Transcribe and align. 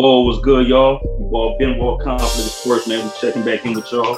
Whoa, 0.00 0.20
what's 0.20 0.38
good, 0.38 0.68
y'all? 0.68 1.00
Your 1.02 1.28
Boy, 1.28 1.56
Benoit 1.58 2.00
Conflict 2.00 2.36
of 2.36 2.52
Sportz, 2.52 2.86
man. 2.86 3.04
We 3.04 3.10
checking 3.20 3.44
back 3.44 3.66
in 3.66 3.72
with 3.74 3.90
y'all. 3.90 4.16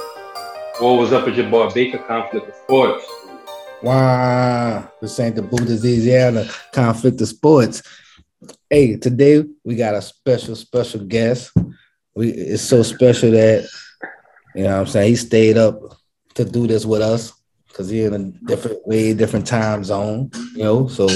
What 0.77 0.99
was 0.99 1.11
up 1.11 1.25
with 1.25 1.35
your 1.35 1.49
boy 1.49 1.71
Baker 1.71 1.97
Conflict 1.97 2.47
of 2.47 2.53
Sportz? 2.53 3.01
Wow, 3.81 4.91
this 5.01 5.19
ain't 5.19 5.37
the 5.37 5.41
Louisiana 5.41 6.45
Conflict 6.71 7.19
of 7.19 7.27
Sportz. 7.29 7.83
Hey, 8.69 8.97
today 8.97 9.43
we 9.63 9.75
got 9.75 9.95
a 9.95 10.03
special, 10.03 10.55
special 10.55 11.03
guest. 11.03 11.51
We 12.13 12.29
it's 12.29 12.61
so 12.61 12.83
special 12.83 13.31
that 13.31 13.67
you 14.53 14.65
know 14.65 14.73
what 14.73 14.81
I'm 14.81 14.85
saying 14.85 15.09
he 15.09 15.15
stayed 15.15 15.57
up 15.57 15.79
to 16.35 16.45
do 16.45 16.67
this 16.67 16.85
with 16.85 17.01
us 17.01 17.33
because 17.69 17.89
he 17.89 18.03
in 18.03 18.13
a 18.13 18.19
different 18.45 18.87
way, 18.87 19.15
different 19.15 19.47
time 19.47 19.83
zone, 19.83 20.29
you 20.53 20.63
know. 20.63 20.87
So 20.87 21.07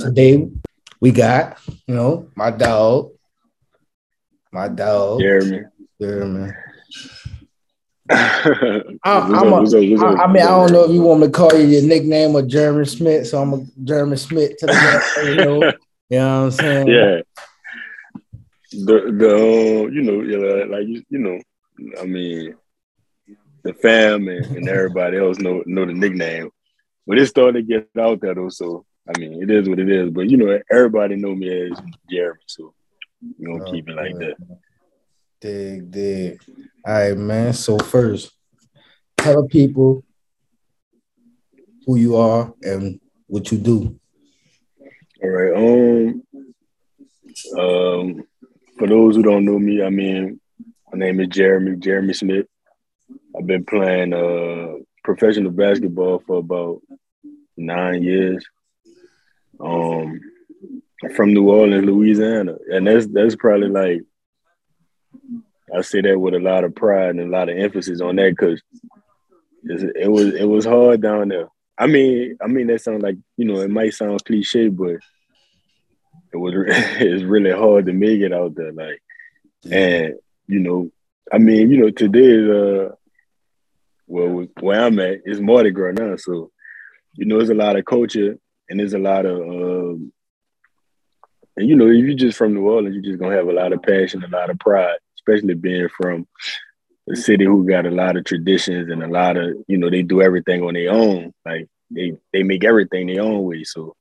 today 0.00 0.48
we 1.02 1.10
got, 1.10 1.58
you 1.86 1.94
know, 1.94 2.30
my 2.34 2.50
dog, 2.50 3.10
my 4.52 4.68
dog, 4.68 5.20
Jeremy. 5.20 5.62
Jeremy. 6.00 6.52
I, 8.10 8.82
I'm 9.04 9.52
a, 9.52 9.56
I, 9.56 10.24
I 10.24 10.32
mean, 10.32 10.42
I 10.42 10.46
don't 10.46 10.72
know 10.72 10.84
if 10.84 10.90
you 10.90 11.02
want 11.02 11.20
me 11.20 11.26
to 11.26 11.32
call 11.32 11.52
you 11.54 11.66
your 11.66 11.82
nickname 11.82 12.34
or 12.34 12.42
Jeremy 12.42 12.86
Smith, 12.86 13.26
so 13.26 13.42
I'm 13.42 13.52
a 13.52 13.66
Jeremy 13.84 14.16
Smith 14.16 14.56
to 14.58 14.66
the 14.66 14.72
left, 14.72 15.16
you 15.26 15.34
know. 15.36 15.72
You 16.10 16.18
know 16.18 16.44
what 16.44 16.44
I'm 16.44 16.50
saying? 16.52 16.88
Yeah. 16.88 17.20
The 18.70 19.12
the 19.12 19.34
uh, 19.34 19.88
you 19.88 20.02
know 20.02 20.22
yeah, 20.22 20.64
like 20.64 20.86
you 20.86 21.02
you 21.10 21.18
know 21.18 21.38
I 22.00 22.06
mean 22.06 22.54
the 23.62 23.74
fam 23.74 24.28
and, 24.28 24.44
and 24.46 24.68
everybody 24.68 25.18
else 25.18 25.38
know 25.38 25.62
know 25.66 25.84
the 25.84 25.92
nickname, 25.92 26.50
but 27.06 27.18
it 27.18 27.26
started 27.26 27.52
to 27.54 27.62
get 27.62 27.90
out 28.02 28.20
there 28.20 28.34
though. 28.34 28.48
So 28.48 28.86
I 29.06 29.18
mean 29.18 29.42
it 29.42 29.50
is 29.50 29.68
what 29.68 29.80
it 29.80 29.90
is. 29.90 30.10
But 30.10 30.30
you 30.30 30.38
know 30.38 30.58
everybody 30.70 31.16
know 31.16 31.34
me 31.34 31.70
as 31.70 31.78
Jeremy, 32.10 32.40
so 32.46 32.72
we 33.20 33.46
gonna 33.46 33.64
oh, 33.64 33.72
keep 33.72 33.88
it 33.88 33.94
like 33.94 34.14
man. 34.14 34.34
that. 34.38 34.58
Dig, 35.40 35.90
dig. 35.90 36.40
All 36.84 36.94
right, 36.94 37.16
man. 37.16 37.52
So 37.52 37.78
first, 37.78 38.32
tell 39.16 39.46
people 39.46 40.04
who 41.86 41.96
you 41.96 42.16
are 42.16 42.52
and 42.62 43.00
what 43.26 43.50
you 43.52 43.58
do. 43.58 43.98
All 45.22 45.28
right. 45.30 45.54
Um. 45.56 46.22
Um. 47.58 48.24
For 48.78 48.86
those 48.86 49.16
who 49.16 49.22
don't 49.22 49.44
know 49.44 49.58
me, 49.58 49.82
I 49.82 49.90
mean, 49.90 50.40
my 50.92 50.98
name 50.98 51.20
is 51.20 51.28
Jeremy 51.28 51.76
Jeremy 51.76 52.14
Smith. 52.14 52.46
I've 53.36 53.46
been 53.46 53.64
playing 53.64 54.12
uh 54.12 54.82
professional 55.04 55.50
basketball 55.50 56.22
for 56.26 56.38
about 56.38 56.80
nine 57.56 58.02
years. 58.02 58.44
Um, 59.60 60.20
from 61.14 61.32
New 61.32 61.48
Orleans, 61.48 61.84
Louisiana, 61.84 62.56
and 62.70 62.86
that's 62.86 63.06
that's 63.06 63.36
probably 63.36 63.68
like 63.68 64.02
I 65.74 65.82
say 65.82 66.00
that 66.00 66.18
with 66.18 66.34
a 66.34 66.40
lot 66.40 66.64
of 66.64 66.74
pride 66.74 67.10
and 67.10 67.20
a 67.20 67.26
lot 67.26 67.48
of 67.48 67.56
emphasis 67.56 68.00
on 68.00 68.16
that 68.16 68.30
because 68.30 68.62
it 69.64 70.10
was 70.10 70.34
it 70.34 70.44
was 70.44 70.64
hard 70.64 71.02
down 71.02 71.28
there. 71.28 71.48
I 71.76 71.86
mean, 71.86 72.36
I 72.42 72.46
mean 72.46 72.66
that 72.68 72.80
sounds 72.80 73.02
like 73.02 73.16
you 73.36 73.44
know 73.44 73.60
it 73.60 73.70
might 73.70 73.94
sound 73.94 74.24
cliche, 74.24 74.68
but 74.68 74.96
it 76.32 76.36
was 76.36 76.54
it's 76.66 77.22
really 77.22 77.52
hard 77.52 77.86
to 77.86 77.92
make 77.92 78.20
it 78.20 78.32
out 78.32 78.54
there. 78.54 78.72
Like, 78.72 79.02
and 79.70 80.14
you 80.46 80.60
know, 80.60 80.90
I 81.32 81.38
mean, 81.38 81.70
you 81.70 81.78
know, 81.78 81.90
today 81.90 82.38
uh, 82.38 82.94
well, 84.06 84.46
where 84.60 84.84
I'm 84.84 84.98
at 84.98 85.20
is 85.26 85.40
Mardi 85.40 85.70
Gras 85.70 85.92
now, 85.92 86.16
so 86.16 86.50
you 87.14 87.26
know, 87.26 87.38
there's 87.38 87.50
a 87.50 87.54
lot 87.54 87.76
of 87.76 87.84
culture 87.84 88.38
and 88.68 88.80
there's 88.80 88.94
a 88.94 88.98
lot 88.98 89.26
of 89.26 89.40
um, 89.40 90.12
and 91.58 91.68
you 91.68 91.76
know, 91.76 91.88
if 91.88 92.04
you're 92.04 92.16
just 92.16 92.38
from 92.38 92.54
New 92.54 92.66
Orleans, 92.66 92.94
you're 92.94 93.04
just 93.04 93.20
gonna 93.20 93.36
have 93.36 93.48
a 93.48 93.52
lot 93.52 93.72
of 93.72 93.82
passion, 93.82 94.24
a 94.24 94.28
lot 94.28 94.50
of 94.50 94.58
pride 94.58 94.98
especially 95.28 95.54
being 95.54 95.88
from 95.88 96.26
a 97.10 97.16
city 97.16 97.44
who 97.44 97.66
got 97.66 97.86
a 97.86 97.90
lot 97.90 98.16
of 98.16 98.24
traditions 98.24 98.90
and 98.90 99.02
a 99.02 99.08
lot 99.08 99.36
of, 99.36 99.56
you 99.66 99.78
know, 99.78 99.90
they 99.90 100.02
do 100.02 100.22
everything 100.22 100.62
on 100.62 100.74
their 100.74 100.90
own. 100.90 101.32
Like 101.44 101.68
they 101.90 102.16
they 102.32 102.42
make 102.42 102.64
everything 102.64 103.06
their 103.06 103.22
own 103.22 103.44
way. 103.44 103.64
So 103.64 103.94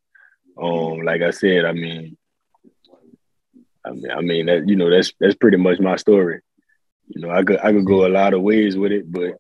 um, 0.62 1.02
like 1.02 1.22
I 1.22 1.32
said, 1.32 1.66
I 1.66 1.74
mean, 1.74 2.18
I 3.86 3.92
mean, 3.92 4.12
I 4.12 4.22
mean 4.22 4.46
that 4.48 4.68
you 4.68 4.76
know 4.76 4.90
that's 4.90 5.14
that's 5.20 5.36
pretty 5.36 5.58
much 5.58 5.80
my 5.80 5.96
story. 5.96 6.42
You 7.08 7.22
know, 7.22 7.32
I 7.32 7.44
could 7.44 7.60
I 7.60 7.72
could 7.72 7.86
go 7.86 8.06
a 8.06 8.10
lot 8.10 8.34
of 8.34 8.42
ways 8.42 8.76
with 8.76 8.92
it, 8.92 9.10
but 9.10 9.36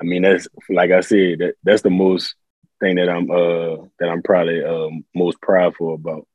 I 0.00 0.04
mean 0.04 0.22
that's 0.22 0.48
like 0.68 0.90
I 0.90 1.00
said 1.00 1.38
that 1.38 1.54
that's 1.62 1.82
the 1.82 1.90
most 1.90 2.34
thing 2.80 2.96
that 2.96 3.08
I'm 3.08 3.30
uh 3.30 3.86
that 3.98 4.08
I'm 4.10 4.22
probably 4.22 4.62
um 4.64 5.04
most 5.14 5.40
proudful 5.40 5.94
about 5.94 6.26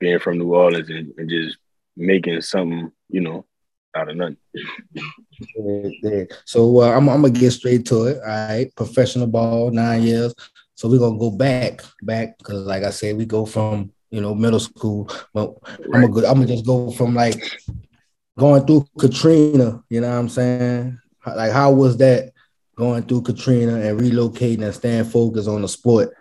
being 0.00 0.18
from 0.18 0.38
New 0.38 0.54
Orleans 0.54 0.90
and, 0.90 1.12
and 1.16 1.30
just 1.30 1.58
making 1.96 2.40
something 2.40 2.90
you 3.08 3.20
know 3.20 3.44
out 3.94 4.08
of 4.08 4.16
nothing. 4.16 4.36
So 6.44 6.80
uh, 6.80 6.90
I'm, 6.90 7.08
I'm 7.08 7.22
gonna 7.22 7.30
get 7.30 7.52
straight 7.52 7.86
to 7.86 8.04
it. 8.04 8.18
All 8.18 8.28
right, 8.28 8.74
professional 8.76 9.26
ball, 9.26 9.70
nine 9.70 10.02
years. 10.02 10.34
So 10.74 10.88
we're 10.88 10.98
gonna 10.98 11.18
go 11.18 11.30
back, 11.30 11.82
back 12.02 12.38
because, 12.38 12.64
like 12.64 12.82
I 12.82 12.90
said, 12.90 13.16
we 13.16 13.26
go 13.26 13.46
from 13.46 13.92
you 14.10 14.20
know 14.20 14.34
middle 14.34 14.60
school. 14.60 15.10
But 15.32 15.54
I'm 15.92 16.10
gonna 16.10 16.26
I'm 16.26 16.34
gonna 16.34 16.46
just 16.46 16.66
go 16.66 16.90
from 16.90 17.14
like 17.14 17.42
going 18.38 18.66
through 18.66 18.86
Katrina. 18.98 19.82
You 19.88 20.00
know 20.00 20.10
what 20.10 20.18
I'm 20.18 20.28
saying? 20.28 20.98
Like, 21.26 21.52
how 21.52 21.72
was 21.72 21.96
that 21.98 22.32
going 22.76 23.02
through 23.02 23.22
Katrina 23.22 23.74
and 23.74 24.00
relocating 24.00 24.62
and 24.62 24.74
staying 24.74 25.04
focused 25.04 25.48
on 25.48 25.62
the 25.62 25.68
sport? 25.68 26.14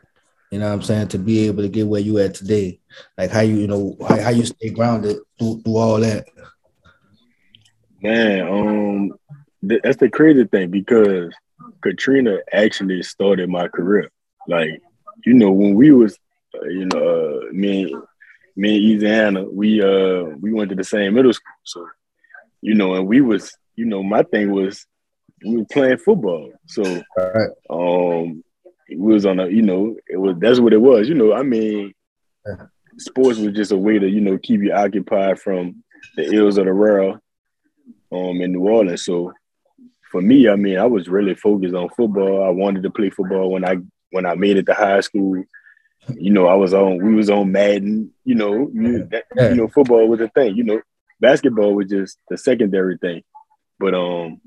You 0.51 0.59
know 0.59 0.67
what 0.67 0.73
I'm 0.73 0.81
saying? 0.81 1.09
To 1.09 1.19
be 1.19 1.47
able 1.47 1.63
to 1.63 1.69
get 1.69 1.87
where 1.87 2.01
you 2.01 2.17
at 2.19 2.33
today, 2.33 2.78
like 3.17 3.31
how 3.31 3.41
you 3.41 3.55
you 3.55 3.67
know 3.67 3.95
how, 4.07 4.21
how 4.21 4.29
you 4.29 4.45
stay 4.45 4.69
grounded 4.69 5.17
through, 5.37 5.61
through 5.61 5.77
all 5.77 5.99
that. 5.99 6.27
Man, 8.01 8.47
um, 8.47 9.13
th- 9.67 9.81
that's 9.83 9.97
the 9.97 10.09
crazy 10.09 10.45
thing 10.45 10.71
because 10.71 11.33
Katrina 11.81 12.37
actually 12.53 13.03
started 13.03 13.49
my 13.49 13.67
career. 13.67 14.09
Like, 14.47 14.81
you 15.25 15.33
know, 15.33 15.51
when 15.51 15.75
we 15.75 15.91
was, 15.91 16.17
uh, 16.55 16.67
you 16.67 16.85
know, 16.85 17.41
uh, 17.49 17.51
me, 17.51 17.93
me 18.55 18.75
and 19.05 19.37
Easy 19.37 19.45
we 19.53 19.81
uh 19.81 20.23
we 20.41 20.53
went 20.53 20.69
to 20.69 20.75
the 20.75 20.83
same 20.83 21.13
middle 21.13 21.33
school, 21.33 21.53
so 21.63 21.87
you 22.61 22.75
know, 22.75 22.95
and 22.95 23.07
we 23.07 23.21
was, 23.21 23.55
you 23.75 23.85
know, 23.85 24.03
my 24.03 24.23
thing 24.23 24.51
was 24.51 24.85
we 25.45 25.57
were 25.57 25.65
playing 25.65 25.97
football, 25.97 26.51
so 26.67 26.83
right. 27.17 27.49
um, 27.69 28.43
it 28.87 28.99
was 28.99 29.25
on 29.25 29.39
a, 29.39 29.47
you 29.47 29.61
know, 29.61 29.95
it 30.07 30.17
was 30.17 30.35
that's 30.39 30.59
what 30.59 30.73
it 30.73 30.81
was, 30.81 31.07
you 31.07 31.15
know. 31.15 31.33
I 31.33 31.43
mean, 31.43 31.93
sports 32.99 33.39
was 33.39 33.53
just 33.53 33.71
a 33.71 33.77
way 33.77 33.97
to, 33.99 34.07
you 34.07 34.21
know, 34.21 34.37
keep 34.37 34.61
you 34.61 34.73
occupied 34.73 35.39
from 35.39 35.83
the 36.15 36.33
ills 36.33 36.57
of 36.57 36.65
the 36.65 36.73
world 36.73 37.19
um 38.11 38.41
in 38.41 38.53
New 38.53 38.61
Orleans. 38.61 39.05
So 39.05 39.33
for 40.11 40.21
me, 40.21 40.49
I 40.49 40.55
mean, 40.55 40.77
I 40.77 40.85
was 40.85 41.07
really 41.07 41.35
focused 41.35 41.75
on 41.75 41.89
football. 41.89 42.43
I 42.43 42.49
wanted 42.49 42.83
to 42.83 42.89
play 42.89 43.09
football 43.09 43.51
when 43.51 43.63
I 43.63 43.77
when 44.11 44.25
I 44.25 44.35
made 44.35 44.57
it 44.57 44.65
to 44.65 44.73
high 44.73 45.01
school. 45.01 45.43
You 46.15 46.31
know, 46.31 46.47
I 46.47 46.55
was 46.55 46.73
on 46.73 47.03
we 47.03 47.13
was 47.13 47.29
on 47.29 47.51
Madden, 47.51 48.11
you 48.25 48.35
know, 48.35 48.69
you, 48.73 49.07
that, 49.11 49.25
you 49.35 49.55
know, 49.55 49.67
football 49.67 50.07
was 50.07 50.21
a 50.21 50.29
thing, 50.29 50.55
you 50.55 50.63
know. 50.63 50.81
Basketball 51.19 51.75
was 51.75 51.89
just 51.89 52.17
the 52.29 52.37
secondary 52.37 52.97
thing. 52.97 53.23
But 53.79 53.93
um 53.93 54.41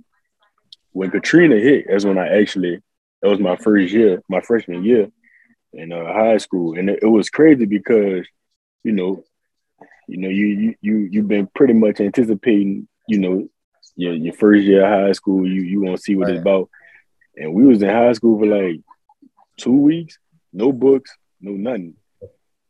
when 0.93 1.11
Katrina 1.11 1.57
hit, 1.57 1.87
that's 1.89 2.05
when 2.05 2.19
I 2.19 2.41
actually 2.41 2.81
that 3.21 3.29
was 3.29 3.39
my 3.39 3.57
first 3.57 3.93
year, 3.93 4.23
my 4.29 4.41
freshman 4.41 4.85
year 4.85 5.09
in 5.73 5.93
uh, 5.93 6.13
high 6.13 6.39
school. 6.39 6.77
And 6.77 6.91
it, 6.91 7.01
it 7.03 7.07
was 7.07 7.31
crazy 7.31 7.67
because, 7.67 8.27
you 8.85 8.93
know, 8.93 9.25
you 10.09 10.19
know, 10.19 10.29
you 10.29 10.47
you 10.47 10.75
you 10.81 10.97
you've 11.11 11.29
been 11.29 11.49
pretty 11.55 11.75
much 11.75 12.01
anticipating 12.01 12.89
you 13.09 13.19
know, 13.19 13.49
your 13.97 14.15
your 14.15 14.35
first 14.35 14.65
year 14.65 14.85
of 14.85 15.07
high 15.07 15.13
school, 15.13 15.47
you 15.47 15.63
you 15.63 15.81
want 15.81 15.97
to 15.97 16.03
see 16.03 16.17
what 16.17 16.27
right. 16.27 16.35
it's 16.35 16.41
about. 16.41 16.71
And 17.37 17.53
we 17.55 17.65
was 17.65 17.83
in 17.83 17.89
high 17.89 18.13
school 18.13 18.39
for 18.39 18.47
like 18.47 18.81
two 19.57 19.73
weeks, 19.77 20.19
no 20.53 20.73
books, 20.73 21.11
no 21.41 21.53
nothing. 21.53 21.95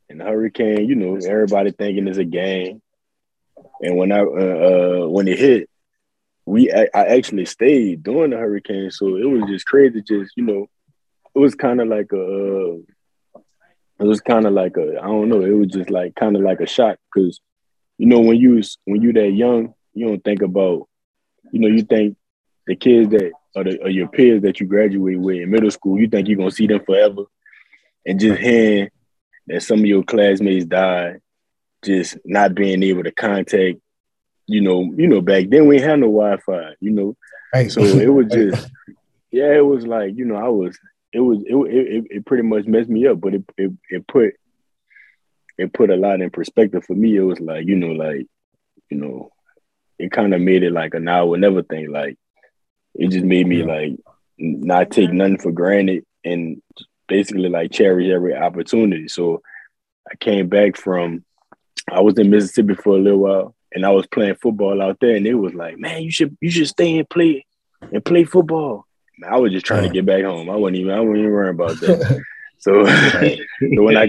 And 0.08 0.20
the 0.20 0.25
hurricane, 0.25 0.88
you 0.88 0.94
know, 0.94 1.16
everybody 1.16 1.72
thinking 1.72 2.06
it's 2.06 2.19
a 2.19 2.25
game. 2.25 2.82
And 3.81 3.96
when 3.96 4.12
I 4.12 4.20
uh, 4.20 5.04
uh 5.04 5.08
when 5.08 5.28
it 5.28 5.38
hit, 5.38 5.70
we 6.44 6.72
I, 6.72 6.88
I 6.94 7.06
actually 7.16 7.46
stayed 7.46 8.02
during 8.02 8.31
the 8.31 8.38
hurricane, 8.38 8.90
so 8.90 9.16
it 9.16 9.28
was 9.28 9.44
just 9.48 9.66
crazy. 9.66 10.02
Just 10.02 10.32
you 10.36 10.44
know, 10.44 10.69
it 11.34 11.38
was 11.38 11.54
kind 11.54 11.81
of 11.81 11.88
like 11.88 12.12
a, 12.12 12.16
uh, 12.16 12.76
it 14.02 14.06
was 14.06 14.20
kind 14.20 14.46
of 14.46 14.52
like 14.52 14.76
a, 14.76 14.99
I 15.00 15.06
don't 15.06 15.28
know, 15.28 15.43
it 15.43 15.52
was 15.52 15.69
just 15.69 15.88
like 15.88 16.14
kind 16.16 16.34
of 16.34 16.43
like 16.43 16.60
a 16.60 16.66
shock 16.66 16.99
because, 17.12 17.40
you 17.99 18.06
know, 18.06 18.20
when 18.20 18.37
you 18.37 18.60
when 18.84 19.00
you 19.00 19.12
that 19.12 19.31
young, 19.31 19.75
you 19.94 20.08
don't 20.08 20.25
think 20.25 20.43
about, 20.43 20.88
you 21.52 21.60
know, 21.60 21.69
you 21.69 21.82
think 21.82 22.16
the 22.66 22.75
kids 22.75 23.10
that 23.10 23.32
are, 23.54 23.64
the, 23.64 23.82
are 23.82 23.90
your 23.90 24.08
peers 24.08 24.43
that 24.43 24.58
you 24.58 24.66
graduate 24.66 25.20
with 25.20 25.37
in 25.37 25.50
middle 25.50 25.70
school, 25.70 26.00
you 26.00 26.08
think 26.08 26.26
you're 26.26 26.38
gonna 26.38 26.50
see 26.50 26.66
them 26.66 26.84
forever, 26.84 27.25
and 28.04 28.19
just 28.19 28.40
hearing 28.40 28.90
that 29.46 29.62
some 29.62 29.78
of 29.78 29.87
your 29.87 30.02
classmates 30.02 30.64
died, 30.64 31.20
just 31.84 32.16
not 32.25 32.55
being 32.55 32.82
able 32.82 33.05
to 33.05 33.12
contact, 33.12 33.78
you 34.46 34.60
know, 34.62 34.93
you 34.96 35.06
know, 35.06 35.20
back 35.20 35.48
then 35.48 35.66
we 35.69 35.81
had 35.81 36.00
no 36.00 36.06
Wi-Fi, 36.06 36.75
you 36.81 36.90
know, 36.90 37.16
right. 37.55 37.70
so 37.70 37.82
it 37.82 38.12
was 38.12 38.26
just, 38.32 38.69
yeah, 39.31 39.55
it 39.55 39.64
was 39.64 39.87
like, 39.87 40.16
you 40.16 40.25
know, 40.25 40.37
I 40.37 40.48
was, 40.48 40.76
it 41.12 41.20
was, 41.20 41.42
it 41.46 41.54
it, 41.54 42.04
it 42.10 42.26
pretty 42.26 42.42
much 42.42 42.66
messed 42.66 42.88
me 42.88 43.06
up, 43.06 43.20
but 43.20 43.34
it, 43.34 43.44
it 43.56 43.72
it 43.90 44.06
put 44.06 44.34
it 45.58 45.72
put 45.72 45.90
a 45.90 45.96
lot 45.96 46.20
in 46.20 46.30
perspective 46.30 46.84
for 46.84 46.94
me. 46.94 47.16
It 47.16 47.20
was 47.20 47.40
like, 47.40 47.66
you 47.66 47.76
know, 47.76 47.92
like 47.92 48.26
you 48.90 48.96
know, 48.98 49.30
it 49.98 50.12
kind 50.12 50.34
of 50.34 50.40
made 50.40 50.62
it 50.62 50.72
like 50.72 50.94
a 50.94 51.00
now 51.00 51.26
or 51.26 51.36
never 51.36 51.62
thing. 51.62 51.90
Like 51.90 52.18
it 52.94 53.08
just 53.08 53.24
made 53.24 53.46
me 53.46 53.62
like 53.62 53.92
not 54.38 54.90
take 54.90 55.12
nothing 55.12 55.38
for 55.38 55.52
granted 55.52 56.04
and 56.24 56.62
basically 57.08 57.48
like 57.48 57.70
cherish 57.70 58.10
every 58.10 58.34
opportunity. 58.34 59.08
So 59.08 59.42
I 60.10 60.16
came 60.16 60.48
back 60.48 60.76
from 60.76 61.24
I 61.90 62.00
was 62.00 62.18
in 62.18 62.30
Mississippi 62.30 62.74
for 62.74 62.96
a 62.96 63.00
little 63.00 63.20
while 63.20 63.54
and 63.72 63.84
I 63.84 63.90
was 63.90 64.06
playing 64.06 64.36
football 64.36 64.80
out 64.82 64.98
there 65.00 65.16
and 65.16 65.26
it 65.26 65.34
was 65.34 65.54
like, 65.54 65.78
man, 65.78 66.02
you 66.02 66.10
should 66.10 66.36
you 66.40 66.50
should 66.50 66.68
stay 66.68 66.98
and 66.98 67.08
play 67.08 67.46
and 67.92 68.04
play 68.04 68.24
football. 68.24 68.86
I 69.28 69.38
was 69.38 69.52
just 69.52 69.66
trying 69.66 69.84
to 69.84 69.90
get 69.90 70.06
back 70.06 70.24
home. 70.24 70.50
I 70.50 70.56
wasn't 70.56 70.78
even 70.78 70.92
I 70.92 71.00
wasn't 71.00 71.18
even 71.18 71.30
worrying 71.32 71.54
about 71.54 71.80
that. 71.80 72.22
so, 72.58 72.84
so 73.74 73.82
when 73.82 73.96
I 73.96 74.08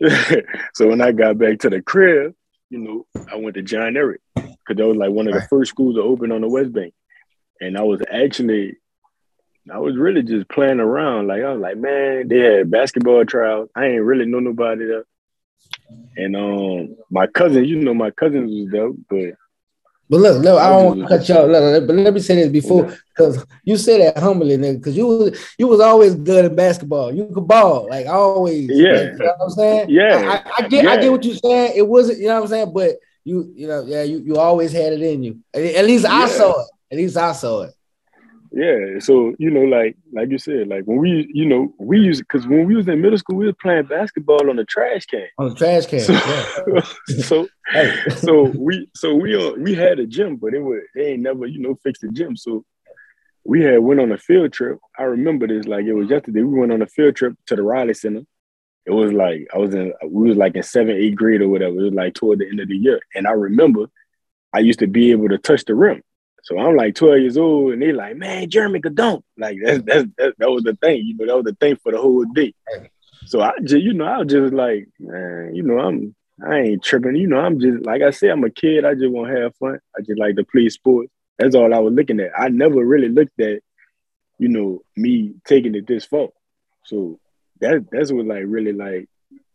so 0.74 0.88
when 0.88 1.00
I 1.00 1.12
got 1.12 1.38
back 1.38 1.60
to 1.60 1.70
the 1.70 1.82
crib, 1.82 2.34
you 2.70 2.78
know, 2.78 3.06
I 3.30 3.36
went 3.36 3.54
to 3.56 3.62
John 3.62 3.94
Ehret 3.94 4.18
because 4.34 4.76
that 4.76 4.86
was 4.86 4.96
like 4.96 5.10
one 5.10 5.28
of 5.28 5.34
the 5.34 5.42
first 5.42 5.70
schools 5.70 5.96
to 5.96 6.02
open 6.02 6.32
on 6.32 6.40
the 6.40 6.48
West 6.48 6.72
Bank. 6.72 6.94
And 7.60 7.76
I 7.76 7.82
was 7.82 8.00
actually, 8.10 8.76
I 9.70 9.78
was 9.78 9.96
really 9.96 10.22
just 10.22 10.48
playing 10.48 10.80
around. 10.80 11.26
Like 11.26 11.42
I 11.42 11.52
was 11.52 11.60
like, 11.60 11.76
man, 11.76 12.28
they 12.28 12.38
had 12.38 12.70
basketball 12.70 13.24
trials. 13.24 13.68
I 13.74 13.86
ain't 13.86 14.04
really 14.04 14.26
know 14.26 14.40
nobody 14.40 14.86
there. 14.86 15.04
And 16.16 16.36
um, 16.36 16.96
my 17.10 17.26
cousin, 17.26 17.64
you 17.64 17.76
know, 17.76 17.94
my 17.94 18.10
cousins 18.10 18.50
was 18.50 18.70
there, 18.70 18.90
but 19.10 19.36
but 20.10 20.18
look, 20.18 20.42
look, 20.42 20.60
I 20.60 20.68
don't 20.68 20.84
want 20.86 21.00
to 21.00 21.08
cut 21.08 21.28
you 21.28 21.34
off. 21.36 21.86
But 21.86 21.94
let 21.94 22.12
me 22.12 22.20
say 22.20 22.34
this 22.34 22.48
before, 22.48 22.94
because 23.08 23.46
you 23.62 23.76
said 23.76 24.00
that 24.00 24.20
humbly, 24.20 24.58
nigga, 24.58 24.78
because 24.78 24.96
you 24.96 25.06
was 25.06 25.38
you 25.56 25.68
was 25.68 25.78
always 25.78 26.16
good 26.16 26.44
at 26.44 26.56
basketball. 26.56 27.14
You 27.14 27.30
could 27.32 27.46
ball, 27.46 27.86
like 27.88 28.06
always. 28.06 28.68
Yeah. 28.70 28.90
Like, 28.92 29.12
you 29.12 29.18
know 29.18 29.34
what 29.38 29.44
I'm 29.44 29.50
saying? 29.50 29.90
Yeah. 29.90 30.16
I, 30.26 30.34
I, 30.34 30.64
I 30.64 30.68
get 30.68 30.84
yeah. 30.84 30.90
I 30.90 30.96
get 30.96 31.12
what 31.12 31.24
you're 31.24 31.36
saying. 31.36 31.74
It 31.76 31.86
wasn't, 31.86 32.18
you 32.18 32.26
know 32.26 32.34
what 32.34 32.42
I'm 32.42 32.48
saying? 32.48 32.72
But 32.74 32.96
you, 33.24 33.52
you 33.54 33.68
know, 33.68 33.84
yeah, 33.86 34.02
you, 34.02 34.18
you 34.18 34.36
always 34.36 34.72
had 34.72 34.92
it 34.92 35.00
in 35.00 35.22
you. 35.22 35.38
At, 35.54 35.62
at 35.62 35.84
least 35.84 36.04
I 36.04 36.20
Yeah. 36.20 36.26
saw 36.26 36.60
it. 36.60 36.66
At 36.90 36.98
least 36.98 37.16
I 37.16 37.32
saw 37.32 37.62
it. 37.62 37.74
Yeah, 38.52 38.98
so 38.98 39.34
you 39.38 39.48
know, 39.48 39.60
like 39.60 39.96
like 40.12 40.30
you 40.30 40.38
said, 40.38 40.66
like 40.66 40.84
when 40.84 40.98
we, 40.98 41.30
you 41.32 41.46
know, 41.46 41.72
we 41.78 42.00
used 42.00 42.22
because 42.22 42.48
when 42.48 42.66
we 42.66 42.74
was 42.74 42.88
in 42.88 43.00
middle 43.00 43.18
school, 43.18 43.36
we 43.36 43.46
was 43.46 43.54
playing 43.62 43.84
basketball 43.84 44.50
on 44.50 44.56
the 44.56 44.64
trash 44.64 45.06
can. 45.06 45.28
On 45.38 45.50
the 45.50 45.54
trash 45.54 45.86
can. 45.86 46.00
So, 46.00 46.12
yeah. 46.12 46.82
so, 47.22 47.48
Hey. 47.68 47.94
so 48.16 48.42
we, 48.42 48.88
so 48.96 49.14
we, 49.14 49.36
uh, 49.36 49.52
we 49.52 49.74
had 49.74 50.00
a 50.00 50.06
gym, 50.06 50.34
but 50.34 50.52
it 50.52 50.60
was 50.60 50.80
they 50.96 51.12
ain't 51.12 51.22
never, 51.22 51.46
you 51.46 51.60
know, 51.60 51.76
fixed 51.84 52.02
the 52.02 52.08
gym. 52.08 52.36
So 52.36 52.64
we 53.44 53.62
had 53.62 53.78
went 53.78 54.00
on 54.00 54.10
a 54.10 54.18
field 54.18 54.52
trip. 54.52 54.78
I 54.98 55.04
remember 55.04 55.46
this 55.46 55.66
like 55.66 55.84
it 55.84 55.92
was 55.92 56.10
yesterday. 56.10 56.42
We 56.42 56.58
went 56.58 56.72
on 56.72 56.82
a 56.82 56.86
field 56.86 57.14
trip 57.14 57.34
to 57.46 57.56
the 57.56 57.62
Riley 57.62 57.94
Center. 57.94 58.22
It 58.84 58.90
was 58.90 59.12
like 59.12 59.46
I 59.54 59.58
was 59.58 59.74
in, 59.74 59.92
we 60.08 60.28
was 60.28 60.36
like 60.36 60.56
in 60.56 60.64
seventh, 60.64 60.98
eighth 60.98 61.14
grade 61.14 61.40
or 61.40 61.48
whatever. 61.48 61.78
It 61.78 61.82
was 61.84 61.94
like 61.94 62.14
toward 62.14 62.40
the 62.40 62.48
end 62.48 62.58
of 62.58 62.66
the 62.66 62.76
year, 62.76 63.00
and 63.14 63.28
I 63.28 63.32
remember 63.32 63.86
I 64.52 64.58
used 64.58 64.80
to 64.80 64.88
be 64.88 65.12
able 65.12 65.28
to 65.28 65.38
touch 65.38 65.64
the 65.64 65.76
rim. 65.76 66.02
So 66.42 66.58
I'm 66.58 66.76
like 66.76 66.94
12 66.94 67.20
years 67.20 67.36
old, 67.36 67.72
and 67.72 67.82
they 67.82 67.92
like, 67.92 68.16
man, 68.16 68.48
Jeremy 68.48 68.80
dunk. 68.80 69.24
Like 69.36 69.58
that's 69.62 69.82
that's 69.84 70.06
that, 70.18 70.34
that 70.38 70.50
was 70.50 70.62
the 70.62 70.74
thing, 70.76 71.02
you 71.04 71.16
know, 71.16 71.26
that 71.26 71.36
was 71.36 71.44
the 71.44 71.56
thing 71.60 71.76
for 71.76 71.92
the 71.92 71.98
whole 71.98 72.24
day. 72.24 72.54
So 73.26 73.40
I 73.40 73.52
just, 73.62 73.82
you 73.82 73.92
know, 73.92 74.06
I 74.06 74.18
was 74.18 74.32
just 74.32 74.52
like, 74.52 74.88
man, 74.98 75.54
you 75.54 75.62
know, 75.62 75.78
I'm 75.78 76.14
I 76.44 76.60
ain't 76.60 76.82
tripping. 76.82 77.16
You 77.16 77.26
know, 77.26 77.38
I'm 77.38 77.60
just 77.60 77.84
like 77.84 78.02
I 78.02 78.10
said, 78.10 78.30
I'm 78.30 78.44
a 78.44 78.50
kid. 78.50 78.84
I 78.84 78.94
just 78.94 79.10
want 79.10 79.32
to 79.32 79.40
have 79.40 79.56
fun. 79.56 79.78
I 79.96 80.00
just 80.00 80.18
like 80.18 80.36
to 80.36 80.44
play 80.44 80.68
sports. 80.68 81.12
That's 81.38 81.54
all 81.54 81.72
I 81.72 81.78
was 81.78 81.92
looking 81.94 82.20
at. 82.20 82.38
I 82.38 82.48
never 82.48 82.84
really 82.84 83.08
looked 83.08 83.38
at, 83.40 83.60
you 84.38 84.48
know, 84.48 84.82
me 84.96 85.34
taking 85.46 85.74
it 85.74 85.86
this 85.86 86.04
far. 86.04 86.28
So 86.84 87.18
that 87.60 87.86
that's 87.90 88.12
what 88.12 88.26
like 88.26 88.44
really 88.46 88.72
like, 88.72 89.08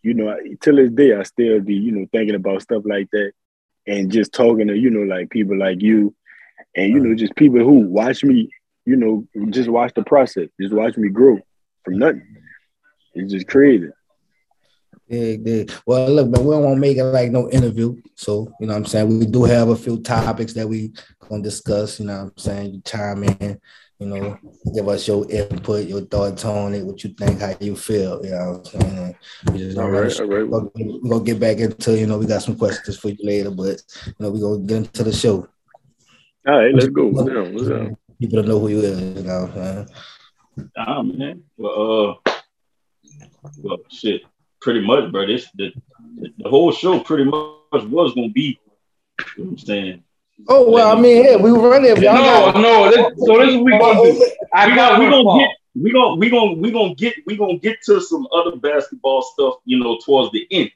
you 0.03 0.13
know, 0.13 0.37
till 0.61 0.75
this 0.75 0.91
day 0.91 1.15
I 1.15 1.23
still 1.23 1.59
be, 1.59 1.75
you 1.75 1.91
know, 1.91 2.05
thinking 2.11 2.35
about 2.35 2.61
stuff 2.61 2.83
like 2.85 3.09
that 3.11 3.31
and 3.87 4.11
just 4.11 4.33
talking 4.33 4.67
to, 4.67 4.77
you 4.77 4.89
know, 4.89 5.01
like 5.01 5.29
people 5.29 5.57
like 5.57 5.81
you 5.81 6.15
and 6.75 6.91
you 6.91 6.99
know, 6.99 7.15
just 7.15 7.35
people 7.35 7.59
who 7.59 7.79
watch 7.79 8.23
me, 8.23 8.49
you 8.85 8.95
know, 8.95 9.25
just 9.49 9.69
watch 9.69 9.93
the 9.95 10.03
process, 10.03 10.49
just 10.59 10.73
watch 10.73 10.97
me 10.97 11.09
grow 11.09 11.39
from 11.83 11.99
nothing. 11.99 12.37
It's 13.13 13.31
just 13.31 13.47
crazy. 13.47 13.89
Dig, 15.09 15.43
dig. 15.43 15.71
Well, 15.85 16.09
look, 16.09 16.29
man, 16.29 16.43
we 16.43 16.51
don't 16.51 16.63
want 16.63 16.75
to 16.77 16.81
make 16.81 16.97
it 16.97 17.03
like 17.03 17.31
no 17.31 17.49
interview. 17.49 17.95
So, 18.15 18.51
you 18.59 18.65
know 18.67 18.73
what 18.73 18.79
I'm 18.79 18.85
saying? 18.85 19.19
We 19.19 19.25
do 19.27 19.43
have 19.43 19.69
a 19.69 19.75
few 19.75 19.99
topics 20.01 20.53
that 20.53 20.67
we 20.67 20.93
gonna 21.29 21.43
discuss, 21.43 21.99
you 21.99 22.07
know 22.07 22.23
what 22.23 22.31
I'm 22.31 22.37
saying? 22.37 22.73
You 22.73 22.81
chime 22.83 23.23
in, 23.23 23.59
you 23.99 24.07
know, 24.07 24.37
give 24.73 24.87
us 24.89 25.07
your 25.07 25.29
input, 25.29 25.87
your 25.87 26.01
thoughts 26.01 26.43
on 26.43 26.73
it, 26.73 26.83
what 26.83 27.03
you 27.03 27.11
think, 27.11 27.39
how 27.39 27.55
you 27.59 27.75
feel, 27.75 28.19
you 28.25 28.31
know 28.31 28.61
what 28.63 28.73
I'm 28.73 28.81
saying? 28.81 29.15
We 29.51 29.57
just 29.59 29.77
all 29.77 29.89
right, 29.91 30.19
all 30.19 30.25
right. 30.27 30.47
we're 30.49 30.59
gonna- 30.61 30.71
we're 31.03 31.09
gonna 31.11 31.23
get 31.23 31.39
back 31.39 31.57
into, 31.59 31.97
you 31.97 32.07
know, 32.07 32.17
we 32.17 32.25
got 32.25 32.41
some 32.41 32.57
questions 32.57 32.97
for 32.97 33.09
you 33.09 33.17
later, 33.21 33.51
but 33.51 33.81
you 34.07 34.13
know, 34.19 34.31
we're 34.31 34.39
gonna 34.39 34.65
get 34.65 34.77
into 34.77 35.03
the 35.03 35.13
show. 35.13 35.47
All 36.47 36.57
right, 36.59 36.73
let's 36.73 36.87
go. 36.87 37.07
What's 37.07 37.29
down? 37.31 37.53
What's 37.53 37.67
down? 37.69 37.97
People 38.19 38.41
to 38.43 38.47
know 38.47 38.59
who 38.59 38.67
you 38.69 38.79
is, 38.79 38.99
you 39.01 39.23
know 39.23 39.41
what 39.41 39.57
I'm 39.57 39.87
saying? 40.55 40.69
Nah, 40.77 41.01
man. 41.03 41.43
Well, 41.57 42.21
uh, 42.25 42.31
well, 43.61 43.77
shit. 43.91 44.21
Pretty 44.61 44.85
much, 44.85 45.11
bro. 45.11 45.27
This 45.27 45.47
the 45.55 45.71
the 46.37 46.49
whole 46.49 46.71
show 46.71 46.99
pretty 46.99 47.23
much 47.25 47.51
was 47.71 48.13
gonna 48.15 48.29
be. 48.29 48.59
You 49.37 49.43
know 49.43 49.43
what 49.43 49.51
I'm 49.51 49.57
saying? 49.59 50.03
Oh 50.47 50.69
well, 50.71 50.97
I 50.97 50.99
mean, 50.99 51.23
yeah, 51.23 51.35
we 51.35 51.49
run 51.51 51.85
it. 51.85 51.97
Y'all 52.01 52.15
No, 52.15 52.51
got- 52.51 52.55
no. 52.61 52.89
This, 52.89 53.25
so 53.25 53.37
this 53.39 53.49
is 53.49 53.55
what 53.57 53.65
we 53.65 53.71
gonna 53.71 54.01
do. 54.13 54.31
I 54.53 54.67
we 54.67 54.75
got 54.75 54.99
we 54.99 55.09
gonna 55.09 55.39
get 55.39 55.49
we 55.75 55.91
gonna 55.91 56.15
we 56.15 56.29
gonna 56.29 56.53
we 56.53 56.71
gonna 56.71 56.95
get 56.95 57.13
we 57.25 57.37
gonna 57.37 57.57
get 57.59 57.77
to 57.85 58.01
some 58.01 58.27
other 58.33 58.55
basketball 58.55 59.21
stuff, 59.21 59.55
you 59.65 59.79
know, 59.79 59.97
towards 60.03 60.31
the 60.31 60.47
end. 60.51 60.71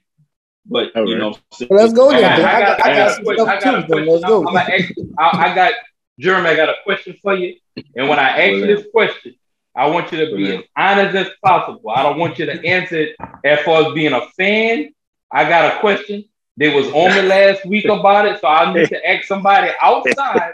But 0.66 0.94
All 0.96 1.08
you 1.08 1.14
right. 1.14 1.20
know, 1.20 1.36
I'm? 1.60 1.66
Let's 1.70 1.92
go 1.92 2.10
I 2.10 2.20
got, 2.20 2.38
I 2.38 2.60
got, 2.60 2.86
I 2.86 2.94
got, 2.94 3.14
some 3.14 3.22
a 3.22 3.34
stuff 3.34 3.46
question. 3.46 3.48
I 3.48 3.60
got 3.60 3.78
a 3.78 3.82
too, 3.82 3.88
question. 3.88 4.12
Let's 4.12 4.24
go. 4.24 4.38
I'm 4.38 4.54
gonna 4.54 4.58
ask, 4.60 4.92
I, 5.18 5.50
I 5.50 5.54
got, 5.54 5.72
Jeremy, 6.18 6.48
I 6.50 6.56
got 6.56 6.68
a 6.68 6.74
question 6.84 7.16
for 7.22 7.34
you. 7.34 7.56
And 7.96 8.08
when 8.08 8.18
I 8.18 8.28
ask 8.28 8.52
you 8.52 8.66
this 8.66 8.86
question, 8.92 9.34
I 9.74 9.86
want 9.86 10.12
you 10.12 10.26
to 10.26 10.36
be 10.36 10.56
as 10.56 10.64
honest 10.76 11.16
as 11.16 11.28
possible. 11.42 11.90
I 11.90 12.02
don't 12.02 12.18
want 12.18 12.38
you 12.38 12.46
to 12.46 12.64
answer 12.66 12.96
it 12.96 13.16
as 13.44 13.60
far 13.60 13.86
as 13.86 13.94
being 13.94 14.12
a 14.12 14.26
fan. 14.36 14.90
I 15.30 15.48
got 15.48 15.76
a 15.76 15.80
question. 15.80 16.24
They 16.56 16.74
was 16.74 16.88
on 16.88 17.14
me 17.14 17.22
last 17.22 17.64
week 17.64 17.86
about 17.86 18.26
it, 18.26 18.40
so 18.40 18.48
I 18.48 18.72
need 18.72 18.88
to 18.88 19.08
ask 19.08 19.26
somebody 19.26 19.70
outside 19.80 20.52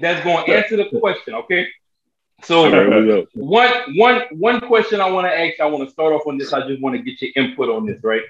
that's 0.00 0.24
going 0.24 0.46
to 0.46 0.52
answer 0.52 0.76
the 0.76 0.98
question. 0.98 1.34
Okay. 1.34 1.66
So 2.44 2.70
right, 2.70 3.26
one 3.34 3.70
one 3.96 4.22
one 4.30 4.60
question 4.60 5.00
I 5.00 5.10
want 5.10 5.26
to 5.26 5.38
ask. 5.38 5.60
I 5.60 5.66
want 5.66 5.86
to 5.86 5.92
start 5.92 6.12
off 6.12 6.26
on 6.26 6.38
this. 6.38 6.52
I 6.52 6.66
just 6.66 6.80
want 6.80 6.96
to 6.96 7.02
get 7.02 7.20
your 7.22 7.30
input 7.36 7.68
on 7.68 7.86
this, 7.86 8.02
right? 8.02 8.22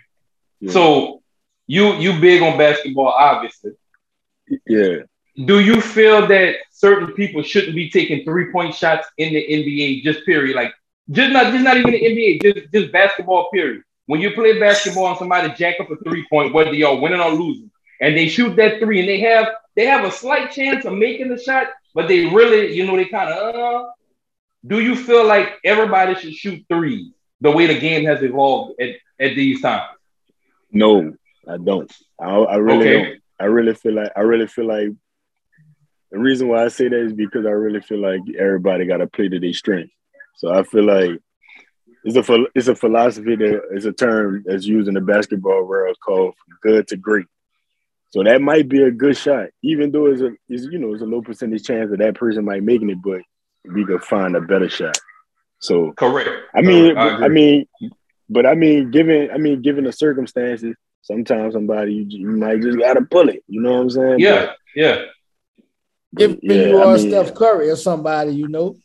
Yeah. 0.62 0.71
So 0.71 1.23
you 1.66 1.95
you 1.95 2.21
big 2.21 2.40
on 2.40 2.57
basketball, 2.57 3.09
obviously. 3.09 3.73
Yeah. 4.66 4.99
Do 5.47 5.59
you 5.59 5.81
feel 5.81 6.26
that 6.28 6.57
certain 6.71 7.12
people 7.14 7.42
shouldn't 7.42 7.75
be 7.75 7.90
taking 7.90 8.25
three 8.25 8.52
point 8.52 8.75
shots 8.75 9.09
in 9.19 9.33
the 9.35 9.42
NBA? 9.42 10.02
Just 10.02 10.25
period, 10.25 10.54
like 10.54 10.73
just 11.11 11.33
not 11.33 11.52
just 11.52 11.64
not 11.64 11.76
even 11.76 11.90
the 11.90 12.00
NBA, 12.00 12.42
just 12.42 12.73
just 12.73 12.92
basketball. 12.92 13.50
Period. 13.50 13.83
When 14.07 14.21
you 14.21 14.31
play 14.33 14.59
basketball 14.61 15.09
and 15.09 15.19
somebody 15.19 15.52
jack 15.54 15.81
up 15.81 15.90
a 15.90 15.97
three 15.97 16.26
point, 16.31 16.54
whether 16.54 16.73
y'all 16.73 17.00
winning 17.00 17.21
or 17.21 17.33
losing, 17.33 17.71
and 18.00 18.16
they 18.16 18.28
shoot 18.28 18.54
that 18.57 18.78
three, 18.78 19.00
and 19.00 19.09
they 19.09 19.21
have 19.21 19.49
they 19.75 19.87
have 19.87 20.04
a 20.04 20.12
slight 20.12 20.52
chance 20.52 20.85
of 20.85 20.92
making 20.92 21.28
the 21.28 21.38
shot, 21.38 21.69
but 21.95 22.07
they 22.07 22.26
really, 22.26 22.75
you 22.75 22.87
know, 22.87 22.97
they 22.97 23.07
kind 23.07 23.31
of. 23.31 23.54
Uh, 23.54 23.88
do 24.64 24.78
you 24.78 24.95
feel 24.95 25.26
like 25.26 25.59
everybody 25.64 26.14
should 26.14 26.35
shoot 26.35 26.64
threes 26.69 27.12
the 27.40 27.50
way 27.50 27.66
the 27.66 27.81
game 27.81 28.04
has 28.04 28.23
evolved 28.23 28.81
at, 28.81 28.90
at 29.19 29.35
these 29.35 29.61
times? 29.61 29.90
No, 30.73 31.12
I 31.49 31.57
don't. 31.59 31.93
I, 32.21 32.26
I 32.26 32.57
really 32.57 32.88
Okay. 32.88 32.93
don't. 32.93 33.23
I 33.41 33.45
really 33.47 33.75
feel 33.75 33.95
like 33.95 34.12
I 34.17 34.21
really 34.21 34.47
feel 34.47 34.67
like 34.67 34.88
the 36.11 36.19
reason 36.19 36.49
why 36.49 36.64
I 36.64 36.69
say 36.69 36.88
that 36.88 37.00
is 37.00 37.12
because 37.12 37.47
I 37.47 37.50
really 37.50 37.81
feel 37.81 37.99
like 37.99 38.21
everybody 38.38 38.87
got 38.87 38.99
to 38.99 39.07
play 39.07 39.29
to 39.29 39.41
their 39.41 39.52
strength. 39.52 39.93
So 40.37 40.52
I 40.52 40.62
feel 40.62 40.85
like 40.85 41.19
it's 42.05 42.17
a 42.17 42.45
it's 42.55 42.69
a 42.69 42.75
philosophy 42.75 43.37
that 43.37 43.61
is 43.73 43.87
a 43.87 43.93
term 43.93 44.45
that's 44.47 44.67
used 44.67 44.88
in 44.88 44.95
the 44.95 45.00
basketball 45.00 45.64
world 45.64 45.97
called 46.05 46.35
good 46.62 46.87
to 46.88 46.97
great. 46.97 47.26
So 48.11 48.23
that 48.23 48.43
might 48.43 48.69
be 48.69 48.83
a 48.83 48.91
good 48.91 49.17
shot, 49.17 49.49
even 49.62 49.91
though 49.91 50.07
it's 50.07 50.21
a 50.21 50.33
it's, 50.49 50.64
you 50.64 50.79
know 50.79 50.93
it's 50.93 51.02
a 51.02 51.07
low 51.07 51.23
percentage 51.23 51.64
chance 51.64 51.91
that 51.91 51.99
that 51.99 52.14
person 52.14 52.45
might 52.45 52.62
making 52.62 52.91
it, 52.91 52.99
but 53.02 53.23
we 53.64 53.85
could 53.85 54.02
find 54.05 54.37
a 54.37 54.41
better 54.41 54.69
shot. 54.69 54.99
So 55.59 55.93
Correct. 55.97 56.31
I 56.55 56.61
mean. 56.61 56.97
I, 56.97 57.14
agree. 57.14 57.29
mean, 57.29 57.67
but 58.29 58.47
I 58.47 58.55
mean, 58.55 58.91
given 58.91 59.31
I 59.31 59.38
mean, 59.38 59.62
given 59.62 59.85
the 59.85 59.93
circumstances, 59.93 60.75
sometimes 61.02 61.55
somebody 61.55 61.95
you, 61.95 62.07
you 62.09 62.29
might 62.29 62.61
just 62.62 62.79
gotta 62.79 63.02
pull 63.02 63.29
it. 63.29 63.43
You 63.49 63.61
know 63.61 63.73
what 63.73 63.81
I'm 63.81 63.91
saying? 63.91 64.21
yeah, 64.21 64.52
yeah. 64.76 65.02
But- 66.12 66.23
If 66.23 66.31
but, 66.43 66.57
you 66.57 66.79
I 66.79 66.85
are 66.85 66.97
mean, 66.97 67.09
Steph 67.09 67.35
Curry 67.35 67.71
or 67.71 67.76
somebody, 67.76 68.33
you 68.35 68.49
know. 68.49 68.76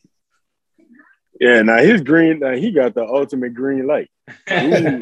Yeah, 1.40 1.62
now 1.62 1.78
his 1.78 2.02
green, 2.02 2.40
now 2.40 2.54
he 2.56 2.72
got 2.72 2.96
the 2.96 3.04
ultimate 3.06 3.54
green 3.54 3.86
light. 3.86 4.10
Dude, 4.48 5.00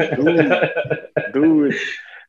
dude, 1.33 1.75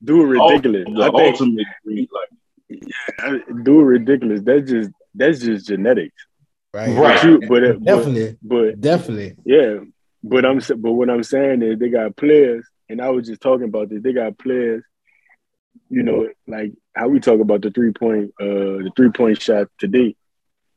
dude, 0.05 0.39
oh, 0.39 0.49
ridiculous. 0.51 0.85
The 0.95 1.03
I 1.03 1.11
think, 1.11 1.41
ultimate 1.41 1.67
green 1.85 2.09
light. 2.13 2.83
I- 3.19 3.43
dude, 3.63 3.87
ridiculous. 3.87 4.41
That's 4.43 4.71
just 4.71 4.91
that's 5.15 5.41
just 5.41 5.67
genetics. 5.67 6.15
Right. 6.75 6.91
Right. 6.97 7.15
But, 7.23 7.25
you, 7.25 7.49
but, 7.49 7.63
it- 7.63 7.79
but 7.83 7.85
Definitely. 7.97 8.39
but 8.43 8.81
Definitely. 8.81 9.37
Yeah, 9.45 9.79
but 10.29 10.45
I'm 10.45 10.59
but 10.59 10.93
what 10.93 11.11
I'm 11.11 11.23
saying 11.23 11.63
is 11.63 11.79
they 11.79 11.89
got 11.89 12.17
players, 12.17 12.67
and 12.89 13.01
I 13.01 13.11
was 13.11 13.27
just 13.27 13.41
talking 13.41 13.69
about 13.69 13.89
this. 13.89 14.03
They 14.03 14.13
got 14.13 14.39
players 14.39 14.85
you 15.89 16.03
know, 16.03 16.29
like 16.47 16.73
how 16.95 17.09
we 17.09 17.21
talk 17.21 17.41
about 17.41 17.63
the 17.63 17.71
three 17.71 17.93
point, 17.93 18.33
uh, 18.41 18.45
the 18.85 18.93
three 18.97 19.11
point 19.11 19.41
shot 19.41 19.69
today. 19.79 20.17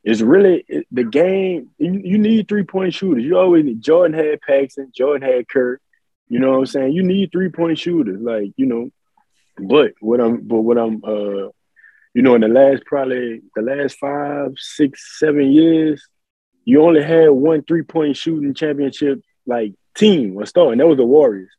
It's 0.03 0.21
really 0.21 0.63
it, 0.67 0.87
the 0.91 1.03
game. 1.03 1.71
You, 1.77 2.01
you 2.03 2.17
need 2.17 2.47
three 2.47 2.63
point 2.63 2.93
shooters. 2.93 3.23
You 3.23 3.37
always 3.37 3.65
need 3.65 3.81
Jordan 3.81 4.17
had 4.17 4.41
Paxson, 4.41 4.91
Jordan 4.95 5.27
had 5.27 5.47
Kerr. 5.47 5.79
You 6.27 6.39
know 6.39 6.51
what 6.51 6.59
I'm 6.59 6.65
saying? 6.67 6.93
You 6.93 7.03
need 7.03 7.31
three 7.31 7.49
point 7.49 7.79
shooters, 7.79 8.21
like 8.21 8.51
you 8.55 8.65
know. 8.65 8.89
But 9.57 9.93
what 9.99 10.21
I'm, 10.21 10.47
but 10.47 10.61
what 10.61 10.77
I'm, 10.77 11.03
uh, 11.03 11.49
you 12.13 12.21
know, 12.21 12.35
in 12.35 12.41
the 12.41 12.47
last 12.47 12.85
probably 12.85 13.41
the 13.55 13.61
last 13.61 13.97
five, 13.97 14.53
six, 14.57 15.19
seven 15.19 15.51
years, 15.51 16.07
you 16.63 16.81
only 16.81 17.03
had 17.03 17.29
one 17.29 17.63
three 17.63 17.83
point 17.83 18.15
shooting 18.15 18.53
championship 18.53 19.21
like 19.49 19.73
team 19.95 20.35
was 20.35 20.49
star, 20.49 20.71
and 20.71 20.79
that 20.79 20.87
was 20.87 20.97
the 20.97 21.05
Warriors. 21.05 21.49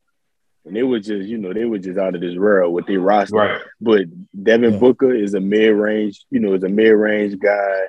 And 0.64 0.76
they 0.76 0.82
were 0.82 1.00
just, 1.00 1.26
you 1.28 1.38
know, 1.38 1.52
they 1.54 1.64
were 1.64 1.78
just 1.78 1.98
out 1.98 2.14
of 2.14 2.20
this 2.20 2.36
world 2.36 2.74
with 2.74 2.86
their 2.86 3.00
roster. 3.00 3.36
Right. 3.36 3.60
But 3.80 4.02
Devin 4.44 4.74
Yeah. 4.74 4.78
Booker 4.78 5.14
is 5.14 5.34
a 5.34 5.40
mid 5.40 5.74
range, 5.74 6.24
you 6.30 6.38
know, 6.38 6.52
is 6.52 6.64
a 6.64 6.68
mid 6.68 6.92
range 6.92 7.38
guy. 7.38 7.80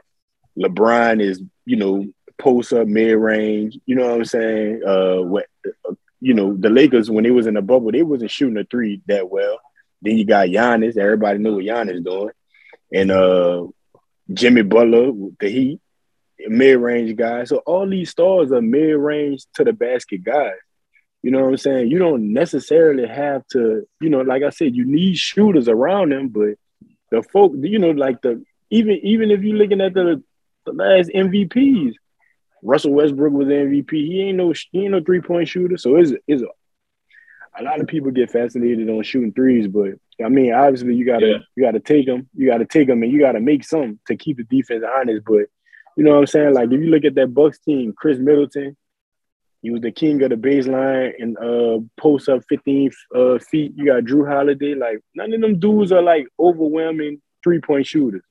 LeBron 0.57 1.21
is, 1.21 1.41
you 1.65 1.75
know, 1.75 2.05
post 2.37 2.71
up 2.73 2.87
mid 2.87 3.17
range. 3.17 3.77
You 3.85 3.95
know 3.95 4.07
what 4.07 4.15
I'm 4.15 4.25
saying? 4.25 4.83
Uh, 4.85 5.17
what, 5.17 5.47
uh, 5.65 5.93
you 6.21 6.33
know, 6.33 6.55
the 6.55 6.69
Lakers 6.69 7.11
when 7.11 7.25
they 7.25 7.31
was 7.31 7.45
in 7.45 7.55
the 7.55 7.61
bubble, 7.61 7.91
they 7.91 8.03
wasn't 8.03 8.31
shooting 8.31 8.57
a 8.57 8.63
three 8.63 9.01
that 9.07 9.29
well. 9.29 9.59
Then 10.01 10.17
you 10.17 10.25
got 10.25 10.47
Giannis. 10.47 10.97
Everybody 10.97 11.39
knew 11.39 11.55
what 11.55 11.65
Giannis 11.65 12.03
doing, 12.03 12.31
and 12.93 13.11
uh, 13.11 13.67
Jimmy 14.33 14.61
Butler 14.61 15.11
with 15.11 15.37
the 15.39 15.49
Heat, 15.49 15.80
mid 16.47 16.79
range 16.79 17.15
guy. 17.15 17.43
So 17.45 17.57
all 17.65 17.87
these 17.87 18.09
stars 18.09 18.51
are 18.51 18.61
mid 18.61 18.95
range 18.97 19.45
to 19.55 19.63
the 19.63 19.73
basket 19.73 20.23
guys. 20.23 20.57
You 21.23 21.31
know 21.31 21.41
what 21.41 21.49
I'm 21.49 21.57
saying? 21.57 21.91
You 21.91 21.99
don't 21.99 22.33
necessarily 22.33 23.07
have 23.07 23.45
to, 23.51 23.87
you 23.99 24.09
know, 24.09 24.21
like 24.21 24.41
I 24.43 24.49
said, 24.49 24.75
you 24.75 24.85
need 24.85 25.17
shooters 25.17 25.67
around 25.67 26.11
them, 26.11 26.29
but 26.29 26.55
the 27.11 27.21
folk, 27.21 27.53
you 27.55 27.77
know, 27.77 27.91
like 27.91 28.21
the 28.21 28.43
even 28.71 28.99
even 29.03 29.29
if 29.31 29.41
you're 29.43 29.57
looking 29.57 29.81
at 29.81 29.93
the 29.93 30.23
the 30.65 30.73
last 30.73 31.09
MVPs, 31.13 31.93
Russell 32.63 32.93
Westbrook 32.93 33.33
was 33.33 33.47
MVP. 33.47 33.91
He 33.91 34.21
ain't 34.21 34.37
no 34.37 34.53
he 34.71 34.83
ain't 34.83 34.91
no 34.91 35.01
three 35.01 35.21
point 35.21 35.47
shooter. 35.47 35.77
So 35.77 35.97
it's 35.97 36.13
is 36.27 36.43
a 37.59 37.63
lot 37.63 37.81
of 37.81 37.87
people 37.87 38.11
get 38.11 38.31
fascinated 38.31 38.89
on 38.89 39.03
shooting 39.03 39.33
threes, 39.33 39.67
but 39.67 39.91
I 40.23 40.29
mean, 40.29 40.53
obviously 40.53 40.95
you 40.95 41.05
gotta 41.05 41.27
Yeah. 41.27 41.37
you 41.55 41.63
gotta 41.63 41.79
take 41.79 42.05
them, 42.05 42.29
you 42.35 42.47
gotta 42.47 42.65
take 42.65 42.87
them, 42.87 43.03
and 43.03 43.11
you 43.11 43.19
gotta 43.19 43.39
make 43.39 43.63
some 43.63 43.99
to 44.07 44.15
keep 44.15 44.37
the 44.37 44.43
defense 44.43 44.83
honest. 44.87 45.23
But 45.25 45.47
you 45.97 46.03
know 46.03 46.11
what 46.11 46.19
I'm 46.19 46.27
saying? 46.27 46.53
Like 46.53 46.71
if 46.71 46.79
you 46.79 46.87
look 46.87 47.05
at 47.05 47.15
that 47.15 47.33
Bucks 47.33 47.59
team, 47.59 47.93
Khris 47.95 48.19
Middleton, 48.19 48.77
he 49.61 49.69
was 49.69 49.81
the 49.81 49.91
king 49.91 50.21
of 50.23 50.29
the 50.29 50.35
baseline 50.35 51.13
and 51.19 51.37
uh 51.37 51.79
post 51.97 52.29
up 52.29 52.41
15 52.49 52.91
uh, 53.15 53.37
feet. 53.39 53.73
You 53.75 53.85
got 53.85 54.03
Jrue 54.03 54.27
Holiday. 54.27 54.73
Like 54.73 54.99
none 55.13 55.33
of 55.33 55.41
them 55.41 55.59
dudes 55.59 55.91
are 55.91 56.01
like 56.01 56.27
overwhelming 56.39 57.21
three 57.43 57.59
point 57.59 57.85
shooters. 57.85 58.23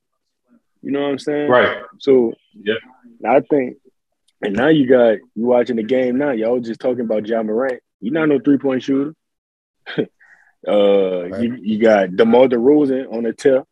You 0.81 0.91
know 0.91 1.01
what 1.01 1.11
I'm 1.11 1.19
saying? 1.19 1.49
Right. 1.49 1.83
So 1.99 2.33
Yeah. 2.53 2.75
I 3.25 3.39
think, 3.41 3.77
and 4.41 4.55
now 4.55 4.69
you 4.69 4.87
got 4.87 5.19
you 5.35 5.45
watching 5.45 5.75
the 5.75 5.83
game 5.83 6.17
now. 6.17 6.31
Y'all 6.31 6.59
just 6.59 6.79
talking 6.79 7.01
about 7.01 7.27
Ja 7.27 7.43
Morant. 7.43 7.81
He's 7.99 8.11
not 8.11 8.27
no 8.27 8.39
three 8.39 8.57
point 8.57 8.83
shooter. 8.83 9.13
uh, 9.97 10.03
you, 10.67 11.57
you 11.61 11.79
got 11.79 12.15
DeMar 12.15 12.47
DeRozan 12.47 13.13
on 13.13 13.23
the 13.23 13.33
tip. 13.33 13.63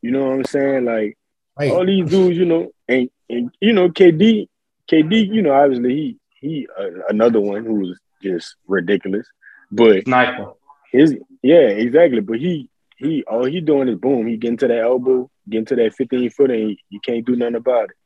You 0.00 0.10
know 0.10 0.24
what 0.24 0.34
I'm 0.34 0.44
saying? 0.44 0.86
Like 0.86 1.18
Right. 1.58 1.70
all 1.70 1.84
these 1.86 2.08
dudes, 2.08 2.36
you 2.38 2.44
know, 2.46 2.70
and 2.88 3.10
and 3.28 3.50
you 3.60 3.72
know 3.72 3.88
KD, 3.88 4.48
KD, 4.90 5.26
you 5.34 5.42
know, 5.42 5.52
obviously 5.52 5.94
he 5.94 6.16
he 6.40 6.68
uh, 6.78 7.06
another 7.08 7.40
one 7.40 7.64
who 7.64 7.74
was 7.74 7.98
just 8.22 8.56
ridiculous, 8.66 9.26
but 9.70 10.04
Sniper. 10.04 10.52
his 10.92 11.16
yeah, 11.42 11.68
exactly. 11.68 12.20
But 12.20 12.38
he 12.38 12.68
he 12.96 13.24
all 13.24 13.44
he 13.44 13.60
doing 13.60 13.88
is 13.88 13.96
boom, 13.98 14.26
he 14.26 14.36
getting 14.36 14.56
to 14.58 14.68
that 14.68 14.78
elbow, 14.80 15.30
getting 15.48 15.66
to 15.66 15.76
that 15.76 15.94
15 15.94 16.30
foot, 16.30 16.50
and 16.50 16.70
he, 16.70 16.78
you 16.90 17.00
can't 17.00 17.24
do 17.24 17.36
nothing 17.36 17.56
about 17.56 17.84
it. 17.90 17.96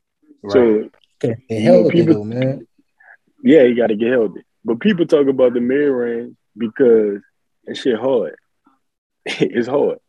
Right. 0.43 0.51
So 0.53 0.89
Okay. 1.23 1.41
know, 1.49 1.89
people- 1.89 2.13
though, 2.13 2.23
man. 2.25 2.67
yeah, 3.43 3.63
you 3.63 3.75
got 3.75 3.87
to 3.87 3.95
get 3.95 4.11
healthy. 4.11 4.41
But 4.65 4.79
people 4.79 5.05
talk 5.05 5.27
about 5.27 5.53
the 5.53 5.61
mid 5.61 5.89
range 5.89 6.35
because 6.57 7.21
that 7.65 7.77
shit 7.77 7.97
hard. 7.99 8.35
it's 9.25 9.67
hard. 9.67 9.99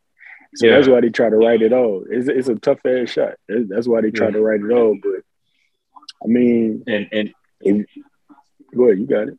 So 0.57 0.65
Yeah. 0.65 0.75
that's 0.75 0.87
why 0.87 1.01
they 1.01 1.09
try 1.09 1.29
to 1.29 1.37
write 1.37 1.61
it 1.61 1.71
all. 1.71 2.03
It's, 2.09 2.27
it's 2.27 2.47
a 2.47 2.55
tough 2.55 2.79
ass 2.85 3.11
shot. 3.11 3.35
That's 3.47 3.69
that's 3.69 3.87
why 3.87 4.01
they 4.01 4.11
try 4.11 4.27
Yeah. 4.27 4.33
to 4.33 4.41
write 4.41 4.61
it 4.61 4.71
all. 4.71 4.97
But 5.01 5.21
I 6.23 6.27
mean, 6.27 6.83
And 6.87 7.07
and 7.11 7.33
if, 7.61 7.85
go 8.75 8.85
ahead, 8.85 8.99
you 8.99 9.05
got 9.07 9.27
it. 9.29 9.37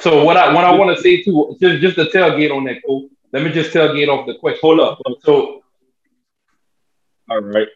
So 0.00 0.24
what 0.24 0.36
I 0.36 0.52
what 0.52 0.64
I 0.64 0.76
want 0.76 0.96
to 0.96 1.02
say 1.02 1.22
too, 1.22 1.56
just 1.60 1.80
just 1.80 1.96
to 1.96 2.04
tailgate 2.06 2.54
on 2.54 2.64
that, 2.64 2.82
Cole. 2.84 3.08
Let 3.32 3.44
me 3.44 3.50
just 3.52 3.72
tailgate 3.72 4.08
off 4.08 4.26
the 4.26 4.34
question. 4.34 4.60
hold 4.62 4.80
up. 4.80 4.98
So 5.22 5.62
All 7.30 7.40
right. 7.40 7.68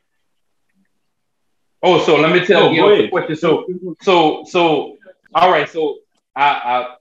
oh, 1.82 2.04
so 2.04 2.16
let 2.16 2.32
me 2.32 2.40
No, 2.40 2.68
tailgate 2.68 2.76
go 2.76 2.92
off 2.92 2.98
the 2.98 3.08
question. 3.08 3.36
So 3.36 3.66
so 4.02 4.44
so 4.46 4.96
all 5.34 5.50
right. 5.50 5.68
So 5.68 5.98
I 6.34 6.44
I 6.44 6.96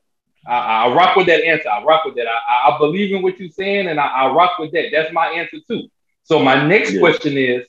I, 0.48 0.86
I 0.86 0.94
rock 0.94 1.16
with 1.16 1.28
that 1.28 1.44
answer. 1.44 1.70
I 1.70 1.84
rock 1.84 2.06
with 2.06 2.16
that. 2.16 2.28
I, 2.28 2.72
I 2.72 2.78
believe 2.78 3.14
in 3.16 3.22
what 3.22 3.40
you're 3.40 3.50
saying, 3.50 3.88
and 3.88 4.00
I, 4.00 4.08
I 4.08 4.32
rock 4.34 4.60
with 4.60 4.72
that. 4.74 4.90
That's 4.92 5.12
my 5.14 5.28
answer 5.28 5.58
too. 5.68 5.88
So 6.24 6.40
my 6.40 6.66
next 6.68 6.94
Yeah. 6.94 7.00
question 7.00 7.38
is: 7.38 7.66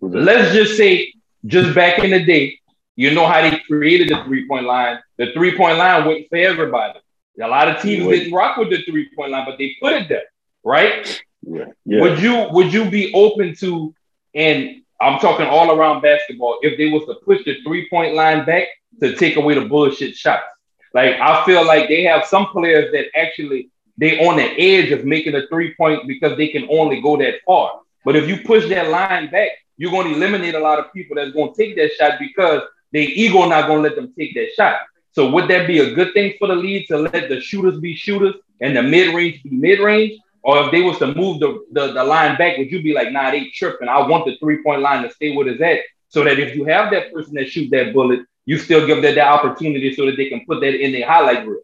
Let's 0.00 0.52
just 0.54 0.76
say, 0.76 1.12
just 1.46 1.74
back 1.74 1.98
in 2.04 2.10
the 2.10 2.24
day, 2.24 2.58
you 2.96 3.10
know 3.12 3.26
how 3.26 3.42
they 3.42 3.58
created 3.66 4.08
the 4.08 4.22
three 4.24 4.46
point 4.48 4.66
line. 4.66 4.98
The 5.18 5.32
three 5.32 5.56
point 5.56 5.78
line 5.78 6.06
wasn't 6.06 6.28
for 6.28 6.36
everybody. 6.36 6.98
A 7.42 7.48
lot 7.48 7.68
of 7.68 7.80
teams 7.80 8.04
Right. 8.06 8.18
didn't 8.18 8.34
rock 8.34 8.56
with 8.58 8.70
the 8.70 8.82
three 8.82 9.08
point 9.16 9.30
line, 9.32 9.46
but 9.46 9.56
they 9.58 9.74
put 9.80 9.92
it 9.94 10.08
there, 10.08 10.24
right? 10.64 11.22
Yeah, 11.42 11.66
yeah. 11.86 12.00
Would 12.02 12.20
you 12.20 12.46
would 12.50 12.72
you 12.72 12.90
be 12.90 13.12
open 13.14 13.54
to? 13.56 13.94
And 14.34 14.82
I'm 15.00 15.18
talking 15.18 15.46
all 15.46 15.70
around 15.76 16.02
basketball. 16.02 16.58
If 16.62 16.76
they 16.76 16.88
was 16.90 17.04
to 17.06 17.14
push 17.24 17.42
the 17.44 17.56
three 17.62 17.88
point 17.88 18.14
line 18.14 18.44
back 18.44 18.68
to 19.00 19.16
take 19.16 19.36
away 19.36 19.54
the 19.54 19.64
bullshit 19.64 20.14
shots, 20.16 20.44
like 20.94 21.20
I 21.20 21.44
feel 21.44 21.64
like 21.66 21.88
they 21.88 22.02
have 22.04 22.24
some 22.26 22.46
players 22.46 22.92
that 22.92 23.06
actually 23.14 23.70
they 23.96 24.26
on 24.26 24.36
the 24.36 24.44
edge 24.58 24.90
of 24.92 25.04
making 25.04 25.34
a 25.34 25.46
three 25.48 25.74
point 25.74 26.06
because 26.08 26.36
they 26.36 26.48
can 26.48 26.66
only 26.70 27.00
go 27.00 27.16
that 27.18 27.34
far. 27.46 27.80
But 28.04 28.16
if 28.16 28.28
you 28.28 28.38
push 28.44 28.68
that 28.68 28.88
line 28.88 29.30
back, 29.30 29.50
you're 29.76 29.90
going 29.90 30.08
to 30.08 30.14
eliminate 30.14 30.54
a 30.54 30.58
lot 30.60 30.78
of 30.78 30.92
people 30.92 31.16
that's 31.16 31.32
going 31.32 31.52
to 31.52 31.56
take 31.56 31.76
that 31.76 31.92
shot 31.92 32.18
because 32.18 32.62
their 32.92 33.02
ego 33.02 33.46
not 33.46 33.66
going 33.66 33.82
to 33.82 33.88
let 33.88 33.96
them 33.96 34.12
take 34.18 34.34
that 34.34 34.48
shot. 34.56 34.80
So 35.12 35.30
would 35.30 35.48
that 35.48 35.66
be 35.66 35.80
a 35.80 35.94
good 35.94 36.14
thing 36.14 36.34
for 36.38 36.48
the 36.48 36.54
league 36.54 36.86
to 36.88 36.98
let 36.98 37.28
the 37.28 37.40
shooters 37.40 37.78
be 37.78 37.94
shooters 37.94 38.34
and 38.60 38.76
the 38.76 38.82
mid 38.82 39.14
range 39.14 39.42
be 39.42 39.50
mid 39.50 39.80
range? 39.80 40.18
Or 40.42 40.64
if 40.64 40.72
they 40.72 40.80
was 40.80 40.98
to 40.98 41.14
move 41.14 41.40
the, 41.40 41.62
the, 41.72 41.92
the 41.92 42.04
line 42.04 42.38
back, 42.38 42.56
would 42.56 42.70
you 42.70 42.82
be 42.82 42.94
like, 42.94 43.12
nah, 43.12 43.30
they 43.30 43.50
tripping. 43.50 43.88
I 43.88 44.06
want 44.06 44.24
the 44.24 44.36
three 44.38 44.62
point 44.62 44.80
line 44.80 45.02
to 45.02 45.10
stay 45.10 45.36
where 45.36 45.46
it's 45.48 45.60
at. 45.60 45.80
So 46.08 46.24
that 46.24 46.38
if 46.38 46.56
you 46.56 46.64
have 46.64 46.90
that 46.92 47.12
person 47.12 47.34
that 47.34 47.48
shoot 47.48 47.70
that 47.70 47.92
bullet, 47.92 48.20
you 48.50 48.58
still 48.58 48.84
give 48.84 49.00
them 49.00 49.14
that 49.14 49.28
opportunity 49.28 49.94
so 49.94 50.06
that 50.06 50.16
they 50.16 50.28
can 50.28 50.44
put 50.44 50.60
that 50.60 50.74
in 50.74 50.90
their 50.90 51.08
highlight 51.08 51.46
reel. 51.46 51.60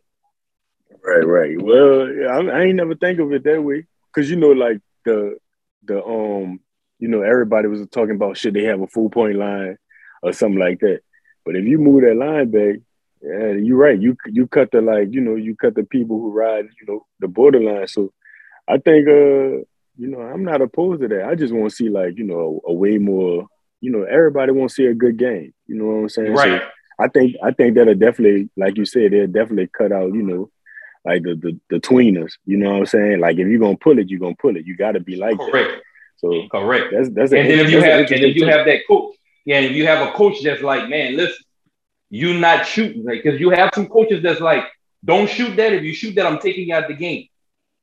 Right, 1.02 1.26
right. 1.26 1.61
Well, 1.61 2.07
I, 2.31 2.59
I 2.59 2.62
ain't 2.62 2.76
never 2.76 2.95
think 2.95 3.19
of 3.19 3.33
it 3.33 3.43
that 3.43 3.61
way 3.61 3.87
because 4.14 4.31
you 4.31 4.37
know, 4.37 4.50
like 4.50 4.78
the 5.05 5.37
the 5.83 6.00
um, 6.05 6.61
you 7.00 7.09
know, 7.09 7.23
everybody 7.23 7.66
was 7.66 7.85
talking 7.88 8.14
about 8.14 8.37
should 8.37 8.55
they 8.55 8.62
have 8.66 8.83
a 8.83 8.87
full 8.87 9.11
point 9.11 9.35
line 9.35 9.78
or 10.23 10.33
something 10.33 10.61
like 10.61 10.78
that. 10.78 11.00
But 11.45 11.57
if 11.57 11.64
you 11.64 11.78
move 11.78 12.02
that 12.02 12.14
line 12.14 12.52
back, 12.52 12.76
yeah, 13.21 13.61
you're 13.61 13.76
right. 13.76 14.00
You 14.00 14.16
you 14.26 14.47
cut 14.47 14.71
the 14.71 14.81
like, 14.81 15.09
you 15.11 15.21
know, 15.21 15.35
you 15.35 15.57
cut 15.57 15.75
the 15.75 15.83
people 15.83 16.21
who 16.21 16.31
ride, 16.31 16.66
you 16.81 16.87
know, 16.87 17.05
the 17.19 17.26
borderline. 17.26 17.88
So 17.88 18.12
I 18.69 18.78
think, 18.78 19.09
uh, 19.09 19.66
you 19.99 20.07
know, 20.07 20.21
I'm 20.21 20.45
not 20.45 20.62
opposed 20.62 21.02
to 21.02 21.09
that. 21.09 21.25
I 21.25 21.35
just 21.35 21.52
want 21.52 21.69
to 21.69 21.75
see 21.75 21.88
like, 21.88 22.16
you 22.16 22.25
know, 22.25 22.61
a, 22.64 22.71
a 22.71 22.73
way 22.73 22.99
more, 22.99 23.49
you 23.81 23.90
know, 23.90 24.05
everybody 24.05 24.52
want 24.52 24.71
to 24.71 24.75
see 24.75 24.87
a 24.87 24.95
good 24.95 25.16
game. 25.16 25.52
You 25.66 25.75
know 25.78 25.87
what 25.87 25.99
I'm 26.02 26.09
saying? 26.11 26.37
So, 26.37 26.43
Right. 26.45 26.62
I 26.99 27.09
think 27.09 27.37
I 27.43 27.50
think 27.53 27.75
that'll 27.75 27.95
definitely, 27.95 28.49
like 28.57 28.76
you 28.76 28.85
said, 28.85 29.12
they'll 29.12 29.26
definitely 29.26 29.69
cut 29.69 29.93
out, 29.93 30.15
you 30.15 30.23
know, 30.23 30.50
like 31.05 31.23
the 31.23 31.35
the, 31.35 31.61
the 31.71 31.81
tweeners. 31.81 32.33
You 32.47 32.57
know 32.57 32.71
what 32.71 32.79
I'm 32.79 32.87
saying? 32.87 33.21
Like 33.21 33.38
if 33.38 33.47
you're 33.47 33.61
gonna 33.61 33.76
pull 33.76 33.99
it, 33.99 34.09
you're 34.09 34.21
gonna 34.21 34.35
pull 34.37 34.57
it. 34.57 34.67
You 34.67 34.76
gotta 34.76 35.00
be 35.00 35.17
like 35.17 35.38
that. 35.38 35.50
Correct. 35.50 35.83
So 36.17 36.49
Correct. 36.49 36.93
that's 36.93 37.11
that's 37.11 37.33
and 37.33 37.49
then 37.49 37.59
if 37.61 37.71
you 37.71 37.83
have 37.83 38.00
and 38.11 38.25
if 38.25 38.37
you 38.37 38.47
have 38.47 38.65
that 38.67 38.87
coach, 38.88 39.15
yeah, 39.45 39.59
and 39.59 39.67
if 39.67 39.73
you 39.73 39.87
have 39.87 40.09
a 40.09 40.12
coach 40.12 40.43
that's 40.43 40.62
like, 40.62 40.88
man, 40.88 41.17
listen, 41.17 41.45
you 42.11 42.38
not 42.38 42.67
shooting, 42.67 43.05
like, 43.05 43.23
because 43.23 43.41
you 43.41 43.50
have 43.50 43.71
some 43.75 43.88
coaches 43.88 44.23
that's 44.23 44.41
like, 44.41 44.65
don't 45.05 45.29
shoot 45.29 45.57
that. 45.57 45.73
If 45.73 45.83
you 45.83 45.95
shoot 45.95 46.15
that, 46.15 46.26
I'm 46.26 46.38
taking 46.38 46.69
you 46.69 46.75
out 46.75 46.88
the 46.88 46.95
game. 46.95 47.29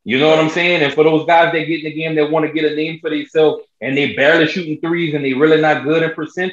You 0.04 0.20
know 0.20 0.30
what 0.30 0.40
I'm 0.40 0.50
saying? 0.50 0.84
And 0.84 0.94
for 0.94 1.04
those 1.04 1.26
guys 1.26 1.54
that 1.54 1.60
get 1.66 1.80
in 1.80 1.86
the 1.86 1.94
game 1.94 2.16
that 2.16 2.30
want 2.30 2.46
to 2.46 2.52
get 2.52 2.70
a 2.70 2.76
name 2.76 3.00
for 3.00 3.10
themselves 3.10 3.64
and 3.80 3.96
they 3.96 4.14
barely 4.14 4.48
shooting 4.48 4.80
threes 4.82 5.14
and 5.14 5.24
they 5.24 5.34
really 5.34 5.62
not 5.62 5.86
good 5.86 6.04
in 6.04 6.12
percent, 6.14 6.52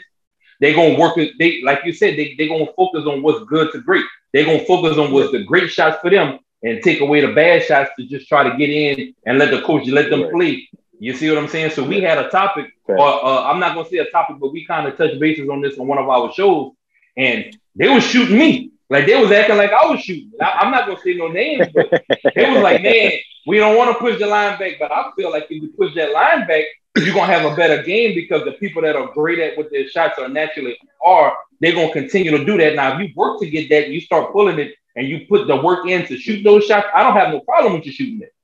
they 0.61 0.75
gonna 0.75 0.99
work 0.99 1.17
it. 1.19 1.33
They 1.38 1.62
like 1.62 1.81
you 1.85 1.93
said, 1.93 2.17
they 2.17 2.35
they 2.38 2.49
gonna 2.49 2.73
focus 2.76 3.05
on 3.07 3.23
what's 3.23 3.45
good 3.47 3.73
to 3.73 3.81
great. 3.81 4.05
They're 4.33 4.45
gonna 4.45 4.64
focus 4.64 4.99
on 4.99 5.12
what's 5.12 5.33
the 5.33 5.43
great 5.45 5.71
shots 5.71 5.99
for 6.00 6.11
them 6.11 6.38
and 6.62 6.83
take 6.83 7.00
away 7.00 7.21
the 7.23 7.33
bad 7.33 7.64
shots 7.64 7.90
to 7.99 8.07
just 8.07 8.29
try 8.29 8.49
to 8.49 8.57
get 8.57 8.71
in 8.71 9.14
and 9.26 9.38
let 9.38 9.50
the 9.50 9.62
coach 9.62 9.87
let 9.88 10.11
them 10.11 10.23
Right. 10.23 10.33
play. 10.33 10.69
You 10.99 11.14
see 11.14 11.29
what 11.31 11.38
I'm 11.38 11.49
saying? 11.49 11.71
So 11.71 11.83
we 11.83 12.00
had 12.02 12.19
a 12.19 12.29
topic 12.29 12.67
or 12.87 13.25
uh, 13.25 13.45
I'm 13.45 13.59
not 13.59 13.75
gonna 13.75 13.88
say 13.88 13.99
a 13.99 14.11
topic, 14.11 14.37
but 14.40 14.52
we 14.52 14.67
kind 14.67 14.87
of 14.87 14.97
touched 14.97 15.19
bases 15.19 15.49
on 15.49 15.61
this 15.62 15.79
on 15.79 15.87
one 15.87 15.99
of 15.99 16.09
our 16.09 16.33
shows, 16.33 16.73
and 17.17 17.57
they 17.75 17.88
were 17.88 18.00
shooting 18.00 18.38
me. 18.38 18.71
Like 18.90 19.06
they 19.06 19.18
was 19.20 19.30
acting 19.30 19.56
like 19.56 19.73
I 19.73 19.87
was 19.87 20.00
shooting. 20.00 20.32
I, 20.40 20.64
am 20.66 20.73
not 20.73 20.87
gonna 20.87 21.00
say 21.00 21.14
no 21.14 21.28
names, 21.28 21.68
but 21.73 21.92
it 22.11 22.52
was 22.52 22.62
like, 22.62 22.82
man, 22.82 23.12
we 23.47 23.59
don't 23.59 23.76
want 23.76 23.97
to 23.97 23.99
push 24.00 24.18
the 24.18 24.26
line 24.26 24.59
back, 24.59 24.73
but 24.80 24.90
I 24.90 25.11
feel 25.16 25.30
like 25.30 25.44
if 25.44 25.62
you 25.62 25.73
push 25.78 25.94
that 25.94 26.12
line 26.12 26.47
back, 26.49 26.64
you're 26.97 27.14
gonna 27.14 27.32
have 27.32 27.50
a 27.50 27.54
better 27.54 27.85
game 27.85 28.16
because 28.16 28.44
the 28.44 28.52
people 28.52 28.82
that 28.82 28.97
are 28.97 29.12
great 29.12 29.38
at 29.38 29.56
what 29.56 29.70
their 29.70 29.88
shots 29.88 30.18
are 30.18 30.28
naturally 30.28 30.76
are, 31.04 31.32
they're 31.61 31.73
gonna 31.73 31.92
continue 31.92 32.32
to 32.37 32.44
do 32.44 32.59
that. 32.59 32.75
Now, 32.75 32.99
if 32.99 33.09
you 33.09 33.14
work 33.14 33.38
to 33.40 33.49
get 33.49 33.68
that, 33.70 33.90
you 33.90 34.00
start 34.00 34.32
pulling 34.32 34.59
it 34.59 34.75
and 34.97 35.06
you 35.06 35.25
put 35.28 35.47
the 35.47 35.54
work 35.54 35.87
in 35.87 36.04
to 36.06 36.18
shoot 36.18 36.42
those 36.42 36.64
shots. 36.64 36.88
I 36.92 37.04
don't 37.04 37.14
have 37.14 37.32
no 37.32 37.40
problem 37.40 37.75
with 37.75 37.87
you 37.87 37.92
shooting 37.92 38.23
it. 38.23 38.35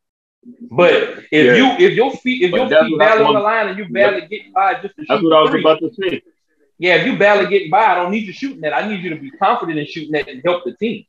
But 0.70 0.92
if 0.92 1.26
yeah. 1.32 1.54
you 1.54 1.86
if 1.86 1.94
your 1.94 2.12
feet 2.12 2.42
if 2.42 2.52
but 2.52 2.70
your 2.70 2.84
feet 2.84 2.98
barely 3.00 3.24
on 3.24 3.34
the 3.34 3.40
line 3.40 3.66
and 3.68 3.78
you 3.78 3.88
barely 3.88 4.28
get 4.28 4.54
by 4.54 4.74
just 4.74 4.94
to 4.94 5.02
shoot 5.02 5.06
that's 5.08 5.22
what 5.24 5.32
I 5.32 5.40
was 5.40 5.50
three, 5.50 5.60
about 5.60 5.80
to 5.80 5.92
say. 5.92 6.22
Yeah, 6.78 6.96
if 6.96 7.06
you 7.06 7.18
barely 7.18 7.48
getting 7.48 7.70
by, 7.70 7.86
I 7.86 7.94
don't 7.94 8.10
need 8.10 8.26
you 8.26 8.32
shooting 8.32 8.60
that. 8.60 8.74
I 8.74 8.86
need 8.88 9.02
you 9.02 9.10
to 9.10 9.16
be 9.16 9.30
confident 9.30 9.78
in 9.78 9.86
shooting 9.86 10.12
that 10.12 10.28
and 10.28 10.42
help 10.44 10.64
the 10.64 10.74
team. 10.74 11.04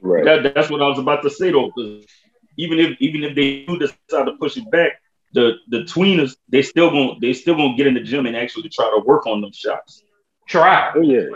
Right. 0.00 0.24
That, 0.24 0.54
that's 0.54 0.68
what 0.70 0.82
I 0.82 0.88
was 0.88 0.98
about 0.98 1.22
to 1.22 1.30
say 1.30 1.50
though. 1.50 1.70
Because 1.74 2.04
even 2.58 2.78
if 2.78 2.96
even 3.00 3.24
if 3.24 3.34
they 3.34 3.64
do 3.66 3.78
decide 3.78 4.24
to 4.26 4.32
push 4.38 4.56
it 4.56 4.70
back, 4.70 4.92
the 5.32 5.54
the 5.68 5.78
tweeners 5.78 6.36
they 6.48 6.62
still 6.62 6.90
gonna 6.90 7.18
they 7.20 7.32
still 7.32 7.56
gonna 7.56 7.76
get 7.76 7.86
in 7.86 7.94
the 7.94 8.00
gym 8.00 8.26
and 8.26 8.36
actually 8.36 8.68
try 8.68 8.86
to 8.86 9.02
work 9.04 9.26
on 9.26 9.40
them 9.40 9.52
shots. 9.52 10.02
Try. 10.48 10.92
Oh 10.94 11.00
yeah. 11.00 11.26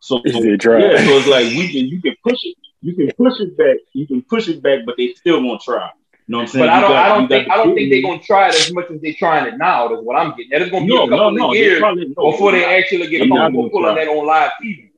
So, 0.00 0.22
so 0.24 0.56
try. 0.56 0.78
yeah, 0.78 0.96
so 1.04 1.18
it's 1.18 1.26
like 1.26 1.44
we 1.46 1.70
can 1.70 1.86
you 1.86 2.00
can 2.00 2.14
push 2.24 2.38
it, 2.42 2.56
you 2.80 2.94
can 2.94 3.10
push 3.12 3.40
it 3.40 3.56
back, 3.56 3.76
you 3.92 4.06
can 4.06 4.22
push 4.22 4.48
it 4.48 4.62
back, 4.62 4.80
but 4.86 4.96
they 4.96 5.12
still 5.12 5.40
gonna 5.40 5.58
try. 5.58 5.90
You 6.30 6.36
know 6.36 6.42
what 6.42 6.50
I'm 6.50 6.52
saying? 6.52 6.66
But 6.66 6.68
I 6.68 6.80
don't, 6.80 6.90
got, 6.90 7.04
I 7.04 7.08
don't 7.08 7.28
think, 7.28 7.50
I 7.50 7.56
don't 7.56 7.74
think 7.74 7.90
they're 7.90 8.02
gonna 8.02 8.22
try 8.22 8.48
it 8.50 8.54
as 8.54 8.72
much 8.72 8.88
as 8.88 9.00
they're 9.00 9.14
trying 9.14 9.52
it 9.52 9.58
now. 9.58 9.88
That's 9.88 10.00
what 10.00 10.14
I'm 10.14 10.30
getting. 10.36 10.50
That 10.50 10.62
is 10.62 10.70
gonna 10.70 10.86
be 10.86 10.94
no, 10.94 11.06
a 11.06 11.08
couple 11.08 11.32
no, 11.32 11.50
of 11.50 11.56
years 11.56 11.80
probably, 11.80 12.14
no, 12.16 12.30
before 12.30 12.52
they 12.52 12.64
actually 12.78 13.08
get 13.08 13.28
comfortable 13.28 13.68
pulling 13.68 13.96
that 13.96 14.06
on 14.06 14.24
live 14.24 14.52
TV. 14.62 14.90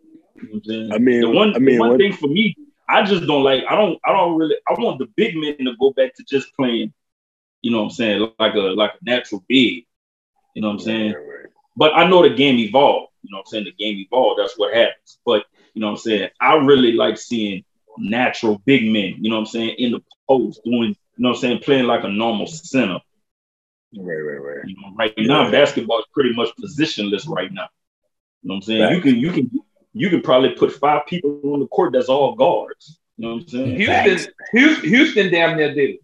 You 0.42 0.88
know 0.88 0.94
I 0.94 0.98
mean, 0.98 1.20
the 1.22 1.30
one, 1.30 1.56
I 1.56 1.58
mean, 1.58 1.78
one 1.78 1.96
thing 1.96 2.12
for 2.12 2.26
me, 2.26 2.54
I 2.86 3.02
just 3.04 3.26
don't 3.26 3.42
like. 3.42 3.64
I 3.66 3.74
don't. 3.76 3.98
I 4.04 4.12
don't 4.12 4.36
really. 4.36 4.56
I 4.68 4.74
want 4.74 4.98
the 4.98 5.06
big 5.16 5.34
men 5.34 5.56
to 5.56 5.74
go 5.80 5.94
back 5.94 6.14
to 6.16 6.24
just 6.24 6.54
playing. 6.54 6.92
You 7.62 7.70
know 7.70 7.78
what 7.78 7.84
I'm 7.84 7.90
saying? 7.92 8.30
Like 8.38 8.52
a 8.52 8.58
like 8.58 8.90
a 8.90 8.98
natural 9.02 9.42
big. 9.48 9.86
You 10.54 10.60
know 10.60 10.68
what 10.68 10.74
I'm 10.74 10.80
saying? 10.80 11.12
Right, 11.14 11.26
right. 11.26 11.46
But 11.78 11.94
I 11.94 12.10
know 12.10 12.20
the 12.28 12.34
game 12.34 12.58
evolved. 12.58 13.10
You 13.22 13.30
know 13.30 13.38
what 13.38 13.46
I'm 13.46 13.52
saying? 13.52 13.64
The 13.64 13.72
game 13.72 13.96
evolved. 14.00 14.38
That's 14.38 14.58
what 14.58 14.74
happens. 14.74 15.18
But 15.24 15.46
you 15.72 15.80
know 15.80 15.86
what 15.86 15.92
I'm 15.92 15.98
saying? 15.98 16.28
I 16.38 16.56
really 16.56 16.92
like 16.92 17.16
seeing 17.16 17.64
natural 17.96 18.60
big 18.66 18.84
men. 18.84 19.14
You 19.20 19.30
know 19.30 19.36
what 19.36 19.46
I'm 19.46 19.46
saying? 19.46 19.76
In 19.78 19.92
the 19.92 20.00
post 20.28 20.60
doing 20.62 20.88
you 20.88 20.94
know 21.22 21.30
what 21.30 21.36
I'm 21.36 21.40
saying, 21.40 21.58
playing 21.60 21.84
like 21.84 22.04
a 22.04 22.08
normal 22.08 22.46
center. 22.46 22.98
Right, 23.96 24.14
right, 24.16 24.42
right. 24.42 24.64
You 24.64 24.74
know, 24.80 24.94
right 24.96 25.14
now, 25.18 25.50
basketball 25.50 26.00
is 26.00 26.06
pretty 26.12 26.34
much 26.34 26.48
positionless 26.60 27.28
right 27.28 27.52
now. 27.52 27.68
You 28.42 28.48
know 28.48 28.54
what 28.54 28.56
I'm 28.56 28.62
saying? 28.62 28.80
Back. 28.80 28.92
You 28.96 29.00
can 29.00 29.16
you 29.16 29.32
can 29.32 29.50
you 29.92 30.10
can 30.10 30.22
probably 30.22 30.50
put 30.50 30.72
five 30.72 31.06
people 31.06 31.40
on 31.44 31.60
the 31.60 31.66
court 31.66 31.92
that's 31.92 32.08
all 32.08 32.34
guards. 32.34 32.98
You 33.16 33.28
know 33.28 33.34
what 33.34 33.42
I'm 33.42 33.48
saying? 33.48 33.76
Houston, 33.76 34.32
Houston, 34.52 34.88
Houston 34.88 35.30
damn 35.30 35.56
near 35.56 35.74
did 35.74 35.90
it. 35.90 36.00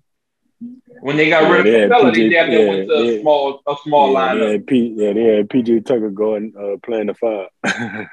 When 1.01 1.17
they 1.17 1.31
got 1.31 1.51
rid 1.51 1.61
of 1.61 1.91
Capela, 1.91 2.13
they 2.13 2.29
damn 2.29 2.51
near 2.51 2.61
yeah, 2.61 2.69
went 2.69 2.89
to 2.89 2.95
a 2.95 3.05
yeah, 3.05 3.21
small 3.21 3.63
a 3.67 3.75
small 3.83 4.13
yeah, 4.13 4.19
lineup. 4.19 4.53
Yeah, 4.53 4.59
P, 4.67 4.95
yeah, 4.97 5.13
they 5.15 5.23
had 5.23 5.49
PJ 5.49 5.87
Tucker 5.87 6.11
going 6.11 6.53
uh, 6.57 6.77
playing 6.85 7.07
the 7.07 7.15
five. 7.15 7.49
and, 7.65 8.09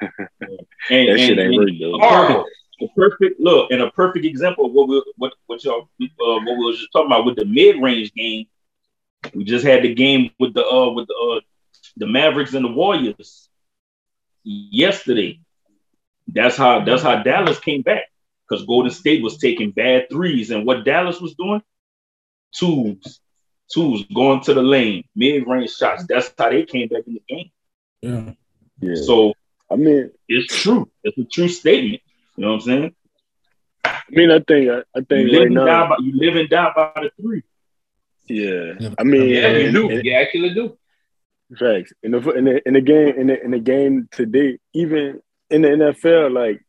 that 0.90 0.90
and, 0.90 1.20
shit 1.20 1.38
ain't 1.38 1.56
work 1.56 1.68
though. 1.78 1.98
Horrible 1.98 2.46
the 2.78 2.88
perfect 2.96 3.40
look 3.40 3.70
and 3.70 3.82
a 3.82 3.90
perfect 3.90 4.24
example 4.24 4.66
of 4.66 4.72
what 4.72 4.88
we 4.88 5.02
what 5.16 5.32
what 5.46 5.64
y'all 5.64 5.88
uh, 6.00 6.06
what 6.18 6.58
we 6.58 6.64
were 6.64 6.72
just 6.72 6.92
talking 6.92 7.06
about 7.06 7.24
with 7.24 7.36
the 7.36 7.44
mid 7.44 7.80
range 7.82 8.12
game. 8.12 8.46
We 9.34 9.44
just 9.44 9.64
had 9.64 9.82
the 9.82 9.94
game 9.94 10.30
with 10.38 10.54
the 10.54 10.64
uh 10.64 10.90
with 10.90 11.08
the 11.08 11.14
uh, 11.14 11.40
the 11.96 12.06
Mavericks 12.06 12.54
and 12.54 12.64
the 12.64 12.70
Warriors 12.70 13.48
yesterday. 14.42 15.40
That's 16.28 16.56
how 16.56 16.84
that's 16.84 17.02
how 17.02 17.22
Dallas 17.22 17.58
came 17.58 17.82
back 17.82 18.04
because 18.48 18.64
Golden 18.66 18.90
State 18.90 19.22
was 19.22 19.38
taking 19.38 19.70
bad 19.70 20.08
threes 20.10 20.50
and 20.50 20.66
what 20.66 20.84
Dallas 20.84 21.20
was 21.20 21.34
doing, 21.34 21.62
twos, 22.52 23.20
twos 23.72 24.04
going 24.14 24.42
to 24.42 24.54
the 24.54 24.62
lane, 24.62 25.04
mid 25.14 25.46
range 25.46 25.74
shots. 25.74 26.04
That's 26.08 26.32
how 26.38 26.50
they 26.50 26.64
came 26.64 26.88
back 26.88 27.04
in 27.06 27.14
the 27.14 27.22
game. 27.28 27.50
Yeah. 28.02 28.32
Yeah. 28.80 29.02
So 29.02 29.32
I 29.70 29.76
mean, 29.76 30.10
it's 30.28 30.54
true. 30.54 30.90
It's 31.02 31.18
a 31.18 31.24
true 31.24 31.48
statement. 31.48 32.02
You 32.36 32.44
know 32.44 32.48
what 32.48 32.54
I'm 32.54 32.60
saying? 32.60 32.94
I 33.84 34.00
mean, 34.10 34.30
I 34.30 34.40
think 34.40 34.70
I, 34.70 34.82
I 34.94 35.00
think 35.02 35.32
you 35.32 35.40
right 35.40 35.50
now 35.50 35.88
by, 35.88 35.96
you 36.00 36.12
live 36.14 36.36
and 36.36 36.48
die 36.48 36.72
by 36.74 36.92
the 36.96 37.10
three. 37.20 37.42
Yeah, 38.28 38.90
I 38.98 39.04
mean, 39.04 39.28
yeah, 39.28 39.56
you 39.56 39.72
do. 39.72 39.90
And, 39.90 40.04
you 40.04 40.12
actually 40.12 40.54
do. 40.54 40.76
Facts 41.58 41.92
in 42.02 42.10
the 42.10 42.30
in 42.30 42.44
the 42.44 42.68
in 42.68 42.74
the 42.74 42.80
game 42.80 43.14
in 43.16 43.26
the 43.28 43.44
in 43.44 43.50
the 43.52 43.60
game 43.60 44.08
today, 44.10 44.58
even 44.74 45.20
in 45.48 45.62
the 45.62 45.68
NFL, 45.68 46.32
like 46.32 46.60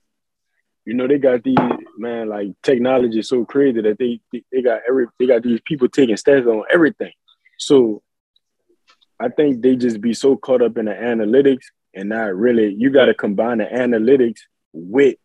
you 0.86 0.94
know, 0.94 1.08
they 1.08 1.18
got 1.18 1.44
these 1.44 1.58
man 1.98 2.30
like 2.30 2.50
technology 2.64 3.20
is 3.20 3.28
so 3.28 3.44
crazy 3.44 3.82
that 3.82 3.98
they 3.98 4.22
they 4.52 4.62
got 4.62 4.82
every 4.88 5.08
they 5.20 5.26
got 5.26 5.44
these 5.44 5.60
people 5.66 5.90
taking 5.90 6.16
stats 6.16 6.46
on 6.46 6.64
everything. 6.72 7.12
So 7.58 8.04
I 9.20 9.30
think 9.30 9.62
they 9.62 9.76
just 9.76 10.00
be 10.00 10.14
so 10.14 10.38
caught 10.38 10.62
up 10.62 10.78
in 10.78 10.86
the 10.86 10.92
analytics 10.92 11.66
and 11.94 12.10
not 12.10 12.36
really. 12.36 12.74
You 12.74 12.92
got 12.92 13.06
to 13.06 13.14
combine 13.14 13.58
the 13.58 13.66
analytics 13.66 14.40
with 14.74 15.16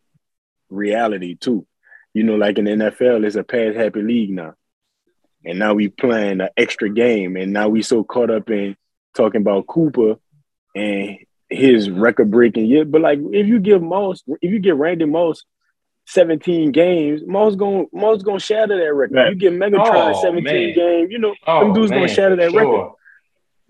reality 0.73 1.35
too. 1.35 1.65
You 2.13 2.23
know, 2.23 2.35
like 2.35 2.57
in 2.57 2.65
the 2.65 2.71
NFL, 2.71 3.25
it's 3.25 3.35
a 3.35 3.43
pass 3.43 3.75
happy 3.75 4.01
league 4.01 4.29
now. 4.29 4.53
And 5.45 5.59
now 5.59 5.73
we 5.73 5.89
playing 5.89 6.41
an 6.41 6.49
extra 6.55 6.89
game. 6.89 7.35
And 7.35 7.51
now 7.51 7.69
we 7.69 7.81
so 7.81 8.03
caught 8.03 8.29
up 8.29 8.49
in 8.49 8.75
talking 9.15 9.41
about 9.41 9.67
Cooper 9.67 10.15
and 10.75 11.17
his 11.49 11.89
record 11.89 12.31
breaking 12.31 12.67
year. 12.67 12.85
But 12.85 13.01
like 13.01 13.19
if 13.31 13.47
you 13.47 13.59
give 13.59 13.81
Moss, 13.81 14.23
if 14.41 14.51
you 14.51 14.59
give 14.59 14.77
Randy 14.77 15.05
Moss 15.05 15.43
17 16.07 16.71
games, 16.71 17.21
Moss 17.25 17.55
gonna 17.55 17.85
Moss 17.91 18.21
gonna 18.21 18.39
shatter 18.39 18.77
that 18.77 18.93
record. 18.93 19.15
Right. 19.15 19.29
You 19.29 19.35
get 19.35 19.53
Megatron 19.53 20.15
oh, 20.15 20.21
17 20.21 20.43
man. 20.43 20.75
games, 20.75 21.11
you 21.11 21.19
know, 21.19 21.35
oh, 21.47 21.59
them 21.61 21.73
dudes 21.73 21.89
man, 21.89 22.01
gonna 22.01 22.13
shatter 22.13 22.35
that 22.35 22.51
sure. 22.51 22.59
record. 22.59 22.95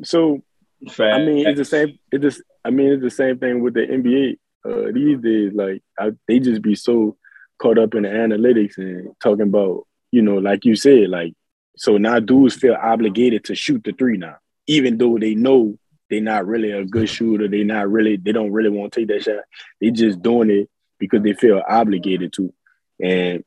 So 0.03 0.43
Fact. 0.89 1.15
I 1.15 1.25
mean, 1.25 1.47
it's 1.47 1.57
the 1.57 1.65
same. 1.65 1.99
It's 2.11 2.21
just. 2.21 2.41
I 2.65 2.69
mean, 2.69 2.91
it's 2.91 3.03
the 3.03 3.09
same 3.09 3.39
thing 3.39 3.61
with 3.61 3.73
the 3.73 3.81
NBA 3.81 4.37
uh, 4.65 4.91
these 4.93 5.19
days, 5.19 5.51
like 5.53 5.83
I, 5.99 6.11
they 6.27 6.39
just 6.39 6.61
be 6.61 6.75
so 6.75 7.17
caught 7.57 7.77
up 7.77 7.95
in 7.95 8.03
the 8.03 8.09
analytics 8.09 8.77
and 8.77 9.15
talking 9.21 9.47
about, 9.47 9.87
you 10.11 10.21
know, 10.21 10.35
like 10.35 10.65
you 10.65 10.75
said, 10.75 11.09
like 11.09 11.33
so 11.75 11.97
now 11.97 12.19
dudes 12.19 12.55
feel 12.55 12.77
obligated 12.79 13.45
to 13.45 13.55
shoot 13.55 13.83
the 13.83 13.93
three 13.93 14.17
now, 14.17 14.37
even 14.67 14.97
though 14.97 15.17
they 15.17 15.35
know 15.35 15.77
they're 16.09 16.21
not 16.21 16.45
really 16.45 16.71
a 16.71 16.85
good 16.85 17.09
shooter. 17.09 17.47
They 17.47 17.63
not 17.63 17.89
really, 17.89 18.17
they 18.17 18.31
don't 18.31 18.51
really 18.51 18.69
want 18.69 18.93
to 18.93 18.99
take 18.99 19.07
that 19.09 19.23
shot. 19.23 19.43
They 19.81 19.89
just 19.91 20.21
doing 20.21 20.51
it 20.51 20.69
because 20.99 21.23
they 21.23 21.33
feel 21.33 21.61
obligated 21.67 22.33
to. 22.33 22.53
And 23.01 23.43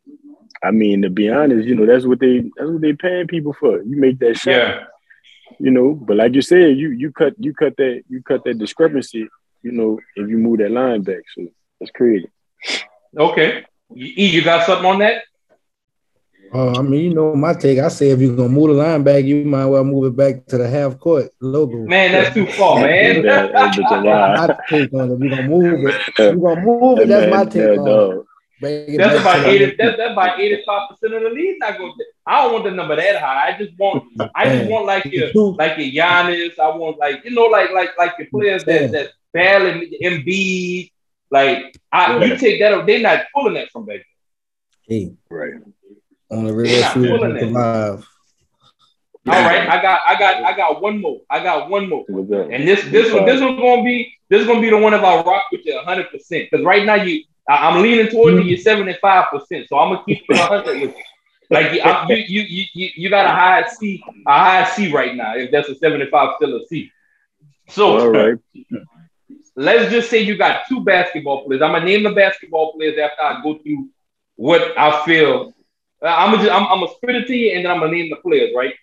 I 0.63 0.73
mean, 0.73 1.03
to 1.03 1.11
be 1.11 1.31
honest, 1.31 1.67
you 1.67 1.77
know, 1.77 1.87
that's 1.87 2.05
what 2.05 2.19
they 2.19 2.41
that's 2.57 2.71
what 2.71 2.81
they 2.81 2.93
paying 2.93 3.29
people 3.29 3.53
for. 3.53 3.83
You 3.83 3.97
make 3.97 4.19
that 4.19 4.37
shot. 4.37 4.51
Yeah. 4.51 4.85
You 5.61 5.71
know, 5.71 5.95
but 5.95 6.17
like 6.17 6.35
you 6.35 6.43
said, 6.43 6.77
you 6.77 6.91
you 6.91 7.13
cut 7.13 7.35
you 7.39 7.55
cut 7.55 7.77
that 7.77 8.03
you 8.09 8.23
cut 8.23 8.43
that 8.45 8.59
discrepancy 8.59 9.29
you 9.67 9.73
know, 9.73 9.99
if 10.15 10.29
you 10.29 10.39
move 10.39 10.59
that 10.59 10.71
line 10.71 11.03
back. 11.03 11.23
So 11.35 11.47
that's 11.81 11.91
crazy. 11.91 12.31
Okay. 13.19 13.65
E, 13.97 14.27
you 14.27 14.43
got 14.45 14.65
something 14.65 14.87
on 14.87 15.01
that? 15.01 15.25
Uh, 16.55 16.79
I 16.79 16.83
mean, 16.83 17.03
you 17.03 17.15
know 17.15 17.35
my 17.35 17.53
take. 17.53 17.81
I 17.81 17.89
say 17.89 18.11
if 18.11 18.21
you're 18.21 18.37
gonna 18.37 18.49
move 18.49 18.69
the 18.69 18.75
line 18.75 19.03
back, 19.03 19.25
you 19.25 19.45
might 19.45 19.67
well 19.67 19.83
move 19.83 20.05
it 20.07 20.17
back 20.17 20.47
to 20.47 20.59
the 20.59 20.69
half 20.69 21.01
court 21.01 21.33
logo. 21.41 21.79
Man, 21.79 22.13
that's 22.13 22.33
too 22.33 22.47
far, 22.47 22.81
man. 22.81 23.25
my 23.25 24.57
take 24.71 24.95
on 24.95 25.11
it. 25.11 25.15
If 25.15 25.21
you're 25.21 25.31
gonna 25.31 25.49
move 25.49 25.89
it, 25.89 26.01
you're 26.19 26.37
gonna 26.37 26.61
move 26.61 26.99
it. 27.01 27.09
That's 27.09 27.31
my 27.35 27.45
take 27.45 27.79
on 27.81 28.19
it. 28.19 28.26
That's 28.61 29.21
about 29.21 29.47
eighty. 29.47 29.77
That's, 29.77 29.97
that's 29.97 30.13
about 30.13 30.41
eighty-five 30.41 30.89
percent 30.91 31.15
of 31.15 31.23
the 31.23 31.31
league. 31.31 31.57
Not 31.59 31.79
going. 31.79 31.93
I 32.27 32.43
don't 32.43 32.53
want 32.53 32.65
the 32.65 32.71
number 32.71 32.97
that 32.97 33.21
high. 33.21 33.49
I 33.49 33.59
just 33.59 33.79
want. 33.79 34.05
I 34.35 34.45
just 34.45 34.71
want 34.71 34.87
like 34.87 35.05
your 35.05 35.29
like 35.53 35.77
your 35.79 36.05
Giannis. 36.05 36.59
I 36.59 36.75
want 36.77 36.99
like 36.99 37.25
you 37.25 37.33
know 37.33 37.45
like 37.45 37.71
like 37.73 37.91
like 37.99 38.15
your 38.19 38.29
players 38.29 38.65
that 38.65 38.93
that 38.93 39.11
Bell 39.33 39.67
and 39.67 39.83
Embiid. 40.03 40.91
Like 41.31 41.77
I, 41.93 42.25
you 42.25 42.37
take 42.37 42.61
that, 42.61 42.87
they're 42.87 43.01
not 43.01 43.27
pulling 43.35 43.55
that 43.55 43.71
from 43.71 43.85
back. 43.85 44.01
Hey, 44.83 45.13
right. 45.29 45.55
On 46.31 46.45
the 46.45 46.55
real 46.55 46.81
live. 47.53 48.09
All 49.29 49.33
right, 49.33 49.69
I 49.69 49.83
got, 49.83 50.01
I 50.07 50.17
got, 50.17 50.45
I 50.45 50.57
got 50.57 50.81
one 50.81 51.01
more. 51.01 51.21
I 51.29 51.43
got 51.43 51.69
one 51.69 51.89
more. 51.89 52.05
And 52.09 52.67
this, 52.67 52.85
this 52.91 53.13
one, 53.13 53.27
this 53.27 53.41
one's 53.41 53.61
gonna 53.61 53.83
be, 53.83 54.17
this 54.29 54.41
is 54.41 54.47
gonna 54.47 54.61
be 54.61 54.71
the 54.71 54.79
one 54.79 54.95
if 54.95 55.03
I 55.03 55.21
rock 55.23 55.43
with 55.51 55.63
you 55.65 55.75
100. 55.75 56.11
percent 56.13 56.49
Because 56.49 56.65
right 56.65 56.87
now 56.87 56.95
you, 56.95 57.25
I, 57.49 57.71
am 57.71 57.83
leaning 57.83 58.09
towards 58.09 58.39
mm-hmm. 58.39 58.49
you 58.49 58.57
75 58.57 59.27
percent. 59.31 59.67
So 59.69 59.79
I'm 59.79 59.95
gonna 59.95 60.05
keep 60.05 60.25
it 60.29 60.39
100 60.39 60.81
with 60.81 60.97
you. 60.97 61.03
Like 61.49 61.73
you, 61.73 62.17
you, 62.17 62.43
you, 62.43 62.65
you, 62.75 62.91
you 62.97 63.11
got 63.11 63.27
a 63.27 63.31
high 63.31 63.69
C, 63.69 64.03
a 64.27 64.33
high 64.33 64.65
C 64.71 64.93
right 64.93 65.15
now. 65.15 65.37
If 65.37 65.53
that's 65.53 65.69
a 65.69 65.77
75, 65.77 66.31
still 66.37 66.57
a 66.57 66.67
C. 66.67 66.91
So, 67.69 67.99
all 67.99 68.11
right 68.11 68.39
let's 69.57 69.91
just 69.91 70.11
say 70.11 70.21
you 70.21 70.37
got 70.37 70.69
two 70.69 70.85
basketball 70.85 71.45
players. 71.45 71.63
I'm 71.63 71.73
gonna 71.73 71.85
name 71.85 72.05
the 72.05 72.13
basketball 72.13 72.75
players 72.75 72.99
after 72.99 73.23
I 73.23 73.43
go 73.43 73.59
through 73.59 73.89
what 74.37 74.79
I 74.79 75.05
feel. 75.05 75.55
Uh, 76.03 76.07
I'm 76.07 76.31
gonna 76.31 76.45
just, 76.45 76.55
I'm, 76.55 76.67
I'm 76.67 76.81
gonna 76.81 76.93
spit 76.95 77.17
it 77.17 77.27
to 77.27 77.35
you, 77.35 77.57
and 77.57 77.65
then 77.65 77.73
I'm 77.73 77.81
gonna 77.81 77.93
name 77.93 78.11
the 78.11 78.17
players, 78.17 78.53
right? 78.55 78.75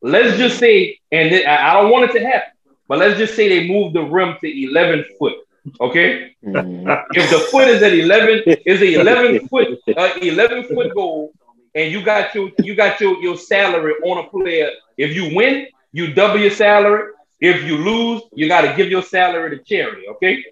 Let's 0.00 0.38
just 0.38 0.58
say, 0.58 1.00
and 1.10 1.34
I 1.46 1.74
don't 1.74 1.90
want 1.90 2.10
it 2.10 2.18
to 2.18 2.24
happen, 2.24 2.52
but 2.86 2.98
let's 2.98 3.18
just 3.18 3.34
say 3.34 3.48
they 3.48 3.68
move 3.68 3.92
the 3.92 4.02
rim 4.02 4.36
to 4.40 4.64
11 4.64 5.04
foot. 5.18 5.34
Okay, 5.80 6.34
mm-hmm. 6.44 6.88
if 7.12 7.30
the 7.30 7.38
foot 7.50 7.68
is 7.68 7.82
at 7.82 7.92
eleven, 7.92 8.42
is 8.46 8.80
a 8.80 9.00
eleven 9.00 9.48
foot, 9.50 9.78
uh, 9.96 10.10
eleven 10.22 10.64
foot 10.64 10.94
goal, 10.94 11.32
and 11.74 11.92
you 11.92 12.04
got 12.04 12.34
your 12.34 12.50
you 12.58 12.74
got 12.74 13.00
your 13.00 13.16
your 13.20 13.36
salary 13.36 13.94
on 14.04 14.24
a 14.24 14.28
player. 14.28 14.70
If 14.96 15.14
you 15.14 15.34
win, 15.34 15.66
you 15.92 16.14
double 16.14 16.38
your 16.38 16.50
salary. 16.50 17.12
If 17.40 17.64
you 17.64 17.78
lose, 17.78 18.22
you 18.32 18.48
got 18.48 18.62
to 18.62 18.74
give 18.74 18.88
your 18.88 19.02
salary 19.02 19.58
to 19.58 19.64
charity. 19.64 20.08
Okay. 20.08 20.44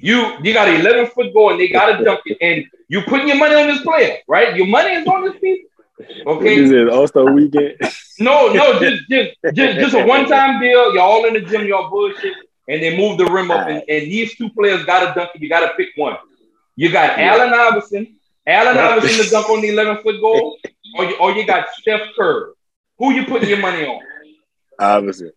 you 0.00 0.36
you 0.42 0.52
got 0.52 0.68
an 0.68 0.80
11 0.80 1.06
foot 1.08 1.32
goal 1.32 1.50
and 1.50 1.60
they 1.60 1.68
got 1.68 1.96
to 1.96 2.04
dunk 2.04 2.20
it, 2.26 2.38
and 2.40 2.64
you 2.88 3.02
putting 3.02 3.28
your 3.28 3.36
money 3.36 3.54
on 3.54 3.68
this 3.68 3.82
player, 3.82 4.18
right? 4.26 4.56
Your 4.56 4.66
money 4.66 4.94
is 4.94 5.06
on 5.06 5.24
this 5.24 5.38
piece. 5.40 5.66
Okay. 6.26 6.56
Is 6.56 6.70
it 6.72 7.08
Star 7.08 7.32
Weekend? 7.32 7.76
no, 8.18 8.52
no, 8.52 8.80
just 8.80 9.02
just 9.08 9.30
just 9.54 9.78
just 9.78 9.94
a 9.94 10.04
one 10.04 10.26
time 10.26 10.60
deal. 10.60 10.94
Y'all 10.94 11.00
all 11.00 11.24
in 11.26 11.34
the 11.34 11.40
gym, 11.40 11.66
y'all 11.66 11.90
bullshit, 11.90 12.34
and 12.68 12.82
they 12.82 12.96
move 12.96 13.18
the 13.18 13.26
rim 13.26 13.50
up, 13.50 13.68
and, 13.68 13.82
and 13.88 14.10
these 14.10 14.36
two 14.36 14.50
players 14.50 14.84
got 14.84 15.00
to 15.00 15.14
dunk 15.18 15.30
it. 15.34 15.42
You 15.42 15.48
got 15.48 15.68
to 15.68 15.74
pick 15.76 15.88
one. 15.96 16.16
You 16.76 16.90
got 16.90 17.18
yeah. 17.18 17.34
Allen 17.34 17.52
Iverson, 17.52 18.16
Allen 18.46 18.76
Iverson 18.76 19.24
to 19.24 19.30
dunk 19.30 19.48
on 19.50 19.60
the 19.60 19.68
11 19.68 20.02
foot 20.02 20.20
goal, 20.20 20.58
or 20.98 21.04
you, 21.04 21.16
or 21.18 21.32
you 21.32 21.46
got 21.46 21.68
Steph 21.74 22.02
Curry. 22.18 22.52
Who 22.98 23.12
you 23.12 23.26
putting 23.26 23.48
your 23.48 23.58
money 23.58 23.86
on? 23.86 24.00
Iverson. 24.78 25.32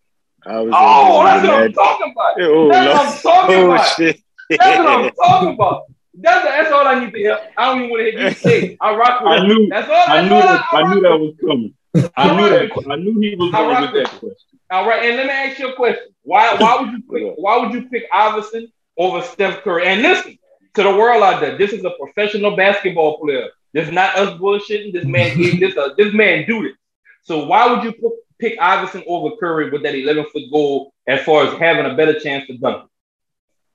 Iverson 0.46 0.74
oh, 0.74 1.24
that's 1.26 1.48
what 1.48 1.64
I'm 1.64 1.74
talking 1.74 2.12
about. 2.12 2.36
That's 2.38 2.50
what 2.50 3.08
I'm 3.08 3.22
talking 3.22 3.56
oh, 3.56 3.72
about. 3.72 3.96
Shit. 3.96 4.22
That's 4.50 4.78
what 4.78 4.88
I'm 4.88 5.12
talking 5.24 5.54
about. 5.54 5.84
That's, 6.20 6.46
that's 6.46 6.72
all 6.72 6.88
I 6.88 7.00
need 7.00 7.12
to 7.12 7.18
hear. 7.18 7.40
I 7.58 7.66
don't 7.66 7.78
even 7.80 7.90
want 7.92 8.06
to 8.06 8.12
hear 8.12 8.28
you 8.30 8.34
say. 8.34 8.78
I 8.82 8.96
rock 8.96 9.22
with 9.22 9.32
I 9.32 9.48
knew, 9.48 9.68
that's 9.70 9.90
all. 9.90 10.04
I 10.08 10.22
knew 10.22 10.30
that. 10.30 10.66
I, 10.72 10.82
I, 10.82 10.94
knew 10.94 11.02
that 11.02 11.20
was 11.20 11.36
coming. 11.40 11.74
I 12.16 12.36
knew 12.36 12.50
that. 12.50 12.92
I 12.92 12.96
knew 12.96 13.20
he 13.20 13.36
was 13.36 13.52
going 13.52 13.82
with 13.82 13.94
that 13.94 14.20
question. 14.20 14.57
All 14.70 14.88
right, 14.88 15.06
and 15.06 15.16
let 15.16 15.28
me 15.28 15.32
ask 15.32 15.60
you 15.60 15.70
a 15.70 15.76
question. 15.76 16.08
Why? 16.24 16.56
Why 16.58 16.82
would 16.82 16.92
you 16.92 17.02
pick? 17.12 17.34
Why 17.38 17.58
would 17.58 17.74
you 17.74 17.88
pick 17.90 18.04
Iverson 18.14 18.72
over 18.98 19.22
Steph 19.22 19.64
Curry? 19.64 19.86
And 19.88 20.02
listen 20.02 20.38
to 20.74 20.84
the 20.84 20.90
world 20.90 21.24
out 21.24 21.40
there. 21.40 21.58
This 21.58 21.72
is 21.72 21.86
a 21.86 21.92
professional 21.92 22.56
basketball 22.56 23.20
player. 23.20 23.50
This 23.74 23.88
is 23.88 23.94
not 23.94 24.18
us 24.18 24.40
bullshitting. 24.40 24.94
This 24.94 25.06
man 25.06 25.38
gave 25.42 25.60
this. 25.60 25.78
Uh, 25.78 25.90
this 25.98 26.14
man 26.14 26.46
do 26.48 26.64
this. 26.64 26.78
So 27.24 27.46
why 27.46 27.72
would 27.72 27.84
you 27.84 27.94
put, 27.94 28.14
pick 28.40 28.60
Iverson 28.60 29.04
over 29.08 29.36
Curry 29.38 29.70
with 29.70 29.84
that 29.84 29.96
11 29.96 30.26
foot 30.32 30.44
goal 30.52 30.94
as 31.08 31.24
far 31.24 31.46
as 31.46 31.58
having 31.60 31.86
a 31.86 31.96
better 31.96 32.20
chance 32.20 32.48
to 32.48 32.58
dunk? 32.58 32.90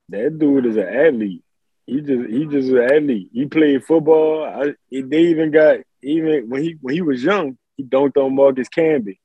That 0.08 0.38
dude 0.38 0.66
is 0.66 0.76
an 0.76 0.88
athlete. 0.88 1.42
He 1.86 2.00
just 2.00 2.30
he 2.30 2.46
just 2.46 2.68
an 2.68 2.82
athlete. 2.82 3.30
He 3.32 3.46
played 3.46 3.84
football. 3.84 4.44
I, 4.44 4.74
they 4.90 5.22
even 5.22 5.50
got 5.50 5.78
even 6.02 6.48
when 6.48 6.62
he 6.62 6.76
when 6.80 6.94
he 6.94 7.02
was 7.02 7.22
young, 7.22 7.56
he 7.76 7.84
dunked 7.84 8.16
on 8.16 8.34
Marcus 8.34 8.68
Camby, 8.68 9.18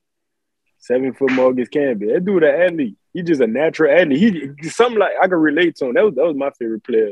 seven 0.79 1.13
foot 1.13 1.31
Marcus 1.31 1.69
Camby. 1.69 2.13
That 2.13 2.25
dude 2.25 2.43
an 2.43 2.61
athlete. 2.61 2.97
He 3.13 3.23
just 3.23 3.41
a 3.41 3.47
natural 3.47 3.97
athlete. 3.97 4.55
He 4.59 4.69
something 4.69 4.99
like 4.99 5.13
I 5.21 5.27
can 5.27 5.37
relate 5.37 5.75
to 5.77 5.85
him. 5.85 5.93
That 5.93 6.05
was 6.05 6.15
that 6.15 6.25
was 6.25 6.35
my 6.35 6.51
favorite 6.51 6.83
player. 6.83 7.11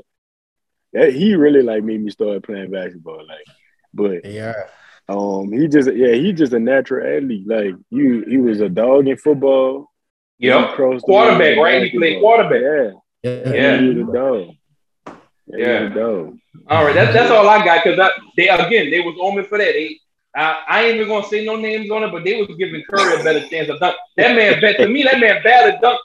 That 0.94 1.14
he 1.14 1.36
really 1.36 1.62
like 1.62 1.84
made 1.84 2.02
me 2.02 2.12
start 2.12 2.44
playing 2.44 2.72
basketball. 2.72 3.26
Like, 3.28 3.46
but 3.94 4.26
yeah. 4.26 4.54
Um, 5.08 5.52
he 5.52 5.68
just 5.68 5.94
yeah, 5.94 6.14
he 6.14 6.34
just 6.34 6.54
a 6.54 6.60
natural 6.60 7.06
athlete. 7.06 7.48
Like 7.48 7.76
you, 7.92 8.24
he 8.28 8.38
was 8.38 8.62
a 8.62 8.70
dog 8.70 9.08
in 9.08 9.18
football. 9.18 9.92
Yeah, 10.38 10.74
quarterback, 10.76 11.58
right? 11.58 11.84
He 11.84 11.98
played 11.98 12.20
quarterback. 12.20 12.62
Yeah, 12.62 13.32
yeah, 13.32 13.54
yeah. 13.54 13.82
he 13.82 13.88
was 13.90 14.10
a 14.10 14.12
dog. 14.12 14.56
Yeah. 15.48 15.96
All 16.68 16.86
right, 16.86 16.96
that's 16.96 17.14
that's 17.14 17.32
all 17.32 17.48
I 17.48 17.64
got 17.64 17.84
because 17.84 18.12
they 18.36 18.48
again 18.50 18.90
they 18.90 19.00
was 19.02 19.16
on 19.22 19.38
me 19.38 19.44
for 19.44 19.58
that. 19.58 19.74
They, 19.74 20.00
I, 20.36 20.64
I 20.68 20.84
ain't 20.84 20.96
even 20.98 21.08
gonna 21.08 21.28
say 21.28 21.46
no 21.46 21.56
names 21.56 21.90
on 21.90 22.04
it, 22.04 22.12
but 22.12 22.24
they 22.24 22.42
was 22.42 22.56
giving 22.58 22.84
Curry 22.90 23.22
a 23.22 23.24
better 23.24 23.48
chance 23.48 23.70
of 23.70 23.80
dunk. 23.80 23.96
That 24.18 24.36
man 24.36 24.60
bet 24.60 24.78
to 24.78 24.88
me, 24.88 25.04
that 25.04 25.20
man 25.20 25.42
bad 25.44 25.80
dunk. 25.82 26.00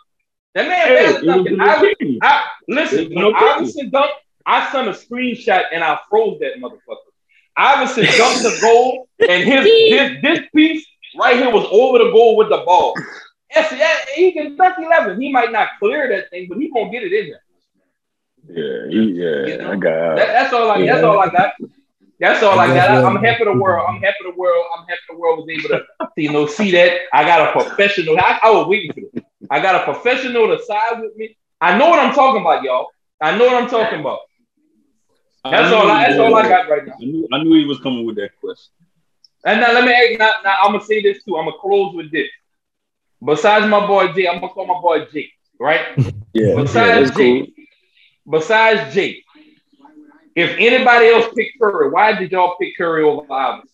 That 0.55 0.69
man 0.69 0.87
hey, 0.87 1.13
bad 1.13 1.25
dunk. 1.25 1.49
I, 1.61 1.95
I, 2.23 2.47
listen, 2.69 3.13
when 3.13 3.35
Iverson 3.35 3.91
dunk, 3.91 4.11
I 4.47 4.71
sent 4.71 4.89
a 4.89 4.93
screenshot 4.93 5.65
and 5.73 5.83
I 5.83 5.99
froze 6.09 6.39
that 6.41 6.61
motherfucker. 6.61 6.97
Iverson 7.57 8.05
dunked 8.05 8.43
the 8.43 8.59
goal, 8.61 9.09
and 9.29 9.43
his, 9.43 9.65
his 9.67 10.23
this 10.23 10.41
piece 10.55 10.87
right 11.19 11.37
here 11.37 11.51
was 11.51 11.67
over 11.71 11.99
the 11.99 12.13
goal 12.13 12.37
with 12.37 12.51
the 12.51 12.59
ball. 12.59 12.95
Yes, 13.53 13.73
yeah, 13.77 14.15
he 14.15 14.31
can 14.33 14.57
dunk 14.57 14.77
eleven. 14.79 15.21
He 15.21 15.33
might 15.33 15.51
not 15.51 15.71
clear 15.81 16.09
that 16.09 16.31
thing, 16.31 16.47
but 16.49 16.59
he 16.59 16.71
gonna 16.71 16.91
get 16.91 17.03
it 17.03 17.13
in 17.13 17.31
there. 17.31 17.43
Yeah, 18.49 18.91
he, 18.91 19.11
yeah, 19.13 19.47
you 19.47 19.59
know? 19.59 19.73
I 19.73 19.77
got. 19.77 20.17
That, 20.17 20.27
that's 20.29 20.53
all 20.53 20.71
I. 20.71 20.77
Yeah. 20.79 20.95
That's 20.95 21.05
all 21.05 21.19
I 21.19 21.29
got. 21.29 21.53
That's 22.21 22.43
all 22.43 22.59
I, 22.59 22.67
I 22.67 22.75
got. 22.75 22.91
I, 22.91 23.09
am 23.09 23.17
happy 23.17 23.45
the 23.45 23.53
world. 23.55 23.87
I'm 23.89 24.01
happy 24.01 24.19
the 24.25 24.35
world. 24.37 24.65
I'm 24.77 24.85
happy 24.87 25.01
the 25.09 25.17
world 25.17 25.39
was 25.39 25.49
able 25.49 25.71
to, 25.71 26.11
you 26.17 26.31
know, 26.31 26.47
see 26.47 26.71
that. 26.73 27.01
I 27.13 27.25
got 27.25 27.49
a 27.49 27.53
professional. 27.53 28.19
I, 28.19 28.39
I 28.43 28.51
was 28.51 28.67
waiting 28.69 28.93
for 28.93 29.01
this. 29.01 29.25
I 29.51 29.61
got 29.61 29.81
a 29.81 29.85
professional 29.91 30.47
to 30.49 30.63
side 30.63 31.01
with 31.01 31.17
me. 31.17 31.37
I 31.61 31.79
know 31.79 31.89
what 31.89 31.99
I'm 31.99 32.15
talking 32.15 32.43
about, 32.43 32.63
y'all. 32.63 32.89
I 33.21 33.37
know 33.37 33.47
what 33.47 33.63
I'm 33.63 33.71
talking 33.71 34.01
about. 34.01 34.21
That's 35.45 35.73
all. 35.73 35.91
I, 35.91 36.09
that's 36.09 36.21
all 36.21 36.35
I 36.35 36.49
got 36.49 36.69
right 36.69 36.87
now. 36.87 36.93
I 37.01 37.05
knew, 37.05 37.29
I 37.33 37.43
knew 37.43 37.55
he 37.55 37.65
was 37.65 37.81
coming 37.81 38.05
with 38.05 38.17
that 38.17 38.31
question. 38.39 38.73
And 39.47 39.61
now 39.61 39.73
let 39.73 39.85
me. 39.85 39.93
Ask, 39.93 40.19
now, 40.19 40.33
now 40.45 40.57
I'm 40.63 40.73
gonna 40.73 40.85
say 40.85 41.03
this 41.03 41.25
too. 41.25 41.37
I'm 41.39 41.47
gonna 41.47 41.57
close 41.59 41.95
with 41.95 42.13
this. 42.13 42.29
Besides 43.25 43.67
my 43.67 43.87
boy 43.87 44.13
Jay, 44.13 44.29
I'm 44.29 44.41
gonna 44.41 44.53
call 44.53 44.67
my 44.67 44.81
boy 44.81 45.07
Jake, 45.11 45.33
right? 45.59 45.87
yeah. 46.35 46.55
Besides 46.57 47.11
yeah, 47.11 47.17
Jake, 47.17 47.55
cool 47.55 47.65
besides 48.29 48.95
Jake, 48.95 49.25
if 50.37 50.57
anybody 50.59 51.09
else 51.09 51.33
picked 51.35 51.59
Curry, 51.61 51.91
why 51.91 52.15
did 52.15 52.33
y'all 52.33 52.57
pick 52.61 52.77
Curry 52.77 53.03
over 53.03 53.31
Iverson? 53.33 53.69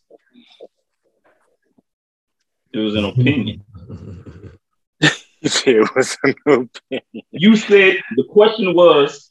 It 2.73 2.79
was 2.79 2.95
an 2.95 3.05
opinion. 3.05 3.65
it 5.01 5.91
was 5.95 6.17
an 6.23 6.35
opinion. 6.47 7.27
You 7.31 7.57
said 7.57 7.97
the 8.17 8.25
question 8.25 8.75
was 8.75 9.31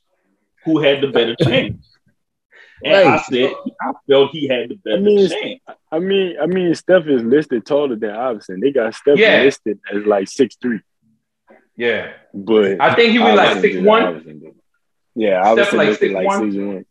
who 0.64 0.80
had 0.80 1.02
the 1.02 1.08
better 1.08 1.36
chance. 1.36 1.92
And 2.84 2.94
right. 2.94 3.20
I 3.20 3.22
said 3.24 3.54
I 3.82 3.94
felt 4.08 4.32
he 4.32 4.48
had 4.48 4.70
the 4.70 4.76
better 4.76 4.98
I 4.98 5.00
mean, 5.00 5.30
chance. 5.30 5.62
I 5.92 6.00
mean, 6.00 6.36
I 6.42 6.46
mean, 6.46 6.76
Steph 6.76 7.08
is 7.08 7.24
listed 7.24 7.66
taller 7.66 7.96
than 7.96 8.12
Iverson. 8.12 8.60
They 8.60 8.72
got 8.72 8.94
Steph 8.94 9.18
yeah. 9.18 9.44
listed 9.44 9.80
as 9.94 10.06
like 10.06 10.28
six 10.28 10.56
three. 10.62 10.82
Yeah, 11.78 12.14
but 12.34 12.80
I 12.82 12.96
think 12.96 13.12
he 13.12 13.20
was 13.20 13.36
like 13.36 13.62
six 13.62 13.78
one. 13.82 14.54
Yeah, 15.14 15.42
I 15.42 15.54
was 15.54 15.72
like, 15.74 15.98
six, 15.98 16.14
like 16.14 16.32
season 16.32 16.68
one. 16.68 16.86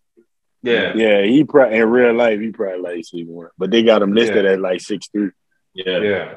Yeah, 0.65 0.95
yeah, 0.95 1.23
he 1.23 1.45
probably 1.45 1.77
in 1.77 1.91
real 1.91 2.15
life 2.15 2.41
he 2.41 2.51
probably 2.51 2.81
like 2.81 3.05
season 3.05 3.35
one, 3.35 3.49
but 3.59 3.71
they 3.71 3.83
got 3.83 4.01
him 4.01 4.15
listed 4.15 4.47
yeah. 4.47 4.53
at 4.53 4.61
like 4.61 4.81
six 4.81 5.09
three. 5.09 5.31
Yeah, 5.75 5.99
yeah. 5.99 6.35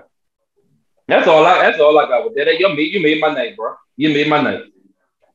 That's 1.08 1.28
all 1.30 1.46
I. 1.46 1.60
That's 1.62 1.80
all 1.80 1.98
I 1.98 2.08
got 2.10 2.26
with 2.26 2.36
that. 2.36 2.60
You 2.60 2.68
made 2.76 2.94
you 2.94 3.02
made 3.02 3.22
my 3.22 3.34
night, 3.34 3.56
bro. 3.56 3.76
You 3.96 4.10
made 4.10 4.28
my 4.28 4.42
night. 4.42 4.64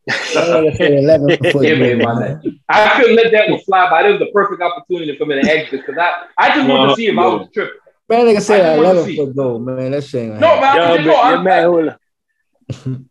you 0.34 1.76
made 1.76 2.02
my 2.02 2.20
night. 2.20 2.36
I 2.68 3.00
couldn't 3.00 3.16
let 3.16 3.32
that 3.32 3.48
one 3.48 3.60
fly 3.60 3.88
by. 3.88 4.06
It 4.06 4.10
was 4.10 4.18
the 4.18 4.30
perfect 4.32 4.60
opportunity 4.60 5.16
for 5.16 5.24
me 5.24 5.40
to 5.40 5.50
exit 5.50 5.86
because 5.86 5.96
I 5.96 6.26
I 6.36 6.54
just 6.54 6.68
wanted 6.68 6.90
to 6.90 6.96
see 6.96 7.06
if 7.06 7.16
I 7.16 7.26
was 7.26 7.48
tripping. 7.54 7.80
Man, 8.10 8.26
nigga 8.26 8.42
said 8.42 8.78
eleven 8.78 9.16
foot 9.16 9.34
goal, 9.34 9.58
man. 9.58 9.92
That 9.92 10.04
shit. 10.04 10.34
No, 10.34 10.60
man. 10.60 10.76
Yo, 10.76 10.96
just, 10.96 11.06
no, 11.06 11.42
man, 11.42 11.96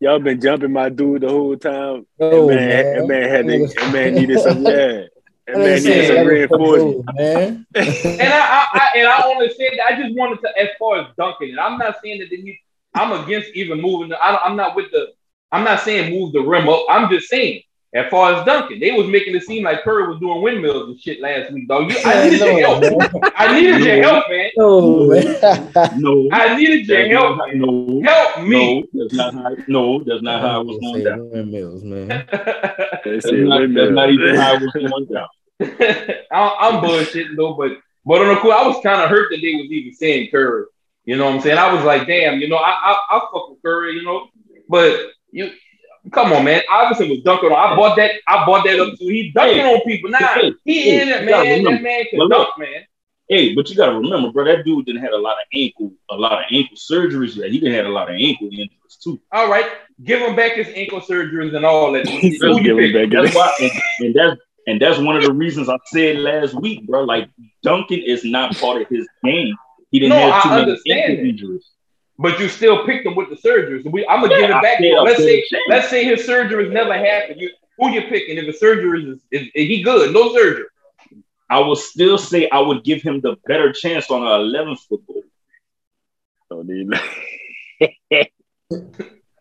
Y'all 0.00 0.18
been 0.18 0.40
jumping 0.40 0.72
my 0.72 0.88
dude 0.88 1.22
the 1.22 1.28
whole 1.28 1.56
time. 1.56 2.06
Oh, 2.20 2.48
that 2.48 2.56
man, 2.56 2.68
man. 2.68 2.94
That 2.94 3.06
man 3.06 3.28
had 3.28 3.46
to, 3.46 3.80
that 3.80 3.92
man 3.92 4.14
needed 4.14 4.40
some 4.40 4.62
yeah. 4.66 5.04
That 5.46 5.56
man 5.58 5.82
needed 5.82 6.06
some 6.06 6.26
reinforcement. 6.26 7.04
Man. 7.16 7.66
and 7.74 7.86
I, 8.32 8.40
I, 8.40 8.68
I, 8.74 8.90
and 8.98 9.08
I 9.08 9.22
only 9.26 9.48
said 9.50 9.72
that 9.76 9.86
I 9.86 10.00
just 10.00 10.16
wanted 10.16 10.40
to 10.42 10.58
as 10.58 10.68
far 10.78 11.00
as 11.00 11.06
dunking. 11.16 11.50
And 11.50 11.60
I'm 11.60 11.78
not 11.78 11.96
saying 12.02 12.20
that 12.20 12.30
they 12.30 12.36
need, 12.36 12.58
I'm 12.94 13.12
against 13.24 13.50
even 13.54 13.80
moving. 13.80 14.10
The, 14.10 14.18
I, 14.18 14.44
I'm 14.44 14.56
not 14.56 14.76
with 14.76 14.90
the. 14.92 15.08
I'm 15.50 15.64
not 15.64 15.80
saying 15.80 16.10
move 16.10 16.32
the 16.32 16.40
rim 16.40 16.68
up. 16.68 16.86
I'm 16.88 17.10
just 17.10 17.28
saying 17.28 17.62
as 17.94 18.10
far 18.10 18.34
as 18.34 18.46
Duncan, 18.46 18.80
they 18.80 18.90
was 18.90 19.06
making 19.06 19.34
it 19.34 19.42
seem 19.42 19.64
like 19.64 19.82
Curry 19.82 20.08
was 20.08 20.18
doing 20.18 20.40
windmills 20.40 20.88
and 20.88 20.98
shit 20.98 21.20
last 21.20 21.52
week, 21.52 21.68
dog. 21.68 21.90
You, 21.90 21.98
I 22.02 22.24
needed 22.30 22.40
your 22.40 22.60
help. 22.60 23.22
I 23.36 23.54
needed 23.54 23.84
your 23.84 24.02
help, 24.02 24.24
man. 24.30 24.50
No, 24.56 25.06
man. 25.08 26.00
no. 26.00 26.28
I 26.32 26.56
needed 26.56 26.86
your 26.86 27.08
help. 27.08 27.36
Not, 27.36 27.54
no. 27.54 28.02
Help 28.02 28.46
me. 28.46 28.80
No, 28.80 29.08
that's 29.08 29.12
not 29.12 29.34
how. 29.34 29.56
No, 29.68 30.04
that's 30.04 30.22
not 30.22 30.40
how 30.40 30.60
I 30.60 30.62
was 30.62 30.78
going 30.78 31.04
down. 31.04 31.30
Windmills, 31.30 31.84
man. 31.84 32.08
that's, 32.08 32.26
not, 33.30 33.74
that's 33.74 33.90
not 33.90 34.10
even 34.10 34.36
how 34.36 34.54
I 34.54 34.56
was 34.56 34.72
going 34.72 35.06
down. 35.06 35.28
I'm 36.32 36.82
bullshitting 36.82 37.36
though, 37.36 37.54
but 37.54 37.72
but 38.06 38.22
on 38.22 38.34
the 38.34 38.40
cool, 38.40 38.52
I 38.52 38.66
was 38.66 38.82
kind 38.82 39.02
of 39.02 39.10
hurt 39.10 39.30
that 39.30 39.40
they 39.42 39.54
was 39.54 39.70
even 39.70 39.92
saying 39.92 40.30
Curry. 40.30 40.64
You 41.04 41.16
know 41.16 41.26
what 41.26 41.34
I'm 41.34 41.40
saying? 41.42 41.58
I 41.58 41.72
was 41.72 41.84
like, 41.84 42.06
damn, 42.06 42.40
you 42.40 42.48
know, 42.48 42.56
I 42.56 42.70
I, 42.70 43.00
I 43.10 43.20
fuck 43.32 43.50
with 43.50 43.62
Curry, 43.62 43.96
you 43.96 44.02
know, 44.02 44.28
but 44.68 44.98
you 45.30 45.50
Come 46.10 46.32
on, 46.32 46.44
man. 46.44 46.62
Iverson 46.70 47.08
was 47.08 47.20
dunking 47.20 47.52
on. 47.52 47.72
I 47.72 47.76
bought 47.76 47.96
that. 47.96 48.12
I 48.26 48.44
bought 48.44 48.64
that 48.64 48.80
up 48.80 48.98
too. 48.98 49.06
He 49.06 49.30
dunking 49.30 49.58
hey, 49.58 49.74
on 49.74 49.80
people. 49.82 50.10
Nah, 50.10 50.18
hey, 50.18 50.52
he 50.64 50.82
hey, 50.82 51.02
in 51.02 51.08
it, 51.08 51.24
man. 51.24 51.64
That 51.64 51.82
man 51.82 52.04
can 52.10 52.28
dunk, 52.28 52.48
man. 52.58 52.84
Hey, 53.28 53.54
but 53.54 53.70
you 53.70 53.76
gotta 53.76 53.96
remember, 53.96 54.30
bro. 54.32 54.44
That 54.44 54.64
dude 54.64 54.84
didn't 54.84 55.02
have 55.02 55.12
a 55.12 55.18
lot 55.18 55.34
of 55.34 55.46
ankle, 55.54 55.92
a 56.10 56.16
lot 56.16 56.32
of 56.32 56.44
ankle 56.50 56.76
surgeries 56.76 57.36
yet. 57.36 57.50
He 57.50 57.60
didn't 57.60 57.74
have 57.76 57.86
a 57.86 57.90
lot 57.90 58.10
of 58.10 58.16
ankle 58.16 58.48
injuries 58.48 58.98
too. 59.02 59.20
All 59.30 59.48
right, 59.48 59.64
give 60.02 60.20
him 60.20 60.34
back 60.34 60.52
his 60.52 60.68
ankle 60.74 61.00
surgeries 61.00 61.54
and 61.54 61.64
all 61.64 61.92
that. 61.92 62.04
that's 63.12 63.34
why, 63.34 63.54
and, 63.60 63.70
and 64.00 64.14
that's 64.14 64.40
and 64.66 64.82
that's 64.82 64.98
one 64.98 65.16
of 65.16 65.22
the 65.22 65.32
reasons 65.32 65.68
I 65.68 65.78
said 65.86 66.18
last 66.18 66.54
week, 66.54 66.86
bro. 66.86 67.04
Like 67.04 67.30
dunking 67.62 68.02
is 68.02 68.24
not 68.24 68.56
part 68.56 68.82
of 68.82 68.88
his 68.88 69.06
game. 69.24 69.54
He 69.90 70.00
didn't 70.00 70.18
no, 70.18 70.30
have 70.30 70.42
too 70.42 70.48
I 70.48 70.64
many 70.64 70.80
ankle 70.90 71.24
injuries. 71.24 71.70
But 72.22 72.38
you 72.38 72.48
still 72.48 72.86
picked 72.86 73.04
him 73.04 73.16
with 73.16 73.28
the 73.28 73.36
surgery. 73.36 73.82
So 73.82 73.90
we, 73.90 74.06
I'm 74.06 74.20
gonna 74.20 74.34
yeah, 74.34 74.40
give 74.46 74.56
it 74.56 74.62
back 74.62 74.78
to. 74.78 75.00
Let's 75.02 75.18
say, 75.18 75.44
let's 75.68 75.88
say 75.90 76.04
his 76.04 76.26
surgeries 76.26 76.72
never 76.72 76.94
happened. 76.94 77.40
You, 77.40 77.50
who 77.78 77.90
you 77.90 78.02
picking? 78.02 78.38
If 78.38 78.46
the 78.46 78.52
surgery 78.52 79.04
is, 79.04 79.20
is, 79.30 79.48
is 79.54 79.68
he 79.68 79.82
good? 79.82 80.14
No 80.14 80.32
surgery. 80.32 80.66
I 81.50 81.58
would 81.58 81.78
still 81.78 82.16
say 82.16 82.48
I 82.48 82.60
would 82.60 82.84
give 82.84 83.02
him 83.02 83.20
the 83.20 83.36
better 83.46 83.72
chance 83.72 84.10
on 84.10 84.22
an 84.22 84.28
11th 84.28 84.78
football. 84.88 85.22
Oh, 86.50 86.62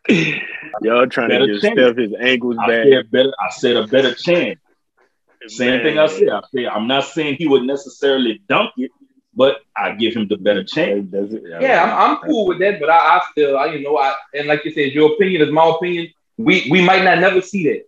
Y'all 0.81 1.07
trying 1.07 1.29
better 1.29 1.47
to 1.47 1.53
give 1.53 1.61
Steph 1.61 1.97
his 1.97 2.13
ankles 2.19 2.57
I 2.59 2.67
back. 2.67 2.87
Said 2.87 3.11
better, 3.11 3.33
I 3.39 3.49
said 3.51 3.77
a 3.77 3.87
better 3.87 4.13
chance. 4.15 4.59
Same 5.47 5.69
Man. 5.69 5.83
thing 5.83 5.99
I 5.99 6.07
said. 6.07 6.29
I 6.29 6.41
said 6.53 6.65
I'm 6.65 6.87
not 6.87 7.05
saying 7.05 7.35
he 7.35 7.47
would 7.47 7.63
necessarily 7.63 8.41
dunk 8.47 8.71
it, 8.77 8.91
but 9.33 9.61
I 9.75 9.93
give 9.93 10.15
him 10.15 10.27
the 10.27 10.37
better 10.37 10.63
chance. 10.63 11.07
Yeah, 11.11 11.83
I'm, 11.83 12.11
I'm 12.11 12.17
cool 12.17 12.47
with 12.47 12.59
that, 12.59 12.79
but 12.79 12.89
I, 12.89 13.17
I 13.17 13.21
still, 13.31 13.57
I, 13.57 13.65
you 13.67 13.81
know, 13.81 13.97
I 13.97 14.15
and 14.33 14.47
like 14.47 14.65
you 14.65 14.71
said, 14.71 14.91
your 14.91 15.13
opinion 15.13 15.41
is 15.41 15.51
my 15.51 15.69
opinion. 15.69 16.09
We 16.37 16.67
we 16.69 16.81
might 16.81 17.03
not 17.03 17.19
never 17.19 17.41
see 17.41 17.63
that, 17.69 17.85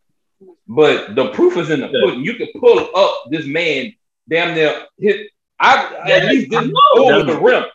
but 0.67 1.15
the 1.15 1.29
proof 1.31 1.57
is 1.57 1.69
in 1.69 1.81
the 1.81 1.87
pudding. 1.87 2.23
You 2.23 2.35
can 2.35 2.47
pull 2.59 2.89
up 2.95 3.29
this 3.29 3.45
man 3.45 3.93
damn 4.29 4.55
near 4.55 4.85
hit. 4.97 5.31
I 5.59 6.03
yeah, 6.07 6.15
at 6.15 6.25
least 6.29 6.51
didn't 6.51 6.75
over 6.95 7.23
the 7.23 7.39
rim. 7.39 7.65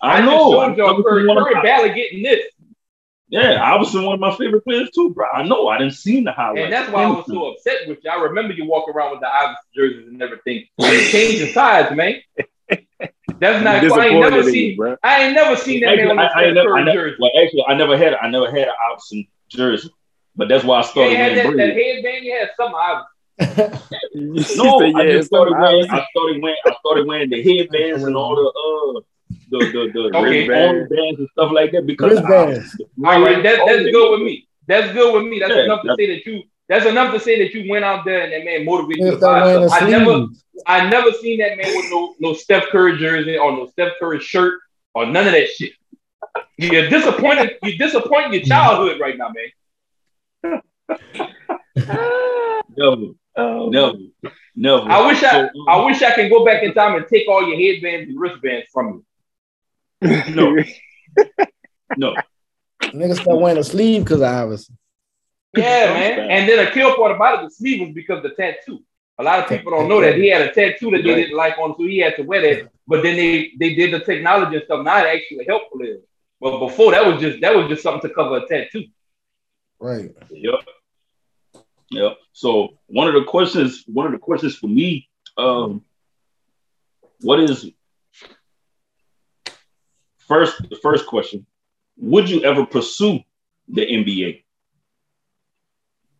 I, 0.00 0.18
I 0.18 0.20
know. 0.24 0.58
I 0.58 0.74
y'all 0.74 1.02
Curry, 1.02 1.26
Curry 1.26 1.62
barely 1.62 1.94
getting 1.94 2.22
this. 2.22 2.40
Yeah, 3.28 3.62
I 3.62 3.76
was 3.76 3.92
one 3.94 4.14
of 4.14 4.20
my 4.20 4.36
favorite 4.36 4.62
players 4.62 4.90
too, 4.94 5.10
bro. 5.10 5.26
I 5.32 5.42
know. 5.42 5.66
I 5.68 5.78
didn't 5.78 5.94
see 5.94 6.22
the 6.22 6.30
highlights. 6.30 6.64
And 6.64 6.72
that's 6.72 6.92
why 6.92 7.04
I 7.04 7.08
was 7.08 7.26
so 7.26 7.52
upset 7.52 7.88
with 7.88 7.98
you. 8.04 8.10
I 8.10 8.22
remember 8.22 8.52
you 8.52 8.66
walking 8.66 8.94
around 8.94 9.12
with 9.12 9.20
the 9.20 9.28
Iverson 9.28 9.56
jerseys 9.74 10.08
and 10.08 10.22
everything. 10.22 10.66
And 10.78 11.08
changing 11.08 11.52
sides, 11.52 11.96
man. 11.96 12.20
That's 13.44 13.62
not. 13.62 14.00
I 14.00 14.06
ain't 14.06 14.20
never 14.20 14.42
seen. 14.42 14.78
Me, 14.78 14.94
I 15.02 15.24
ain't 15.24 15.34
never 15.34 15.54
seen 15.54 15.80
that 15.80 15.90
actually, 15.90 16.06
man 16.06 16.10
on 16.12 16.16
the 16.16 16.22
I, 16.22 16.44
I 16.44 16.50
never, 16.50 16.76
I 16.78 16.82
never, 16.82 17.10
jersey. 17.10 17.16
Well, 17.20 17.30
actually, 17.42 17.64
I 17.68 17.74
never 17.74 17.98
had. 17.98 18.14
I 18.14 18.28
never 18.30 18.50
had 18.50 18.68
an 18.68 18.74
Iverson 18.90 19.26
jersey, 19.48 19.90
but 20.34 20.48
that's 20.48 20.64
why 20.64 20.78
I 20.78 20.82
started. 20.82 21.10
You 21.10 21.16
had 21.18 21.36
that, 21.36 21.56
that 21.58 21.76
headband. 21.76 22.24
You 22.24 22.38
had 22.38 22.50
some 22.56 22.72
Iverson. 22.74 23.10
no, 24.56 24.80
said, 24.80 24.92
yeah, 24.92 24.98
I 24.98 25.12
just 25.12 25.28
started 25.28 25.58
wearing. 25.58 25.90
I 25.90 26.06
started 26.10 26.42
wearing. 26.42 26.56
I 26.64 26.74
started 26.80 27.06
wearing 27.06 27.28
the 27.28 27.42
headbands 27.42 28.04
and 28.04 28.16
all 28.16 28.34
the 28.34 28.48
uh 28.48 29.00
the 29.50 29.58
the, 29.58 29.92
the 29.92 30.16
okay. 30.18 30.48
bands 30.48 30.90
and 30.90 31.28
stuff 31.32 31.52
like 31.52 31.72
that 31.72 31.86
because 31.86 32.22
bands. 32.22 32.80
all 33.04 33.20
right, 33.20 33.42
that, 33.42 33.60
that's 33.66 33.82
good 33.82 34.10
with 34.10 34.20
me. 34.22 34.48
That's 34.66 34.90
good 34.94 35.12
with 35.12 35.30
me. 35.30 35.38
That's 35.38 35.54
yeah, 35.54 35.64
enough 35.64 35.82
to 35.82 35.94
say 35.98 36.06
that 36.06 36.24
you. 36.24 36.44
That's 36.68 36.86
enough 36.86 37.12
to 37.12 37.20
say 37.20 37.38
that 37.40 37.52
you 37.52 37.70
went 37.70 37.84
out 37.84 38.04
there 38.04 38.22
and 38.22 38.32
that 38.32 38.44
man 38.44 38.64
motivated 38.64 39.20
you. 39.20 39.26
I 39.26 39.88
never, 39.88 40.26
I 40.66 40.88
never 40.88 41.12
seen 41.12 41.38
that 41.40 41.58
man 41.58 41.66
with 41.66 41.90
no 41.90 42.14
no 42.20 42.32
Steph 42.32 42.68
Curry 42.68 42.98
jersey 42.98 43.36
or 43.36 43.52
no 43.52 43.66
Steph 43.66 43.92
Curry 43.98 44.20
shirt 44.20 44.60
or 44.94 45.04
none 45.06 45.26
of 45.26 45.32
that 45.32 45.48
shit. 45.48 45.72
You're 46.56 46.88
disappointed. 46.88 47.58
You're 47.62 47.76
disappointing 47.76 48.32
your 48.32 48.42
childhood 48.44 48.98
right 48.98 49.16
now, 49.18 49.30
man. 49.30 50.62
no, 52.76 53.14
oh. 53.36 53.68
no, 53.68 53.98
no. 54.54 54.82
I 54.82 55.06
wish 55.06 55.22
I, 55.22 55.48
I 55.68 55.84
wish 55.84 56.02
I 56.02 56.12
can 56.12 56.30
go 56.30 56.44
back 56.44 56.62
in 56.62 56.72
time 56.72 56.94
and 56.94 57.06
take 57.08 57.28
all 57.28 57.46
your 57.46 57.58
headbands 57.58 58.08
and 58.08 58.18
wristbands 58.18 58.68
from 58.72 59.04
you. 60.00 60.22
No. 60.34 60.56
no. 61.96 62.14
Niggas 62.82 63.20
start 63.20 63.40
wearing 63.40 63.58
a 63.58 63.64
sleeve 63.64 64.04
because 64.04 64.20
of 64.20 64.28
Iverson. 64.28 64.78
Yeah, 65.56 65.92
man. 65.92 66.30
And 66.30 66.48
then 66.48 66.66
a 66.66 66.70
kill 66.70 66.94
part 66.96 67.14
about 67.14 67.42
it, 67.42 67.48
the 67.48 67.50
sleeve 67.50 67.80
was 67.80 67.94
because 67.94 68.18
of 68.18 68.22
the 68.24 68.30
tattoo. 68.30 68.82
A 69.18 69.22
lot 69.22 69.38
of 69.38 69.48
people 69.48 69.70
don't 69.70 69.88
know 69.88 70.00
that 70.00 70.16
he 70.16 70.28
had 70.28 70.42
a 70.42 70.52
tattoo 70.52 70.90
that 70.90 71.02
they 71.04 71.14
didn't 71.14 71.36
like 71.36 71.56
on, 71.58 71.74
so 71.76 71.84
he 71.84 71.98
had 71.98 72.16
to 72.16 72.22
wear 72.22 72.40
that. 72.42 72.70
But 72.86 73.02
then 73.02 73.16
they 73.16 73.52
they 73.58 73.74
did 73.74 73.92
the 73.92 74.00
technology 74.00 74.56
and 74.56 74.64
stuff. 74.64 74.84
Now 74.84 75.04
it 75.04 75.14
actually 75.14 75.46
helpful 75.46 75.80
is. 75.82 76.00
But 76.40 76.58
before 76.58 76.90
that 76.92 77.06
was 77.06 77.20
just 77.20 77.40
that 77.40 77.54
was 77.54 77.68
just 77.68 77.82
something 77.82 78.08
to 78.08 78.14
cover 78.14 78.38
a 78.38 78.48
tattoo. 78.48 78.86
Right. 79.78 80.10
Yep. 80.30 80.54
Yep. 81.90 82.16
So 82.32 82.78
one 82.86 83.06
of 83.06 83.14
the 83.14 83.24
questions, 83.24 83.84
one 83.86 84.06
of 84.06 84.12
the 84.12 84.18
questions 84.18 84.56
for 84.56 84.66
me, 84.66 85.08
um, 85.38 85.84
what 87.20 87.38
is 87.38 87.70
First, 90.26 90.68
the 90.70 90.76
first 90.76 91.06
question: 91.06 91.46
Would 91.98 92.30
you 92.30 92.42
ever 92.44 92.64
pursue 92.64 93.20
the 93.68 93.82
NBA? 93.82 94.43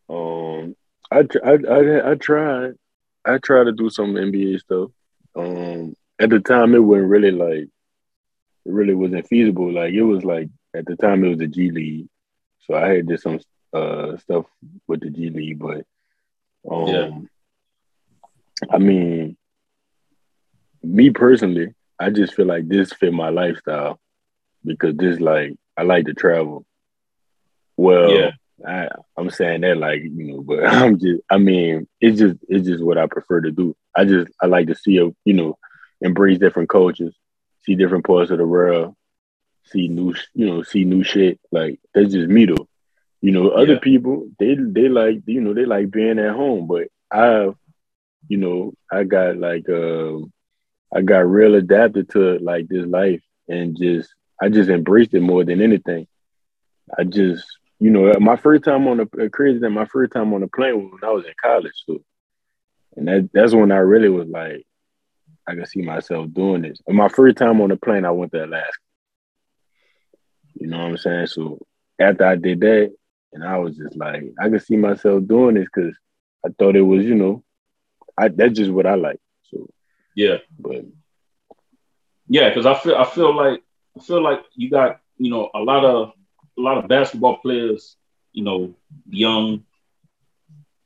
Um, 0.09 0.77
I 1.11 1.27
I 1.45 1.53
I, 1.53 2.11
I 2.12 2.14
tried. 2.14 2.75
I 3.25 3.38
tried 3.38 3.64
to 3.64 3.73
do 3.73 3.88
some 3.88 4.14
NBA 4.14 4.61
stuff. 4.61 4.90
Um, 5.35 5.95
at 6.19 6.31
the 6.31 6.40
time, 6.40 6.75
it 6.75 6.79
wasn't 6.79 7.09
really 7.09 7.31
like 7.31 7.69
it 8.67 8.73
really 8.73 8.95
wasn't 8.95 9.29
feasible. 9.29 9.73
Like 9.73 9.93
it 9.93 10.03
was 10.03 10.25
like 10.25 10.49
at 10.75 10.87
the 10.87 10.97
time 10.97 11.25
it 11.25 11.29
was 11.29 11.38
the 11.38 11.47
G 11.47 11.71
League, 11.71 12.09
so 12.67 12.75
I 12.75 12.88
had 12.88 13.07
did 13.07 13.21
some 13.21 13.40
uh 13.73 14.17
stuff 14.19 14.47
with 14.87 15.01
the 15.01 15.11
G 15.11 15.31
League, 15.31 15.59
but 15.59 15.85
um, 16.71 16.87
yeah. 16.88 17.11
I 18.71 18.79
mean, 18.79 19.37
me 20.83 21.11
personally, 21.11 21.75
I 21.99 22.11
just 22.11 22.35
feel 22.35 22.47
like 22.47 22.69
this 22.69 22.93
fit 22.93 23.12
my 23.12 23.31
lifestyle 23.31 23.99
because 24.64 24.97
this 24.97 25.21
like 25.21 25.57
I 25.77 25.83
like 25.83 26.07
to 26.07 26.14
travel. 26.14 26.64
Well, 27.77 28.11
yeah. 28.11 28.31
I, 28.67 28.88
I'm 29.17 29.31
saying 29.31 29.62
that 29.62 29.77
like 29.77 30.03
you 30.03 30.25
know, 30.25 30.43
but 30.43 30.67
I'm 30.67 30.99
just 30.99 31.23
I 31.31 31.38
mean 31.38 31.88
it's 32.01 32.19
just 32.19 32.37
it's 32.49 32.67
just 32.67 32.85
what 32.85 32.99
I 32.99 33.07
prefer 33.07 33.40
to 33.43 33.51
do. 33.51 33.77
I 33.97 34.05
just 34.05 34.31
I 34.40 34.47
like 34.47 34.69
to 34.69 34.75
see 34.75 34.99
a 34.99 35.11
you 35.25 35.35
know 35.35 35.59
embrace 36.01 36.38
different 36.38 36.69
cultures, 36.69 37.14
see 37.64 37.75
different 37.75 38.07
parts 38.07 38.31
of 38.31 38.38
the 38.38 38.47
world, 38.47 38.95
see 39.64 39.88
new 39.88 40.14
you 40.35 40.47
know 40.47 40.62
see 40.62 40.85
new 40.85 41.03
shit. 41.03 41.40
Like 41.51 41.81
that's 41.95 42.12
just 42.12 42.29
me 42.29 42.47
though. 42.47 42.69
You 43.21 43.33
know, 43.33 43.51
other 43.51 43.75
yeah. 43.75 43.79
people 43.81 44.29
they 44.38 44.55
they 44.55 44.88
like 44.88 45.23
you 45.27 45.40
know 45.40 45.55
they 45.55 45.64
like 45.64 45.90
being 45.90 46.19
at 46.19 46.35
home, 46.35 46.67
but 46.67 46.88
I, 47.11 47.51
you 48.29 48.37
know, 48.37 48.75
I 48.93 49.05
got 49.05 49.37
like 49.37 49.69
uh, 49.69 50.19
I 50.95 51.03
got 51.03 51.29
real 51.29 51.55
adapted 51.55 52.11
to 52.11 52.38
like 52.38 52.69
this 52.69 52.87
life 52.87 53.23
and 53.49 53.77
just 53.77 54.14
I 54.40 54.49
just 54.49 54.69
embraced 54.69 55.14
it 55.14 55.21
more 55.21 55.45
than 55.45 55.61
anything. 55.61 56.07
I 56.99 57.05
just, 57.05 57.47
you 57.85 57.90
know, 57.90 58.11
uh, 58.11 58.18
my 58.18 58.37
first 58.37 58.64
time 58.64 58.88
on 58.88 58.97
the 58.97 59.03
uh, 59.23 59.29
crazy 59.29 59.61
thing, 59.61 59.73
my 59.73 59.85
first 59.85 60.11
time 60.11 60.33
on 60.33 60.40
the 60.40 60.47
plane 60.47 60.75
was 60.75 60.92
when 60.92 61.05
I 61.05 61.12
was 61.12 61.27
in 61.27 61.35
college. 61.38 61.75
So, 61.85 62.03
and 62.97 63.07
that 63.07 63.29
that's 63.35 63.53
when 63.53 63.70
I 63.70 63.77
really 63.77 64.09
was 64.09 64.27
like, 64.27 64.64
I 65.47 65.55
could 65.55 65.68
see 65.68 65.83
myself 65.83 66.33
doing 66.33 66.62
this. 66.62 66.79
And 66.87 66.97
my 66.97 67.11
first 67.11 67.37
time 67.37 67.61
on 67.61 67.68
the 67.68 67.77
plane, 67.77 68.07
I 68.07 68.11
went 68.11 68.33
to 68.33 68.42
Alaska. 68.42 68.73
You 70.55 70.68
know 70.68 70.79
what 70.79 70.87
I'm 70.87 70.97
saying? 70.97 71.27
So 71.27 71.59
after 72.01 72.25
I 72.25 72.37
did 72.37 72.61
that, 72.61 72.94
and 73.35 73.44
I 73.44 73.59
was 73.59 73.77
just 73.77 73.97
like, 73.97 74.33
I 74.40 74.49
could 74.49 74.62
see 74.62 74.79
myself 74.79 75.27
doing 75.27 75.57
this 75.57 75.66
because 75.66 75.94
I 76.42 76.49
thought 76.59 76.77
it 76.77 76.81
was, 76.81 77.05
you 77.05 77.16
know, 77.16 77.44
I 78.16 78.29
that's 78.29 78.55
just 78.55 78.70
what 78.70 78.87
I 78.87 78.94
like. 78.94 79.20
So 79.51 79.68
yeah, 80.16 80.38
but 80.59 80.87
yeah, 82.29 82.49
because 82.49 82.64
I 82.64 82.77
feel 82.77 82.97
I 82.97 83.05
feel 83.05 83.37
like 83.37 83.61
I 83.94 84.03
feel 84.03 84.23
like 84.23 84.40
you 84.55 84.70
got 84.70 85.01
you 85.18 85.31
know 85.31 85.51
a 85.55 85.59
lot 85.59 85.85
of 85.85 86.12
a 86.57 86.61
lot 86.61 86.79
of 86.79 86.88
basketball 86.88 87.38
players, 87.38 87.97
you 88.33 88.45
know, 88.45 88.75
young, 89.09 89.64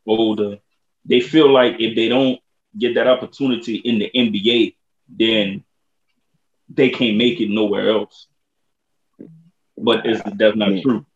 older. 0.07 0.59
They 1.05 1.21
feel 1.21 1.51
like 1.51 1.77
if 1.79 1.95
they 1.95 2.09
don't 2.09 2.41
get 2.77 2.95
that 2.95 3.07
opportunity 3.07 3.77
in 3.77 3.99
the 3.99 4.11
NBA, 4.15 4.75
then 5.09 5.65
they 6.69 6.91
can't 6.91 7.17
make 7.17 7.41
it 7.41 7.51
nowhere 7.51 7.91
else. 7.91 8.27
But 9.77 10.07
it's, 10.07 10.23
that's 10.37 10.57
not 10.57 10.69
I 10.69 10.73
mean, 10.73 10.83
true. 10.83 11.07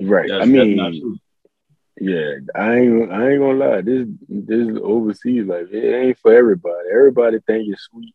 Right. 0.00 0.28
That's, 0.28 0.42
I 0.42 0.46
mean, 0.46 1.20
yeah, 2.00 2.32
I 2.56 2.74
ain't 2.74 3.12
I 3.12 3.30
ain't 3.30 3.40
gonna 3.40 3.52
lie. 3.52 3.80
This 3.82 4.08
this 4.28 4.76
overseas 4.82 5.46
life, 5.46 5.68
it 5.70 5.94
ain't 5.94 6.18
for 6.18 6.34
everybody. 6.34 6.88
Everybody 6.92 7.38
think 7.46 7.68
it's 7.68 7.84
sweet. 7.84 8.14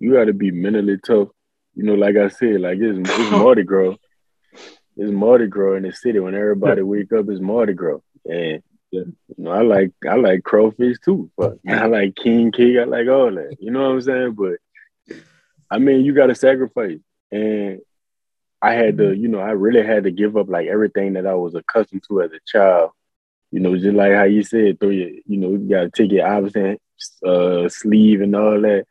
You 0.00 0.14
got 0.14 0.24
to 0.24 0.32
be 0.32 0.50
mentally 0.50 0.98
tough 0.98 1.28
you 1.76 1.84
know, 1.84 1.94
like 1.94 2.16
I 2.16 2.28
said, 2.28 2.62
like 2.62 2.78
it's, 2.80 2.98
it's 2.98 3.30
Mardi 3.30 3.62
Gras. 3.62 3.96
It's 4.96 5.12
Mardi 5.12 5.46
Gras 5.46 5.74
in 5.74 5.82
the 5.82 5.92
city. 5.92 6.18
When 6.18 6.34
everybody 6.34 6.82
wake 6.82 7.12
up, 7.12 7.28
it's 7.28 7.40
Mardi 7.40 7.74
Gras. 7.74 8.00
And 8.24 8.62
you 8.90 9.14
know, 9.36 9.50
I 9.50 9.62
like 9.62 9.92
I 10.08 10.14
like 10.16 10.42
crawfish 10.42 10.96
too. 11.04 11.30
But 11.36 11.58
I 11.68 11.86
like 11.86 12.16
king 12.16 12.50
cake. 12.52 12.78
I 12.78 12.84
like 12.84 13.08
all 13.08 13.32
that. 13.34 13.56
You 13.60 13.70
know 13.70 13.82
what 13.82 13.92
I'm 13.92 14.00
saying? 14.00 14.32
But 14.32 15.18
I 15.70 15.78
mean, 15.78 16.04
you 16.04 16.14
got 16.14 16.26
to 16.26 16.34
sacrifice. 16.34 16.98
And 17.30 17.80
I 18.62 18.72
had 18.72 18.98
to, 18.98 19.14
you 19.14 19.28
know, 19.28 19.40
I 19.40 19.50
really 19.50 19.84
had 19.84 20.04
to 20.04 20.10
give 20.10 20.36
up 20.36 20.48
like 20.48 20.66
everything 20.66 21.14
that 21.14 21.26
I 21.26 21.34
was 21.34 21.54
accustomed 21.54 22.04
to 22.08 22.22
as 22.22 22.32
a 22.32 22.40
child. 22.46 22.90
You 23.50 23.60
know, 23.60 23.76
just 23.76 23.94
like 23.94 24.12
how 24.12 24.24
you 24.24 24.42
said, 24.42 24.80
throw 24.80 24.88
your, 24.90 25.10
you 25.26 25.36
know, 25.36 25.50
you 25.50 25.68
gotta 25.68 25.90
take 25.90 26.10
your 26.10 26.26
Iverson 26.26 26.78
uh, 27.24 27.68
sleeve 27.68 28.22
and 28.22 28.34
all 28.34 28.60
that 28.62 28.86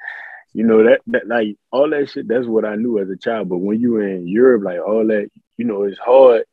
you 0.56 0.64
know 0.64 0.86
that 0.86 1.02
that 1.08 1.28
like 1.28 1.58
all 1.70 1.90
that 1.90 2.10
shit. 2.10 2.30
That's 2.30 2.48
what 2.48 2.64
I 2.64 2.78
knew 2.78 2.98
as 2.98 3.10
a 3.10 3.18
child. 3.18 3.50
But 3.50 3.58
when 3.58 3.78
you 3.78 3.98
in 3.98 4.26
Europe, 4.26 4.64
like 4.64 4.80
all 4.80 5.06
that, 5.08 5.30
you 5.58 5.66
know, 5.66 5.84
it's 5.84 6.00
hard 6.00 6.46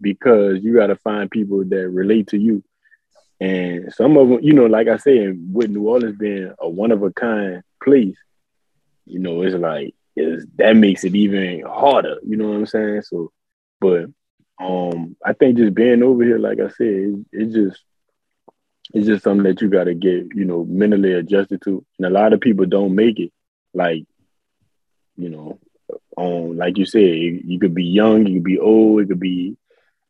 because 0.00 0.62
you 0.62 0.72
got 0.72 0.86
to 0.86 0.94
find 0.94 1.28
people 1.28 1.64
that 1.64 1.88
relate 1.88 2.28
to 2.28 2.38
you. 2.38 2.62
And 3.40 3.92
some 3.92 4.16
of 4.16 4.28
them, 4.28 4.38
you 4.40 4.52
know, 4.52 4.66
like 4.66 4.86
I 4.86 4.98
said, 4.98 5.36
with 5.52 5.68
New 5.68 5.88
Orleans 5.88 6.16
being 6.16 6.52
a 6.60 6.68
one 6.68 6.92
of 6.92 7.02
a 7.02 7.10
kind 7.10 7.64
place, 7.82 8.16
you 9.04 9.18
know, 9.18 9.42
it's 9.42 9.56
like 9.56 9.96
that 10.54 10.76
makes 10.76 11.02
it 11.02 11.16
even 11.16 11.62
harder. 11.62 12.18
You 12.24 12.36
know 12.36 12.50
what 12.50 12.56
I'm 12.56 12.66
saying? 12.66 13.02
So, 13.02 13.32
but 13.80 14.10
um, 14.60 15.16
I 15.26 15.32
think 15.32 15.58
just 15.58 15.74
being 15.74 16.04
over 16.04 16.22
here, 16.22 16.38
like 16.38 16.60
I 16.60 16.68
said, 16.68 16.86
it, 16.86 17.26
it's 17.32 17.54
just 17.54 17.82
it's 18.94 19.08
just 19.08 19.24
something 19.24 19.42
that 19.42 19.60
you 19.60 19.68
got 19.68 19.84
to 19.84 19.94
get, 19.94 20.28
you 20.36 20.44
know, 20.44 20.64
mentally 20.64 21.14
adjusted 21.14 21.62
to. 21.62 21.84
And 21.98 22.06
a 22.06 22.10
lot 22.10 22.32
of 22.32 22.40
people 22.40 22.66
don't 22.66 22.94
make 22.94 23.18
it. 23.18 23.32
Like, 23.72 24.04
you 25.16 25.28
know, 25.28 25.58
on 26.16 26.56
like 26.56 26.78
you 26.78 26.84
said, 26.84 27.00
you, 27.00 27.58
could 27.58 27.74
be 27.74 27.84
young, 27.84 28.26
you 28.26 28.34
could 28.34 28.44
be 28.44 28.58
old, 28.58 29.02
it 29.02 29.08
could 29.08 29.20
be 29.20 29.56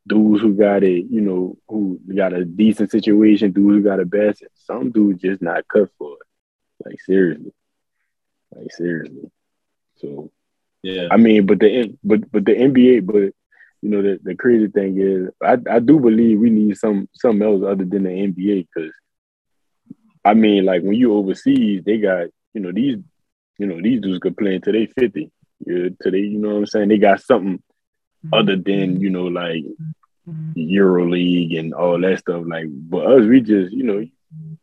dudes 0.07 0.42
who 0.42 0.55
got 0.55 0.83
it, 0.83 1.07
you 1.11 1.20
know, 1.20 1.57
who 1.68 2.01
got 2.14 2.33
a 2.33 2.44
decent 2.44 2.90
situation, 2.90 3.53
dudes 3.53 3.77
who 3.77 3.83
got 3.83 4.01
a 4.01 4.05
best. 4.05 4.42
Some 4.55 4.90
dudes 4.90 5.23
just 5.23 5.42
not 5.42 5.68
cut 5.68 5.90
for 5.99 6.14
it. 6.14 6.87
Like 6.87 7.01
seriously, 7.03 7.53
like 8.55 8.73
seriously. 8.73 9.31
So, 9.96 10.31
yeah. 10.83 11.09
I 11.11 11.16
mean, 11.16 11.46
but 11.46 11.61
the 11.61 11.96
but 12.03 12.31
but 12.33 12.44
the 12.44 12.53
NBA, 12.53 13.07
but 13.07 13.35
you 13.83 13.88
know, 13.88 14.03
the, 14.03 14.18
the 14.23 14.35
crazy 14.35 14.68
thing 14.68 14.99
is, 15.01 15.31
I, 15.42 15.57
I 15.70 15.79
do 15.79 16.01
believe 16.01 16.38
we 16.38 16.51
need 16.51 16.77
some 16.77 17.09
something 17.14 17.46
else 17.46 17.62
other 17.62 17.85
than 17.85 18.05
the 18.05 18.11
NBA 18.11 18.68
because, 18.75 18.92
I 20.25 20.35
mean, 20.35 20.64
like 20.64 20.83
when 20.83 20.94
you 20.94 21.14
overseas, 21.14 21.83
they 21.85 21.99
got 21.99 22.29
you 22.55 22.61
know 22.61 22.73
these, 22.73 22.99
you 23.61 23.66
know 23.66 23.81
these 23.81 24.01
dudes 24.01 24.20
could 24.20 24.38
play 24.38 24.55
until 24.55 24.73
they 24.73 24.87
fifty, 24.87 25.31
yeah, 25.66 25.90
till 26.03 26.12
they, 26.12 26.18
you 26.18 26.38
know 26.38 26.49
what 26.49 26.57
I'm 26.57 26.66
saying? 26.66 26.88
They 26.88 26.96
got 26.96 27.20
something 27.20 27.62
other 28.33 28.57
than 28.57 29.01
you 29.01 29.11
know 29.11 29.25
like 29.25 29.64
Euro 30.55 31.07
League 31.07 31.53
and 31.53 31.75
all 31.75 32.01
that 32.01 32.20
stuff. 32.20 32.42
Like, 32.46 32.64
but 32.70 33.07
us, 33.07 33.27
we 33.27 33.42
just 33.42 33.70
you 33.70 33.83
know, 33.83 34.07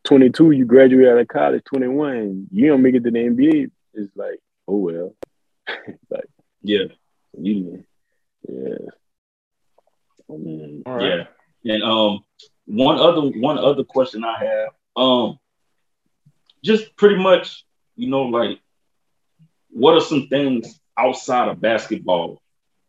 22, 0.02 0.50
you 0.50 0.64
graduate 0.64 1.06
out 1.06 1.18
of 1.18 1.28
college, 1.28 1.62
21, 1.64 2.48
you 2.50 2.66
don't 2.66 2.82
make 2.82 2.96
it 2.96 3.04
to 3.04 3.10
the 3.12 3.18
NBA. 3.18 3.70
It's 3.94 4.16
like, 4.16 4.40
oh 4.66 4.78
well, 4.78 5.14
like 6.10 6.28
yeah, 6.62 6.86
you, 7.38 7.84
yeah. 8.48 8.74
Mm, 10.28 10.82
right. 10.86 11.26
Yeah. 11.62 11.74
And 11.74 11.84
um 11.84 12.24
one 12.66 12.98
other 12.98 13.28
one 13.38 13.58
other 13.58 13.84
question 13.84 14.24
I 14.24 14.44
have, 14.44 14.68
um 14.96 15.38
just 16.64 16.96
pretty 16.96 17.16
much, 17.16 17.64
you 17.94 18.10
know, 18.10 18.22
like 18.22 18.58
what 19.70 19.94
are 19.94 20.00
some 20.00 20.28
things 20.28 20.80
outside 20.96 21.48
of 21.48 21.60
basketball, 21.60 22.40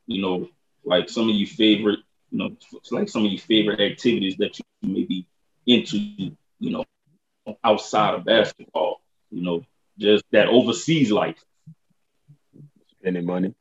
you 0.07 0.21
know, 0.21 0.47
like 0.83 1.09
some 1.09 1.29
of 1.29 1.35
your 1.35 1.47
favorite, 1.47 1.99
you 2.31 2.39
know, 2.39 2.55
like 2.91 3.09
some 3.09 3.25
of 3.25 3.31
your 3.31 3.41
favorite 3.41 3.79
activities 3.79 4.37
that 4.37 4.57
you 4.57 4.63
may 4.81 5.03
be 5.03 5.27
into, 5.65 5.97
you 5.97 6.71
know, 6.71 6.85
outside 7.63 8.15
of 8.15 8.25
basketball, 8.25 9.01
you 9.31 9.43
know, 9.43 9.63
just 9.97 10.23
that 10.31 10.47
overseas 10.47 11.11
life. 11.11 11.43
Spending 12.99 13.25
money. 13.25 13.53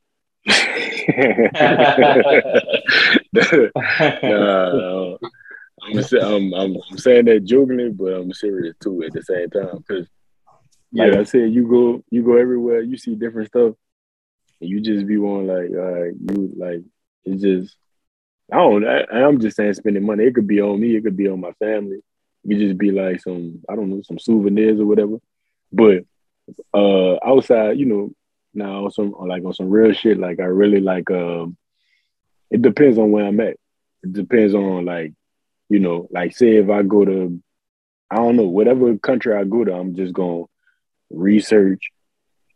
I'm, 5.83 5.99
I'm, 5.99 6.55
I'm, 6.55 6.77
I'm, 6.91 6.99
saying 6.99 7.27
that 7.27 7.45
jokingly, 7.45 7.91
but 7.91 8.13
I'm 8.13 8.33
serious 8.33 8.75
too 8.81 9.03
at 9.03 9.13
the 9.13 9.23
same 9.23 9.51
time. 9.51 9.79
Because, 9.79 10.07
like 10.93 11.13
yeah. 11.13 11.21
I 11.21 11.25
said, 11.25 11.53
you 11.53 11.69
go 11.69 12.03
you 12.11 12.23
go 12.23 12.37
everywhere, 12.37 12.81
you 12.81 12.97
see 12.97 13.15
different 13.15 13.49
stuff, 13.49 13.75
and 14.61 14.71
you 14.71 14.81
just 14.81 15.07
be 15.07 15.17
one 15.17 15.47
like, 15.47 15.71
right, 15.71 16.13
you 16.19 16.53
like 16.57 16.83
it's 17.25 17.43
just. 17.43 17.77
I 18.51 18.57
don't. 18.57 18.89
I, 18.89 19.05
I'm 19.11 19.41
just 19.41 19.57
saying, 19.57 19.75
spending 19.75 20.07
money. 20.07 20.25
It 20.25 20.35
could 20.35 20.47
be 20.47 20.61
on 20.63 20.81
me. 20.81 20.97
It 20.97 21.05
could 21.05 21.17
be 21.17 21.29
on 21.29 21.41
my 21.41 21.53
family. 21.53 21.99
It 22.45 22.49
could 22.49 22.59
just 22.59 22.79
be 22.79 22.91
like 22.91 23.21
some, 23.21 23.61
I 23.69 23.77
don't 23.77 23.91
know, 23.91 24.01
some 24.03 24.19
souvenirs 24.19 24.81
or 24.81 24.87
whatever. 24.87 25.19
But 25.71 26.05
uh 26.73 27.17
outside, 27.23 27.79
you 27.79 27.85
know, 27.85 28.11
now 28.55 28.87
on 28.87 28.91
some 28.91 29.15
like 29.19 29.45
on 29.45 29.53
some 29.53 29.69
real 29.69 29.93
shit, 29.93 30.19
like 30.19 30.41
I 30.41 30.45
really 30.45 30.81
like. 30.81 31.11
Um, 31.11 31.57
it 32.51 32.63
depends 32.63 32.97
on 32.97 33.11
where 33.11 33.27
I'm 33.27 33.41
at. 33.41 33.59
It 34.03 34.13
depends 34.15 34.55
on 34.55 34.87
like, 34.87 35.13
you 35.69 35.81
know, 35.81 36.09
like 36.11 36.35
say 36.35 36.57
if 36.57 36.71
I 36.71 36.83
go 36.83 37.05
to, 37.05 37.43
I 38.11 38.17
don't 38.17 38.37
know, 38.37 38.49
whatever 38.49 38.97
country 38.97 39.37
I 39.37 39.45
go 39.45 39.65
to, 39.65 39.75
I'm 39.75 39.95
just 39.95 40.15
gonna 40.15 40.45
research 41.11 41.91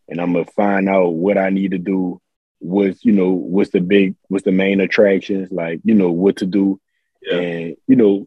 and 0.08 0.20
I'm 0.20 0.34
gonna 0.34 0.44
find 0.44 0.88
out 0.88 1.14
what 1.14 1.38
I 1.38 1.50
need 1.50 1.70
to 1.72 1.78
do. 1.78 2.20
What's 2.58 3.04
you 3.04 3.12
know, 3.12 3.30
what's 3.30 3.70
the 3.70 3.80
big, 3.80 4.14
what's 4.28 4.44
the 4.44 4.52
main 4.52 4.80
attractions, 4.80 5.50
like 5.50 5.80
you 5.84 5.94
know 5.94 6.10
what 6.12 6.36
to 6.36 6.46
do, 6.46 6.80
yeah. 7.22 7.36
and 7.36 7.76
you 7.86 7.96
know, 7.96 8.26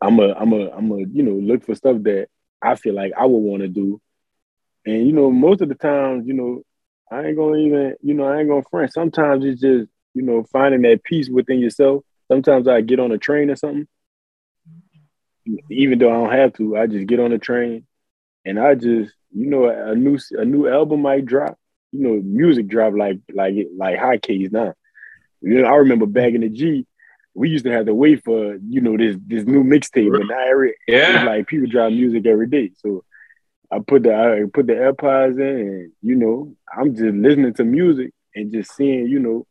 I'm 0.00 0.18
a, 0.18 0.32
I'm 0.32 0.52
a, 0.52 0.70
I'm 0.70 0.90
a, 0.92 0.98
you 0.98 1.22
know, 1.22 1.32
look 1.32 1.64
for 1.64 1.74
stuff 1.74 2.02
that 2.02 2.28
I 2.62 2.76
feel 2.76 2.94
like 2.94 3.12
I 3.18 3.26
would 3.26 3.38
want 3.38 3.62
to 3.62 3.68
do, 3.68 4.00
and 4.86 5.06
you 5.06 5.12
know, 5.12 5.30
most 5.30 5.60
of 5.60 5.68
the 5.68 5.74
times, 5.74 6.26
you 6.26 6.34
know, 6.34 6.62
I 7.10 7.26
ain't 7.26 7.36
gonna 7.36 7.58
even, 7.58 7.96
you 8.00 8.14
know, 8.14 8.24
I 8.24 8.38
ain't 8.38 8.48
gonna 8.48 8.62
front. 8.70 8.92
Sometimes 8.92 9.44
it's 9.44 9.60
just 9.60 9.90
you 10.14 10.22
know, 10.22 10.44
finding 10.52 10.82
that 10.82 11.02
peace 11.04 11.28
within 11.30 11.58
yourself. 11.58 12.04
Sometimes 12.28 12.68
I 12.68 12.82
get 12.82 13.00
on 13.00 13.12
a 13.12 13.18
train 13.18 13.50
or 13.50 13.56
something, 13.56 13.88
even 15.70 15.98
though 15.98 16.10
I 16.10 16.12
don't 16.12 16.38
have 16.38 16.52
to, 16.54 16.76
I 16.76 16.86
just 16.86 17.06
get 17.06 17.20
on 17.20 17.32
a 17.32 17.38
train 17.38 17.86
and 18.44 18.58
I 18.58 18.74
just, 18.74 19.12
you 19.34 19.46
know, 19.46 19.68
a 19.68 19.94
new 19.94 20.18
a 20.32 20.44
new 20.44 20.68
album 20.68 21.02
might 21.02 21.26
drop. 21.26 21.58
You 21.92 22.00
know, 22.00 22.22
music 22.22 22.68
drop 22.68 22.94
like 22.94 23.18
like 23.32 23.54
like 23.76 23.98
hotcakes 23.98 24.52
now. 24.52 24.74
You 25.40 25.62
know, 25.62 25.68
I 25.68 25.76
remember 25.76 26.06
back 26.06 26.32
in 26.32 26.40
the 26.40 26.48
G, 26.48 26.86
we 27.34 27.50
used 27.50 27.64
to 27.64 27.72
have 27.72 27.86
to 27.86 27.94
wait 27.94 28.24
for 28.24 28.56
you 28.68 28.80
know 28.80 28.96
this 28.96 29.16
this 29.26 29.44
new 29.44 29.62
mixtape, 29.64 30.10
but 30.10 30.26
now 30.26 30.40
every 30.40 30.74
yeah, 30.88 31.24
like 31.24 31.46
people 31.46 31.68
drop 31.68 31.92
music 31.92 32.26
every 32.26 32.46
day. 32.46 32.70
So 32.76 33.04
I 33.70 33.78
put 33.80 34.04
the 34.04 34.14
I 34.14 34.44
put 34.52 34.66
the 34.66 34.74
AirPods 34.74 35.38
in, 35.40 35.68
and 35.68 35.92
you 36.02 36.14
know, 36.14 36.54
I'm 36.72 36.94
just 36.94 37.14
listening 37.14 37.54
to 37.54 37.64
music 37.64 38.12
and 38.34 38.52
just 38.52 38.74
seeing 38.74 39.06
you 39.06 39.18
know 39.18 39.46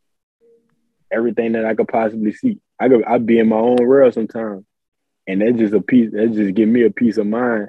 everything 1.12 1.52
that 1.52 1.64
I 1.64 1.74
could 1.74 1.88
possibly 1.88 2.32
see. 2.32 2.58
I 2.80 2.88
could 2.88 3.04
I'd 3.04 3.26
be 3.26 3.38
in 3.38 3.48
my 3.48 3.56
own 3.56 3.76
world 3.76 4.14
sometimes. 4.14 4.64
And 5.26 5.40
that's 5.40 5.56
just 5.56 5.74
a 5.74 5.80
piece 5.80 6.10
that 6.12 6.32
just 6.32 6.54
give 6.54 6.68
me 6.68 6.84
a 6.84 6.90
peace 6.90 7.16
of 7.16 7.26
mind. 7.26 7.68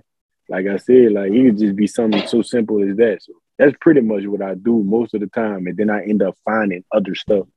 Like 0.50 0.68
I 0.68 0.78
said, 0.78 1.14
like 1.14 1.32
it 1.32 1.44
could 1.46 1.60
just 1.60 1.76
be 1.76 1.88
something 1.88 2.28
so 2.28 2.42
simple 2.42 2.84
as 2.88 2.96
that. 2.98 3.24
So 3.24 3.34
that's 3.58 3.76
pretty 3.80 4.02
much 4.02 4.26
what 4.26 4.42
I 4.42 4.56
do 4.56 4.84
most 4.84 5.14
of 5.14 5.22
the 5.22 5.28
time. 5.28 5.68
And 5.68 5.78
then 5.78 5.90
I 5.90 6.04
end 6.04 6.22
up 6.22 6.36
finding 6.44 6.84
other 6.92 7.16
stuff, 7.16 7.48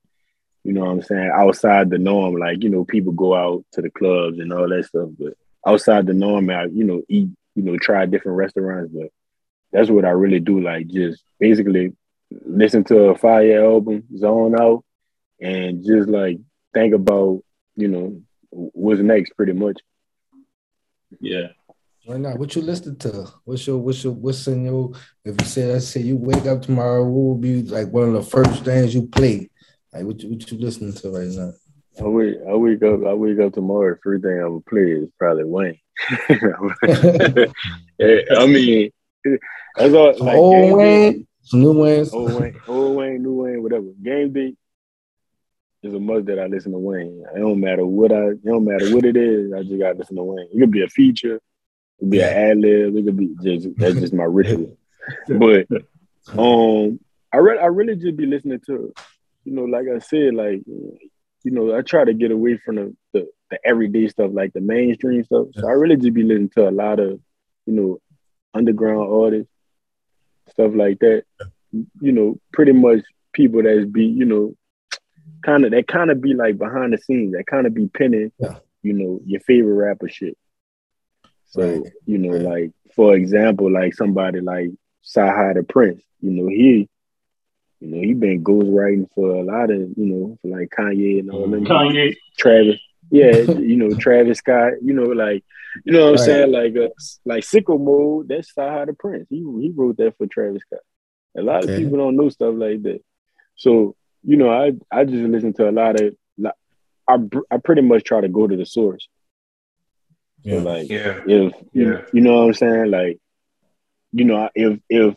you 0.63 0.73
know 0.73 0.81
what 0.81 0.91
I'm 0.91 1.01
saying, 1.01 1.31
outside 1.33 1.89
the 1.89 1.97
norm. 1.97 2.35
Like, 2.35 2.63
you 2.63 2.69
know, 2.69 2.85
people 2.85 3.11
go 3.11 3.35
out 3.35 3.65
to 3.73 3.81
the 3.81 3.89
clubs 3.89 4.39
and 4.39 4.53
all 4.53 4.69
that 4.69 4.85
stuff, 4.85 5.09
but 5.19 5.33
outside 5.65 6.05
the 6.05 6.13
norm, 6.13 6.49
I, 6.49 6.65
you 6.65 6.83
know, 6.83 7.01
eat, 7.09 7.29
you 7.55 7.63
know, 7.63 7.77
try 7.77 8.05
different 8.05 8.37
restaurants. 8.37 8.93
But 8.93 9.09
that's 9.71 9.89
what 9.89 10.05
I 10.05 10.11
really 10.11 10.39
do. 10.39 10.61
Like 10.61 10.87
just 10.87 11.23
basically 11.39 11.93
listen 12.31 12.83
to 12.85 13.09
a 13.09 13.17
fire 13.17 13.65
album, 13.65 14.03
zone 14.17 14.59
out, 14.59 14.83
and 15.41 15.83
just 15.85 16.07
like 16.07 16.39
think 16.73 16.93
about, 16.93 17.41
you 17.75 17.87
know, 17.89 18.21
what's 18.49 19.01
next 19.01 19.31
pretty 19.35 19.53
much. 19.53 19.79
Yeah. 21.19 21.47
Why 22.07 22.15
not? 22.15 22.39
What 22.39 22.55
you 22.55 22.61
listening 22.61 22.95
to? 22.99 23.27
What's 23.43 23.67
your 23.67 23.79
what's 23.79 24.01
your 24.01 24.13
what's 24.13 24.47
in 24.47 24.63
your 24.63 24.93
if 25.25 25.35
you 25.41 25.45
say 25.45 25.65
let's 25.65 25.87
say 25.87 25.99
you 25.99 26.15
wake 26.15 26.45
up 26.45 26.61
tomorrow, 26.61 27.03
what 27.03 27.21
will 27.21 27.35
be 27.35 27.63
like 27.63 27.89
one 27.89 28.07
of 28.07 28.13
the 28.13 28.23
first 28.23 28.63
things 28.63 28.95
you 28.95 29.07
play? 29.07 29.49
Like 29.91 30.05
what 30.05 30.23
you, 30.23 30.29
what 30.29 30.49
you 30.49 30.57
listening 30.57 30.93
to 30.93 31.11
right 31.11 31.27
now? 31.27 31.51
I 31.99 32.03
wake 32.07 32.37
I 32.47 32.53
wake 32.53 32.81
up 32.81 33.05
I 33.05 33.13
wake 33.13 33.41
up 33.41 33.51
tomorrow. 33.51 33.97
First 34.01 34.23
thing 34.23 34.41
I 34.41 34.47
would 34.47 34.65
play 34.65 34.83
is 34.83 35.09
probably 35.19 35.43
Wayne. 35.43 35.79
I 37.99 38.45
mean, 38.45 38.89
that's 39.75 39.93
all. 39.93 40.17
Like, 40.17 40.37
old 40.37 40.77
Wayne, 40.77 41.27
some 41.41 41.59
new 41.59 41.73
Wayne, 41.73 42.07
old 42.13 42.39
Wayne, 42.39 42.61
old 42.69 42.95
Wayne, 42.95 43.21
new 43.21 43.33
Wayne, 43.33 43.61
whatever. 43.61 43.87
Game 44.01 44.31
day, 44.31 44.53
is 45.83 45.93
a 45.93 45.99
must 45.99 46.27
that 46.27 46.39
I 46.39 46.45
listen 46.45 46.71
to 46.71 46.77
Wayne. 46.77 47.25
It 47.35 47.39
don't 47.39 47.59
matter 47.59 47.85
what 47.85 48.13
I, 48.13 48.27
it 48.27 48.45
don't 48.45 48.63
matter 48.63 48.95
what 48.95 49.03
it 49.03 49.17
is. 49.17 49.51
I 49.51 49.63
just 49.63 49.77
gotta 49.77 49.97
listen 49.97 50.15
to 50.15 50.23
Wayne. 50.23 50.47
It 50.53 50.57
could 50.57 50.71
be 50.71 50.83
a 50.83 50.87
feature, 50.87 51.41
it 51.99 52.09
be 52.09 52.21
an 52.21 52.29
ad 52.29 52.57
lib. 52.57 52.95
It 52.95 53.05
could 53.05 53.17
be 53.17 53.35
just 53.43 53.67
that's 53.77 53.99
just 53.99 54.13
my 54.13 54.23
ritual. 54.23 54.77
but 55.27 55.67
um, 56.37 56.99
I 57.31 57.37
re- 57.37 57.59
I 57.59 57.65
really 57.67 57.95
just 57.95 58.17
be 58.17 58.25
listening 58.25 58.61
to, 58.67 58.93
you 59.43 59.53
know, 59.53 59.63
like 59.63 59.85
I 59.93 59.99
said, 59.99 60.33
like 60.33 60.61
you 60.67 61.51
know, 61.51 61.75
I 61.75 61.81
try 61.81 62.03
to 62.03 62.13
get 62.13 62.31
away 62.31 62.57
from 62.57 62.75
the 62.75 62.95
the, 63.13 63.27
the 63.51 63.59
everyday 63.65 64.07
stuff, 64.07 64.31
like 64.33 64.53
the 64.53 64.61
mainstream 64.61 65.23
stuff. 65.23 65.47
So 65.55 65.67
I 65.67 65.71
really 65.71 65.95
just 65.95 66.13
be 66.13 66.23
listening 66.23 66.49
to 66.55 66.69
a 66.69 66.71
lot 66.71 66.99
of, 66.99 67.19
you 67.65 67.73
know, 67.73 68.01
underground 68.53 69.09
artists, 69.11 69.51
stuff 70.49 70.71
like 70.75 70.99
that. 70.99 71.23
You 71.71 72.11
know, 72.11 72.39
pretty 72.53 72.73
much 72.73 73.01
people 73.33 73.63
that's 73.63 73.85
be, 73.85 74.05
you 74.05 74.25
know, 74.25 74.55
kind 75.43 75.65
of 75.65 75.71
that 75.71 75.87
kind 75.87 76.11
of 76.11 76.21
be 76.21 76.33
like 76.33 76.57
behind 76.57 76.93
the 76.93 76.97
scenes. 76.97 77.33
That 77.33 77.47
kind 77.47 77.67
of 77.67 77.73
be 77.73 77.87
pinning, 77.87 78.31
yeah. 78.39 78.59
you 78.81 78.93
know, 78.93 79.21
your 79.25 79.41
favorite 79.41 79.75
rapper 79.75 80.09
shit. 80.09 80.37
So 81.49 81.61
right. 81.61 81.93
you 82.05 82.17
know, 82.17 82.33
right. 82.33 82.41
like 82.41 82.71
for 82.95 83.15
example, 83.15 83.71
like 83.71 83.93
somebody 83.93 84.41
like 84.41 84.71
CyHi 85.03 85.55
the 85.55 85.63
Prynce. 85.63 86.03
You 86.19 86.31
know, 86.31 86.47
he, 86.47 86.89
you 87.79 87.87
know, 87.87 88.01
he 88.01 88.13
been 88.13 88.43
ghostwriting 88.43 89.07
for 89.13 89.35
a 89.35 89.43
lot 89.43 89.69
of, 89.69 89.79
you 89.79 90.05
know, 90.05 90.37
for 90.41 90.59
like 90.59 90.69
Kanye 90.77 91.19
and 91.19 91.31
all 91.31 91.47
them. 91.47 91.65
Kanye, 91.65 92.15
Travis. 92.37 92.79
Yeah, 93.09 93.37
you 93.37 93.77
know, 93.77 93.95
Travis 93.95 94.39
Scott. 94.39 94.73
You 94.81 94.93
know, 94.93 95.03
like, 95.03 95.43
you 95.85 95.93
know 95.93 96.05
what 96.05 96.07
I'm 96.07 96.15
right. 96.15 96.25
saying? 96.25 96.51
Like, 96.51 96.75
uh, 96.75 96.89
like 97.25 97.43
Sicko 97.43 97.79
Mode. 97.79 98.27
That's 98.27 98.51
CyHi 98.53 98.87
the 98.87 98.93
Prynce. 98.93 99.27
He 99.29 99.37
he 99.37 99.71
wrote 99.75 99.97
that 99.97 100.17
for 100.17 100.27
Travis 100.27 100.63
Scott. 100.63 100.79
A 101.37 101.41
lot 101.41 101.63
okay. 101.63 101.73
of 101.73 101.79
people 101.79 101.97
don't 101.97 102.17
know 102.17 102.29
stuff 102.29 102.55
like 102.57 102.81
that. 102.83 103.01
So 103.55 103.95
you 104.23 104.37
know, 104.37 104.49
I 104.49 104.73
I 104.91 105.05
just 105.05 105.23
listen 105.23 105.53
to 105.53 105.69
a 105.69 105.71
lot 105.71 106.01
of. 106.01 106.15
I 107.09 107.17
I 107.49 107.57
pretty 107.57 107.83
much 107.83 108.03
try 108.03 108.19
to 108.19 108.27
go 108.27 108.47
to 108.47 108.57
the 108.57 108.65
source. 108.65 109.07
Yeah. 110.43 110.57
So 110.57 110.63
like, 110.63 110.89
yeah. 110.89 111.21
if 111.25 111.53
yeah. 111.73 112.01
you 112.13 112.21
know 112.21 112.37
what 112.37 112.47
I'm 112.47 112.53
saying, 112.53 112.91
like, 112.91 113.19
you 114.11 114.25
know, 114.25 114.49
if 114.55 114.79
if 114.89 115.15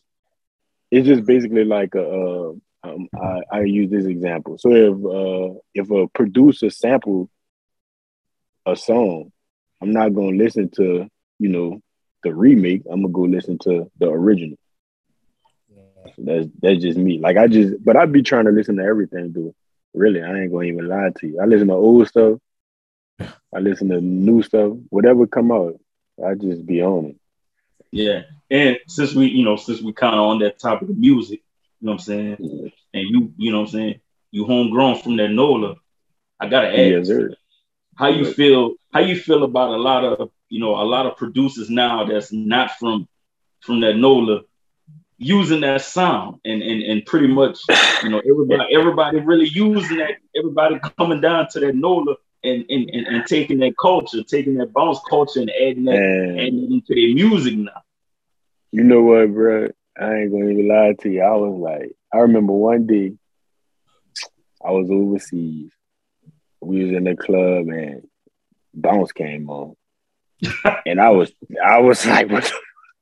it's 0.90 1.06
just 1.06 1.24
basically 1.24 1.64
like 1.64 1.94
a. 1.94 2.04
Uh, 2.04 2.52
um, 2.82 3.08
I, 3.14 3.40
I 3.52 3.60
use 3.62 3.90
this 3.90 4.06
example. 4.06 4.56
So 4.58 4.70
if 4.72 4.94
uh, 5.04 5.58
if 5.74 5.90
a 5.90 6.08
producer 6.08 6.70
sample 6.70 7.28
a 8.64 8.74
song, 8.74 9.32
I'm 9.82 9.92
not 9.92 10.14
gonna 10.14 10.36
listen 10.36 10.70
to 10.76 11.06
you 11.38 11.48
know 11.48 11.80
the 12.22 12.34
remake. 12.34 12.82
I'm 12.90 13.02
gonna 13.02 13.12
go 13.12 13.22
listen 13.22 13.58
to 13.64 13.90
the 13.98 14.08
original. 14.08 14.56
So 16.16 16.22
that's 16.24 16.46
that's 16.60 16.80
just 16.80 16.98
me. 16.98 17.18
Like 17.18 17.36
I 17.36 17.46
just, 17.46 17.84
but 17.84 17.96
I'd 17.96 18.12
be 18.12 18.22
trying 18.22 18.46
to 18.46 18.50
listen 18.52 18.76
to 18.76 18.82
everything, 18.82 19.32
dude. 19.32 19.54
Really, 19.92 20.22
I 20.22 20.40
ain't 20.40 20.52
gonna 20.52 20.64
even 20.64 20.88
lie 20.88 21.10
to 21.18 21.26
you. 21.26 21.40
I 21.40 21.44
listen 21.44 21.68
to 21.68 21.74
old 21.74 22.08
stuff. 22.08 22.38
I 23.54 23.58
listen 23.58 23.88
to 23.88 24.00
new 24.00 24.42
stuff. 24.42 24.72
Whatever 24.90 25.26
come 25.26 25.50
out, 25.50 25.80
I 26.24 26.34
just 26.34 26.64
be 26.66 26.82
on 26.82 27.06
it. 27.06 27.16
Yeah, 27.90 28.22
and 28.50 28.78
since 28.86 29.14
we, 29.14 29.26
you 29.26 29.44
know, 29.44 29.56
since 29.56 29.80
we 29.80 29.92
kind 29.92 30.14
of 30.14 30.20
on 30.20 30.38
that 30.40 30.58
topic 30.58 30.88
of 30.88 30.96
music, 30.96 31.42
you 31.80 31.86
know 31.86 31.92
what 31.92 32.00
I'm 32.00 32.04
saying, 32.04 32.36
and 32.94 33.08
you, 33.08 33.32
you 33.36 33.50
know 33.50 33.60
what 33.60 33.68
I'm 33.68 33.72
saying, 33.72 34.00
you 34.30 34.44
homegrown 34.44 35.02
from 35.02 35.16
that 35.16 35.28
NOLA. 35.28 35.74
I 36.38 36.48
gotta 36.48 36.68
ask, 36.68 37.08
yes, 37.08 37.34
how 37.96 38.08
you 38.08 38.32
feel? 38.32 38.74
How 38.92 39.00
you 39.00 39.16
feel 39.16 39.44
about 39.44 39.70
a 39.70 39.76
lot 39.76 40.04
of, 40.04 40.30
you 40.48 40.60
know, 40.60 40.76
a 40.76 40.84
lot 40.84 41.06
of 41.06 41.16
producers 41.16 41.68
now 41.68 42.04
that's 42.04 42.32
not 42.32 42.72
from 42.78 43.08
from 43.60 43.80
that 43.80 43.96
NOLA 43.96 44.42
using 45.18 45.60
that 45.60 45.82
sound 45.82 46.40
and 46.46 46.62
and 46.62 46.82
and 46.82 47.04
pretty 47.04 47.26
much 47.26 47.58
you 48.02 48.08
know 48.08 48.20
everybody 48.20 48.74
everybody 48.74 49.20
really 49.20 49.48
using 49.48 49.98
that 49.98 50.12
everybody 50.34 50.80
coming 50.96 51.20
down 51.20 51.46
to 51.46 51.60
that 51.60 51.74
NOLA 51.74 52.16
and 52.42 52.64
and, 52.68 52.90
and, 52.90 53.06
and 53.06 53.26
taking 53.26 53.58
that 53.58 53.74
culture, 53.80 54.22
taking 54.22 54.54
that 54.54 54.72
bounce 54.72 55.00
culture 55.08 55.40
and 55.40 55.50
adding 55.50 55.84
that 55.84 55.96
and 55.96 56.40
adding 56.40 56.64
it 56.64 56.70
into 56.70 56.94
their 56.94 57.14
music 57.14 57.56
now. 57.56 57.82
You 58.72 58.84
know 58.84 59.02
what, 59.02 59.32
bro? 59.32 59.68
I 60.00 60.14
ain't 60.14 60.32
gonna 60.32 60.48
even 60.50 60.68
lie 60.68 60.94
to 61.00 61.10
you. 61.10 61.22
I 61.22 61.34
was 61.34 61.58
like, 61.60 61.92
I 62.12 62.18
remember 62.18 62.52
one 62.52 62.86
day 62.86 63.12
I 64.64 64.70
was 64.70 64.90
overseas. 64.90 65.72
We 66.60 66.84
was 66.84 66.92
in 66.92 67.04
the 67.04 67.16
club 67.16 67.68
and 67.68 68.06
bounce 68.74 69.12
came 69.12 69.48
on. 69.48 69.76
and 70.86 71.00
I 71.00 71.10
was 71.10 71.32
I 71.64 71.80
was 71.80 72.06
like, 72.06 72.30
what 72.30 72.44
the 72.44 72.52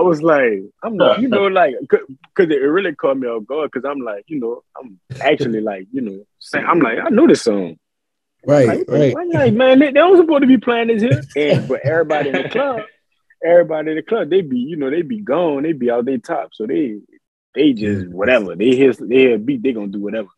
was 0.01 0.23
like, 0.23 0.63
I'm 0.83 0.97
not, 0.97 1.21
you 1.21 1.29
know, 1.29 1.49
like, 1.49 1.75
cause 1.89 2.01
it 2.39 2.55
really 2.55 2.95
caught 2.95 3.19
me 3.19 3.27
off 3.27 3.45
guard. 3.47 3.73
Cause 3.73 3.83
I'm 3.85 3.99
like, 3.99 4.25
you 4.29 4.39
know, 4.39 4.63
I'm 4.79 5.01
actually 5.21 5.61
like, 5.61 5.89
you 5.93 6.03
know, 6.03 6.25
saying, 6.39 6.67
I'm 6.67 6.79
like, 6.81 7.01
I 7.05 7.09
know 7.09 7.27
this 7.27 7.43
song. 7.43 7.79
Right, 8.47 8.69
like, 8.69 8.85
right. 8.89 9.17
I'm 9.17 9.31
like, 9.31 9.55
man, 9.55 9.81
they, 9.81 9.87
they 9.87 9.93
don't 9.93 10.17
supposed 10.17 10.43
to 10.43 10.47
be 10.47 10.59
playing 10.59 10.87
this 10.89 11.03
here. 11.03 11.23
And 11.37 11.69
but 11.69 11.81
everybody 11.85 12.31
in 12.31 12.43
the 12.43 12.49
club, 12.49 12.83
everybody 13.45 13.91
in 13.91 13.97
the 13.97 14.03
club, 14.03 14.31
they 14.31 14.43
be, 14.43 14.59
you 14.59 14.77
know, 14.77 14.91
they 14.91 15.03
be 15.03 15.21
gone, 15.21 15.65
they 15.65 15.73
be 15.73 15.91
out 15.91 16.05
their 16.05 16.19
top. 16.19 16.51
So 16.53 16.67
they, 16.67 17.01
they 17.55 17.73
just 17.73 18.09
whatever. 18.09 18.55
They 18.55 18.77
hear, 18.77 18.93
they 18.93 19.17
hear 19.17 19.39
beat, 19.39 19.63
they 19.63 19.73
gonna 19.73 19.89
do 19.89 20.01
whatever. 20.01 20.29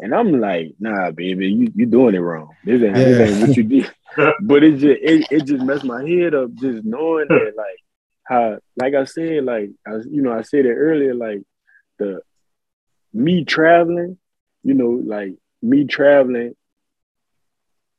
And 0.00 0.14
I'm 0.14 0.40
like, 0.40 0.74
nah, 0.80 1.10
baby, 1.10 1.48
you 1.48 1.72
you 1.74 1.86
doing 1.86 2.14
it 2.14 2.18
wrong. 2.18 2.54
This 2.64 2.82
ain't, 2.82 2.96
yeah. 2.96 3.04
this 3.04 3.30
ain't 3.30 3.48
what 3.48 3.56
you 3.56 3.62
did. 3.62 3.94
But 4.42 4.62
it 4.62 4.72
just 4.72 5.00
it, 5.02 5.26
it 5.30 5.44
just 5.44 5.64
messed 5.64 5.84
my 5.84 6.06
head 6.06 6.34
up 6.34 6.52
just 6.54 6.84
knowing 6.84 7.28
that 7.28 7.52
like 7.56 7.78
how 8.24 8.58
like 8.76 8.94
I 8.94 9.04
said 9.04 9.44
like 9.44 9.70
I 9.86 9.96
you 10.10 10.22
know 10.22 10.32
I 10.32 10.42
said 10.42 10.66
it 10.66 10.74
earlier 10.74 11.14
like 11.14 11.42
the 11.98 12.20
me 13.12 13.44
traveling 13.44 14.18
you 14.62 14.74
know 14.74 15.00
like 15.04 15.34
me 15.60 15.84
traveling 15.84 16.54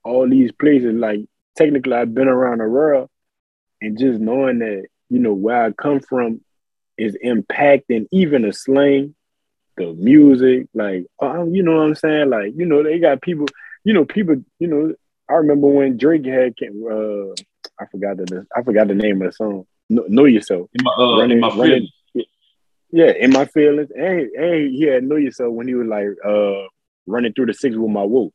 all 0.04 0.28
these 0.28 0.52
places 0.52 0.94
like 0.94 1.22
technically 1.56 1.94
I've 1.94 2.14
been 2.14 2.28
around 2.28 2.60
the 2.60 2.68
world 2.68 3.10
and 3.82 3.98
just 3.98 4.20
knowing 4.20 4.60
that 4.60 4.88
you 5.10 5.20
know 5.20 5.34
where 5.34 5.66
I 5.66 5.72
come 5.72 6.00
from 6.00 6.42
is 6.98 7.18
impacting 7.24 8.08
even 8.12 8.44
the 8.44 8.54
slang 8.54 9.16
the 9.78 9.94
music 9.94 10.68
like 10.74 11.06
um, 11.20 11.54
you 11.54 11.64
know 11.64 11.78
what 11.78 11.84
I'm 11.84 11.96
saying? 11.96 12.30
Like 12.30 12.54
you 12.56 12.66
know 12.66 12.84
they 12.84 13.00
got 13.00 13.22
people 13.22 13.48
you 13.84 13.94
know 13.94 14.06
people 14.06 14.36
you 14.60 14.68
know 14.68 14.94
I 15.30 15.34
remember 15.34 15.68
when 15.68 15.98
Drake 15.98 16.26
had 16.26 16.58
came, 16.58 16.84
uh, 16.86 17.34
I 17.80 17.86
forgot 17.92 18.18
the 18.18 18.46
I 18.56 18.64
forgot 18.64 18.88
the 18.88 18.96
name 18.96 19.22
of 19.22 19.30
the 19.30 19.34
song. 19.34 19.66
Know, 19.90 20.06
know 20.08 20.26
yourself. 20.26 20.70
In 20.74 20.84
my, 20.84 20.92
uh, 20.92 21.18
running, 21.18 21.38
in 21.38 21.40
my 21.42 21.56
running, 21.56 21.90
yeah, 22.92 23.12
in 23.12 23.32
my 23.32 23.46
feelings, 23.46 23.90
and 23.96 24.22
and 24.32 24.72
he 24.72 24.84
had 24.84 25.04
know 25.04 25.16
yourself 25.16 25.54
when 25.54 25.68
he 25.68 25.76
was 25.76 25.88
like 25.88 26.08
uh 26.26 26.68
running 27.08 27.34
through 27.34 27.48
the 27.48 27.54
six 27.54 27.76
with 27.76 27.90
my 27.90 28.04
whoop. 28.04 28.34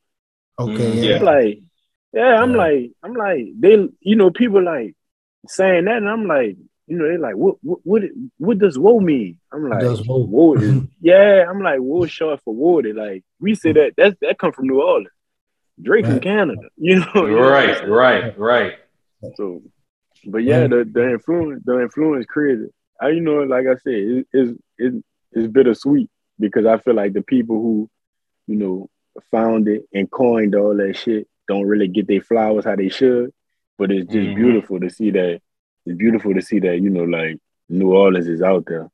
Okay, 0.58 0.74
mm-hmm. 0.74 1.02
yeah, 1.02 1.18
like 1.18 1.60
yeah, 2.12 2.42
I'm 2.42 2.52
yeah. 2.52 2.56
like 2.56 2.92
I'm 3.02 3.14
like 3.14 3.46
they, 3.58 3.88
you 4.00 4.16
know, 4.16 4.30
people 4.30 4.62
like 4.62 4.94
saying 5.46 5.84
that, 5.84 5.98
and 5.98 6.08
I'm 6.08 6.26
like, 6.26 6.56
you 6.86 6.96
know, 6.96 7.06
they're 7.06 7.18
like, 7.18 7.36
what 7.36 7.56
what 7.62 7.78
what, 7.84 8.02
what 8.38 8.58
does 8.58 8.78
woe 8.78 8.98
mean? 8.98 9.38
I'm 9.52 9.68
like, 9.68 9.84
woe 10.08 10.54
is 10.54 10.82
yeah, 11.00 11.44
I'm 11.48 11.62
like, 11.62 11.80
woe 11.80 12.06
short 12.06 12.40
for 12.44 12.54
water. 12.54 12.94
Like 12.94 13.24
we 13.38 13.54
say 13.54 13.72
that 13.72 13.92
that's 13.96 14.16
that 14.22 14.38
come 14.38 14.52
from 14.52 14.66
New 14.66 14.82
Orleans. 14.82 15.08
Drake 15.82 16.04
right. 16.04 16.14
in 16.14 16.20
Canada, 16.20 16.62
you 16.76 17.00
know. 17.00 17.26
Right, 17.26 17.88
right, 17.88 18.38
right. 18.38 18.74
So, 19.36 19.62
but 20.26 20.38
yeah, 20.38 20.66
the, 20.66 20.88
the 20.90 21.10
influence, 21.12 21.62
the 21.64 21.80
influence 21.80 22.26
created. 22.26 22.70
I, 23.00 23.10
you 23.10 23.20
know, 23.20 23.42
like 23.42 23.66
I 23.66 23.74
said, 23.76 23.94
it, 23.94 24.26
it's 24.32 24.58
it, 24.78 25.04
it's 25.32 25.52
bittersweet 25.52 26.10
because 26.38 26.66
I 26.66 26.78
feel 26.78 26.94
like 26.94 27.12
the 27.12 27.22
people 27.22 27.56
who, 27.56 27.90
you 28.46 28.56
know, 28.56 28.90
found 29.30 29.68
it 29.68 29.88
and 29.92 30.10
coined 30.10 30.54
all 30.54 30.76
that 30.76 30.96
shit 30.96 31.28
don't 31.46 31.66
really 31.66 31.88
get 31.88 32.06
their 32.08 32.20
flowers 32.20 32.64
how 32.64 32.76
they 32.76 32.88
should. 32.88 33.32
But 33.76 33.92
it's 33.92 34.06
just 34.06 34.28
mm-hmm. 34.28 34.34
beautiful 34.34 34.80
to 34.80 34.90
see 34.90 35.10
that. 35.12 35.40
It's 35.86 35.96
beautiful 35.96 36.34
to 36.34 36.42
see 36.42 36.58
that 36.60 36.80
you 36.80 36.90
know, 36.90 37.04
like 37.04 37.38
New 37.68 37.92
Orleans 37.92 38.28
is 38.28 38.42
out 38.42 38.64
there. 38.66 38.90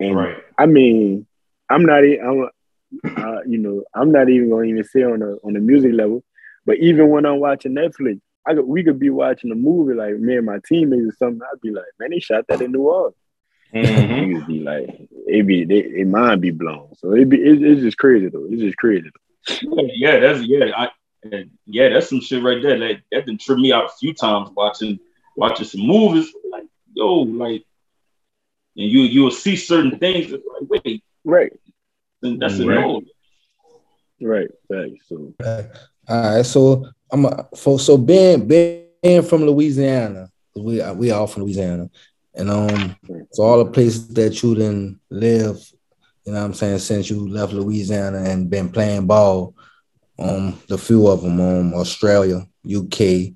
And 0.00 0.16
right. 0.16 0.36
I 0.56 0.66
mean, 0.66 1.26
I'm 1.68 1.84
not. 1.84 2.04
I'm, 2.04 2.48
uh, 3.04 3.40
you 3.46 3.58
know, 3.58 3.84
I'm 3.94 4.12
not 4.12 4.28
even 4.28 4.48
going 4.48 4.68
to 4.68 4.70
even 4.70 4.84
say 4.84 5.02
on 5.02 5.18
the 5.18 5.38
on 5.44 5.54
the 5.54 5.60
music 5.60 5.92
level. 5.92 6.24
But 6.68 6.80
even 6.80 7.08
when 7.08 7.24
I'm 7.24 7.40
watching 7.40 7.74
Netflix, 7.74 8.20
I 8.46 8.52
could, 8.52 8.66
we 8.66 8.84
could 8.84 8.98
be 8.98 9.08
watching 9.08 9.50
a 9.50 9.54
movie 9.54 9.94
like 9.94 10.18
me 10.18 10.36
and 10.36 10.44
my 10.44 10.58
teammates 10.68 11.06
or 11.06 11.16
something. 11.18 11.40
I'd 11.42 11.62
be 11.62 11.70
like, 11.70 11.86
man, 11.98 12.10
they 12.10 12.20
shot 12.20 12.44
that 12.48 12.60
in 12.60 12.72
New 12.72 12.82
Orleans. 12.82 13.16
Mm-hmm. 13.74 14.32
would 14.34 14.46
be 14.46 14.60
like, 14.60 15.08
it 15.26 15.46
be 15.46 15.64
they, 15.64 15.78
it 15.78 16.06
mind 16.06 16.42
be 16.42 16.50
blown. 16.50 16.94
So 16.98 17.14
it 17.14 17.26
be 17.26 17.38
it, 17.38 17.62
it's 17.62 17.80
just 17.80 17.96
crazy 17.96 18.28
though. 18.28 18.46
It's 18.50 18.60
just 18.60 18.76
crazy. 18.76 19.08
Though. 19.08 19.88
Yeah, 19.94 20.20
that's 20.20 20.42
yeah, 20.42 20.66
I, 20.76 20.90
yeah, 21.64 21.88
that's 21.88 22.10
some 22.10 22.20
shit 22.20 22.42
right 22.42 22.62
there. 22.62 22.76
Like 22.76 23.02
that 23.12 23.24
didn't 23.24 23.40
trip 23.40 23.58
me 23.58 23.72
out 23.72 23.86
a 23.86 23.96
few 23.98 24.12
times 24.12 24.50
watching 24.54 24.98
watching 25.36 25.64
some 25.64 25.86
movies. 25.86 26.30
Like 26.52 26.66
yo, 26.92 27.14
like, 27.14 27.64
and 28.76 28.90
you 28.90 29.00
you 29.00 29.22
will 29.22 29.30
see 29.30 29.56
certain 29.56 29.98
things. 29.98 30.32
Like 30.32 30.82
wait, 30.84 31.02
right, 31.24 31.58
and 32.22 32.42
that's 32.42 32.60
right. 32.60 32.78
an 32.78 33.06
Right, 34.20 34.50
thanks. 34.70 35.08
So. 35.08 35.32
All 36.08 36.36
right, 36.36 36.46
so 36.46 36.86
I'm 37.12 37.26
a, 37.26 37.46
for 37.54 37.78
so 37.78 37.98
being 37.98 38.48
being 38.48 39.22
from 39.22 39.44
Louisiana, 39.44 40.30
we 40.56 40.82
we 40.92 41.10
all 41.10 41.26
from 41.26 41.42
Louisiana, 41.42 41.90
and 42.34 42.50
um, 42.50 42.96
so 43.30 43.42
all 43.42 43.62
the 43.62 43.70
places 43.70 44.08
that 44.08 44.42
you 44.42 44.54
didn't 44.54 44.98
live, 45.10 45.58
you 46.24 46.32
know, 46.32 46.38
what 46.38 46.46
I'm 46.46 46.54
saying 46.54 46.78
since 46.78 47.10
you 47.10 47.28
left 47.28 47.52
Louisiana 47.52 48.22
and 48.22 48.48
been 48.48 48.70
playing 48.70 49.06
ball, 49.06 49.54
um, 50.18 50.58
the 50.68 50.78
few 50.78 51.06
of 51.08 51.20
them, 51.20 51.40
um, 51.40 51.74
Australia, 51.74 52.46
UK, 52.64 53.34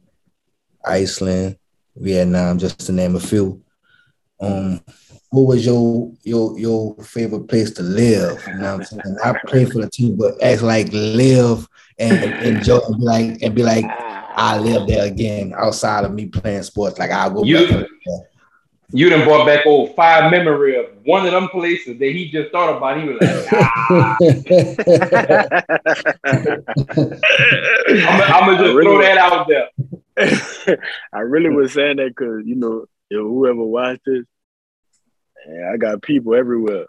Iceland, 0.83 1.59
Vietnam, 1.95 2.59
just 2.59 2.81
to 2.81 2.93
name 2.93 3.16
a 3.16 3.20
few. 3.20 3.62
Um, 4.41 4.81
what 5.29 5.43
was 5.43 5.66
your 5.66 6.11
your 6.23 6.59
your 6.59 6.97
favorite 7.05 7.49
place 7.49 7.70
to 7.73 7.83
live? 7.83 8.43
You 8.47 8.55
know 8.55 8.77
what 8.79 8.93
I'm 8.93 9.03
saying? 9.03 9.16
I 9.23 9.35
play 9.47 9.66
for 9.66 9.83
the 9.83 9.91
team, 9.91 10.16
but 10.16 10.43
act 10.43 10.62
like 10.62 10.89
live 10.91 11.68
and 11.99 12.45
enjoy 12.45 12.78
and 12.78 12.99
be 12.99 13.05
like 13.05 13.43
and 13.43 13.55
be 13.55 13.62
like 13.62 13.84
I 14.34 14.59
live 14.59 14.88
there 14.88 15.07
again 15.07 15.53
outside 15.57 16.05
of 16.05 16.12
me 16.12 16.26
playing 16.26 16.62
sports. 16.62 16.99
Like 16.99 17.11
I'll 17.11 17.30
go 17.30 17.45
you, 17.45 17.68
back. 17.68 17.86
You 18.95 19.09
done 19.09 19.24
brought 19.24 19.47
back 19.47 19.64
old 19.64 19.97
five 19.97 20.30
memory 20.30 20.78
of 20.78 20.84
one 21.05 21.24
of 21.24 21.32
them 21.32 21.49
places 21.49 21.99
that 21.99 22.12
he 22.12 22.30
just 22.30 22.53
thought 22.53 22.76
about. 22.76 23.01
He 23.01 23.09
was 23.09 23.16
like, 23.20 23.47
ah. 23.53 24.16
I'm, 28.34 28.47
gonna 28.47 28.59
just 28.59 28.74
really, 28.74 28.84
throw 28.84 29.01
that 29.01 29.16
out 29.18 29.49
there. 29.49 29.70
I 31.12 31.20
really 31.20 31.49
was 31.49 31.72
saying 31.72 31.97
that 31.97 32.09
because 32.09 32.43
you 32.45 32.57
know, 32.57 32.84
if 33.09 33.18
whoever 33.18 33.64
watched 33.64 34.05
this, 34.05 34.26
and 35.47 35.72
I 35.72 35.78
got 35.78 36.03
people 36.03 36.34
everywhere. 36.34 36.84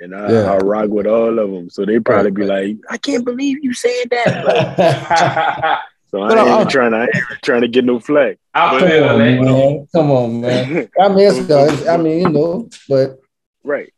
And 0.00 0.14
I, 0.14 0.30
yeah. 0.32 0.52
I 0.52 0.56
rock 0.58 0.88
with 0.90 1.06
all 1.06 1.38
of 1.38 1.50
them. 1.50 1.70
So 1.70 1.84
they 1.84 1.98
probably 1.98 2.30
be 2.30 2.44
like, 2.44 2.76
I 2.88 2.98
can't 2.98 3.24
believe 3.24 3.58
you 3.62 3.72
said 3.74 4.10
that. 4.10 5.80
So 6.10 6.22
I 6.22 6.38
ain't 6.40 6.48
even 6.48 6.68
trying 6.68 6.92
to, 6.92 6.96
I 6.96 7.02
ain't 7.02 7.10
even 7.16 7.36
trying 7.44 7.60
to 7.60 7.68
get 7.68 7.84
no 7.84 8.00
flag. 8.00 8.38
I 8.54 8.78
feel 8.80 8.88
Come 8.88 9.10
on, 9.10 9.18
that. 9.18 9.42
man. 9.42 9.88
Come 9.94 10.10
on, 10.10 10.40
man. 10.40 10.88
I 11.00 11.08
mean, 11.08 11.18
it's, 11.18 11.50
uh, 11.50 11.92
I 11.92 11.96
mean, 11.98 12.20
you 12.22 12.28
know, 12.30 12.68
but 12.88 13.18
Right. 13.62 13.92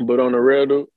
But 0.00 0.18
on 0.18 0.32
the 0.32 0.40
real 0.40 0.66
though, 0.66 0.88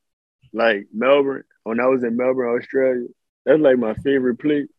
like 0.54 0.88
Melbourne, 0.92 1.44
when 1.66 1.80
I 1.80 1.86
was 1.86 2.04
in 2.04 2.18
Melbourne, 2.18 2.58
Australia, 2.60 3.06
that's 3.46 3.60
like 3.60 3.78
my 3.78 3.94
favorite 4.04 4.40
place. 4.40 4.70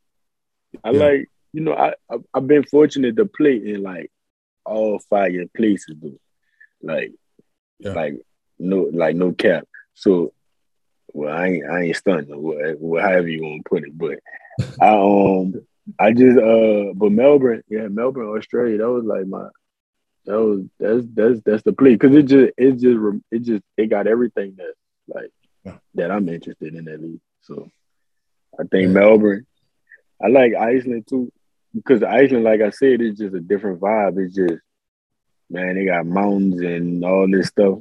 I 0.82 0.90
Yeah. 0.90 0.98
like, 0.98 1.30
you 1.52 1.60
know, 1.60 1.74
I, 1.74 1.94
I 2.10 2.16
I've 2.34 2.48
been 2.48 2.64
fortunate 2.64 3.14
to 3.18 3.24
play 3.26 3.54
in 3.54 3.80
like 3.84 4.10
all 4.64 4.98
fire 5.08 5.44
places 5.56 5.94
though. 6.02 6.18
Like 6.82 7.12
Yeah. 7.78 7.92
like 7.92 8.14
no 8.58 8.90
like 8.92 9.16
no 9.16 9.32
cap. 9.32 9.66
So 9.94 10.32
well 11.12 11.34
I 11.34 11.46
ain't 11.48 11.66
I 11.70 11.82
ain't 11.82 11.96
stunting 11.96 12.34
or 12.34 12.38
whatever 12.38 13.00
however 13.00 13.28
you 13.28 13.42
want 13.42 13.64
to 13.64 13.68
put 13.68 13.84
it, 13.84 13.96
but 13.96 14.18
I 14.80 14.88
um 14.90 15.54
I 15.98 16.12
just 16.12 16.38
uh 16.38 16.92
but 16.94 17.12
Melbourne, 17.12 17.62
yeah, 17.68 17.88
Melbourne, 17.88 18.36
Australia, 18.36 18.78
that 18.78 18.90
was 18.90 19.04
like 19.04 19.26
my 19.26 19.48
that 20.26 20.40
was 20.40 20.64
that's 20.80 21.04
that's 21.14 21.40
that's 21.44 21.62
the 21.64 21.72
play 21.72 21.94
because 21.94 22.14
it 22.16 22.22
just 22.24 22.52
it 22.56 22.72
just 22.78 22.98
it 23.30 23.38
just 23.42 23.62
it 23.76 23.86
got 23.86 24.06
everything 24.06 24.56
that 24.56 24.74
like 25.08 25.30
Yeah. 25.64 25.76
that 25.94 26.10
I'm 26.10 26.28
interested 26.28 26.74
in 26.74 26.88
at 26.88 27.00
least. 27.02 27.22
So 27.42 27.68
I 28.58 28.62
think 28.64 28.88
Yeah. 28.88 28.92
Melbourne. 28.94 29.46
I 30.22 30.28
like 30.28 30.54
Iceland 30.54 31.06
too 31.08 31.30
because 31.74 32.02
Iceland, 32.02 32.44
like 32.44 32.60
I 32.62 32.70
said, 32.70 33.00
it's 33.02 33.18
just 33.18 33.34
a 33.34 33.40
different 33.40 33.80
vibe. 33.80 34.24
It's 34.24 34.34
just 34.34 34.54
man, 35.50 35.74
they 35.74 35.84
got 35.84 36.06
mountains 36.06 36.60
and 36.62 37.04
all 37.04 37.28
this 37.30 37.48
stuff, 37.48 37.80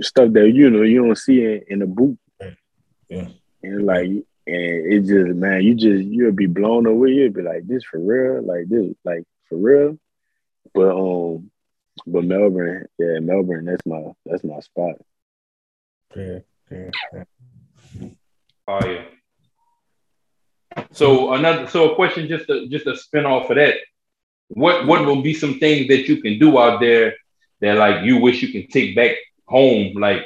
stuff 0.00 0.32
that 0.32 0.50
you 0.54 0.70
know 0.70 0.82
you 0.82 1.04
don't 1.04 1.18
see 1.18 1.44
in, 1.44 1.62
in 1.68 1.82
a 1.82 1.86
book. 1.86 2.16
Yeah. 3.08 3.28
And 3.62 3.86
like 3.86 4.06
and 4.06 4.26
it 4.46 5.00
just 5.00 5.36
man, 5.36 5.62
you 5.62 5.74
just 5.74 6.04
you'll 6.04 6.32
be 6.32 6.46
blown 6.46 6.86
away. 6.86 7.10
You'll 7.10 7.32
be 7.32 7.42
like, 7.42 7.66
this 7.66 7.84
for 7.84 7.98
real, 7.98 8.42
like 8.42 8.68
this, 8.68 8.94
like 9.04 9.24
for 9.48 9.56
real. 9.56 9.98
But 10.74 10.96
um, 10.96 11.50
but 12.06 12.24
Melbourne, 12.24 12.86
yeah, 12.98 13.18
Melbourne, 13.20 13.66
that's 13.66 13.84
my 13.86 14.12
that's 14.24 14.44
my 14.44 14.60
spot. 14.60 14.96
yeah, 16.16 16.38
yeah, 16.70 16.90
yeah. 17.12 18.08
Oh 18.66 18.86
yeah. 18.86 19.04
So 20.92 21.32
another 21.34 21.66
so 21.68 21.92
a 21.92 21.94
question 21.94 22.28
just 22.28 22.46
to 22.46 22.68
just 22.68 22.86
a 22.86 22.96
spin 22.96 23.26
off 23.26 23.50
of 23.50 23.56
that. 23.56 23.74
What 24.48 24.86
what 24.86 25.04
will 25.04 25.22
be 25.22 25.34
some 25.34 25.58
things 25.58 25.88
that 25.88 26.08
you 26.08 26.20
can 26.22 26.38
do 26.38 26.58
out 26.58 26.80
there 26.80 27.14
that 27.60 27.76
like 27.76 28.04
you 28.04 28.18
wish 28.18 28.42
you 28.42 28.52
can 28.52 28.70
take 28.70 28.96
back 28.96 29.16
home? 29.50 29.94
Like 29.94 30.24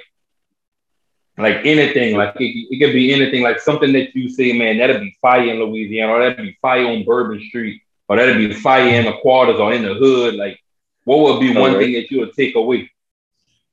like 1.36 1.56
anything, 1.64 2.16
like 2.16 2.36
it, 2.36 2.66
it 2.70 2.78
could 2.78 2.92
be 2.92 3.12
anything, 3.12 3.42
like 3.42 3.58
something 3.58 3.92
that 3.92 4.14
you 4.14 4.28
say, 4.28 4.52
man, 4.56 4.78
that'd 4.78 5.00
be 5.00 5.16
fire 5.20 5.50
in 5.50 5.58
Louisiana, 5.58 6.12
or 6.12 6.18
that'd 6.20 6.36
be 6.36 6.56
fire 6.62 6.86
on 6.86 7.04
Bourbon 7.04 7.40
Street, 7.48 7.82
or 8.08 8.16
that'd 8.16 8.36
be 8.36 8.52
fire 8.54 8.88
in 8.88 9.06
the 9.06 9.14
quarters 9.14 9.58
or 9.58 9.72
in 9.72 9.82
the 9.82 9.94
hood. 9.94 10.36
Like, 10.36 10.60
what 11.04 11.18
would 11.18 11.40
be 11.40 11.48
one 11.48 11.72
Alright. 11.72 11.78
thing 11.78 11.92
that 11.94 12.10
you 12.10 12.20
would 12.20 12.34
take 12.34 12.54
away? 12.54 12.90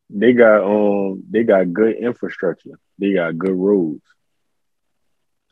They 0.09 0.33
got 0.33 0.63
um 0.63 1.23
they 1.29 1.43
got 1.43 1.71
good 1.71 1.97
infrastructure. 1.97 2.79
They 2.97 3.13
got 3.13 3.37
good 3.37 3.55
roads. 3.55 4.01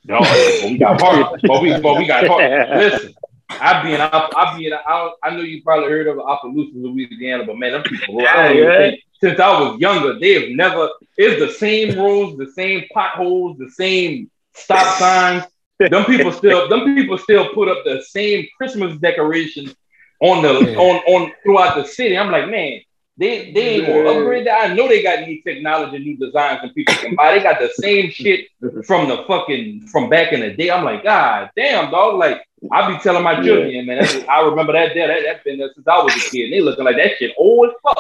No, 0.05 0.19
but 0.19 0.63
we 0.63 0.77
got 0.77 0.99
hard. 0.99 1.41
But 1.43 1.61
we, 1.61 1.79
but 1.79 1.97
we 1.97 2.07
got 2.07 2.25
hard. 2.25 2.69
Listen, 2.77 3.13
I 3.49 3.83
be 3.83 3.93
in, 3.93 4.01
I, 4.01 4.29
I 4.35 4.57
be 4.57 4.67
in. 4.67 4.73
I, 4.73 5.11
I 5.23 5.29
know 5.29 5.41
you 5.41 5.61
probably 5.61 5.89
heard 5.89 6.07
of 6.07 6.17
Opelousas, 6.17 6.73
Louisiana, 6.73 7.45
but 7.45 7.57
man, 7.57 7.73
them 7.73 7.83
people. 7.83 8.19
I 8.27 8.47
don't 8.47 8.57
even 8.57 8.71
think, 8.71 9.03
since 9.21 9.39
I 9.39 9.59
was 9.61 9.79
younger, 9.79 10.17
they 10.19 10.33
have 10.41 10.49
never. 10.51 10.89
It's 11.17 11.39
the 11.39 11.51
same 11.51 11.97
roads, 11.99 12.37
the 12.37 12.51
same 12.51 12.85
potholes, 12.93 13.57
the 13.57 13.69
same 13.69 14.29
stop 14.53 14.97
signs. 14.97 15.43
Them 15.79 16.03
people 16.05 16.31
still, 16.31 16.67
them 16.69 16.93
people 16.95 17.17
still 17.17 17.53
put 17.53 17.67
up 17.69 17.83
the 17.85 18.01
same 18.03 18.47
Christmas 18.57 18.97
decorations 18.99 19.73
on 20.21 20.41
the 20.41 20.53
Yeah. 20.71 20.77
on 20.77 20.95
on 21.07 21.31
throughout 21.43 21.75
the 21.75 21.85
city. 21.85 22.17
I'm 22.17 22.31
like, 22.31 22.49
man, 22.49 22.81
they 23.17 23.51
they 23.53 23.61
ain't 23.75 23.87
gonna 23.87 24.03
Yeah. 24.03 24.09
upgrade 24.19 24.47
that. 24.47 24.69
I 24.69 24.73
know 24.73 24.87
they 24.89 25.01
got 25.01 25.25
new 25.25 25.41
technology, 25.41 25.99
new 25.99 26.17
designs, 26.17 26.59
and 26.63 26.73
people 26.75 26.95
can 26.97 27.15
buy. 27.15 27.33
They 27.33 27.43
got 27.43 27.59
the 27.59 27.69
same 27.69 28.09
shit 28.11 28.47
from 28.85 29.07
the 29.07 29.23
fucking 29.27 29.87
from 29.91 30.09
back 30.09 30.33
in 30.33 30.41
the 30.41 30.51
day. 30.51 30.69
I'm 30.69 30.83
like, 30.83 31.03
God 31.03 31.49
damn, 31.55 31.91
dog. 31.91 32.15
Like 32.17 32.43
I 32.71 32.91
be 32.91 32.99
telling 32.99 33.23
my 33.23 33.37
Yeah. 33.37 33.43
children, 33.43 33.85
man, 33.85 33.99
that's, 33.99 34.15
I 34.27 34.41
remember 34.41 34.73
that 34.73 34.93
day. 34.93 35.07
That 35.07 35.23
that 35.23 35.43
been 35.45 35.59
there 35.59 35.71
since 35.73 35.87
I 35.87 36.03
was 36.03 36.13
a 36.15 36.29
kid. 36.29 36.45
And 36.45 36.53
they 36.53 36.59
looking 36.61 36.83
like 36.83 36.97
that 36.97 37.17
shit 37.17 37.33
old 37.37 37.69
as 37.69 37.75
fuck. 37.81 37.97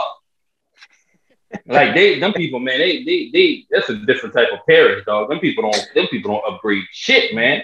Like 1.65 1.95
they, 1.95 2.19
them 2.19 2.33
people, 2.33 2.59
man, 2.59 2.79
they, 2.79 3.03
they, 3.03 3.29
they. 3.31 3.65
That's 3.69 3.89
a 3.89 3.95
different 4.05 4.35
type 4.35 4.49
of 4.53 4.59
parish, 4.67 5.05
dog. 5.05 5.29
Them 5.29 5.39
people 5.39 5.63
don't, 5.63 5.89
them 5.95 6.07
people 6.07 6.31
don't 6.31 6.53
upgrade 6.53 6.83
shit, 6.91 7.33
man. 7.33 7.63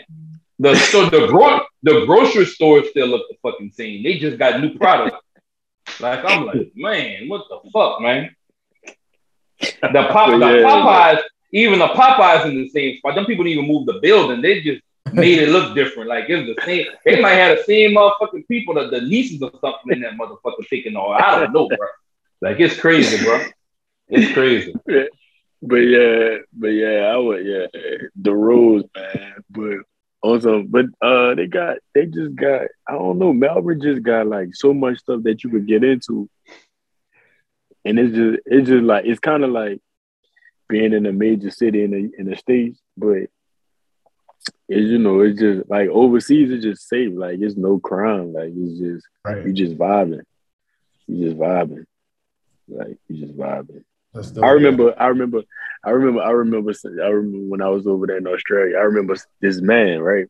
The 0.57 0.75
so 0.75 1.09
the 1.09 1.27
gro- 1.27 1.61
the 1.83 2.05
grocery 2.05 2.45
stores 2.45 2.89
still 2.89 3.07
look 3.07 3.27
the 3.29 3.35
fucking 3.43 3.71
same. 3.71 4.03
They 4.03 4.17
just 4.17 4.37
got 4.37 4.61
new 4.61 4.75
products. 4.77 5.17
Like 5.99 6.23
I'm 6.25 6.45
like, 6.45 6.71
man, 6.75 7.27
what 7.27 7.45
the 7.49 7.59
fuck, 7.71 8.01
man? 8.01 8.35
The 9.59 10.07
pop, 10.11 10.29
the 10.31 10.37
Yeah. 10.37 10.63
Popeyes, 10.63 11.23
even 11.51 11.79
the 11.79 11.87
Popeyes 11.87 12.45
in 12.45 12.55
the 12.55 12.69
same 12.69 12.97
spot. 12.97 13.15
Them 13.15 13.25
people 13.25 13.43
didn't 13.43 13.59
even 13.59 13.69
move 13.71 13.85
the 13.85 13.99
building. 14.01 14.41
They 14.41 14.61
just 14.61 14.81
made 15.13 15.39
it 15.39 15.49
look 15.49 15.75
different. 15.75 16.09
Like 16.09 16.25
it's 16.29 16.55
the 16.55 16.65
same. 16.65 16.85
They 17.03 17.21
might 17.21 17.33
have 17.35 17.57
the 17.57 17.63
same 17.63 17.95
motherfucking 17.95 18.47
people, 18.47 18.75
the, 18.75 18.87
the 18.89 19.01
nieces 19.01 19.41
or 19.41 19.51
something 19.61 19.91
in 19.91 20.01
that 20.01 20.13
motherfucker 20.13 20.67
taking 20.69 20.95
all. 20.95 21.11
I 21.13 21.39
don't 21.39 21.53
know, 21.53 21.67
bro. 21.67 21.87
Like 22.41 22.59
it's 22.59 22.79
crazy, 22.79 23.23
bro. 23.23 23.45
It's 24.09 24.33
crazy. 24.33 24.73
But 25.67 25.77
yeah, 25.77 26.37
but 26.53 26.67
yeah, 26.67 27.11
I 27.11 27.17
would 27.17 27.45
yeah, 27.45 27.65
the 28.15 28.35
roads, 28.35 28.85
man. 28.95 29.35
But 29.49 29.79
also, 30.21 30.63
but 30.63 30.85
uh, 31.01 31.33
they 31.33 31.47
got 31.47 31.77
they 31.95 32.05
just 32.05 32.35
got 32.35 32.63
I 32.87 32.93
don't 32.93 33.17
know. 33.17 33.33
Melbourne 33.33 33.81
just 33.81 34.03
got 34.03 34.27
like 34.27 34.49
so 34.53 34.73
much 34.73 34.99
stuff 34.99 35.23
that 35.23 35.43
you 35.43 35.49
could 35.49 35.67
get 35.67 35.83
into, 35.83 36.29
and 37.83 37.97
it's 37.97 38.15
just 38.15 38.39
it's 38.45 38.67
just 38.67 38.83
like 38.83 39.05
it's 39.05 39.19
kind 39.19 39.43
of 39.43 39.49
like 39.49 39.81
being 40.69 40.93
in 40.93 41.05
a 41.07 41.11
major 41.11 41.49
city 41.49 41.83
in 41.83 41.91
the 41.91 42.11
in 42.17 42.29
the 42.29 42.35
states, 42.35 42.79
but 42.95 43.27
it's 44.67 44.89
you 44.89 44.99
know 44.99 45.21
it's 45.21 45.39
just 45.39 45.67
like 45.67 45.89
overseas 45.89 46.51
it's 46.51 46.63
just 46.63 46.87
safe. 46.87 47.11
Like 47.15 47.39
it's 47.39 47.55
no 47.55 47.79
crime. 47.79 48.33
Like 48.33 48.51
it's 48.55 48.79
just 48.79 49.07
you 49.45 49.53
just 49.53 49.77
vibing, 49.77 50.21
you 51.07 51.25
just 51.25 51.37
vibing, 51.37 51.85
like 52.67 52.97
you 53.07 53.25
just 53.25 53.35
vibing. 53.35 53.83
I 54.41 54.49
remember, 54.51 54.95
I 54.97 55.07
remember, 55.07 55.41
I 55.83 55.89
remember, 55.91 56.21
I 56.21 56.31
remember, 56.31 56.71
I 56.71 57.07
remember 57.07 57.49
when 57.49 57.61
I 57.61 57.69
was 57.69 57.85
over 57.85 58.07
there 58.07 58.17
in 58.17 58.27
Australia. 58.27 58.77
I 58.77 58.81
remember 58.81 59.15
this 59.41 59.61
man, 59.61 59.99
right? 59.99 60.27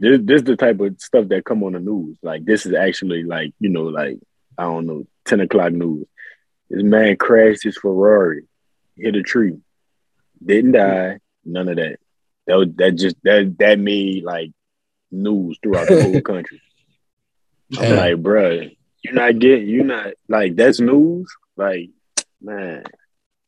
This, 0.00 0.20
this 0.22 0.36
is 0.36 0.44
the 0.44 0.56
type 0.56 0.78
of 0.80 1.00
stuff 1.00 1.28
that 1.28 1.44
come 1.44 1.64
on 1.64 1.72
the 1.72 1.80
news. 1.80 2.16
Like 2.22 2.44
this 2.44 2.66
is 2.66 2.74
actually 2.74 3.24
like 3.24 3.52
you 3.58 3.68
know, 3.68 3.84
like 3.84 4.18
I 4.56 4.64
don't 4.64 4.86
know, 4.86 5.06
ten 5.24 5.40
o'clock 5.40 5.72
news. 5.72 6.06
This 6.70 6.82
man 6.82 7.16
crashed 7.16 7.64
his 7.64 7.76
Ferrari, 7.76 8.44
hit 8.96 9.16
a 9.16 9.22
tree, 9.22 9.56
didn't 10.44 10.72
die, 10.72 11.18
none 11.44 11.68
of 11.68 11.76
that. 11.76 11.98
That 12.46 12.58
was, 12.58 12.68
that 12.76 12.92
just 12.92 13.16
that 13.24 13.56
that 13.58 13.78
made 13.78 14.22
like 14.22 14.52
news 15.10 15.58
throughout 15.62 15.88
the 15.88 16.02
whole 16.02 16.20
country. 16.22 16.62
I'm 17.78 17.96
like, 17.96 18.14
bruh, 18.14 18.76
you're 19.02 19.14
not 19.14 19.38
getting, 19.38 19.68
you're 19.68 19.84
not 19.84 20.12
like 20.28 20.54
that's 20.56 20.80
news. 20.80 21.28
Like, 21.58 21.90
man, 22.40 22.84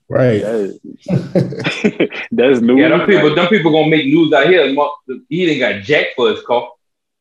Right. 0.09 0.43
that, 0.43 2.21
that's 2.33 2.61
news. 2.61 2.79
Yeah, 2.81 2.89
them 2.89 3.07
people, 3.07 3.35
them 3.37 3.47
people 3.49 3.71
gonna 3.71 3.89
make 3.89 4.07
news 4.07 4.33
out 4.33 4.49
here. 4.49 4.73
Mo- 4.73 4.95
He 5.29 5.47
didn't 5.47 5.61
got 5.61 5.83
jacked 5.85 6.15
for 6.17 6.31
his 6.31 6.43
car. 6.43 6.69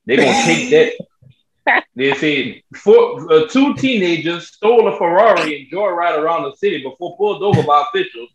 They 0.06 0.16
gonna 0.18 0.32
take 0.44 0.70
that. 0.72 0.94
They 1.96 2.14
say 2.16 2.64
four, 2.78 3.32
uh, 3.32 3.46
two 3.48 3.76
teenagers 3.76 4.48
stole 4.48 4.88
a 4.88 4.98
Ferrari 4.98 5.62
and 5.62 5.72
joyride 5.72 6.18
around 6.18 6.44
the 6.44 6.56
city 6.56 6.82
before 6.82 7.16
pulled 7.16 7.44
over 7.44 7.62
by 7.62 7.84
officials. 7.88 8.30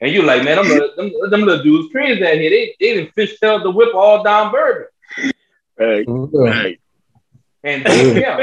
And 0.00 0.10
you 0.10 0.22
like, 0.22 0.42
man, 0.42 0.56
them, 0.56 0.66
little- 0.66 0.90
them, 0.96 1.12
them 1.30 1.42
little 1.42 1.62
dudes 1.62 1.92
crazy 1.92 2.26
out 2.26 2.34
here. 2.34 2.50
They 2.50 2.74
they 2.80 2.94
didn't 2.94 3.14
fishtail 3.14 3.62
the 3.62 3.70
whip 3.70 3.94
all 3.94 4.24
down 4.24 4.50
bourbon. 4.50 4.86
Hey, 5.78 6.04
Yeah. 6.08 6.70
And 7.64 7.84
Yeah. 7.84 8.16
yeah, 8.16 8.38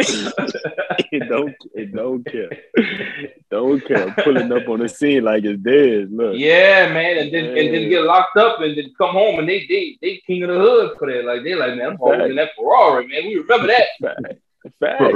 it 1.12 1.28
don't, 1.28 1.54
it 1.74 1.94
don't 1.94 2.24
care, 2.26 2.50
don't 3.52 3.86
care. 3.86 4.14
Pulling 4.24 4.50
up 4.52 4.68
on 4.70 4.80
the 4.80 4.88
scene 4.88 5.24
like 5.26 5.44
it's 5.44 5.62
theirs. 5.62 6.08
Look, 6.10 6.36
yeah, 6.38 6.88
man, 6.94 7.18
and 7.18 7.34
then 7.34 7.46
and 7.46 7.74
then 7.74 7.90
get 7.90 8.04
locked 8.04 8.38
up 8.38 8.62
and 8.62 8.78
then 8.78 8.94
come 8.98 9.12
home 9.12 9.40
and 9.40 9.50
they 9.50 9.66
they 9.68 9.98
they 10.02 10.22
king 10.26 10.44
of 10.44 10.50
the 10.50 10.58
hood 10.60 10.98
for 10.98 11.12
that. 11.12 11.26
Like 11.26 11.44
they 11.44 11.54
like, 11.56 11.76
man, 11.76 11.98
I'm 12.02 12.22
in 12.22 12.36
that 12.38 12.52
Ferrari, 12.56 13.08
man. 13.08 13.26
We 13.28 13.36
remember 13.36 13.68
that. 13.68 13.88
fact, 14.80 15.00
fact, 15.00 15.16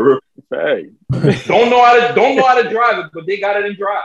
fact. 0.49 1.47
Don't 1.47 1.69
know 1.69 1.81
how 1.83 1.93
to 2.07 2.13
don't 2.13 2.35
know 2.35 2.45
how 2.45 2.61
to 2.61 2.69
drive 2.69 2.99
it, 3.05 3.11
but 3.13 3.25
they 3.25 3.37
got 3.37 3.55
it 3.55 3.65
in 3.65 3.75
drive. 3.77 4.03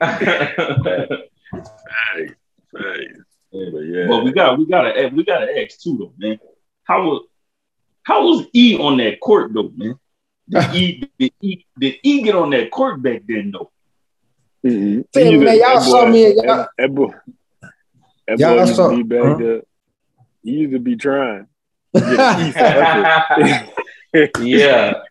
Hey, 0.00 0.02
hey. 2.76 3.08
But 3.52 3.80
yeah, 3.80 4.06
But 4.08 4.24
we 4.24 4.32
got 4.32 4.58
we 4.58 4.66
gotta 4.66 5.08
we 5.14 5.24
gotta 5.24 5.60
ask 5.62 5.80
too 5.80 5.96
though, 5.98 6.12
man. 6.18 6.38
How 6.84 7.02
was 7.04 7.22
how 8.04 8.24
was 8.26 8.46
E 8.54 8.78
on 8.78 8.96
that 8.98 9.18
court 9.20 9.52
though, 9.52 9.70
man? 9.74 9.98
Did 10.48 10.74
E 10.74 11.04
did 11.18 11.32
E 11.42 11.64
did 11.78 11.94
E 12.02 12.22
get 12.22 12.34
on 12.36 12.50
that 12.50 12.70
court 12.70 13.02
back 13.02 13.22
then 13.26 13.50
though? 13.52 13.70
Mhm. 14.64 15.04
Say, 15.14 15.36
man, 15.36 15.58
y'all 15.58 15.80
saw 15.80 16.04
boy- 16.04 16.10
me- 16.12 16.34
That, 16.34 16.68
that 16.78 16.94
boy, 16.94 17.08
That 18.28 18.38
Y'all 18.38 18.56
boy 18.56 18.60
used 18.64 18.76
saw- 18.76 18.90
to 18.90 18.96
be 18.96 19.02
back 19.02 19.22
huh? 19.22 19.36
there. 19.38 19.62
He 20.44 20.50
used 20.52 20.72
to 20.74 20.78
be 20.78 20.96
trying. 20.96 21.46
yeah. 21.94 22.52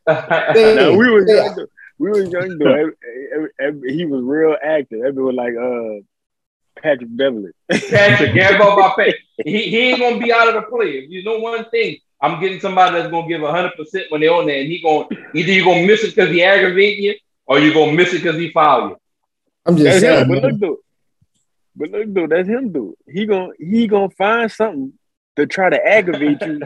now 0.08 0.96
we 0.96 1.10
was 1.10 1.26
Hey, 1.28 1.36
young. 1.36 1.68
We 1.98 2.10
was 2.12 2.32
young 2.32 2.58
though. 2.58 2.74
Every- 2.74 2.94
every- 3.36 3.50
every- 3.60 3.94
he 3.96 4.06
was 4.06 4.22
real 4.24 4.56
active. 4.64 5.02
Everyone 5.06 5.36
was 5.36 5.38
like 5.44 5.56
uh 5.56 6.02
Patrick 6.82 7.10
Beverley. 7.16 7.52
Patrick, 7.70 8.34
Gary 8.34 8.56
about 8.56 8.96
Patrick. 8.96 9.16
He, 9.44 9.64
he 9.70 9.78
ain't 9.90 10.00
gonna 10.00 10.20
be 10.20 10.32
out 10.34 10.48
of 10.50 10.56
the 10.56 10.62
play. 10.64 10.88
If 11.00 11.10
you 11.10 11.24
know 11.24 11.40
one 11.40 11.70
thing, 11.70 11.98
I'm 12.22 12.40
getting 12.42 12.60
somebody 12.60 12.98
that's 12.98 13.10
gonna 13.12 13.28
give 13.28 13.42
hundred 13.42 13.76
percent 13.76 14.06
when 14.10 14.22
they're 14.22 14.34
on 14.34 14.48
there, 14.48 14.60
and 14.60 14.68
he 14.68 14.82
gonna 14.82 15.08
either 15.34 15.52
you 15.52 15.64
gonna 15.64 15.86
miss 15.88 16.04
it 16.04 16.16
because 16.16 16.30
he 16.30 16.44
aggravating 16.44 17.04
you, 17.06 17.16
or 17.46 17.60
you 17.60 17.74
gonna 17.74 17.94
miss 17.94 18.14
it 18.14 18.22
because 18.24 18.36
he 18.38 18.52
foul 18.52 18.90
you. 18.90 18.98
I'm 19.66 19.76
just 19.78 19.86
That's 19.86 20.00
saying, 20.02 20.22
him. 20.24 20.28
But 20.30 20.44
look 20.44 20.60
dude. 20.60 20.78
but 21.76 21.90
look 21.92 22.14
dude, 22.14 22.30
that's 22.32 22.48
him 22.48 22.72
dude. 22.72 22.96
He 23.08 23.26
gonna 23.26 23.52
he 23.60 23.88
gonna 23.88 24.10
find 24.10 24.52
something 24.52 24.94
to 25.38 25.46
try 25.46 25.70
to 25.70 25.86
aggravate 25.88 26.42
you 26.42 26.62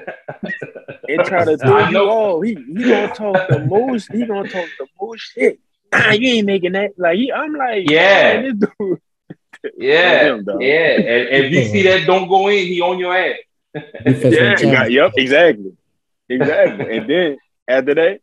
and 1.10 1.26
try 1.26 1.46
to 1.46 1.58
throw 1.60 1.86
you 1.88 1.92
know. 1.94 2.10
off. 2.10 2.44
He 2.44 2.56
he 2.56 2.84
gonna 2.84 3.14
talk 3.14 3.48
the 3.50 3.60
most. 3.60 4.10
He 4.12 4.26
gonna 4.26 4.48
talk 4.48 4.68
the 4.80 4.88
most 5.00 5.20
shit. 5.22 5.60
Nah, 5.94 6.10
you 6.14 6.28
ain't 6.38 6.48
making 6.48 6.72
that. 6.72 6.94
Like 6.98 7.18
he, 7.18 7.32
I'm 7.32 7.54
like, 7.54 7.88
Yeah. 7.88 8.42
man, 8.42 8.58
this 8.60 8.70
dude. 8.80 9.00
Yeah, 9.78 10.36
him, 10.36 10.46
yeah. 10.60 10.92
And, 11.00 11.08
and 11.30 11.46
if 11.46 11.52
you 11.52 11.64
see 11.66 11.84
that 11.84 12.06
don't 12.06 12.28
go 12.28 12.48
in, 12.50 12.68
he 12.68 12.82
on 12.82 13.00
your 13.00 13.16
ass. 13.16 13.38
Yeah, 14.06 14.56
got- 14.62 14.92
yep, 14.92 15.12
exactly, 15.16 15.74
exactly. 16.30 16.98
and 16.98 17.10
then 17.10 17.38
after 17.68 17.96
that, 17.96 18.20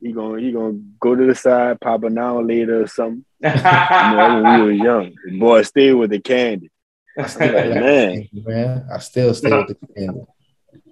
he 0.00 0.12
gonna 0.12 0.40
he 0.40 0.52
gonna 0.52 0.78
go 1.00 1.14
to 1.16 1.26
the 1.26 1.34
side, 1.34 1.80
pop 1.80 2.04
a 2.04 2.10
now 2.10 2.40
later 2.40 2.82
or 2.82 2.86
something. 2.86 3.24
You 3.40 3.48
know, 3.50 4.40
when 4.42 4.60
we 4.60 4.66
were 4.66 4.72
young, 4.84 5.12
the 5.26 5.38
boy 5.38 5.62
stay 5.62 5.92
with 5.92 6.10
the 6.10 6.20
candy. 6.20 6.70
I 7.18 7.26
still 7.26 7.52
Like, 7.52 7.64
like 7.70 7.74
man. 7.80 8.28
man. 8.32 8.86
I 8.94 8.98
still 8.98 9.34
stay 9.34 9.50
with 9.52 9.68
the 9.80 9.94
candy. 9.94 10.20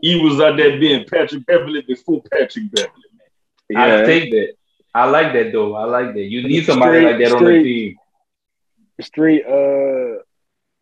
He 0.03 0.21
was 0.21 0.41
out 0.41 0.57
there 0.57 0.79
being 0.81 1.05
Patrick 1.09 1.47
Beverley 1.47 1.83
before 1.83 2.23
Patrick 2.33 2.71
Beverley. 2.73 2.93
I 3.77 3.87
Yeah, 4.01 4.03
take 4.05 4.31
that. 4.33 4.53
I 4.95 5.05
like 5.07 5.33
that 5.35 5.53
though. 5.53 5.75
I 5.75 5.85
like 5.85 6.13
that. 6.15 6.23
You 6.25 6.43
need 6.47 6.65
somebody 6.67 7.01
Straight- 7.01 7.21
like 7.21 7.29
that 7.31 7.37
on 7.37 7.45
the 7.45 7.63
team. 7.63 7.97
Straight 9.01 9.45
uh 9.47 10.23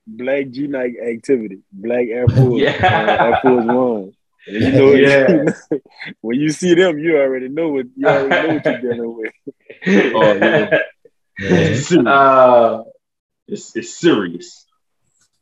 black 0.07 0.51
G 0.51 0.67
night 0.67 0.95
activity, 1.03 1.61
black 1.73 2.07
Air 2.09 2.29
Force, 2.29 2.61
Yeah. 2.63 2.79
uh, 2.83 3.25
Air 3.25 3.39
Force 3.43 3.65
One. 3.67 4.13
And 4.47 4.63
you 4.63 4.73
know, 4.73 4.93
Yeah. 5.73 5.79
when 6.21 6.39
you 6.39 6.51
see 6.51 6.75
them, 6.75 6.99
you 6.99 7.17
already 7.19 7.49
know 7.49 7.69
what 7.71 7.87
you 7.97 8.07
already 8.07 8.29
know 8.49 8.55
what 8.55 8.65
you're 8.67 8.81
dealing 8.95 9.17
with. 9.17 9.33
Oh, 10.15 10.35
yeah. 10.35 10.79
Yeah. 11.39 11.51
It's 11.51 11.89
serious. 11.89 12.07
uh, 12.07 12.83
It's, 13.49 13.77
it's 13.77 13.95
serious. 13.99 14.67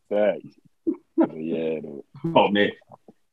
Facts. 0.09 0.47
Yeah, 1.37 1.81
though. 1.83 2.05
Oh 2.35 2.49
man. 2.49 2.71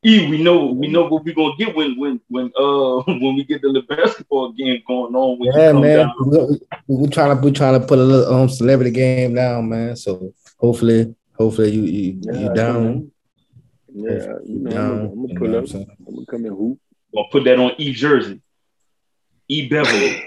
E, 0.05 0.29
we 0.29 0.41
know 0.41 0.67
we 0.67 0.87
know 0.87 1.07
what 1.09 1.25
we're 1.25 1.33
gonna 1.35 1.55
get 1.57 1.75
when 1.75 1.99
when 1.99 2.21
when 2.29 2.45
uh 2.57 3.01
when 3.07 3.35
we 3.35 3.43
get 3.43 3.61
the 3.61 3.67
little 3.67 3.85
basketball 3.95 4.53
game 4.53 4.81
going 4.87 5.13
on 5.13 5.37
when 5.39 5.51
Yeah, 5.53 5.73
man. 5.73 5.97
down. 5.97 6.13
We, 6.25 6.37
we, 6.37 6.95
we 7.03 7.07
trying 7.09 7.35
to 7.35 7.43
we 7.45 7.51
trying 7.51 7.79
to 7.79 7.85
put 7.85 7.99
a 7.99 8.03
little 8.03 8.33
um 8.33 8.47
celebrity 8.47 8.91
game 8.91 9.35
down, 9.35 9.67
man. 9.67 9.97
So 9.97 10.33
hopefully, 10.57 11.13
hopefully 11.37 11.71
you 11.71 11.81
you, 11.83 12.19
Yeah, 12.21 12.31
you 12.39 12.53
down. 12.53 13.11
Yeah, 13.93 14.33
you 14.45 14.59
know, 14.59 14.69
down, 14.69 14.91
I'm, 14.91 14.97
gonna- 14.99 15.11
I'm 15.11 15.27
you 15.27 15.27
know 15.33 15.39
pull 15.39 15.49
what 15.49 15.75
I'm 15.75 15.81
up. 15.81 15.87
I'm 16.07 16.15
gonna 16.15 16.25
come 16.27 16.45
and 16.45 16.55
hoop. 16.57 16.79
Gonna 17.13 17.27
put 17.31 17.43
that 17.43 17.59
on 17.59 17.71
E 17.77 17.91
Jersey. 17.91 18.41
E 19.49 19.67
Beverley. 19.67 20.23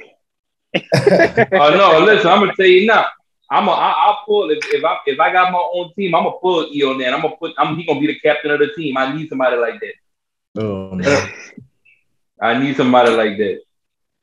oh 0.75 1.71
no, 1.77 2.05
listen, 2.05 2.31
I'm 2.31 2.41
gonna 2.41 2.53
tell 2.57 2.67
you 2.67 2.87
now. 2.87 3.07
I'm 3.53 3.69
a, 3.69 3.71
I, 3.71 3.91
I'll 4.07 4.25
pull 4.25 4.51
if, 4.51 4.59
if 4.73 4.83
I 4.83 4.97
if 5.07 5.21
I 5.21 5.31
got 5.31 5.53
my 5.53 5.59
own 5.75 5.93
team, 5.95 6.15
I'm 6.15 6.25
gonna 6.25 6.37
pull 6.41 6.67
E 6.73 6.83
on 6.85 6.97
there. 6.99 7.13
I'm 7.15 7.21
gonna 7.21 7.37
put 7.37 7.53
I'm 7.59 7.77
he 7.77 7.85
gonna 7.85 8.01
be 8.01 8.07
the 8.07 8.19
captain 8.19 8.51
of 8.51 8.59
the 8.59 8.69
team. 8.75 8.97
I 8.97 9.15
need 9.15 9.29
somebody 9.29 9.57
like 9.57 9.79
that. 9.81 10.63
Oh 10.63 10.95
man. 10.95 11.29
I 12.41 12.59
need 12.59 12.77
somebody 12.77 13.11
like 13.11 13.37
that. 13.37 13.61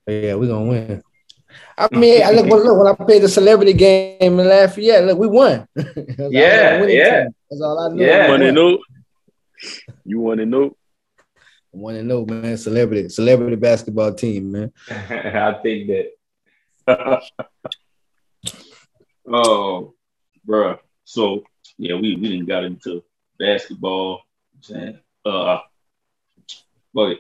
Yeah, 0.08 0.34
we're 0.34 0.48
gonna 0.48 0.66
win. 0.66 1.04
I 1.78 1.88
mean, 1.96 2.24
I 2.24 2.32
look, 2.32 2.46
look 2.48 2.78
when 2.78 2.88
I 2.88 2.96
played 3.06 3.22
the 3.22 3.30
celebrity 3.30 3.74
game 3.74 4.40
in 4.40 4.48
Lafayette, 4.48 5.06
look, 5.06 5.20
we 5.20 5.28
won. 5.28 5.68
That's 5.76 6.20
all- 6.20 6.32
Yeah, 6.32 6.84
yeah. 6.86 7.24
team. 7.24 7.36
That's 7.50 7.62
all 7.62 7.80
I 7.80 7.96
know. 7.96 8.04
Yeah. 8.04 8.26
We 8.26 8.30
Want 8.32 8.42
to 8.44 8.52
know? 8.52 8.80
You 10.06 10.20
want 10.20 10.40
to 10.40 10.46
know? 10.48 10.76
I 11.72 11.78
want 11.78 11.98
to 11.98 12.04
know, 12.04 12.26
man? 12.26 12.58
Celebrity, 12.58 13.10
celebrity 13.10 13.56
basketball 13.56 14.14
team, 14.16 14.52
man. 14.52 14.74
I 14.90 15.54
think 15.62 15.88
that. 15.88 17.22
Oh, 19.32 19.94
bruh. 20.48 20.80
So 21.04 21.44
yeah, 21.78 21.96
we 21.96 22.16
we 22.16 22.30
didn't 22.30 22.48
got 22.48 22.64
into 22.64 23.04
basketball. 23.38 24.22
You 24.54 24.58
I'm 24.58 24.64
saying, 24.64 25.00
uh, 25.26 25.60
but 26.94 27.18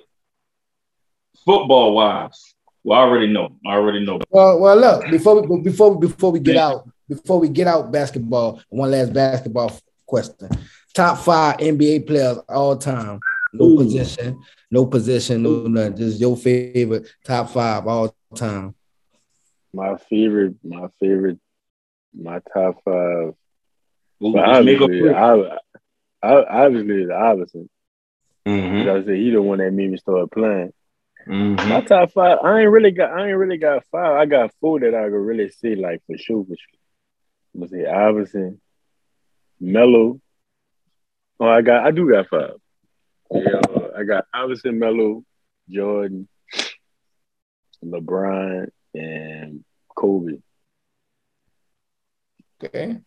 football 1.45 1.93
wise, 1.93 2.53
well, 2.83 2.99
I 2.99 3.01
already 3.03 3.27
know. 3.27 3.57
I 3.65 3.73
already 3.73 4.05
know. 4.05 4.19
Well, 4.29 4.59
well, 4.59 4.77
look 4.77 5.11
before 5.11 5.41
we 5.41 5.61
before 5.61 5.99
before 5.99 6.31
we 6.31 6.39
get 6.39 6.57
out 6.57 6.89
before 7.07 7.39
we 7.39 7.49
get 7.49 7.67
out 7.67 7.91
basketball. 7.91 8.61
One 8.69 8.91
last 8.91 9.13
basketball 9.13 9.71
question: 10.05 10.49
Top 10.93 11.19
five 11.19 11.57
NBA 11.57 12.07
players 12.07 12.37
all 12.49 12.77
time. 12.77 13.19
No 13.51 13.65
Ooh. 13.65 13.77
position, 13.77 14.41
no 14.69 14.85
position, 14.85 15.43
no 15.43 15.67
nothing. 15.67 15.97
Just 15.97 16.19
your 16.19 16.37
favorite 16.37 17.07
top 17.23 17.49
five 17.49 17.87
all 17.87 18.15
time. 18.35 18.75
My 19.73 19.97
favorite, 19.97 20.55
my 20.63 20.87
favorite, 20.99 21.39
my 22.13 22.39
top 22.53 22.75
five. 22.83 23.33
We'll 24.19 24.33
But 24.33 24.45
just 24.45 24.65
make 24.65 24.79
a 24.79 24.83
obviously. 24.83 25.13
I, 25.13 25.57
I, 26.21 26.65
obviously, 26.65 27.03
it's 27.03 27.11
Iverson. 27.11 27.69
Mm-hmm. 28.45 28.89
I 28.89 29.05
said 29.05 29.15
he 29.15 29.31
the 29.31 29.41
one 29.41 29.59
that 29.59 29.71
made 29.71 29.91
me 29.91 29.97
start 29.97 30.31
playing. 30.31 30.73
Mm-hmm. 31.27 31.69
My 31.69 31.81
top 31.81 32.11
five, 32.11 32.39
I 32.43 32.61
ain't 32.61 32.71
really 32.71 32.91
got, 32.91 33.11
I 33.11 33.27
ain't 33.27 33.37
really 33.37 33.57
got 33.57 33.85
five. 33.91 34.17
I 34.17 34.25
got 34.25 34.51
four 34.59 34.79
that 34.79 34.95
I 34.95 35.03
could 35.03 35.15
really 35.15 35.49
see, 35.49 35.75
like 35.75 36.01
for 36.07 36.17
sure, 36.17 36.43
for 36.43 36.55
sure. 36.55 36.79
I'm 37.53 37.61
gonna 37.61 37.69
say 37.69 37.85
Iverson, 37.85 38.61
Melo. 39.59 40.19
Oh, 41.39 41.47
I 41.47 41.61
got, 41.61 41.85
I 41.85 41.91
do 41.91 42.09
got 42.09 42.27
five. 42.29 42.55
Yeah, 43.31 43.61
uh, 43.69 43.89
I 43.97 44.03
got 44.03 44.25
Iverson, 44.33 44.79
Melo, 44.79 45.23
Jordan, 45.69 46.27
LeBron, 47.83 48.69
and 48.95 49.63
Kobe. 49.95 50.39
Okay, 52.63 52.97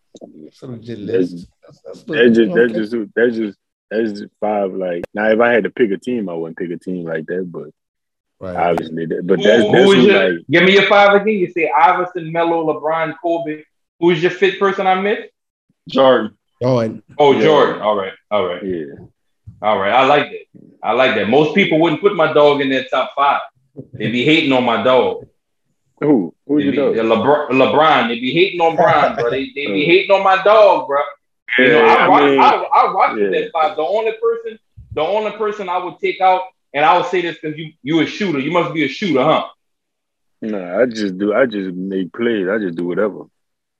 that's 0.43 0.61
a 0.63 0.67
legit 0.67 1.05
That's- 1.05 1.31
list. 1.31 1.47
That's, 1.65 1.81
that's 1.81 2.03
That's 2.03 2.37
just, 2.37 2.53
that's 2.55 2.71
okay. 2.71 2.79
just, 2.79 3.13
that's 3.15 3.35
just, 3.35 3.57
that's 3.89 4.11
just 4.19 4.33
five. 4.39 4.73
Like 4.73 5.03
now, 5.13 5.29
if 5.29 5.39
I 5.39 5.53
had 5.53 5.63
to 5.65 5.69
pick 5.69 5.91
a 5.91 5.97
team, 5.97 6.27
I 6.29 6.33
wouldn't 6.33 6.57
pick 6.57 6.71
a 6.71 6.77
team 6.77 7.05
like 7.05 7.25
that. 7.27 7.51
But 7.51 7.69
right. 8.39 8.55
obviously, 8.55 9.05
that, 9.05 9.27
but 9.27 9.41
that's 9.41 9.63
that's 9.63 9.71
was 9.87 9.95
who, 9.95 10.01
your, 10.01 10.29
like 10.33 10.45
give 10.49 10.63
me 10.63 10.73
your 10.73 10.87
five 10.87 11.13
again. 11.21 11.35
You 11.35 11.51
say 11.51 11.71
Iverson, 11.77 12.31
Melo, 12.31 12.65
LeBron, 12.73 13.13
Kobe. 13.21 13.63
Who's 13.99 14.21
your 14.21 14.31
fifth 14.31 14.59
person 14.59 14.87
I 14.87 14.95
missed? 14.95 15.29
Jordan. 15.87 16.35
Oh, 16.61 16.79
Jordan. 16.81 17.03
Oh, 17.17 17.33
Yeah. 17.33 17.43
Jordan. 17.43 17.81
All 17.81 17.95
right. 17.95 18.13
All 18.31 18.45
right. 18.45 18.63
yeah. 18.63 18.85
All 19.61 19.77
right. 19.77 19.93
I 19.93 20.05
like 20.05 20.31
that. 20.31 20.61
I 20.81 20.91
like 20.93 21.15
that. 21.15 21.29
Most 21.29 21.55
people 21.55 21.79
wouldn't 21.79 22.01
put 22.01 22.15
my 22.15 22.33
dog 22.33 22.59
in 22.61 22.69
their 22.69 22.85
top 22.85 23.11
five. 23.15 23.41
They'd 23.93 24.11
be 24.11 24.25
hating 24.25 24.51
on 24.51 24.63
my 24.63 24.83
dog. 24.83 25.27
Who? 26.03 26.35
Who 26.47 26.59
you 26.59 26.71
know? 26.73 26.91
LeBron, 26.91 27.49
LeBron. 27.49 28.09
They 28.09 28.19
be 28.19 28.33
hating 28.33 28.59
on 28.61 28.75
Bron, 28.75 29.15
bro. 29.17 29.29
They, 29.29 29.51
they 29.55 29.67
be 29.67 29.85
hating 29.85 30.11
on 30.11 30.23
my 30.23 30.43
dog, 30.43 30.87
bro. 30.87 31.01
You 31.57 31.69
know, 31.69 31.85
I, 31.85 31.95
I 32.07 32.29
mean, 32.29 32.39
I, 32.39 32.49
I 32.49 33.15
yeah. 33.17 33.29
that 33.29 33.51
five. 33.53 33.75
The 33.75 33.83
only 33.83 34.11
person, 34.21 34.59
the 34.93 35.01
only 35.01 35.31
person 35.31 35.69
I 35.69 35.77
would 35.77 35.99
take 35.99 36.19
out, 36.19 36.41
and 36.73 36.83
I 36.83 36.97
would 36.97 37.05
say 37.07 37.21
this 37.21 37.37
because 37.39 37.57
you 37.57 37.73
you 37.83 38.01
a 38.01 38.05
shooter. 38.05 38.39
You 38.39 38.51
must 38.51 38.73
be 38.73 38.83
a 38.83 38.87
shooter, 38.87 39.23
huh? 39.23 39.47
Nah, 40.41 40.81
I 40.81 40.85
just 40.87 41.17
do. 41.17 41.33
I 41.33 41.45
just 41.45 41.75
make 41.75 42.11
plays. 42.11 42.47
I 42.49 42.57
just 42.57 42.75
do 42.75 42.85
whatever. 42.85 43.25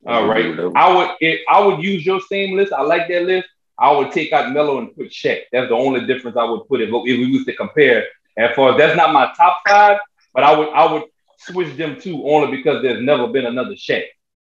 All 0.05 0.27
right. 0.27 0.49
whatever. 0.49 0.71
I 0.77 0.95
would 0.95 1.09
if 1.19 1.41
I 1.49 1.65
would 1.65 1.83
use 1.83 2.05
your 2.05 2.21
same 2.21 2.55
list. 2.55 2.71
I 2.71 2.83
like 2.83 3.07
that 3.07 3.23
list. 3.23 3.47
I 3.77 3.91
would 3.91 4.11
take 4.11 4.31
out 4.31 4.53
Melo 4.53 4.77
and 4.77 4.95
put 4.95 5.09
Shaq. 5.09 5.41
That's 5.51 5.69
the 5.69 5.75
only 5.75 6.05
difference 6.05 6.37
I 6.37 6.43
would 6.43 6.67
put 6.67 6.79
if, 6.79 6.89
if 6.89 6.93
we 6.93 7.25
used 7.25 7.47
to 7.47 7.55
compare. 7.55 8.05
As 8.37 8.55
far 8.55 8.71
as 8.71 8.77
that's 8.77 8.95
not 8.95 9.13
my 9.13 9.33
top 9.35 9.61
five, 9.67 9.97
but 10.33 10.43
I 10.43 10.57
would 10.57 10.69
I 10.69 10.93
would 10.93 11.03
switch 11.45 11.75
them 11.77 11.99
two 11.99 12.23
only 12.27 12.55
because 12.57 12.81
there's 12.81 13.03
never 13.03 13.27
been 13.27 13.45
another 13.45 13.75
Shaq 13.75 14.03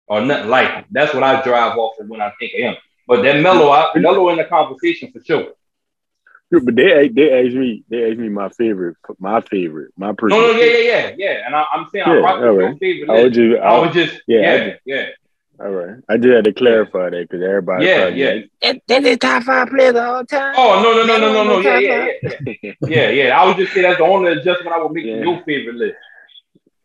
or 0.08 0.22
nothing 0.22 0.50
like 0.50 0.70
him. 0.72 0.86
That's 0.92 1.14
what 1.14 1.24
I 1.24 1.42
drive 1.42 1.78
off 1.78 2.00
of 2.00 2.08
when 2.08 2.22
I 2.22 2.32
think 2.40 2.54
of 2.54 2.60
him. 2.60 2.76
But 3.08 3.22
that 3.24 3.42
Melo, 3.42 3.70
I, 3.72 3.92
Melo 3.96 4.30
in 4.30 4.38
the 4.38 4.46
conversation 4.46 5.12
for 5.12 5.24
sure. 5.24 5.50
But 6.52 6.76
they 6.76 7.10
they 7.10 7.46
asked 7.46 7.56
me. 7.56 7.84
They 7.90 8.10
asked 8.10 8.20
me 8.20 8.30
my 8.30 8.50
favorite. 8.50 8.98
My 9.20 9.42
favorite. 9.42 9.92
My 9.98 10.08
No, 10.08 10.14
personal. 10.14 10.54
no, 10.54 10.60
yeah, 10.60 10.66
yeah, 10.66 10.80
yeah, 10.80 11.16
yeah. 11.18 11.44
And 11.46 11.56
I, 11.56 11.66
I'm 11.74 11.88
saying 11.92 12.06
I 12.06 12.14
Yeah, 12.16 12.20
rock 12.22 12.40
with 12.40 12.48
all 12.50 12.54
your 12.56 12.70
right. 12.70 12.80
favorite 12.80 13.10
I 13.10 13.14
list. 13.14 13.26
was 13.26 13.36
just. 13.36 13.62
I 13.62 13.66
I, 13.66 13.80
was 13.80 13.94
just, 13.96 14.22
yeah, 14.28 14.40
yeah, 14.42 14.70
just- 14.70 14.82
yeah, 14.86 15.06
all 15.60 15.72
right. 15.72 15.96
I 16.08 16.18
just 16.18 16.34
had 16.36 16.44
to 16.46 16.54
clarify 16.54 17.10
that 17.10 17.28
because 17.30 17.44
everybody. 17.44 17.86
yeah, 17.88 18.08
yeah. 18.08 18.30
like, 18.30 18.52
that, 18.62 18.82
that's 18.88 19.04
the 19.04 19.18
top 19.18 19.44
five 19.44 19.68
players 19.70 19.96
all 19.96 20.24
time. 20.26 20.54
Oh 20.58 20.82
no, 20.84 20.94
no, 20.94 21.06
no, 21.06 21.20
no, 21.20 21.34
no, 21.34 21.44
no, 21.44 21.60
yeah, 21.60 21.74
Top 21.74 21.82
yeah, 21.82 22.32
yeah. 22.62 22.74
Yeah, 22.88 23.10
yeah. 23.10 23.42
I 23.42 23.46
would 23.48 23.58
just 23.58 23.74
say 23.74 23.82
that's 23.82 23.98
the 23.98 24.04
only 24.06 24.32
adjustment 24.34 24.74
I 24.74 24.82
would 24.82 24.92
make 24.92 25.06
Yeah. 25.06 25.16
to 25.16 25.30
your 25.30 25.44
favorite 25.44 25.76
list. 25.76 25.96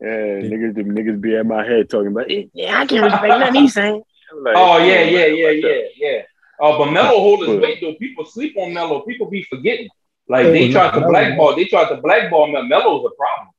Yeah, 0.01 0.09
niggas, 0.09 0.75
the 0.75 0.83
niggas 0.83 1.21
be 1.21 1.37
at 1.37 1.45
my 1.45 1.65
head 1.65 1.91
talking 1.91 2.09
about. 2.09 2.31
Yeah, 2.31 2.81
I 2.81 2.87
can't 2.87 3.05
respect 3.05 3.29
nothing 3.29 3.63
he's 3.63 3.75
saying. 3.75 4.03
Like, 4.43 4.55
Oh 4.57 4.79
yeah, 4.79 5.03
yeah, 5.03 5.27
yeah, 5.27 5.47
what's 5.47 5.63
yeah, 5.63 5.81
yeah. 5.97 6.23
Oh, 6.61 6.79
but 6.79 6.93
Melo 6.93 7.19
hold 7.19 7.47
his 7.47 7.61
weight 7.61 7.81
though. 7.81 7.95
People 7.95 8.25
sleep 8.25 8.55
on 8.57 8.73
Melo. 8.73 9.01
People 9.01 9.29
be 9.29 9.43
forgetting. 9.45 9.89
Like 10.29 10.47
they 10.47 10.71
tried 10.71 10.93
to 10.93 11.07
blackball. 11.07 11.57
They 11.57 11.65
tried 11.65 11.89
to 11.89 11.97
blackball 11.97 12.53
Melo. 12.53 12.67
Melo's 12.67 13.11
a 13.13 13.17
problem. 13.17 13.55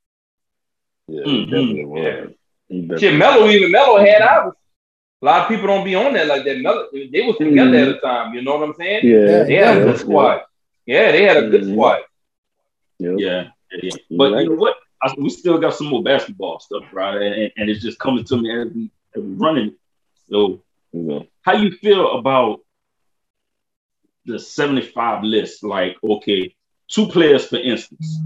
Yeah, 1.08 1.24
mm-hmm. 1.24 1.52
definitely 1.52 1.86
was. 1.86 2.34
Yeah. 2.70 2.98
Shit, 2.98 3.16
Melo 3.18 3.48
even 3.48 3.72
Melo 3.72 4.00
had 4.00 4.22
ours. 4.22 4.54
A 5.22 5.26
lot 5.26 5.42
of 5.42 5.48
people 5.50 5.68
don't 5.68 5.84
be 5.84 5.94
on 5.94 6.14
that 6.14 6.28
like 6.28 6.46
that. 6.46 6.60
Melo, 6.60 6.88
they 6.92 7.22
was 7.22 7.38
together 7.38 7.72
mm-hmm. 7.72 7.90
at 7.90 7.96
the 7.96 8.00
time. 8.00 8.34
You 8.34 8.42
know 8.42 8.58
what 8.58 8.70
I'm 8.70 8.76
saying? 8.76 9.06
Yeah, 9.06 9.44
they 9.44 9.56
had 9.56 9.76
yeah, 9.78 9.82
a 9.82 9.84
good 9.86 10.00
squad. 10.00 10.42
Yeah, 10.86 11.12
they 11.12 11.24
had 11.24 11.38
a 11.38 11.50
good 11.50 11.62
mm-hmm. 11.62 11.74
squad. 11.74 12.02
Yep. 13.00 13.16
Yeah, 13.18 13.48
yeah. 13.82 13.92
But 14.12 14.32
you 14.32 14.50
know 14.50 14.56
what? 14.56 14.76
I, 15.02 15.14
we 15.18 15.30
still 15.30 15.58
got 15.58 15.74
some 15.74 15.88
more 15.88 16.04
basketball 16.04 16.60
stuff, 16.60 16.84
right? 16.94 17.22
And, 17.22 17.52
and 17.58 17.70
it's 17.70 17.82
just 17.82 18.00
coming 18.00 18.24
to 18.26 18.38
me 18.38 18.52
as 18.52 18.68
we, 18.74 18.92
as 19.16 19.24
we 19.24 19.34
running. 19.34 19.76
So, 20.30 20.64
mm-hmm. 20.94 21.26
how 21.42 21.54
you 21.54 21.72
feel 21.72 22.20
about 22.20 22.60
the 24.26 24.40
75 24.40 25.24
list? 25.24 25.64
Like, 25.64 25.98
okay, 26.04 26.56
two 26.88 27.08
players, 27.08 27.46
for 27.48 27.58
instance. 27.58 28.18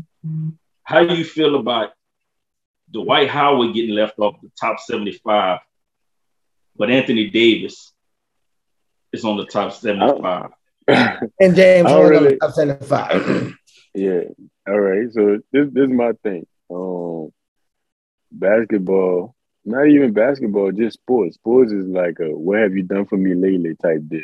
How 0.83 1.05
do 1.05 1.15
you 1.15 1.23
feel 1.23 1.55
about 1.55 1.91
Dwight 2.91 3.29
Howard 3.29 3.73
getting 3.73 3.95
left 3.95 4.19
off 4.19 4.41
the 4.41 4.51
top 4.59 4.79
75, 4.79 5.59
but 6.75 6.89
Anthony 6.91 7.29
Davis 7.29 7.93
is 9.11 9.25
on 9.25 9.37
the 9.37 9.45
top 9.45 9.73
75? 9.73 10.51
and 10.87 11.55
James 11.55 11.89
Harden 11.89 12.09
really, 12.09 12.27
on 12.27 12.33
the 12.33 12.37
top 12.37 12.51
75. 12.51 13.55
yeah. 13.95 14.21
All 14.67 14.79
right. 14.79 15.11
So 15.11 15.39
this, 15.51 15.67
this 15.71 15.85
is 15.85 15.89
my 15.89 16.11
thing. 16.23 16.45
Um, 16.69 17.31
basketball, 18.31 19.35
not 19.63 19.87
even 19.87 20.13
basketball, 20.13 20.71
just 20.71 20.99
sports. 20.99 21.35
Sports 21.35 21.71
is 21.71 21.87
like 21.87 22.19
a 22.19 22.29
what 22.29 22.59
have 22.59 22.75
you 22.75 22.83
done 22.83 23.05
for 23.05 23.17
me 23.17 23.33
lately 23.33 23.75
type 23.75 24.01
deal. 24.07 24.21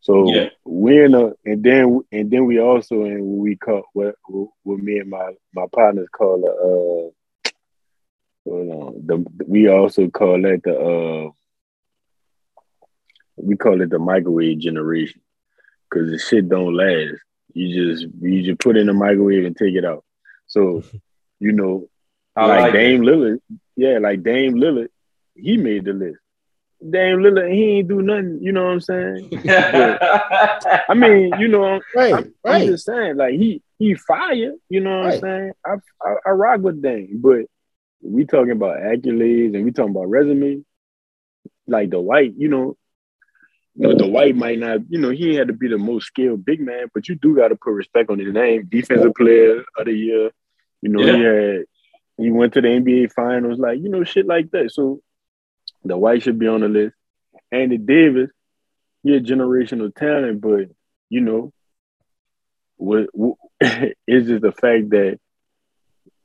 So 0.00 0.32
yeah. 0.32 0.48
we're 0.64 1.04
in 1.04 1.14
a, 1.14 1.32
and 1.44 1.62
then 1.62 2.00
and 2.10 2.30
then 2.30 2.44
we 2.46 2.60
also 2.60 3.04
in 3.04 3.24
what 3.24 3.42
we 3.42 3.56
call 3.56 3.84
what 3.92 4.16
what 4.26 4.78
me 4.78 4.98
and 4.98 5.10
my 5.10 5.32
my 5.54 5.66
partners 5.72 6.08
call 6.12 6.44
a 6.44 6.50
uh, 6.50 7.50
hold 8.44 8.68
on, 8.70 9.06
the 9.06 9.24
we 9.46 9.68
also 9.68 10.08
call 10.08 10.42
that 10.42 10.62
the 10.64 10.76
uh 10.76 11.30
we 13.36 13.56
call 13.56 13.80
it 13.80 13.90
the 13.90 13.98
microwave 13.98 14.58
generation 14.58 15.20
because 15.88 16.10
the 16.10 16.18
shit 16.18 16.48
don't 16.48 16.74
last. 16.74 17.20
You 17.54 17.92
just 17.92 18.06
you 18.20 18.42
just 18.42 18.58
put 18.58 18.76
in 18.76 18.88
the 18.88 18.92
microwave 18.92 19.44
and 19.44 19.56
take 19.56 19.74
it 19.74 19.84
out. 19.84 20.04
So 20.46 20.82
you 21.42 21.52
know, 21.52 21.88
like, 22.36 22.60
like 22.60 22.72
Dame 22.72 23.02
it. 23.02 23.06
Lillard, 23.06 23.38
yeah, 23.76 23.98
like 23.98 24.22
Dame 24.22 24.54
Lillard, 24.54 24.88
he 25.34 25.56
made 25.56 25.84
the 25.84 25.92
list. 25.92 26.18
Dame 26.80 27.18
Lillard, 27.18 27.52
he 27.52 27.78
ain't 27.78 27.88
do 27.88 28.00
nothing. 28.00 28.38
You 28.40 28.52
know 28.52 28.64
what 28.64 28.72
I'm 28.72 28.80
saying? 28.80 29.28
but, 29.44 30.84
I 30.88 30.94
mean, 30.94 31.32
you 31.38 31.48
know, 31.48 31.80
right, 31.96 32.14
I'm, 32.14 32.34
right. 32.44 32.62
I'm, 32.62 32.66
just 32.66 32.86
saying, 32.86 33.16
like 33.16 33.34
he 33.34 33.60
he 33.78 33.94
fire. 33.94 34.52
You 34.68 34.80
know 34.80 35.00
what 35.00 35.04
right. 35.04 35.14
I'm 35.14 35.20
saying? 35.20 35.52
I, 35.66 35.74
I, 36.04 36.14
I 36.26 36.30
rock 36.30 36.60
with 36.60 36.80
Dame, 36.80 37.20
but 37.20 37.46
we 38.00 38.24
talking 38.24 38.52
about 38.52 38.78
accolades 38.78 39.54
and 39.54 39.64
we 39.64 39.72
talking 39.72 39.90
about 39.90 40.08
resume. 40.08 40.64
Like 41.66 41.90
Dwight, 41.90 42.34
you 42.36 42.48
know, 42.48 42.76
you 43.74 43.88
know, 43.88 43.94
Dwight 43.96 44.36
might 44.36 44.58
not, 44.58 44.80
you 44.90 44.98
know, 44.98 45.10
he 45.10 45.34
had 45.34 45.46
to 45.46 45.52
be 45.52 45.68
the 45.68 45.78
most 45.78 46.06
skilled 46.06 46.44
big 46.44 46.60
man, 46.60 46.88
but 46.92 47.08
you 47.08 47.14
do 47.14 47.34
got 47.34 47.48
to 47.48 47.56
put 47.56 47.70
respect 47.70 48.10
on 48.10 48.18
his 48.18 48.32
name. 48.32 48.68
Defensive 48.70 49.14
player 49.14 49.62
of 49.78 49.86
the 49.86 49.92
year, 49.92 50.30
you 50.82 50.88
know, 50.90 51.00
yeah. 51.00 51.16
he 51.16 51.22
had, 51.22 51.64
he 52.18 52.30
went 52.30 52.52
to 52.54 52.60
the 52.60 52.68
NBA 52.68 53.12
finals, 53.12 53.58
like 53.58 53.80
you 53.80 53.88
know, 53.88 54.04
shit 54.04 54.26
like 54.26 54.50
that. 54.50 54.72
So 54.72 55.00
Dwight 55.86 56.22
should 56.22 56.38
be 56.38 56.48
on 56.48 56.60
the 56.60 56.68
list. 56.68 56.94
Anthony 57.50 57.78
Davis, 57.78 58.30
he 59.02 59.14
a 59.14 59.20
generational 59.20 59.94
talent, 59.94 60.40
but 60.40 60.68
you 61.08 61.20
know, 61.20 61.52
what, 62.76 63.08
what 63.12 63.36
it's 63.60 64.26
just 64.26 64.42
the 64.42 64.52
fact 64.52 64.90
that 64.90 65.18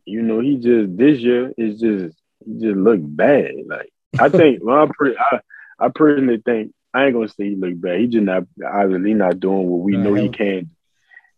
you 0.06 0.22
know 0.22 0.40
he 0.40 0.58
just 0.58 0.98
this 0.98 1.20
year 1.20 1.54
is 1.58 1.80
just 1.80 2.18
he 2.46 2.54
just 2.60 2.78
look 2.78 3.00
bad. 3.02 3.52
Like 3.68 3.90
I 4.20 4.30
think, 4.38 4.64
well, 4.64 4.84
I, 4.84 4.90
pre- 4.92 5.18
I 5.18 5.40
I 5.80 5.90
personally 5.90 6.42
think 6.44 6.74
I 6.94 7.06
ain't 7.06 7.14
gonna 7.14 7.28
say 7.28 7.50
he 7.50 7.56
look 7.56 7.80
bad. 7.80 8.00
He 8.00 8.08
just 8.08 8.24
not 8.24 8.44
obviously 8.66 9.14
not 9.14 9.40
doing 9.40 9.68
what 9.68 9.82
we 9.82 9.98
know 9.98 10.16
he 10.16 10.30
can. 10.30 10.72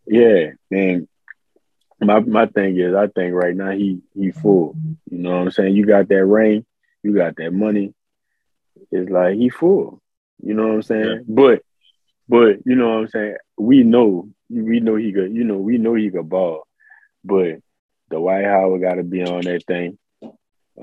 Yeah, 0.08 0.52
and 0.72 1.08
my 2.02 2.20
my 2.22 2.46
thing 2.48 2.78
is, 2.78 2.96
I 2.96 3.08
think 3.08 3.34
right 3.34 3.56
now 3.56 3.72
he 3.72 4.02
he 4.16 4.32
full. 4.32 4.76
You 5.10 5.18
know 5.18 5.32
what 5.32 5.42
I'm 5.42 5.52
saying? 5.52 5.76
You 5.76 5.86
got 5.86 6.08
that 6.10 6.26
ring, 6.26 6.66
you 7.04 7.14
got 7.14 7.36
that 7.38 7.52
money, 7.52 7.94
it's 8.92 9.10
like 9.10 9.36
he 9.36 9.50
full. 9.50 10.02
You 10.42 10.54
know 10.54 10.68
what 10.68 10.76
I'm 10.76 10.82
saying? 10.84 11.04
Yeah. 11.04 11.20
But 11.28 11.64
but 12.28 12.66
you 12.66 12.76
know 12.76 12.90
what 12.90 12.98
I'm 13.00 13.08
saying? 13.10 13.36
We 13.58 13.84
know 13.84 14.30
we 14.50 14.80
know 14.80 14.96
he 14.96 15.12
could, 15.12 15.34
you 15.34 15.44
know, 15.44 15.58
we 15.58 15.78
know 15.78 15.96
he 15.96 16.10
could 16.10 16.30
ball. 16.30 16.68
But 17.24 17.60
Dwight 18.10 18.46
Howard 18.46 18.82
gotta 18.82 19.04
be 19.04 19.24
on 19.24 19.42
that 19.42 19.64
thing. 19.66 19.98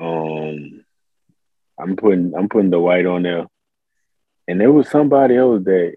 Um 0.00 0.84
I'm 1.78 1.96
putting 1.96 2.34
I'm 2.34 2.48
putting 2.48 2.70
Dwight 2.70 3.06
on 3.06 3.22
there. 3.22 3.46
And 4.48 4.60
there 4.60 4.72
was 4.72 4.88
somebody 4.88 5.36
else 5.36 5.64
that 5.64 5.94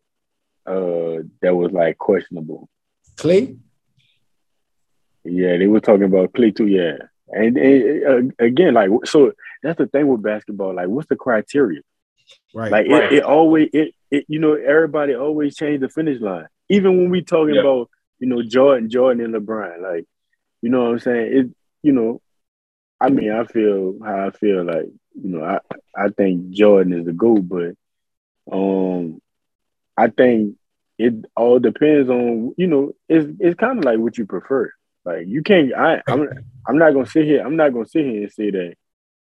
uh 0.66 1.24
that 1.42 1.56
was 1.56 1.72
like 1.72 1.98
questionable. 1.98 2.70
Klay? 3.16 3.58
Yeah, 5.24 5.58
they 5.58 5.68
were 5.68 5.80
talking 5.80 6.04
about 6.04 6.34
Klay 6.34 6.56
too, 6.56 6.68
yeah. 6.68 6.98
And, 7.28 7.58
and 7.58 8.34
uh, 8.40 8.44
again, 8.44 8.74
like 8.74 8.90
so 9.06 9.34
that's 9.62 9.78
the 9.78 9.88
thing 9.88 10.08
with 10.08 10.24
basketball. 10.24 10.76
Like, 10.76 10.88
what's 10.88 11.10
the 11.10 11.16
criteria? 11.16 11.82
Right. 12.54 12.72
Like 12.72 12.88
right. 12.88 13.12
It, 13.12 13.14
it 13.20 13.24
always 13.24 13.70
it, 13.74 13.94
it 14.10 14.26
you 14.28 14.40
know 14.40 14.54
everybody 14.54 15.16
always 15.16 15.56
change 15.56 15.82
the 15.82 15.90
finish 15.90 16.20
line. 16.22 16.48
Even 16.70 16.98
when 16.98 17.10
we 17.10 17.22
talking 17.22 17.56
yep. 17.56 17.64
about 17.64 17.90
you 18.20 18.28
know 18.28 18.42
Jordan, 18.42 18.90
Jordan 18.90 19.24
and 19.24 19.34
LeBron, 19.34 19.82
like 19.82 20.06
you 20.62 20.70
know 20.70 20.86
what 20.86 20.92
I'm 20.92 21.00
saying. 21.00 21.38
It 21.38 21.48
you 21.84 21.92
know, 21.92 22.22
I 23.00 23.10
mean 23.10 23.32
I 23.32 23.46
feel 23.46 23.98
how 24.04 24.28
I 24.28 24.32
feel 24.32 24.64
like 24.64 24.88
you 25.22 25.30
know 25.30 25.44
I 25.44 25.60
I 25.96 26.10
think 26.10 26.50
Jordan 26.52 26.94
is 26.94 27.06
the 27.06 27.14
goat, 27.14 27.48
but 27.48 27.76
um 28.52 29.22
I 29.96 30.08
think 30.08 30.56
it 30.98 31.14
all 31.36 31.60
depends 31.60 32.10
on 32.10 32.54
you 32.58 32.68
know 32.68 32.94
it's 33.08 33.28
it's 33.40 33.60
kind 33.60 33.78
of 33.78 33.86
like 33.86 34.00
what 34.00 34.18
you 34.18 34.26
prefer. 34.26 34.72
Like 35.10 35.28
you 35.28 35.42
can't 35.42 35.74
I 35.74 36.02
I'm 36.08 36.30
I'm 36.68 36.78
not 36.78 36.94
gonna 36.94 37.08
sit 37.08 37.26
here 37.26 37.44
I'm 37.44 37.56
not 37.56 37.74
gonna 37.74 37.88
sit 37.88 38.06
here 38.06 38.24
and 38.24 38.32
say 38.32 38.52
that 38.52 38.76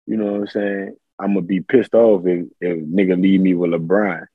you 0.06 0.16
know 0.16 0.32
what 0.32 0.40
I'm 0.42 0.46
saying 0.46 0.96
I'm 1.18 1.34
gonna 1.34 1.42
be 1.42 1.60
pissed 1.60 1.94
off 1.94 2.24
if, 2.26 2.46
if 2.60 2.78
nigga 2.78 3.20
leave 3.20 3.40
me 3.40 3.54
with 3.54 3.70
LeBron. 3.70 4.26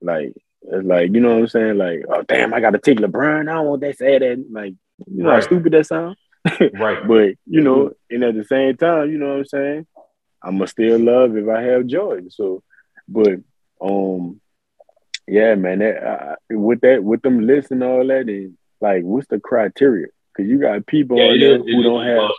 Like 0.00 0.32
it's 0.62 0.86
like, 0.86 1.12
you 1.12 1.20
know 1.20 1.34
what 1.34 1.38
I'm 1.38 1.48
saying? 1.48 1.76
Like, 1.76 2.04
oh 2.08 2.22
damn, 2.22 2.54
I 2.54 2.60
gotta 2.60 2.78
take 2.78 2.98
LeBron. 2.98 3.50
I 3.50 3.54
don't 3.54 3.66
want 3.66 3.80
that 3.82 3.98
sad 3.98 4.22
that 4.22 4.44
like 4.50 4.74
you 5.06 5.22
know 5.22 5.30
right. 5.30 5.34
how 5.36 5.40
stupid 5.40 5.72
that 5.72 5.86
sound? 5.86 6.16
right. 6.74 7.06
But 7.06 7.34
you 7.46 7.60
know, 7.60 7.92
and 8.10 8.24
at 8.24 8.34
the 8.34 8.44
same 8.44 8.76
time, 8.76 9.10
you 9.10 9.18
know 9.18 9.28
what 9.28 9.38
I'm 9.38 9.44
saying? 9.46 9.86
I'ma 10.42 10.64
still 10.64 10.98
love 10.98 11.36
if 11.36 11.48
I 11.48 11.62
have 11.62 11.86
joy. 11.86 12.20
So 12.30 12.62
but 13.06 13.40
um 13.80 14.40
yeah, 15.26 15.54
man, 15.54 15.78
that, 15.78 16.02
uh, 16.02 16.36
with 16.50 16.80
that 16.80 17.04
with 17.04 17.22
them 17.22 17.46
lists 17.46 17.70
and 17.70 17.84
all 17.84 18.06
that, 18.06 18.28
and 18.28 18.56
like 18.80 19.02
what's 19.04 19.28
the 19.28 19.38
criteria? 19.38 20.08
Because 20.40 20.50
you 20.50 20.58
got 20.58 20.86
people 20.86 21.18
yeah, 21.18 21.24
on 21.24 21.40
there 21.40 21.58
who 21.58 21.82
don't 21.82 22.06
have 22.06 22.30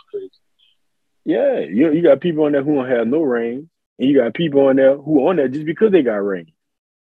yeah, 1.24 1.60
you 1.60 1.92
you 1.92 2.02
got 2.02 2.20
people 2.20 2.44
on 2.44 2.52
there 2.52 2.64
who 2.64 2.74
don't 2.74 2.90
have 2.90 3.06
no 3.06 3.22
ring, 3.22 3.70
and 3.98 4.08
you 4.08 4.18
got 4.18 4.34
people 4.34 4.66
on 4.66 4.76
there 4.76 4.96
who 4.96 5.28
on 5.28 5.36
there 5.36 5.46
just 5.46 5.64
because 5.64 5.92
they 5.92 6.02
got 6.02 6.16
ring. 6.16 6.52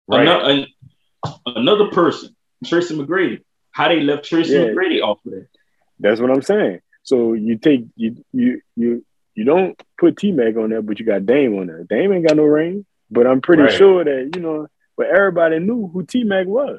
Right. 0.07 0.23
Another, 0.23 0.67
another 1.47 1.87
person, 1.91 2.37
Tracy 2.65 2.97
McGrady. 2.97 3.41
How 3.73 3.89
they 3.89 4.01
left 4.01 4.25
Tracy 4.27 4.53
yeah. 4.53 4.67
McGrady 4.67 5.03
off 5.03 5.19
of 5.27 5.33
there? 5.33 5.49
That's 5.99 6.21
what 6.21 6.31
I'm 6.31 6.43
saying. 6.43 6.81
So 7.03 7.33
you 7.33 7.59
take 7.59 7.87
you 7.97 8.25
you 8.33 8.61
you 8.77 9.05
you 9.35 9.45
don't 9.45 9.81
put 9.99 10.17
T 10.17 10.31
Mac 10.31 10.57
on 10.57 10.71
there, 10.71 10.83
but 10.83 11.01
you 11.01 11.07
got 11.07 11.27
Dame 11.27 11.59
on 11.59 11.67
there. 11.67 11.83
Dame 11.83 12.13
ain't 12.13 12.29
got 12.29 12.37
no 12.37 12.45
ring, 12.45 12.87
but 13.11 13.27
I'm 13.27 13.41
pretty 13.41 13.65
right. 13.65 13.73
sure 13.73 14.05
that 14.05 14.31
you 14.37 14.41
know. 14.41 14.69
But 14.97 15.09
everybody 15.09 15.59
knew 15.59 15.89
who 15.89 16.05
T 16.05 16.23
Mac 16.23 16.47
was. 16.47 16.79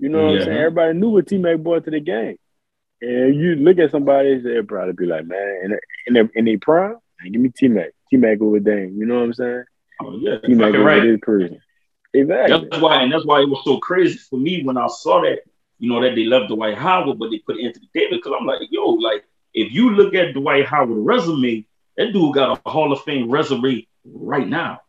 You 0.00 0.08
know 0.08 0.24
what 0.24 0.32
yeah. 0.32 0.38
I'm 0.38 0.44
saying? 0.46 0.58
Everybody 0.58 0.98
knew 0.98 1.10
what 1.10 1.28
T 1.28 1.38
Mac 1.38 1.58
brought 1.60 1.84
to 1.84 1.92
the 1.92 2.00
game. 2.00 2.38
And 3.02 3.34
you 3.34 3.56
look 3.56 3.78
at 3.78 3.90
somebody, 3.90 4.38
they'll 4.38 4.64
probably 4.64 4.92
be 4.92 5.06
like, 5.06 5.26
man, 5.26 5.60
in 5.64 5.78
in 6.06 6.14
their, 6.14 6.30
in 6.34 6.44
their 6.44 6.58
prime, 6.58 6.96
man, 7.20 7.32
give 7.32 7.40
me 7.40 7.48
T 7.48 7.68
Mac, 7.68 7.90
T 8.10 8.16
Mac 8.16 8.40
over 8.40 8.60
Dame. 8.60 8.96
You 8.96 9.06
know 9.06 9.16
what 9.16 9.24
I'm 9.24 9.34
saying? 9.34 9.64
Oh 10.02 10.18
yeah, 10.18 10.38
T 10.38 10.54
Mac 10.54 10.74
over 10.74 10.84
right. 10.84 11.02
this 11.02 11.20
person. 11.22 11.60
Exactly. 12.12 12.68
That's 12.70 12.82
why, 12.82 13.02
and 13.02 13.12
that's 13.12 13.24
why 13.24 13.40
it 13.40 13.48
was 13.48 13.62
so 13.64 13.78
crazy 13.78 14.18
for 14.18 14.38
me 14.38 14.62
when 14.62 14.76
I 14.76 14.86
saw 14.88 15.22
that. 15.22 15.40
You 15.78 15.88
know 15.88 16.02
that 16.02 16.14
they 16.14 16.24
left 16.24 16.48
Dwight 16.48 16.76
Howard, 16.76 17.18
but 17.18 17.30
they 17.30 17.38
put 17.38 17.58
Anthony 17.58 17.88
Davis 17.94 18.18
because 18.18 18.34
I'm 18.38 18.46
like, 18.46 18.60
yo, 18.70 18.84
like 18.84 19.24
if 19.54 19.72
you 19.72 19.92
look 19.92 20.14
at 20.14 20.34
Dwight 20.34 20.66
Howard 20.66 20.90
resume, 20.90 21.64
that 21.96 22.12
dude 22.12 22.34
got 22.34 22.60
a 22.64 22.68
Hall 22.68 22.92
of 22.92 23.00
Fame 23.02 23.30
resume 23.30 23.86
right 24.04 24.46
now. 24.46 24.80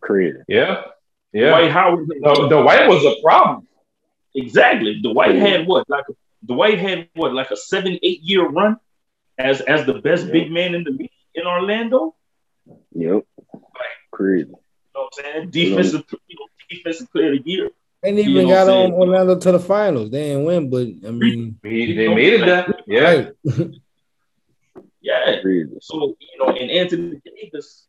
Crazy. 0.00 0.38
Yeah. 0.48 0.82
Yeah. 1.32 1.50
Dwight 1.50 1.70
Howard. 1.70 2.08
The, 2.08 2.48
Dwight 2.48 2.88
was 2.88 3.04
a 3.04 3.22
problem. 3.22 3.68
Exactly. 4.34 5.00
Dwight 5.00 5.36
had 5.36 5.66
what, 5.68 5.88
like 5.88 6.04
a 6.08 6.14
Dwight 6.44 6.78
had 6.78 7.08
what, 7.14 7.34
like 7.34 7.50
a 7.50 7.56
seven, 7.56 7.98
eight 8.02 8.20
year 8.22 8.48
run 8.48 8.76
as 9.38 9.60
as 9.60 9.86
the 9.86 9.94
best 9.94 10.24
yep. 10.24 10.32
big 10.32 10.50
man 10.50 10.74
in 10.74 10.84
the 10.84 10.90
league 10.90 11.10
in 11.34 11.46
Orlando. 11.46 12.14
Yep. 12.92 13.24
Like, 13.52 13.62
Crazy. 14.10 14.48
You 14.48 14.52
know 14.94 15.02
what 15.02 15.12
I'm 15.18 15.32
saying? 15.32 15.50
Defensive, 15.50 16.04
you 16.26 16.36
know, 16.38 16.46
defensive 16.68 17.12
player 17.12 17.32
of 17.32 17.44
the 17.44 17.50
year. 17.50 17.70
They 18.02 18.12
even 18.12 18.30
you 18.30 18.42
know 18.42 18.48
got 18.48 18.68
on 18.68 18.92
Orlando 18.92 19.38
to 19.38 19.52
the 19.52 19.60
finals. 19.60 20.10
They 20.10 20.28
didn't 20.28 20.44
win, 20.44 20.70
but 20.70 20.86
I 21.06 21.10
mean, 21.10 21.58
they, 21.62 21.94
they 21.94 22.08
made 22.08 22.34
it 22.34 22.46
there. 22.46 22.74
Yeah. 22.86 23.30
yeah. 25.02 25.40
So 25.80 26.16
you 26.18 26.38
know, 26.38 26.48
and 26.48 26.70
Anthony 26.70 27.20
Davis 27.24 27.86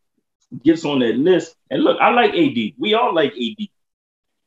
gets 0.64 0.84
on 0.84 1.00
that 1.00 1.16
list. 1.16 1.56
And 1.70 1.84
look, 1.84 2.00
I 2.02 2.10
like 2.12 2.32
AD. 2.32 2.74
We 2.78 2.94
all 2.94 3.16
like 3.16 3.34
AD, 3.34 3.68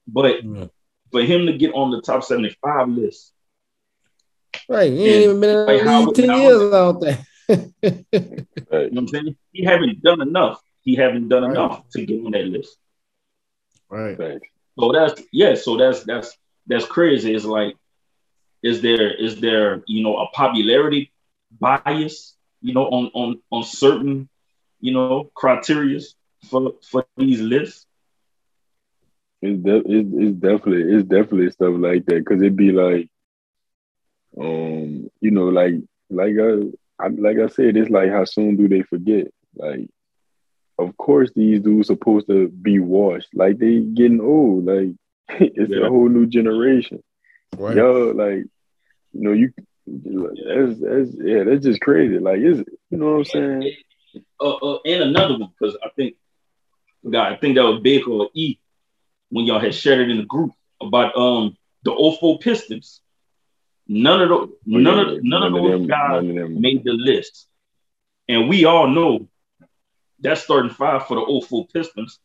but 0.07 0.45
yeah. 0.45 0.67
for 1.11 1.23
him 1.23 1.47
to 1.47 1.57
get 1.57 1.73
on 1.73 1.91
the 1.91 2.03
top 2.03 2.25
seventy-five 2.25 2.89
list, 2.89 3.33
right? 4.69 4.93
He 4.93 5.07
ain't 5.07 5.25
even 5.25 5.41
been 5.41 5.59
in 5.59 5.67
like 5.67 5.83
how, 5.83 6.13
ten 6.13 6.41
years 6.41 6.73
out 6.73 7.01
there. 7.01 7.27
you 7.49 7.75
know 7.83 8.05
what 8.63 8.99
I'm 8.99 9.09
saying? 9.09 9.37
He 9.53 9.65
haven't 9.65 10.03
done 10.03 10.23
enough. 10.23 10.61
He 10.83 10.95
haven't 10.97 11.29
done 11.29 11.45
right. 11.45 11.53
enough 11.53 11.89
to 11.91 12.05
get 12.05 12.25
on 12.25 12.33
that 12.33 12.47
list. 12.47 12.77
Right. 13.89 14.19
right. 14.19 14.41
So 14.79 14.93
that's 14.93 15.23
yeah. 15.33 15.55
So 15.55 15.77
that's 15.77 16.05
that's 16.05 16.37
that's 16.67 16.87
crazy. 16.87 17.35
It's 17.35 17.45
like, 17.45 17.77
is 18.63 18.81
there 18.83 19.13
is 19.13 19.41
there 19.41 19.83
you 19.87 20.03
know 20.03 20.17
a 20.19 20.29
popularity 20.31 21.13
bias 21.61 22.35
you 22.61 22.75
know 22.75 22.87
on 22.87 23.11
on 23.15 23.43
on 23.51 23.63
certain 23.63 24.29
you 24.81 24.93
know 24.93 25.31
criterias 25.37 26.15
for 26.51 26.75
for 26.91 27.07
these 27.17 27.41
lists? 27.41 27.87
It's, 29.43 29.63
de- 29.63 29.77
it's, 29.77 30.09
it's 30.13 30.37
definitely 30.39 30.95
it's 30.95 31.09
definitely 31.09 31.51
stuff 31.51 31.75
like 31.77 32.07
that 32.07 32.17
because 32.17 32.41
it'd 32.41 32.57
be 32.57 32.73
like, 32.73 33.11
um, 34.39 35.11
you 35.21 35.31
know, 35.31 35.49
like 35.49 35.75
like 36.11 36.35
I, 36.41 37.05
I 37.05 37.09
like 37.09 37.39
I 37.39 37.49
said, 37.49 37.77
it's 37.77 37.91
like 37.91 38.11
how 38.11 38.25
soon 38.25 38.57
do 38.57 38.69
they 38.69 38.83
forget? 38.83 39.29
Like 39.55 39.89
of 40.79 40.97
course 40.97 41.31
these 41.35 41.61
dudes 41.61 41.89
supposed 41.89 42.27
to 42.29 42.49
be 42.49 42.79
washed. 42.81 43.29
Like 43.35 43.59
they 43.59 43.81
getting 43.81 44.21
old. 44.21 44.67
Like 44.67 44.91
it's 45.29 45.71
yeah. 45.71 45.87
a 45.87 45.89
whole 45.89 46.09
new 46.09 46.27
generation. 46.27 47.03
Right. 47.57 47.77
Yo, 47.77 48.13
like 48.15 48.45
you 49.13 49.21
know, 49.21 49.33
you 49.33 49.53
that's, 49.87 50.81
that's 50.81 51.11
yeah, 51.23 51.45
that's 51.45 51.65
just 51.65 51.81
crazy. 51.81 52.19
Like 52.19 52.39
is 52.39 52.61
it? 52.61 52.69
you 52.91 52.99
know 52.99 53.13
what 53.13 53.19
I'm 53.19 53.25
saying? 53.25 53.77
Uh, 54.41 54.55
uh, 54.55 54.79
and 54.87 55.03
another 55.03 55.39
one 55.39 55.51
because 55.59 55.77
I 55.85 55.89
think, 55.97 56.17
God, 57.09 57.33
I 57.33 57.37
think 57.37 57.57
that 57.57 57.65
was 57.65 57.81
big 57.81 58.07
or 58.09 58.31
E 58.35 58.59
when 59.31 59.45
y'all 59.45 59.59
had 59.61 59.75
shared 59.75 60.01
it 60.01 60.11
in 60.11 60.19
the 60.19 60.25
group 60.25 60.53
about 60.81 61.17
um 61.17 61.57
the 61.85 62.17
04 62.21 62.39
Pistons. 62.39 63.01
None 63.87 64.23
of 64.23 64.29
those, 64.31 64.49
oh, 64.49 64.59
none 64.65 64.99
of 64.99 65.07
none, 65.07 65.21
none 65.23 65.43
of 65.43 65.53
those 65.53 65.71
them, 65.73 65.87
guys 65.87 66.19
of 66.21 66.51
made 66.51 66.85
the 66.85 66.93
list, 66.93 67.47
and 68.29 68.49
we 68.49 68.65
all 68.65 68.89
know 68.89 69.29
that 70.21 70.39
starting 70.39 70.71
five 70.71 71.07
for 71.07 71.17
the 71.17 71.47
04 71.47 71.67
Pistons, 71.67 72.19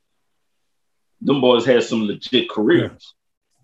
them 1.22 1.42
boys 1.42 1.66
had 1.66 1.84
some 1.84 2.08
legit 2.08 2.50
careers. 2.50 3.14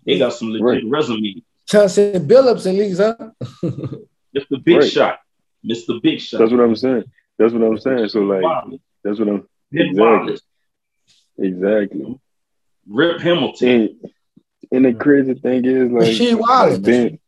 They 0.04 0.18
got 0.18 0.34
some 0.34 0.50
legit 0.50 0.64
right. 0.64 0.82
resumes. 0.86 1.42
Chauncey 1.66 2.12
Billups 2.12 2.66
at 2.66 2.74
least, 2.74 3.00
huh? 3.00 3.30
Mr. 4.36 4.62
Big 4.62 4.76
right. 4.76 4.90
Shot. 4.90 5.20
Mr. 5.64 6.00
Big 6.00 6.20
Shot. 6.20 6.38
That's 6.38 6.52
what 6.52 6.60
I'm 6.60 6.76
saying. 6.76 7.04
That's 7.38 7.52
what 7.52 7.62
I'm 7.62 7.78
saying. 7.78 8.08
So 8.08 8.20
like 8.20 8.78
that's 9.02 9.18
what 9.18 9.28
I'm 9.28 9.48
exactly. 9.72 10.38
Exactly. 11.38 12.20
Rip 12.88 13.20
Hamilton. 13.20 13.68
And, 13.68 14.12
and 14.70 14.84
the 14.84 14.94
crazy 14.94 15.34
thing 15.34 15.64
is 15.64 15.90
like 15.90 16.08
Sheed 16.08 16.38
Wallace. 16.38 16.78
Ben, 16.78 17.18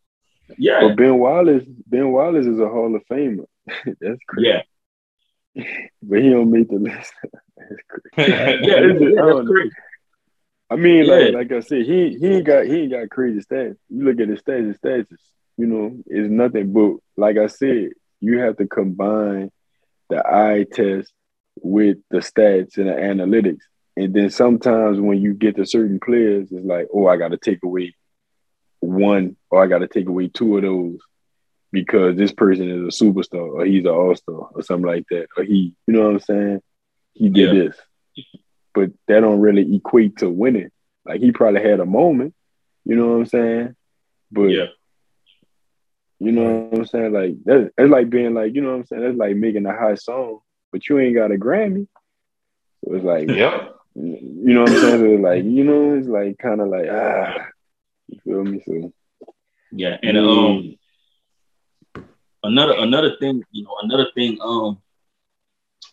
yeah. 0.57 0.81
But 0.83 0.97
Ben 0.97 1.19
Wallace, 1.19 1.65
Ben 1.87 2.11
Wallace 2.11 2.47
is 2.47 2.61
a 2.61 2.69
Hall 2.69 2.95
of 2.95 3.03
Famer. 3.11 3.47
that's 3.67 4.21
crazy. 4.27 4.49
Yeah. 4.49 4.63
but 6.03 6.21
he 6.21 6.31
don't 6.31 6.51
make 6.51 6.69
the 6.69 6.77
list. 6.77 7.13
yeah, 8.17 8.81
that's 8.81 9.47
great. 9.47 9.73
I 10.71 10.77
mean, 10.77 11.05
yeah. 11.05 11.15
like 11.15 11.35
like 11.35 11.53
I 11.53 11.61
said, 11.61 11.87
he 11.87 12.17
he 12.19 12.27
ain't 12.27 12.47
got 12.47 12.67
he 12.67 12.83
ain't 12.83 12.93
got 12.93 13.09
crazy 13.11 13.41
stats. 13.41 13.77
You 13.89 14.05
look 14.05 14.21
at 14.21 14.29
his 14.29 14.43
stats, 14.43 14.69
his 14.69 14.79
stats 14.79 15.13
is, 15.13 15.21
you 15.57 15.67
know, 15.67 15.97
is 16.07 16.31
nothing 16.31 16.73
but 16.73 16.97
like 17.17 17.39
I 17.39 17.47
said, 17.47 17.91
you 18.21 18.39
have 18.39 18.57
to 18.59 18.67
combine 18.67 19.51
the 20.11 20.19
eye 20.19 20.67
test 20.71 21.13
with 21.63 21.99
the 22.11 22.19
stats 22.19 22.77
and 22.77 22.89
the 22.89 22.93
analytics. 22.93 23.63
And 23.97 24.15
then 24.15 24.31
sometimes 24.31 25.01
when 25.01 25.21
you 25.21 25.35
get 25.35 25.57
to 25.57 25.67
certain 25.67 25.99
players, 25.99 26.53
it's 26.53 26.65
like, 26.65 26.87
oh, 26.95 27.09
I 27.09 27.17
gotta 27.17 27.37
take 27.37 27.63
away 27.65 27.95
one 28.81 29.37
or 29.51 29.63
I 29.63 29.67
gotta 29.67 29.89
take 29.89 30.09
away 30.09 30.29
two 30.29 30.57
of 30.57 30.63
those 30.63 30.99
because 31.73 32.17
this 32.17 32.33
person 32.33 32.71
is 32.71 33.01
a 33.01 33.05
superstar 33.05 33.53
or 33.53 33.65
he's 33.65 33.85
an 33.85 33.91
all-star 33.91 34.49
or 34.53 34.63
something 34.63 34.87
like 34.87 35.05
that. 35.11 35.27
Or 35.37 35.45
he, 35.45 35.75
you 35.87 35.95
know 35.95 36.05
what 36.05 36.13
I'm 36.13 36.21
saying? 36.21 36.61
He 37.15 37.29
did 37.29 37.55
yeah. 37.55 37.63
this. 37.65 37.77
But 38.75 38.91
that 39.07 39.21
don't 39.21 39.41
really 39.41 39.75
equate 39.75 40.19
to 40.19 40.31
winning. 40.31 40.71
Like 41.05 41.21
he 41.21 41.33
probably 41.33 41.63
had 41.63 41.81
a 41.81 41.87
moment, 41.87 42.35
you 42.85 42.97
know 42.97 43.09
what 43.09 43.17
I'm 43.17 43.27
saying? 43.27 43.77
But 44.31 44.49
yeah. 44.49 44.67
You 46.21 46.33
know 46.33 46.69
what 46.71 46.79
I'm 46.81 46.87
saying? 46.87 47.13
Like 47.13 47.45
that, 47.45 47.73
that's 47.77 47.91
like 47.91 48.11
being 48.11 48.35
like, 48.35 48.55
you 48.55 48.61
know 48.61 48.71
what 48.71 48.79
I'm 48.79 48.87
saying? 48.87 49.03
That's 49.03 49.17
like 49.17 49.37
making 49.37 49.67
a 49.67 49.73
high 49.73 49.95
song, 49.95 50.41
but 50.73 50.89
you 50.89 50.99
ain't 50.99 51.15
got 51.15 51.31
a 51.31 51.37
Grammy. 51.37 51.87
So 52.85 52.95
it's 52.95 53.05
like, 53.05 53.29
yeah. 53.31 53.69
You 53.95 54.55
know 54.55 54.63
what 54.63 54.71
I'm 54.71 54.81
saying? 54.81 54.99
So 54.99 55.23
like, 55.23 55.45
you 55.45 55.65
know, 55.65 55.95
it's 55.95 56.09
like 56.09 56.39
kind 56.39 56.61
of 56.61 56.69
like 56.69 56.89
ah, 56.91 57.47
you 58.09 58.21
feel 58.25 58.45
me? 58.45 58.63
So 58.67 58.93
yeah, 59.71 59.99
and 60.03 60.19
um, 60.19 60.77
another 62.43 62.75
another 62.79 63.17
thing, 63.21 63.43
you 63.53 63.65
know, 63.65 63.77
another 63.83 64.09
thing, 64.15 64.39
um, 64.41 64.81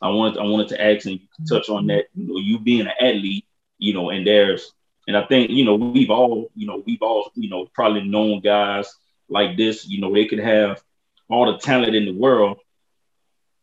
I 0.02 0.10
wanted 0.10 0.40
I 0.40 0.44
wanted 0.44 0.70
to 0.70 0.84
ask 0.84 1.06
and 1.06 1.20
touch 1.48 1.70
on 1.70 1.88
that. 1.88 2.06
You 2.14 2.28
know, 2.28 2.38
you 2.38 2.60
being 2.60 2.82
an 2.82 2.94
athlete, 3.00 3.46
you 3.78 3.94
know, 3.94 4.10
and 4.10 4.26
there's 4.26 4.72
and 5.08 5.18
I 5.18 5.26
think 5.26 5.52
you 5.52 5.66
know 5.66 5.76
we've 5.76 6.10
all 6.10 6.52
you 6.56 6.68
know 6.68 6.84
we've 6.86 7.02
all 7.02 7.32
you 7.36 7.50
know 7.50 7.68
probably 7.74 8.08
known 8.08 8.42
guys 8.42 8.94
like 9.30 9.58
this. 9.58 9.88
You 9.88 10.02
know, 10.02 10.14
they 10.14 10.26
could 10.26 10.40
have 10.40 10.82
all 11.30 11.52
the 11.52 11.58
talent 11.58 11.96
in 11.96 12.06
the 12.06 12.14
world, 12.14 12.60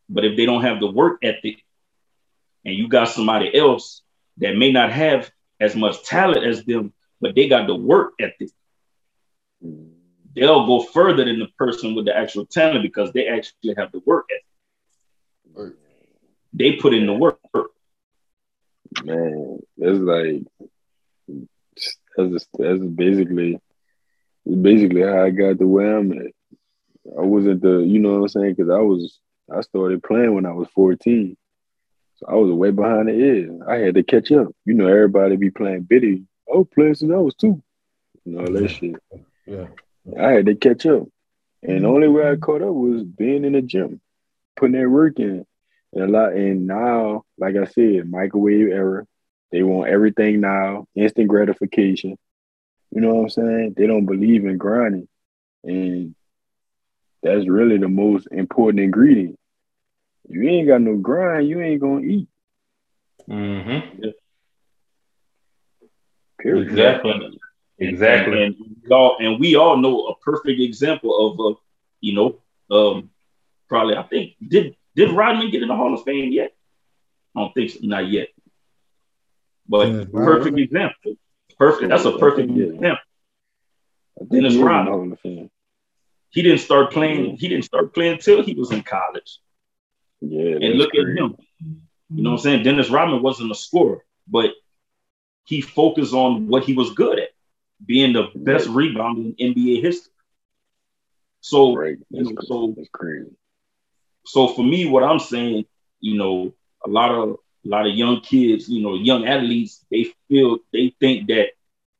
but 0.09 0.24
if 0.24 0.36
they 0.36 0.46
don't 0.46 0.62
have 0.62 0.80
the 0.80 0.90
work 0.90 1.18
ethic, 1.22 1.64
and 2.64 2.74
you 2.74 2.88
got 2.88 3.09
somebody 3.09 3.57
else 3.57 4.03
that 4.38 4.57
may 4.57 4.72
not 4.72 4.92
have 4.92 5.30
as 5.61 5.76
much 5.76 6.05
talent 6.05 6.44
as 6.44 6.64
them, 6.64 6.92
but 7.23 7.35
they 7.35 7.49
got 7.49 7.66
the 7.66 7.75
work 7.75 8.12
ethic 8.20 8.51
they'll 10.35 10.66
go 10.66 10.83
further 10.83 11.25
than 11.25 11.39
the 11.39 11.49
person 11.59 11.95
with 11.95 12.07
the 12.07 12.16
actual 12.16 12.47
talent 12.47 12.83
because 12.83 13.12
they 13.12 13.29
actually 13.29 13.75
have 13.77 13.93
the 13.93 14.03
work 14.05 14.27
ethic. 14.31 15.75
They 16.53 16.73
put 16.77 16.95
in 16.95 17.07
the 17.07 17.14
work. 17.14 17.39
Man, 19.05 19.59
that's 19.79 19.99
like 19.99 20.43
that's 22.16 22.47
that's 22.59 22.85
basically 22.85 23.59
basically 24.61 25.03
how 25.03 25.23
I 25.23 25.31
got 25.31 25.59
to 25.59 25.66
where 25.66 25.97
I'm 25.97 26.12
at. 26.12 26.33
I 27.18 27.23
wasn't 27.23 27.62
the 27.62 27.79
you 27.79 27.99
know 27.99 28.12
what 28.12 28.23
I'm 28.23 28.29
saying 28.29 28.55
because 28.55 28.70
I 28.70 28.81
was 28.81 29.18
I 29.51 29.62
started 29.62 30.03
playing 30.03 30.35
when 30.35 30.47
I 30.47 30.53
was 30.53 30.68
14. 30.75 31.37
So 32.16 32.27
I 32.29 32.35
was 32.35 32.53
way 32.53 32.70
behind 32.70 33.09
the 33.09 33.12
edge. 33.12 33.51
I 33.66 33.77
had 33.77 33.95
to 33.95 34.03
catch 34.03 34.31
up. 34.31 34.49
You 34.64 34.75
know, 34.75 34.87
everybody 34.87 35.37
be 35.37 35.51
playing 35.51 35.83
biddy. 35.83 36.25
I 36.53 36.57
was 36.57 36.66
playing 36.74 36.94
since 36.94 37.12
I 37.12 37.16
was 37.16 37.34
two. 37.34 37.62
You 38.24 38.32
know, 38.32 38.46
that 38.46 38.68
shit. 38.68 38.96
Yeah. 39.46 39.66
I 40.18 40.30
had 40.30 40.46
to 40.46 40.55
catch 40.55 40.86
up. 40.86 41.09
And 41.62 41.84
the 41.84 41.88
only 41.88 42.09
way 42.09 42.28
I 42.28 42.36
caught 42.36 42.62
up 42.62 42.74
was 42.74 43.05
being 43.05 43.44
in 43.44 43.53
the 43.53 43.62
gym, 43.62 44.00
putting 44.57 44.80
that 44.80 44.88
work 44.88 45.18
in. 45.18 45.46
And 45.92 46.05
a 46.05 46.09
lot 46.09 46.32
and 46.32 46.66
now, 46.66 47.24
like 47.38 47.57
I 47.57 47.64
said, 47.64 48.11
microwave 48.11 48.68
era. 48.68 49.07
They 49.50 49.62
want 49.62 49.90
everything 49.90 50.40
now, 50.40 50.86
instant 50.94 51.28
gratification. 51.28 52.18
You 52.90 53.00
know 53.00 53.14
what 53.14 53.22
I'm 53.22 53.30
saying? 53.30 53.74
They 53.76 53.86
don't 53.86 54.07
believe 54.07 54.44
in 54.46 54.57
grinding. 54.57 55.09
And 55.62 56.14
that's 57.22 57.46
really 57.46 57.78
the 57.78 57.88
most 57.88 58.28
important 58.32 58.80
ingredient. 58.80 59.38
You 60.28 60.48
ain't 60.48 60.68
got 60.68 60.80
no 60.80 60.96
grind, 60.96 61.48
you 61.48 61.61
ain't 61.61 61.80
gonna 61.80 62.00
eat. 62.00 62.28
Mm-hmm. 63.28 64.09
Period. 66.43 66.68
Exactly. 66.68 67.38
Exactly. 67.78 68.45
And, 68.45 68.55
and, 68.57 68.76
we 68.82 68.90
all 68.90 69.16
and 69.18 69.40
we 69.40 69.57
all 69.57 69.76
know 69.76 70.07
a 70.07 70.16
perfect 70.18 70.61
example 70.61 71.38
of 71.38 71.55
a, 71.55 71.59
you 72.01 72.14
know, 72.14 72.38
um, 72.70 73.11
probably 73.68 73.97
I 73.97 74.03
think 74.03 74.34
did 74.47 74.76
did 74.95 75.11
Rodman 75.11 75.51
get 75.51 75.62
in 75.62 75.68
the 75.68 75.76
Hall 75.76 75.95
of 75.95 76.05
Fame 76.05 76.32
yet? 76.32 76.53
I 77.36 77.40
don't 77.40 77.55
think 77.55 77.70
so, 77.70 77.78
not 77.82 78.09
yet. 78.09 78.28
But 79.68 79.88
yeah, 79.88 80.05
perfect 80.12 80.59
example. 80.59 81.14
Perfect. 81.59 81.88
That's 81.88 82.05
a 82.05 82.18
perfect 82.18 82.51
example. 82.51 82.99
Dennis 84.30 84.57
Rodman. 84.57 85.16
He 86.30 86.43
didn't 86.43 86.61
start 86.61 86.93
playing. 86.93 87.36
He 87.36 87.49
didn't 87.49 87.64
start 87.64 87.95
playing 87.95 88.18
till 88.18 88.43
he 88.43 88.55
was 88.55 88.70
in 88.72 88.82
college. 88.82 89.38
Yeah, 90.20 90.57
and 90.57 90.74
look 90.78 90.95
at 90.95 91.07
him. 91.07 91.36
You 92.14 92.22
know 92.22 92.30
what 92.30 92.36
I'm 92.36 92.43
saying? 92.43 92.62
Dennis 92.62 92.90
Rodman 92.90 93.22
wasn't 93.22 93.51
a 93.51 93.55
scorer, 93.55 94.05
but 94.26 94.51
he 95.45 95.61
focused 95.61 96.14
on 96.14 96.49
what 96.49 96.64
he 96.64 96.74
was 96.74 96.93
good 96.95 97.18
at 97.18 97.30
being 97.84 98.12
the 98.12 98.28
best 98.34 98.66
right. 98.68 98.90
rebounder 98.90 99.34
in 99.36 99.55
NBA 99.55 99.82
history. 99.82 100.12
So, 101.40 101.74
right. 101.74 101.97
you 102.11 102.22
know, 102.22 102.40
so 102.43 102.74
that's 102.76 102.88
crazy. 102.93 103.30
So 104.24 104.49
for 104.49 104.62
me, 104.62 104.88
what 104.88 105.03
I'm 105.03 105.18
saying, 105.18 105.64
you 106.01 106.16
know, 106.16 106.55
a 106.86 106.88
lot 106.88 107.11
of 107.11 107.36
a 107.64 107.68
lot 107.68 107.86
of 107.86 107.95
young 107.95 108.20
kids, 108.20 108.68
you 108.68 108.82
know, 108.82 108.95
young 108.95 109.26
athletes, 109.26 109.84
they 109.90 110.12
feel 110.28 110.59
they 110.72 110.95
think 111.01 111.28
that 111.28 111.51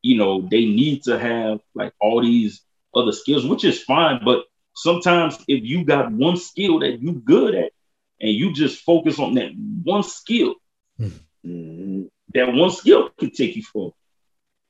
you 0.03 0.17
know, 0.17 0.43
they 0.43 0.67
need 0.67 1.05
to 1.05 1.19
have 1.19 1.61
like 1.75 1.93
all 2.01 2.21
these 2.21 2.61
other 2.95 3.13
skills, 3.13 3.47
which 3.47 3.65
is 3.65 3.83
fine. 3.83 4.21
But 4.25 4.45
sometimes 4.75 5.39
if 5.49 5.65
you 5.65 5.85
got 5.85 6.13
one 6.13 6.37
skill 6.37 6.81
that 6.81 7.01
you 7.01 7.13
good 7.13 7.55
at 7.55 7.73
and 8.21 8.31
you 8.31 8.53
just 8.53 8.83
focus 8.83 9.19
on 9.19 9.35
that 9.35 9.53
one 9.85 10.03
skill, 10.03 10.57
mm-hmm. 11.01 12.03
That 12.35 12.53
one 12.53 12.71
skill 12.71 13.11
can 13.19 13.31
take 13.31 13.57
you 13.57 13.63
far. 13.63 13.91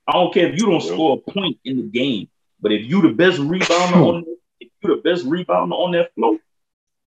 I 0.06 0.12
don't 0.12 0.34
care 0.34 0.48
if 0.48 0.58
you 0.58 0.66
don't 0.66 0.80
score 0.80 1.16
a 1.16 1.30
point 1.30 1.58
in 1.64 1.76
the 1.76 1.82
game, 1.84 2.28
but 2.60 2.72
if 2.72 2.86
you 2.86 3.02
the 3.02 3.10
best 3.10 3.38
rebounder 3.38 4.06
on 4.06 4.22
hmm. 4.22 4.30
if 4.60 4.70
you 4.82 4.96
the 4.96 5.02
best 5.02 5.24
rebounder 5.24 5.72
on 5.72 5.92
that 5.92 6.14
floor, 6.14 6.38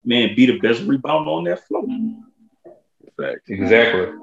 man, 0.05 0.35
be 0.35 0.47
the 0.47 0.59
best 0.59 0.83
rebounder 0.83 1.27
on 1.27 1.45
that 1.45 1.67
floor. 1.67 1.85
Exactly. 3.49 4.19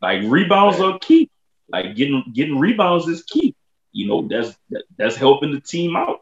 Like 0.00 0.22
rebounds 0.24 0.80
are 0.80 0.98
key. 0.98 1.30
Like 1.68 1.96
getting 1.96 2.24
getting 2.32 2.58
rebounds 2.58 3.08
is 3.08 3.22
key. 3.22 3.54
You 3.92 4.08
know, 4.08 4.28
that's 4.28 4.56
that, 4.70 4.84
that's 4.96 5.16
helping 5.16 5.52
the 5.52 5.60
team 5.60 5.96
out. 5.96 6.20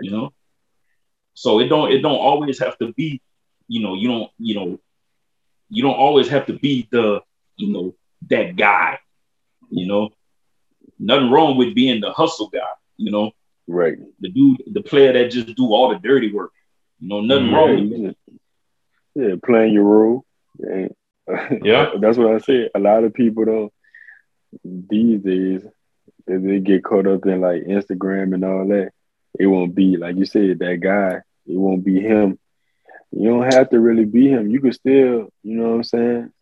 You 0.00 0.10
know, 0.10 0.32
so 1.34 1.60
it 1.60 1.68
don't 1.68 1.92
it 1.92 2.00
don't 2.00 2.18
always 2.18 2.58
have 2.60 2.78
to 2.78 2.92
be, 2.92 3.20
you 3.68 3.82
know, 3.82 3.94
you 3.94 4.08
don't 4.08 4.30
you 4.38 4.54
know, 4.54 4.80
you 5.74 5.82
don't 5.82 5.96
always 5.96 6.28
have 6.28 6.46
to 6.46 6.52
be 6.52 6.88
the 6.90 7.20
you 7.56 7.72
know 7.72 7.94
that 8.30 8.56
guy. 8.56 8.98
You 9.70 9.86
know, 9.86 10.10
nothing 10.98 11.30
wrong 11.30 11.56
with 11.56 11.74
being 11.74 12.00
the 12.00 12.12
hustle 12.12 12.48
guy. 12.48 12.60
You 12.96 13.10
know, 13.10 13.32
right? 13.66 13.96
The 14.20 14.30
dude, 14.30 14.62
the 14.70 14.82
player 14.82 15.12
that 15.12 15.30
just 15.30 15.54
do 15.56 15.72
all 15.72 15.90
the 15.90 15.98
dirty 15.98 16.32
work. 16.32 16.52
You 17.00 17.08
know, 17.08 17.20
nothing 17.20 17.46
mm-hmm. 17.46 17.54
wrong 17.54 17.90
with 17.90 18.02
that. 18.02 18.16
Yeah, 19.16 19.34
playing 19.44 19.74
your 19.74 19.84
role. 19.84 20.24
Yeah, 21.62 21.92
that's 21.98 22.18
what 22.18 22.34
I 22.34 22.38
said. 22.38 22.68
A 22.74 22.78
lot 22.78 23.02
of 23.02 23.14
people 23.14 23.46
don't 23.46 23.72
these 24.62 25.22
days 25.22 25.62
they 26.26 26.60
get 26.60 26.84
caught 26.84 27.06
up 27.06 27.24
in 27.26 27.40
like 27.40 27.62
Instagram 27.64 28.34
and 28.34 28.44
all 28.44 28.66
that. 28.68 28.90
It 29.38 29.46
won't 29.46 29.74
be 29.74 29.96
like 29.96 30.16
you 30.16 30.26
said 30.26 30.58
that 30.58 30.80
guy. 30.80 31.22
It 31.46 31.56
won't 31.56 31.82
be 31.82 32.00
him. 32.00 32.38
You 33.16 33.28
don't 33.28 33.52
have 33.52 33.70
to 33.70 33.78
really 33.78 34.04
be 34.04 34.28
him. 34.28 34.50
You 34.50 34.60
could 34.60 34.74
still, 34.74 35.28
you 35.42 35.56
know 35.56 35.68
what 35.70 35.74
I'm 35.76 35.84
saying. 35.84 36.32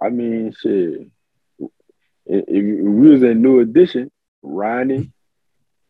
I 0.00 0.08
mean, 0.10 0.54
shit. 0.56 1.08
If, 1.58 2.44
if 2.46 2.84
we 2.84 3.10
was 3.10 3.22
a 3.22 3.34
New 3.34 3.58
Edition, 3.58 4.10
Ronnie, 4.42 5.10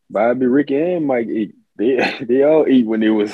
Bobby, 0.09 0.47
Ricky, 0.47 0.81
and 0.81 1.07
Mike 1.07 1.29
eat. 1.29 1.55
They 1.77 1.97
they 2.29 2.43
all 2.45 2.67
eat 2.67 2.87
when 2.87 3.01
they 3.01 3.11
was. 3.11 3.33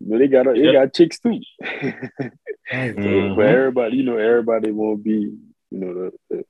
But 0.00 0.18
they 0.18 0.26
got 0.26 0.46
they 0.46 0.72
got 0.72 0.92
chicks 0.92 1.20
too. 1.20 1.40
mm-hmm. 1.62 3.36
But 3.36 3.46
everybody, 3.46 3.98
you 3.98 4.02
know, 4.02 4.18
everybody 4.18 4.72
won't 4.72 5.04
be, 5.04 5.32
you 5.70 5.78
know, 5.78 5.94
the, 5.94 6.12
the 6.28 6.44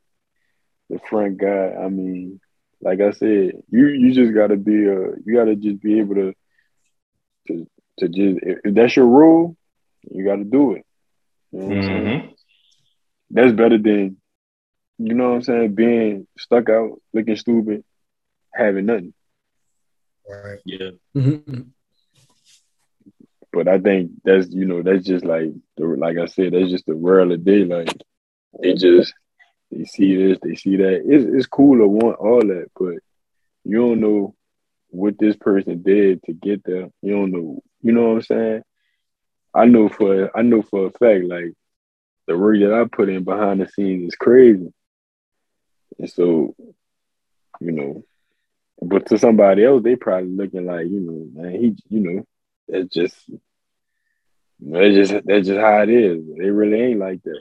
the 0.88 1.00
front 1.10 1.36
guy. 1.36 1.74
I 1.74 1.88
mean, 1.88 2.40
like 2.80 3.00
I 3.00 3.10
said, 3.10 3.62
you 3.68 3.88
you 3.88 4.14
just 4.14 4.34
gotta 4.34 4.56
be 4.56 4.86
a 4.86 5.16
you 5.24 5.34
gotta 5.34 5.54
just 5.54 5.82
be 5.82 5.98
able 5.98 6.14
to 6.14 6.34
to 7.48 7.66
to 7.98 8.08
just 8.08 8.38
if 8.42 8.74
that's 8.74 8.96
your 8.96 9.06
rule, 9.06 9.54
you 10.10 10.24
gotta 10.24 10.44
do 10.44 10.72
it. 10.72 10.86
You 11.52 11.60
know 11.60 11.74
mm-hmm. 11.74 12.28
That's 13.30 13.52
better 13.52 13.78
than 13.78 14.16
you 14.98 15.14
know 15.14 15.30
what 15.30 15.36
I'm 15.36 15.42
saying, 15.42 15.74
being 15.74 16.26
stuck 16.38 16.68
out, 16.68 17.00
looking 17.12 17.36
stupid, 17.36 17.82
having 18.54 18.86
nothing. 18.86 19.14
Right. 20.28 20.60
Yeah. 20.64 20.90
Mm-hmm. 21.16 21.62
But 23.52 23.68
I 23.68 23.78
think 23.78 24.12
that's 24.24 24.48
you 24.50 24.64
know 24.64 24.82
that's 24.82 25.04
just 25.04 25.24
like 25.24 25.50
the 25.76 25.86
like 25.86 26.16
I 26.18 26.26
said 26.26 26.52
that's 26.52 26.70
just 26.70 26.86
the 26.86 26.96
world 26.96 27.32
of 27.32 27.44
day. 27.44 27.64
Like 27.64 27.94
it 28.60 28.78
just 28.78 29.12
they 29.70 29.84
see 29.84 30.16
this, 30.16 30.38
they 30.42 30.54
see 30.54 30.76
that. 30.76 31.02
It's 31.04 31.24
it's 31.24 31.46
cool 31.46 31.78
to 31.78 31.86
want 31.86 32.18
all 32.18 32.40
that, 32.40 32.66
but 32.78 32.94
you 33.64 33.78
don't 33.78 34.00
know 34.00 34.34
what 34.88 35.18
this 35.18 35.36
person 35.36 35.82
did 35.82 36.22
to 36.24 36.32
get 36.32 36.62
there. 36.64 36.88
You 37.02 37.12
don't 37.12 37.32
know, 37.32 37.62
you 37.82 37.92
know 37.92 38.08
what 38.08 38.16
I'm 38.16 38.22
saying? 38.22 38.62
I 39.54 39.66
know 39.66 39.88
for 39.88 40.36
I 40.36 40.42
know 40.42 40.62
for 40.62 40.86
a 40.86 40.90
fact, 40.90 41.24
like 41.24 41.52
the 42.26 42.38
work 42.38 42.58
that 42.60 42.72
I 42.72 42.84
put 42.84 43.08
in 43.08 43.24
behind 43.24 43.60
the 43.60 43.68
scenes 43.68 44.08
is 44.08 44.16
crazy. 44.16 44.72
And 45.98 46.10
so, 46.10 46.54
you 47.60 47.72
know, 47.72 48.04
but 48.80 49.06
to 49.06 49.18
somebody 49.18 49.64
else, 49.64 49.82
they 49.82 49.96
probably 49.96 50.30
looking 50.30 50.66
like, 50.66 50.86
you 50.86 51.00
know, 51.00 51.42
man, 51.42 51.52
he, 51.52 51.76
you 51.88 52.00
know, 52.00 52.26
that's 52.68 52.88
just, 52.88 53.16
that's 54.60 54.94
just 54.94 55.26
that's 55.26 55.46
just 55.46 55.60
how 55.60 55.82
it 55.82 55.90
is. 55.90 56.24
They 56.38 56.50
really 56.50 56.80
ain't 56.80 57.00
like 57.00 57.22
that. 57.24 57.40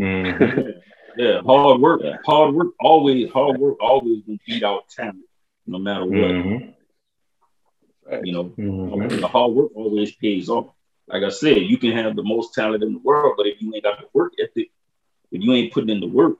Mm-hmm. 0.00 0.70
Yeah, 1.16 1.40
hard 1.40 1.80
work. 1.80 2.02
Yeah. 2.04 2.18
Hard 2.26 2.54
work 2.54 2.74
always. 2.78 3.30
Hard 3.30 3.58
work 3.58 3.78
always 3.80 4.22
will 4.26 4.36
beat 4.46 4.62
out 4.62 4.86
talent, 4.90 5.24
no 5.66 5.78
matter 5.78 6.04
what. 6.04 6.12
Mm-hmm. 6.12 8.24
You 8.24 8.32
know, 8.32 8.44
mm-hmm. 8.44 9.20
the 9.20 9.26
hard 9.26 9.52
work 9.52 9.70
always 9.74 10.14
pays 10.14 10.50
off. 10.50 10.75
Like 11.08 11.22
I 11.22 11.28
said, 11.28 11.58
you 11.58 11.78
can 11.78 11.92
have 11.92 12.16
the 12.16 12.22
most 12.22 12.54
talent 12.54 12.82
in 12.82 12.94
the 12.94 12.98
world, 12.98 13.34
but 13.36 13.46
if 13.46 13.60
you 13.60 13.72
ain't 13.74 13.84
got 13.84 14.00
the 14.00 14.08
work 14.12 14.32
ethic, 14.42 14.70
if 15.30 15.42
you 15.42 15.52
ain't 15.52 15.72
putting 15.72 15.90
in 15.90 16.00
the 16.00 16.06
work 16.06 16.38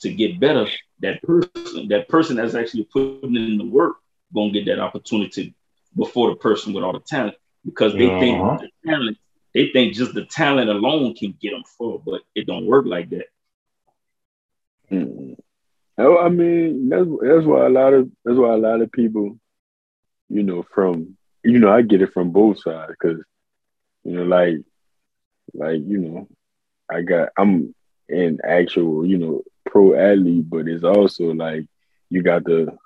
to 0.00 0.12
get 0.12 0.40
better, 0.40 0.66
that 1.00 1.22
person, 1.22 1.88
that 1.88 2.08
person 2.08 2.36
that's 2.36 2.54
actually 2.54 2.84
putting 2.84 3.36
in 3.36 3.58
the 3.58 3.64
work, 3.64 3.96
gonna 4.34 4.50
get 4.50 4.66
that 4.66 4.80
opportunity 4.80 5.54
before 5.96 6.30
the 6.30 6.36
person 6.36 6.72
with 6.72 6.84
all 6.84 6.92
the 6.92 7.00
talent 7.00 7.36
because 7.64 7.94
they 7.94 8.06
uh-huh. 8.08 8.20
think 8.20 8.60
the 8.60 8.90
talent, 8.90 9.18
they 9.54 9.70
think 9.72 9.94
just 9.94 10.14
the 10.14 10.24
talent 10.26 10.68
alone 10.68 11.14
can 11.14 11.34
get 11.40 11.50
them 11.50 11.64
full, 11.76 11.98
but 11.98 12.22
it 12.34 12.46
don't 12.46 12.66
work 12.66 12.86
like 12.86 13.10
that. 13.10 13.26
Mm. 14.90 15.36
Oh, 15.98 16.18
I 16.18 16.28
mean, 16.28 16.88
that's 16.88 17.06
that's 17.22 17.44
why 17.44 17.66
a 17.66 17.70
lot 17.70 17.92
of 17.92 18.10
that's 18.24 18.38
why 18.38 18.54
a 18.54 18.58
lot 18.58 18.80
of 18.80 18.92
people, 18.92 19.38
you 20.28 20.42
know, 20.42 20.64
from 20.74 21.16
you 21.42 21.58
know, 21.58 21.72
I 21.72 21.82
get 21.82 22.02
it 22.02 22.12
from 22.12 22.30
both 22.30 22.60
sides 22.60 22.92
because, 22.92 23.20
you 24.04 24.12
know, 24.12 24.22
like, 24.24 24.56
like 25.54 25.80
you 25.86 25.98
know, 25.98 26.28
I 26.90 27.02
got 27.02 27.30
I'm 27.36 27.74
an 28.08 28.38
actual, 28.44 29.04
you 29.06 29.18
know, 29.18 29.42
pro 29.66 29.94
athlete, 29.94 30.48
but 30.48 30.68
it's 30.68 30.84
also 30.84 31.32
like 31.32 31.66
you 32.10 32.22
got 32.22 32.44
the 32.44 32.76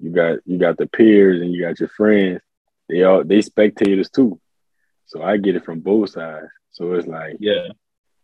you 0.00 0.10
got 0.10 0.38
you 0.44 0.58
got 0.58 0.76
the 0.76 0.86
peers 0.86 1.40
and 1.40 1.52
you 1.52 1.62
got 1.62 1.80
your 1.80 1.88
friends. 1.88 2.40
They 2.88 3.02
all 3.02 3.24
they 3.24 3.42
spectators 3.42 4.10
too. 4.10 4.40
So 5.06 5.22
I 5.22 5.36
get 5.36 5.56
it 5.56 5.64
from 5.64 5.80
both 5.80 6.10
sides. 6.10 6.48
So 6.72 6.92
it's 6.94 7.06
like, 7.06 7.36
yeah, 7.38 7.68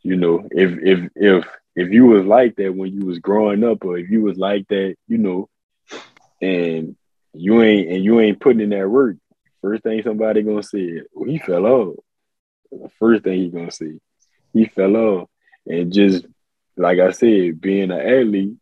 you 0.03 0.17
know, 0.17 0.49
if 0.51 0.79
if 0.83 1.11
if 1.15 1.47
if 1.77 1.93
you 1.93 2.07
was 2.07 2.25
like 2.25 2.57
that 2.57 2.75
when 2.75 2.93
you 2.93 3.07
was 3.07 3.19
growing 3.19 3.63
up, 3.63 3.85
or 3.85 3.99
if 3.99 4.11
you 4.11 4.23
was 4.23 4.37
like 4.37 4.67
that, 4.69 4.97
you 5.07 5.19
know, 5.19 5.49
and 6.43 6.97
you 7.35 7.63
ain't 7.63 7.91
and 7.91 8.05
you 8.05 8.21
ain't 8.21 8.41
putting 8.41 8.61
in 8.61 8.71
that 8.71 8.89
work, 8.89 9.17
first 9.61 9.83
thing 9.83 10.03
somebody 10.03 10.43
gonna 10.43 10.63
say, 10.63 11.03
well, 11.13 11.29
he 11.29 11.39
fell 11.39 11.67
off. 11.67 11.97
The 12.71 12.91
first 12.99 13.25
thing 13.25 13.41
he's 13.41 13.53
gonna 13.53 13.71
see. 13.71 13.99
he 14.53 14.67
fell 14.67 14.97
off, 14.97 15.29
and 15.67 15.93
just 15.93 16.27
like 16.77 16.99
I 16.99 17.11
said, 17.11 17.61
being 17.61 17.91
an 17.91 18.01
athlete, 18.01 18.57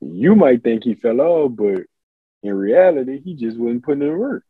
you 0.00 0.34
might 0.34 0.62
think 0.62 0.84
he 0.84 0.94
fell 0.94 1.20
off, 1.20 1.52
but 1.54 1.82
in 2.42 2.54
reality, 2.54 3.20
he 3.20 3.34
just 3.34 3.58
wasn't 3.58 3.84
putting 3.84 4.02
in 4.02 4.16
work 4.16 4.44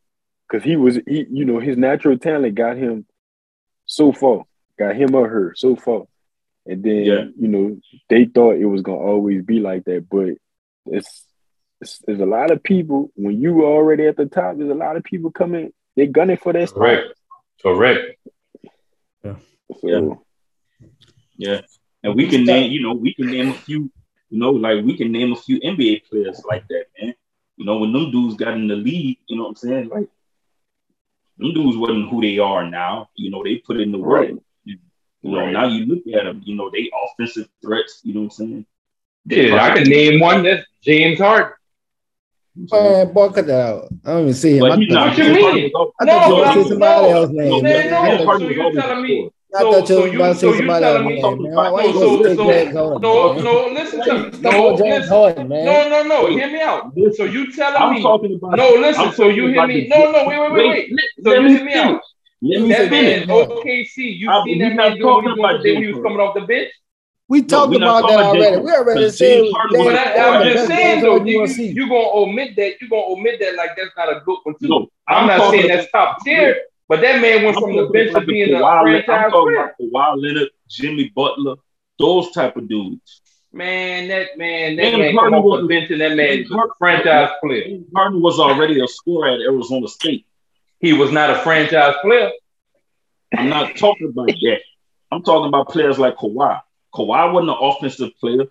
because 0.47 0.63
he 0.63 0.75
was, 0.75 0.99
he, 1.07 1.25
you 1.29 1.45
know, 1.45 1.59
his 1.59 1.77
natural 1.77 2.17
talent 2.17 2.55
got 2.55 2.77
him 2.77 3.05
so 3.85 4.11
far, 4.11 4.45
got 4.77 4.95
him 4.95 5.15
or 5.15 5.27
her 5.27 5.53
so 5.55 5.75
far. 5.75 6.03
And 6.65 6.83
then 6.83 7.03
yeah. 7.03 7.23
you 7.37 7.47
know 7.47 7.79
they 8.09 8.25
thought 8.25 8.57
it 8.57 8.65
was 8.65 8.81
gonna 8.81 8.99
always 8.99 9.43
be 9.43 9.59
like 9.59 9.85
that, 9.85 10.07
but 10.09 10.35
it's, 10.85 11.25
it's 11.81 11.99
there's 12.05 12.19
a 12.19 12.25
lot 12.25 12.51
of 12.51 12.61
people 12.61 13.11
when 13.15 13.41
you 13.41 13.53
were 13.53 13.65
already 13.65 14.05
at 14.05 14.17
the 14.17 14.27
top. 14.27 14.57
There's 14.57 14.69
a 14.69 14.75
lot 14.75 14.95
of 14.95 15.03
people 15.03 15.31
coming. 15.31 15.73
They're 15.95 16.05
gunning 16.05 16.37
for 16.37 16.53
that. 16.53 16.71
Correct. 16.71 17.18
Correct. 17.61 18.17
Yeah. 19.23 19.35
Yeah. 19.83 20.13
Yeah. 21.37 21.61
And 22.03 22.15
we 22.15 22.27
can 22.27 22.45
name, 22.45 22.71
you 22.71 22.81
know, 22.81 22.93
we 22.93 23.13
can 23.13 23.27
name 23.27 23.49
a 23.49 23.53
few, 23.53 23.91
you 24.29 24.39
know, 24.39 24.51
like 24.51 24.83
we 24.83 24.95
can 24.97 25.11
name 25.11 25.33
a 25.33 25.35
few 25.35 25.59
NBA 25.59 26.09
players 26.09 26.41
like 26.47 26.67
that, 26.69 26.85
man. 26.99 27.13
You 27.57 27.65
know, 27.65 27.77
when 27.77 27.91
them 27.91 28.11
dudes 28.11 28.35
got 28.35 28.53
in 28.53 28.67
the 28.67 28.75
league, 28.75 29.17
you 29.27 29.35
know 29.35 29.43
what 29.43 29.49
I'm 29.49 29.55
saying? 29.55 29.89
Like 29.89 30.07
them 31.37 31.53
dudes 31.53 31.77
wasn't 31.77 32.09
who 32.09 32.21
they 32.21 32.39
are 32.39 32.69
now. 32.69 33.09
You 33.15 33.31
know, 33.31 33.43
they 33.43 33.57
put 33.57 33.79
in 33.79 33.91
the 33.91 33.97
work. 33.97 34.29
Right. 34.29 34.37
You 35.21 35.31
know, 35.31 35.39
right. 35.39 35.51
now 35.51 35.67
you 35.67 35.85
look 35.85 36.07
at 36.07 36.23
them, 36.23 36.41
you 36.45 36.55
know, 36.55 36.69
they 36.69 36.89
offensive 37.05 37.49
threats, 37.61 37.99
you 38.03 38.13
know 38.13 38.21
what 38.21 38.25
I'm 38.25 38.31
saying? 38.31 38.65
They 39.25 39.49
yeah, 39.49 39.63
I 39.63 39.75
can 39.75 39.83
name 39.83 40.21
one 40.21 40.43
that's 40.43 40.65
James 40.81 41.19
Harden. 41.19 41.53
Man, 42.55 43.13
boy, 43.13 43.29
cut 43.29 43.47
that 43.47 43.67
out. 43.67 43.89
I 44.05 44.11
don't 44.11 44.21
even 44.23 44.33
see 44.33 44.57
him. 44.57 44.61
But 44.61 44.71
I 44.73 44.75
not, 44.75 45.07
what 45.09 45.17
you 45.17 45.33
mean? 45.33 45.71
I 45.99 46.05
thought 46.05 46.55
you 46.55 46.63
were 46.63 46.69
somebody 46.69 47.01
no, 47.01 47.17
else's 47.17 47.35
name. 47.35 47.63
Man, 47.63 47.91
no, 47.91 48.25
no, 48.25 48.39
so 48.39 48.49
you're 48.49 48.73
telling 48.73 49.03
me. 49.03 49.29
I 49.55 49.59
thought 49.61 49.89
you 49.89 49.95
were 49.95 50.07
about 50.15 50.33
to 50.33 50.39
say 50.39 50.57
somebody 50.57 50.85
else's 50.85 51.05
name. 51.05 51.53
Why 51.53 51.83
you 51.85 51.93
going 51.93 52.23
to 52.23 52.35
say 52.35 52.35
James 52.35 52.75
Harden? 52.75 53.01
No, 53.01 53.33
no, 53.33 53.67
listen 53.73 54.03
to 54.03 54.31
me. 54.31 54.39
No, 54.39 54.77
James 54.77 55.07
Harden, 55.07 55.47
man. 55.47 55.65
No, 55.65 55.89
no, 55.89 56.03
no. 56.03 56.27
Hear 56.29 56.51
me 56.51 56.61
out. 56.61 56.93
So 57.15 57.23
you 57.25 57.51
telling 57.53 57.95
me? 57.95 58.01
No, 58.01 58.69
listen. 58.79 59.11
So 59.13 59.29
you 59.29 59.47
hear 59.47 59.67
me? 59.67 59.87
No, 59.87 60.11
no, 60.11 60.27
wait, 60.27 60.39
wait, 60.39 60.51
wait, 60.51 60.69
wait. 60.69 60.99
So 61.23 61.33
you 61.33 61.47
hear 61.47 61.65
me 61.65 61.73
out? 61.75 62.01
Let 62.41 62.61
me 62.61 62.69
that 62.69 62.89
man, 62.89 63.27
OKC, 63.27 64.17
you 64.17 64.31
seen 64.45 64.59
that 64.59 64.73
man 64.73 64.97
doing 64.97 65.37
what 65.37 65.59
he 65.59 65.75
he 65.75 65.87
was 65.91 66.01
coming 66.01 66.21
off 66.21 66.35
the 66.35 66.41
bench? 66.41 66.69
We 67.29 67.43
talked 67.43 67.71
no, 67.73 67.77
about 67.77 68.09
that 68.09 68.19
already. 68.19 68.57
We 68.57 68.71
already 68.71 69.09
said. 69.11 69.43
But 69.71 69.95
I, 69.95 70.13
am 70.15 70.51
just 70.51 70.67
saying 70.67 71.03
though, 71.03 71.23
you, 71.23 71.45
you, 71.45 71.63
you 71.63 71.87
gonna 71.87 72.09
omit 72.11 72.55
that. 72.55 72.81
You 72.81 72.89
gonna 72.89 73.03
omit 73.03 73.39
that 73.39 73.55
like 73.55 73.77
that's 73.77 73.95
not 73.95 74.09
a 74.09 74.21
good 74.21 74.39
one 74.41 74.55
too. 74.59 74.67
No, 74.67 74.87
I'm, 75.07 75.29
I'm 75.29 75.37
not 75.37 75.51
saying 75.51 75.67
that's 75.67 75.91
top 75.91 76.25
tier, 76.25 76.59
but 76.87 77.01
that 77.01 77.21
man 77.21 77.43
went 77.43 77.57
I'm 77.57 77.61
from 77.61 77.75
the 77.75 77.85
bench 77.93 78.13
to 78.13 78.21
being 78.21 78.55
a 78.55 78.59
franchise 78.59 79.03
I'm 79.07 79.31
talking 79.31 79.53
player. 79.53 79.63
about 79.63 80.15
Kawhi 80.17 80.21
Leonard, 80.23 80.49
Jimmy 80.67 81.09
Butler, 81.15 81.57
those 81.99 82.31
type 82.31 82.57
of 82.57 82.67
dudes. 82.67 83.21
Man, 83.53 84.07
that 84.07 84.35
man, 84.35 84.75
that 84.77 84.81
James 84.81 84.97
man 84.97 85.15
Harden 85.15 85.39
come 85.39 85.45
off 85.45 85.61
the 85.61 85.67
bench 85.67 85.91
and 85.91 86.01
that 86.01 86.15
man 86.15 86.45
franchise 86.79 87.29
player. 87.43 87.79
Harden 87.95 88.23
was 88.23 88.39
already 88.39 88.83
a 88.83 88.87
scorer 88.87 89.29
at 89.29 89.39
Arizona 89.39 89.87
State. 89.87 90.25
He 90.79 90.93
was 90.93 91.11
not 91.11 91.29
a 91.29 91.35
franchise 91.43 91.93
player. 92.01 92.31
I'm 93.37 93.49
not 93.49 93.75
talking 93.75 94.09
about 94.09 94.27
that. 94.29 94.61
I'm 95.11 95.21
talking 95.21 95.47
about 95.47 95.69
players 95.69 95.99
like 95.99 96.15
Kawhi. 96.15 96.59
Kawhi 96.93 97.33
wasn't 97.33 97.51
an 97.51 97.57
offensive 97.59 98.09
player. 98.19 98.45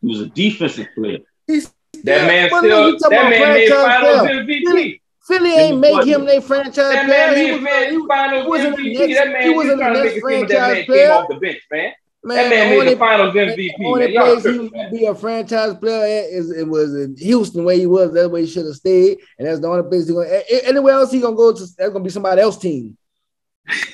He 0.00 0.06
was 0.06 0.20
a 0.20 0.26
defensive 0.26 0.88
player. 0.94 1.18
He's, 1.46 1.72
that 2.04 2.26
man 2.26 2.48
still 2.48 2.98
that 2.98 3.10
man 3.10 3.54
made 3.54 3.68
finals 3.70 4.28
MVP. 4.28 4.62
Philly, 4.64 5.02
Philly 5.26 5.50
ain't 5.50 5.78
make 5.78 6.04
him 6.04 6.24
their 6.24 6.40
franchise 6.40 6.76
that 6.76 7.06
player. 7.06 7.32
Man 7.32 7.44
he 7.44 7.52
was, 7.52 7.60
man, 7.60 8.08
finals 8.08 8.42
he 8.42 8.48
wasn't 8.48 8.76
MVP. 8.76 8.98
Next, 8.98 9.14
that 9.14 9.32
man, 9.32 9.42
he 9.42 9.50
wasn't 9.50 9.78
the 9.78 9.90
next 9.90 10.20
franchise 10.20 10.48
that 10.48 10.74
man 10.74 10.84
player. 10.84 11.06
Came 11.06 11.16
off 11.16 11.28
the 11.28 11.34
bench, 11.36 11.60
man. 11.70 11.92
Man, 12.24 12.36
that 12.36 12.50
man 12.50 12.78
made 12.78 12.92
the 12.92 12.98
finals 12.98 13.34
MVP. 13.34 13.72
The 13.78 13.84
only 13.86 14.12
place 14.12 14.44
he 14.44 14.58
would 14.58 14.90
be 14.90 15.06
a 15.06 15.14
franchise 15.14 15.74
player 15.74 16.26
is 16.28 16.50
it 16.50 16.66
was 16.66 16.94
in 16.94 17.16
Houston 17.16 17.64
where 17.64 17.76
he 17.76 17.86
was. 17.86 18.12
That's 18.12 18.28
where 18.28 18.40
he 18.40 18.46
should 18.46 18.66
have 18.66 18.74
stayed, 18.74 19.18
and 19.38 19.46
that's 19.46 19.60
the 19.60 19.68
only 19.68 19.88
place 19.88 20.06
he's 20.06 20.12
going. 20.12 20.42
Anywhere 20.64 20.94
else 20.94 21.12
he 21.12 21.20
gonna 21.20 21.36
go 21.36 21.52
to, 21.52 21.60
that's 21.60 21.90
gonna 21.90 22.04
be 22.04 22.10
somebody 22.10 22.40
else's 22.40 22.60
team. 22.60 22.96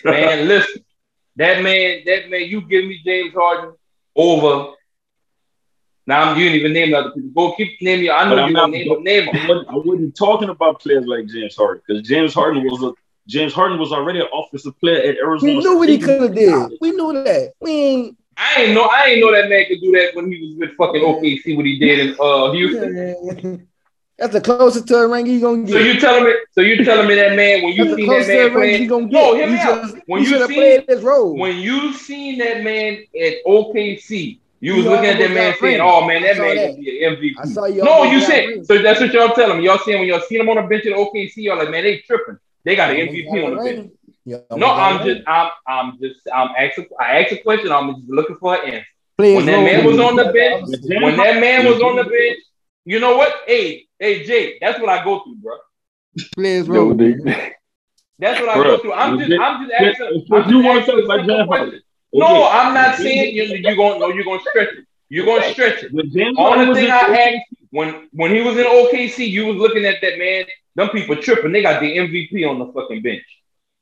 Man, 0.05 0.49
listen, 0.49 0.84
that 1.37 1.63
man, 1.63 2.03
that 2.07 2.31
man, 2.31 2.43
you 2.43 2.61
give 2.63 2.85
me 2.85 3.01
James 3.05 3.35
Harden 3.35 3.75
over. 4.15 4.73
Now 6.07 6.31
I'm 6.31 6.39
you 6.39 6.45
didn't 6.45 6.61
even 6.61 6.73
name 6.75 6.95
other 6.95 7.11
people. 7.13 7.31
Go 7.31 7.57
keep 7.57 7.81
naming. 7.81 8.11
I 8.11 8.29
know 8.29 8.47
you 8.47 8.55
don't 8.55 8.71
name 8.71 8.89
them. 8.89 9.03
Name 9.03 9.27
them. 9.27 9.65
I 9.69 9.75
wasn't 9.75 10.15
talking 10.17 10.51
about 10.51 10.81
players 10.81 11.07
like 11.07 11.27
James 11.27 11.57
Harden 11.57 11.83
because 11.87 12.07
James 12.07 12.35
Harden 12.35 12.63
was 12.65 12.83
a 12.83 12.93
James 13.27 13.55
Harden 13.55 13.79
was 13.79 13.91
already 13.91 14.21
an 14.21 14.27
offensive 14.33 14.79
player 14.81 14.99
at 14.99 15.17
Arizona. 15.17 15.55
We 15.55 15.59
knew 15.61 15.79
what 15.79 15.89
he 15.89 15.99
could 15.99 16.21
have 16.21 16.35
did. 16.35 16.79
We 16.81 16.91
knew 16.91 17.13
that. 17.25 17.55
We 17.61 17.71
ain't. 17.71 18.19
I 18.37 18.63
ain't 18.63 18.75
know. 18.75 18.85
I 18.85 19.07
ain't 19.07 19.21
know 19.21 19.33
that 19.33 19.49
man 19.49 19.65
could 19.67 19.81
do 19.81 19.93
that 19.93 20.15
when 20.15 20.31
he 20.31 20.41
was 20.41 20.59
with 20.59 20.77
fucking 20.77 21.03
OKC. 21.03 21.57
What 21.57 21.65
he 21.65 21.79
did 21.79 22.01
in 22.01 22.17
uh, 22.21 22.53
Houston. 22.53 23.69
That's 24.25 24.33
the 24.33 24.41
closest 24.41 24.89
to 24.89 24.97
a 24.97 25.07
ring 25.07 25.27
you 25.27 25.39
gonna 25.39 25.65
get. 25.65 25.73
So 25.73 25.79
you 25.81 26.01
telling 26.01 26.25
me? 26.25 26.33
So 26.53 26.63
you 26.63 26.83
telling 26.83 27.07
me 27.07 27.15
that 27.17 27.37
man 27.37 27.63
when 27.63 27.75
you 27.75 27.95
seen 27.95 28.09
that 28.09 28.27
man 28.27 28.53
playing? 28.53 28.89
Gonna 28.89 29.05
get. 29.05 29.13
No, 29.13 29.35
hear 29.35 29.51
me 29.51 29.59
out. 29.59 29.99
When 30.07 30.23
you, 30.23 30.47
seen 30.47 30.83
this 30.89 31.03
role. 31.03 31.37
when 31.37 31.59
you 31.59 31.93
seen 31.93 32.39
that 32.39 32.65
man 32.65 33.05
at 33.21 33.35
OKC, 33.47 34.39
you 34.61 34.77
was 34.77 34.87
looking 34.87 35.11
at 35.11 35.19
that 35.19 35.31
man 35.31 35.55
saying, 35.61 35.83
"Oh 35.83 36.07
man, 36.07 36.23
that 36.23 36.39
man 36.39 36.57
gonna 36.57 36.79
be 36.79 37.05
an 37.05 37.17
MVP." 37.17 37.35
I 37.39 37.45
saw 37.45 37.67
you. 37.67 37.85
No, 37.85 38.05
you 38.05 38.23
said. 38.23 38.65
So 38.65 38.81
that's 38.81 38.99
what 38.99 39.13
y'all 39.13 39.35
telling 39.35 39.59
me. 39.59 39.67
Y'all 39.67 39.77
saying 39.77 39.99
when 39.99 40.09
y'all 40.09 40.23
seen 40.27 40.41
him 40.41 40.49
on 40.49 40.57
the 40.57 40.63
bench 40.63 40.87
at 40.87 40.95
OKC, 40.95 41.33
y'all 41.37 41.59
like, 41.59 41.71
man, 41.71 41.85
they 41.85 41.99
tripping. 41.99 42.39
They 42.65 42.77
got 42.77 42.93
an 42.93 42.97
MVP 42.97 43.45
on 43.45 43.57
the 43.57 43.63
bench. 43.63 43.93
no, 44.57 44.69
I'm 44.69 45.05
just, 45.07 45.21
I'm, 45.29 45.51
I'm 45.67 45.99
just, 46.01 46.21
I'm 46.35 46.49
asking. 46.57 46.87
I 46.99 47.21
asked 47.21 47.33
a 47.33 47.43
question. 47.43 47.71
I'm 47.71 47.95
just 47.95 48.09
looking 48.09 48.37
for 48.37 48.55
an 48.55 48.71
answer. 48.73 48.87
Please 49.19 49.37
when 49.37 49.45
that 49.45 49.63
man 49.63 49.85
was 49.85 50.01
on 50.01 50.17
the 50.17 50.33
bench, 50.33 50.67
when 51.03 51.17
that 51.19 51.41
man 51.41 51.67
was 51.67 51.83
on 51.83 51.97
the 51.97 52.05
bench, 52.05 52.39
you 52.85 53.01
know 53.01 53.17
what? 53.17 53.33
Hey, 53.47 53.87
hey, 53.99 54.25
Jay, 54.25 54.59
that's 54.61 54.81
what 54.81 54.89
I 54.89 55.05
go 55.05 55.23
through, 55.25 55.37
bro. 55.37 55.57
Please, 56.35 56.67
bro. 56.67 56.95
That's 58.19 58.41
what 58.41 58.49
I 58.49 58.55
go 58.55 58.79
through. 58.79 58.93
I'm 58.93 59.19
just, 59.19 59.33
I'm 59.41 59.67
just 59.67 59.81
asking. 59.81 60.27
I'm 60.33 60.51
you 60.51 60.63
want 60.63 60.85
to 60.85 60.93
talk 60.93 61.05
about 61.05 61.27
James 61.27 61.83
No, 62.13 62.49
I'm 62.49 62.73
not 62.75 62.97
saying 62.97 63.35
you, 63.35 63.43
you're 63.43 63.77
going. 63.77 64.01
No, 64.01 64.09
you're 64.09 64.25
going 64.25 64.39
to 64.39 64.47
stretch 64.49 64.69
it. 64.69 64.87
You're 65.09 65.27
going 65.27 65.43
to 65.43 65.53
stretch 65.53 65.83
it. 65.83 65.93
Only 66.39 66.75
thing 66.75 66.91
I 66.91 66.99
had 66.99 67.41
when 67.71 68.09
when 68.13 68.35
he 68.35 68.41
was 68.41 68.57
in 68.57 68.65
OKC, 68.65 69.29
you 69.29 69.47
was 69.47 69.57
looking 69.57 69.85
at 69.85 69.97
that 70.01 70.19
man 70.19 70.45
them 70.77 70.89
people 70.91 71.17
tripping. 71.17 71.53
They 71.53 71.63
got 71.63 71.81
the 71.81 71.97
MVP 71.97 72.49
on 72.49 72.59
the 72.59 72.73
fucking 72.73 73.03
bench. 73.03 73.25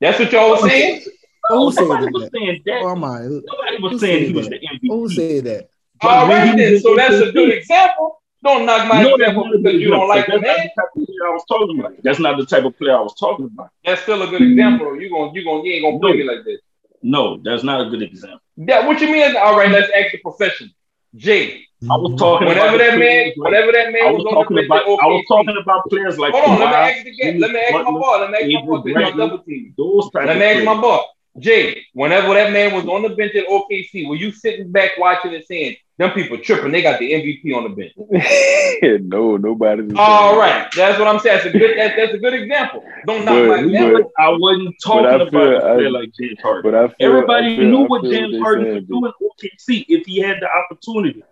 That's 0.00 0.18
what 0.18 0.32
y'all 0.32 0.50
was 0.50 0.62
saying. 0.62 1.02
Who 1.48 1.72
said 1.72 1.88
that? 1.88 2.10
Was 2.12 2.30
saying 2.32 2.62
that. 2.66 2.82
Oh 2.82 2.94
my! 2.94 3.20
Nobody 3.20 3.82
was 3.82 4.00
saying 4.00 4.26
he 4.26 4.32
was 4.32 4.48
the 4.48 4.56
MVP. 4.56 4.88
Who 4.88 5.08
said 5.08 5.44
that? 5.44 5.68
All 6.00 6.28
right 6.28 6.56
then. 6.56 6.80
So 6.80 6.94
that's 6.96 7.14
a 7.14 7.32
good 7.32 7.50
example. 7.50 8.21
Don't 8.42 8.66
knock 8.66 8.88
my 8.88 9.02
no, 9.02 9.14
example 9.14 9.50
because 9.52 9.80
you 9.80 9.88
don't 9.88 10.08
like 10.08 10.26
the 10.26 10.40
man. 10.40 10.68
I 10.76 11.30
was 11.30 11.44
talking 11.48 11.78
about. 11.78 11.94
That's 12.02 12.18
not 12.18 12.38
the 12.38 12.46
type 12.46 12.64
of 12.64 12.76
player 12.76 12.96
I 12.96 13.00
was 13.00 13.14
talking 13.14 13.46
about. 13.46 13.70
That's 13.84 14.02
still 14.02 14.22
a 14.22 14.26
good 14.26 14.42
example. 14.42 15.00
You 15.00 15.10
gonna 15.10 15.32
you 15.32 15.44
gonna 15.44 15.62
you 15.62 15.72
ain't 15.74 15.84
gonna 15.84 15.98
play 16.00 16.16
me 16.18 16.24
like 16.24 16.44
this. 16.44 16.60
No, 17.02 17.38
that's 17.42 17.62
not 17.62 17.86
a 17.86 17.90
good 17.90 18.02
example. 18.02 18.40
Yeah, 18.56 18.86
what 18.86 19.00
you 19.00 19.10
mean? 19.10 19.36
All 19.36 19.56
right, 19.56 19.70
let's 19.70 19.90
ask 19.94 20.12
the 20.12 20.18
profession. 20.18 20.72
Jay, 21.14 21.64
I 21.90 21.96
was 21.96 22.18
talking 22.18 22.48
whenever 22.48 22.78
that 22.78 22.98
man, 22.98 23.32
whenever 23.36 23.70
that 23.72 23.92
man 23.92 24.14
was, 24.14 24.24
was 24.24 24.34
talking 24.34 24.64
about, 24.64 24.82
I 24.82 25.06
was 25.06 25.24
talking 25.28 25.56
about 25.60 25.88
players 25.88 26.18
like. 26.18 26.32
Hold 26.32 26.44
on, 26.44 26.58
let 26.60 26.68
me 26.68 26.74
ask 26.74 27.04
you 27.04 27.12
again. 27.12 27.40
Let 27.40 27.50
me 27.52 27.60
ask 27.60 27.72
my 27.72 27.90
boy. 27.90 28.18
Let 28.18 28.30
me 28.30 28.56
ask 28.56 28.66
my 28.66 28.78
boy. 28.78 29.16
Double 29.16 29.38
team. 29.44 29.74
Let 30.14 30.36
me 30.36 30.44
ask 30.44 30.64
my 30.64 30.80
boy. 30.80 30.98
Jay, 31.38 31.82
whenever 31.94 32.34
that 32.34 32.52
man 32.52 32.74
was 32.74 32.86
on 32.86 33.02
the 33.02 33.10
bench 33.10 33.34
at 33.34 33.46
OKC, 33.46 34.06
were 34.06 34.16
you 34.16 34.32
sitting 34.32 34.70
back 34.70 34.92
watching 34.98 35.34
and 35.34 35.44
saying, 35.44 35.76
them 35.98 36.10
people 36.12 36.38
tripping, 36.38 36.72
they 36.72 36.82
got 36.82 36.98
the 36.98 37.12
MVP 37.12 37.54
on 37.54 37.64
the 37.64 37.70
bench? 37.70 39.02
no, 39.02 39.36
nobody's. 39.36 39.92
All 39.96 40.38
right, 40.38 40.72
that's 40.74 40.98
what 40.98 41.06
I'm 41.06 41.18
saying. 41.18 41.40
That's 41.42 41.54
a 41.54 41.58
good, 41.58 41.78
that, 41.78 41.94
that's 41.96 42.14
a 42.14 42.18
good 42.18 42.34
example. 42.34 42.84
Don't 43.06 43.24
knock 43.24 43.46
but, 43.46 43.66
my 43.66 43.92
but, 43.92 44.10
I 44.18 44.28
wasn't 44.30 44.74
talking 44.82 45.06
I 45.06 45.18
feel, 45.18 45.28
about 45.28 45.54
a 45.54 45.74
player 45.74 45.90
like 45.90 46.10
James 46.18 46.40
Harden. 46.42 46.70
But 46.70 46.74
I 46.74 46.88
feel, 46.88 46.94
Everybody 47.08 47.54
I 47.54 47.56
feel, 47.56 47.68
knew 47.68 47.84
what 47.84 48.04
James 48.04 48.38
Harden 48.38 48.74
could 48.74 48.88
do 48.88 49.06
in 49.06 49.12
OKC 49.12 49.84
if 49.88 50.06
he 50.06 50.18
had 50.20 50.38
the 50.40 50.48
opportunity. 50.48 51.22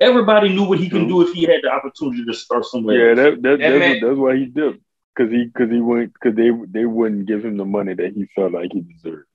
Everybody 0.00 0.50
knew 0.50 0.64
what 0.64 0.78
he 0.78 0.88
can 0.88 1.08
do 1.08 1.22
if 1.22 1.34
he 1.34 1.42
had 1.42 1.60
the 1.62 1.70
opportunity 1.70 2.24
to 2.24 2.32
start 2.32 2.64
somewhere. 2.64 3.10
Yeah, 3.10 3.14
that, 3.14 3.42
that, 3.42 3.58
that 3.58 3.78
that's, 3.78 4.00
that's 4.00 4.16
why 4.16 4.36
he 4.36 4.46
did. 4.46 4.80
Because 5.14 5.32
he 5.32 5.46
because 5.46 5.70
he 5.70 5.80
went 5.80 6.12
because 6.14 6.36
they 6.36 6.50
they 6.68 6.86
wouldn't 6.86 7.26
give 7.26 7.44
him 7.44 7.56
the 7.56 7.64
money 7.64 7.94
that 7.94 8.12
he 8.14 8.28
felt 8.34 8.52
like 8.52 8.70
he 8.72 8.80
deserved. 8.80 9.27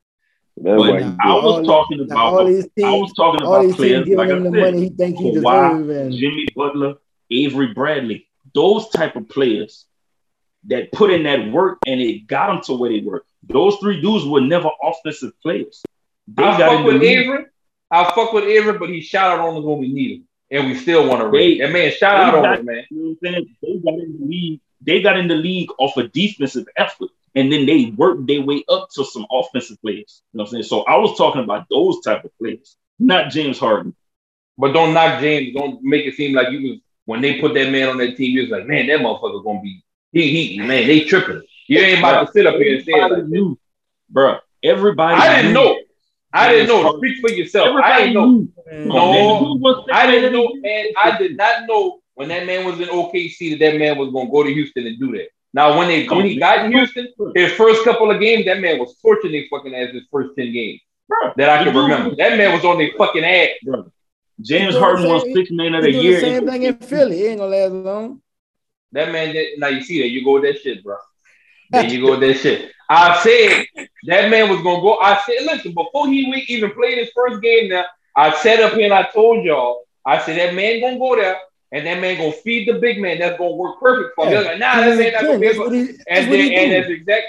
That's 0.55 0.77
but 0.77 1.03
I 1.03 1.33
was 1.33 1.65
talking 1.65 1.99
about 2.01 2.17
all 2.17 2.45
these 2.45 2.67
teams, 2.77 2.85
I 2.85 2.91
was 2.91 3.13
talking 3.13 3.41
about 3.41 3.75
players 3.75 4.07
like 4.07 4.29
I 4.29 4.33
said, 4.33 4.43
the 4.43 4.51
money 4.51 4.79
he 4.81 4.89
think 4.89 5.17
he 5.17 5.31
deserves. 5.31 6.15
Jimmy 6.17 6.47
Butler, 6.55 6.95
Avery 7.31 7.73
Bradley, 7.73 8.27
those 8.53 8.89
type 8.89 9.15
of 9.15 9.27
players 9.29 9.85
that 10.65 10.91
put 10.91 11.11
in 11.11 11.23
that 11.23 11.51
work 11.51 11.79
and 11.85 11.99
it 11.99 12.27
got 12.27 12.47
them 12.47 12.61
to 12.63 12.73
where 12.73 12.91
they 12.91 13.01
were. 13.01 13.25
Those 13.43 13.75
three 13.77 13.99
dudes 13.99 14.25
were 14.25 14.41
never 14.41 14.69
offensive 14.81 15.33
players. 15.41 15.83
They 16.27 16.43
I 16.43 16.57
fuck 16.57 16.85
with 16.85 17.03
Avery. 17.03 17.45
I 17.91 18.03
fuck 18.15 18.31
with 18.33 18.45
Avery, 18.45 18.77
but 18.77 18.89
he 18.89 19.01
shot 19.01 19.31
out 19.31 19.47
on 19.47 19.57
us 19.57 19.63
when 19.63 19.79
we 19.79 19.91
need 19.91 20.19
him 20.19 20.27
and 20.53 20.67
we 20.67 20.77
still 20.77 21.07
want 21.07 21.21
to 21.21 21.27
rate. 21.27 21.59
That 21.59 21.71
man, 21.71 21.91
shout 21.91 22.15
out 22.15 22.33
got, 22.33 22.45
on 22.45 22.59
him, 22.59 22.65
man. 22.65 22.85
You 22.89 23.17
know 23.21 23.41
they 23.61 23.79
got 23.79 23.99
in 23.99 24.17
the 24.19 24.25
league. 24.25 24.61
They 24.81 25.01
got 25.01 25.17
in 25.17 25.27
the 25.27 25.35
league 25.35 25.69
off 25.79 25.97
a 25.97 26.07
defensive 26.07 26.67
effort, 26.77 27.09
and 27.35 27.51
then 27.51 27.65
they 27.65 27.93
worked 27.97 28.27
their 28.27 28.41
way 28.41 28.63
up 28.69 28.89
to 28.95 29.03
some 29.05 29.25
offensive 29.31 29.81
players. 29.81 30.21
You 30.31 30.37
know 30.37 30.43
what 30.43 30.49
I'm 30.49 30.51
saying? 30.51 30.63
So 30.63 30.83
I 30.83 30.97
was 30.97 31.17
talking 31.17 31.43
about 31.43 31.67
those 31.69 32.01
type 32.01 32.23
of 32.23 32.31
players, 32.37 32.77
not 32.99 33.31
James 33.31 33.59
Harden. 33.59 33.95
But 34.57 34.73
don't 34.73 34.93
knock 34.93 35.19
James. 35.19 35.55
Don't 35.55 35.81
make 35.81 36.05
it 36.05 36.15
seem 36.15 36.35
like 36.35 36.51
you 36.51 36.69
was 36.69 36.79
when 37.05 37.21
they 37.21 37.39
put 37.41 37.53
that 37.55 37.71
man 37.71 37.89
on 37.89 37.97
that 37.97 38.15
team. 38.17 38.31
You 38.31 38.41
was 38.43 38.51
like, 38.51 38.67
man, 38.67 38.87
that 38.87 38.99
motherfucker 38.99 39.43
gonna 39.43 39.61
be 39.61 39.83
he 40.11 40.29
he 40.29 40.59
man. 40.59 40.87
They 40.87 41.01
tripping. 41.01 41.41
You 41.67 41.79
ain't 41.79 41.99
about 41.99 42.27
to 42.27 42.31
sit 42.31 42.45
up 42.45 42.55
here 42.55 42.75
and 42.75 42.85
say 42.85 42.91
it 42.91 43.11
like 43.11 43.25
knew, 43.25 43.57
bro. 44.09 44.37
Everybody, 44.61 45.15
I 45.15 45.41
didn't 45.41 45.53
know. 45.53 45.79
I 46.31 46.51
didn't 46.51 46.67
know. 46.67 46.97
Speak 46.97 47.19
for 47.19 47.31
yourself. 47.31 47.67
Everybody 47.67 47.93
I 47.93 47.99
didn't 47.99 48.13
know. 48.13 48.47
No, 48.71 49.81
I 49.91 50.07
didn't 50.07 50.33
know, 50.33 50.49
man. 50.55 50.85
I 50.97 51.17
did 51.17 51.35
not 51.35 51.67
know 51.67 51.99
when 52.15 52.29
that 52.29 52.45
man 52.45 52.65
was 52.65 52.79
in 52.79 52.87
OKC 52.87 53.51
that 53.51 53.59
that 53.59 53.77
man 53.77 53.97
was 53.97 54.11
gonna 54.11 54.29
go 54.29 54.43
to 54.43 54.53
Houston 54.53 54.85
and 54.85 54.99
do 54.99 55.11
that. 55.13 55.29
Now, 55.53 55.77
when 55.77 55.87
they 55.87 56.07
when 56.07 56.25
he 56.25 56.39
got 56.39 56.65
in 56.65 56.71
Houston, 56.71 57.07
his 57.35 57.51
first 57.53 57.83
couple 57.83 58.09
of 58.09 58.19
games, 58.19 58.45
that 58.45 58.59
man 58.59 58.79
was 58.79 58.95
torching 59.01 59.31
their 59.31 59.43
fucking 59.51 59.75
ass 59.75 59.93
his 59.93 60.03
first 60.11 60.35
ten 60.35 60.51
games 60.51 60.81
bro, 61.07 61.33
that 61.37 61.49
I 61.49 61.63
can 61.63 61.75
remember. 61.75 62.15
That 62.15 62.37
man 62.37 62.53
was 62.53 62.65
on 62.65 62.77
their 62.77 62.91
fucking 62.97 63.23
ass, 63.23 63.49
bro. 63.63 63.91
James 64.41 64.75
Harden 64.75 65.07
won 65.07 65.21
six 65.33 65.51
man 65.51 65.75
of 65.75 65.83
the 65.83 65.91
year. 65.91 66.15
The 66.15 66.21
same 66.21 66.47
thing 66.47 66.63
in 66.63 66.77
Philly. 66.77 67.17
He 67.17 67.25
ain't 67.27 67.39
gonna 67.39 67.55
last 67.55 67.71
long. 67.71 68.21
That 68.91 69.11
man, 69.11 69.33
did, 69.33 69.59
now 69.59 69.67
you 69.67 69.81
see 69.81 70.01
that 70.01 70.09
you 70.09 70.23
go 70.23 70.33
with 70.33 70.43
that 70.43 70.61
shit, 70.61 70.83
bro. 70.83 70.97
There 71.69 71.85
you 71.85 72.05
go 72.05 72.11
with 72.11 72.21
that 72.21 72.35
shit. 72.35 72.71
I 72.89 73.21
said 73.23 73.65
that 74.05 74.29
man 74.29 74.49
was 74.49 74.61
gonna 74.61 74.81
go. 74.81 74.97
I 74.97 75.19
said, 75.25 75.45
listen, 75.45 75.73
before 75.73 76.07
he 76.07 76.21
even 76.47 76.71
played 76.71 76.97
his 76.97 77.09
first 77.15 77.41
game 77.41 77.69
now, 77.69 77.85
I 78.15 78.35
sat 78.37 78.59
up 78.59 78.73
here 78.73 78.85
and 78.85 78.93
I 78.93 79.03
told 79.03 79.43
y'all, 79.43 79.83
I 80.05 80.19
said 80.19 80.37
that 80.37 80.55
man 80.55 80.81
gonna 80.81 80.99
go 80.99 81.15
there 81.15 81.37
and 81.73 81.87
that 81.87 81.99
man 81.99 82.17
gonna 82.17 82.31
feed 82.31 82.67
the 82.67 82.79
big 82.79 83.01
man. 83.01 83.17
That's 83.17 83.37
gonna 83.37 83.55
work 83.55 83.79
perfect 83.79 84.15
for 84.15 84.27
him. 84.27 84.33
Yeah. 84.33 84.39
Like, 84.41 84.59
nah, 84.59 84.75
that 84.75 84.97
man 84.97 85.13
not 85.13 85.23
gonna 85.23 85.39
be 85.39 85.47
able. 85.47 85.71
He, 85.71 85.79
and 86.07 86.31
then, 86.31 86.51
and 86.53 86.71
that's 86.71 86.89
exact. 86.89 87.25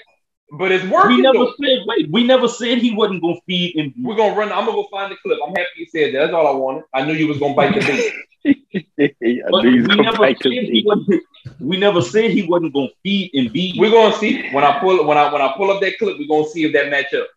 But 0.52 0.70
it's 0.70 0.84
working. 0.84 1.16
We 1.16 1.22
never 1.22 1.38
though. 1.38 1.54
said 1.60 1.78
wait. 1.86 2.10
We 2.10 2.24
never 2.24 2.46
said 2.46 2.78
he 2.78 2.94
wasn't 2.94 3.22
gonna 3.22 3.40
feed 3.46 3.74
him. 3.74 3.94
We're 4.02 4.16
gonna 4.16 4.36
run. 4.36 4.52
I'm 4.52 4.66
gonna 4.66 4.72
go 4.72 4.86
find 4.90 5.10
the 5.10 5.16
clip. 5.16 5.38
I'm 5.42 5.54
happy 5.54 5.70
you 5.78 5.86
said 5.86 6.14
that. 6.14 6.18
That's 6.18 6.34
all 6.34 6.46
I 6.46 6.50
wanted. 6.50 6.84
I 6.92 7.04
knew 7.04 7.14
you 7.14 7.26
was 7.26 7.38
gonna 7.38 7.54
bite 7.54 7.74
the 7.74 7.80
bait. 7.80 8.12
we, 8.44 9.96
never 9.96 10.34
said 10.42 11.18
we 11.60 11.76
never 11.78 12.02
said 12.02 12.30
he 12.30 12.42
wasn't 12.46 12.74
gonna 12.74 12.88
feed 13.02 13.30
and 13.32 13.50
beat. 13.50 13.76
We're 13.78 13.90
gonna 13.90 14.14
see 14.16 14.50
when 14.50 14.62
I 14.62 14.78
pull 14.78 15.06
when 15.06 15.16
I 15.16 15.32
when 15.32 15.40
I 15.40 15.54
pull 15.56 15.70
up 15.70 15.80
that 15.80 15.98
clip. 15.98 16.18
We're 16.18 16.28
gonna 16.28 16.48
see 16.50 16.64
if 16.64 16.74
that 16.74 16.90
match 16.90 17.14
up. 17.14 17.28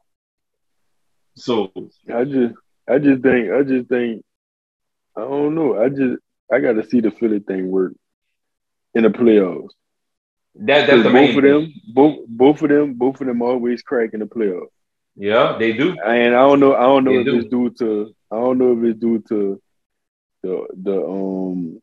So 1.35 1.71
I 2.13 2.25
just 2.25 2.55
I 2.89 2.97
just 2.97 3.23
think 3.23 3.51
I 3.51 3.63
just 3.63 3.87
think 3.87 4.25
I 5.15 5.21
don't 5.21 5.55
know. 5.55 5.81
I 5.81 5.87
just 5.87 6.17
I 6.51 6.59
got 6.59 6.73
to 6.73 6.83
see 6.85 7.01
the 7.01 7.11
Philly 7.11 7.39
thing 7.39 7.69
work 7.69 7.93
in 8.93 9.03
the 9.03 9.09
playoffs. 9.09 9.69
That 10.55 10.87
that's 10.87 11.03
the 11.03 11.09
both 11.09 11.35
of 11.35 11.43
them, 11.43 11.73
both 11.93 12.17
both 12.27 12.61
of 12.61 12.69
them, 12.69 12.93
both 12.95 13.21
of 13.21 13.27
them 13.27 13.41
always 13.41 13.81
crack 13.81 14.11
in 14.13 14.19
the 14.19 14.25
playoffs. 14.25 14.69
Yeah, 15.15 15.57
they 15.59 15.73
do. 15.73 15.95
And 16.05 16.35
I 16.35 16.39
don't 16.41 16.59
know. 16.59 16.75
I 16.75 16.83
don't 16.83 17.03
know 17.05 17.11
They 17.13 17.21
if 17.21 17.25
do. 17.25 17.37
it's 17.39 17.47
due 17.47 17.69
to. 17.79 18.13
I 18.31 18.35
don't 18.35 18.57
know 18.57 18.77
if 18.77 18.83
it's 18.83 18.99
due 18.99 19.19
to 19.29 19.61
the 20.43 20.67
the 20.83 21.05
um 21.05 21.81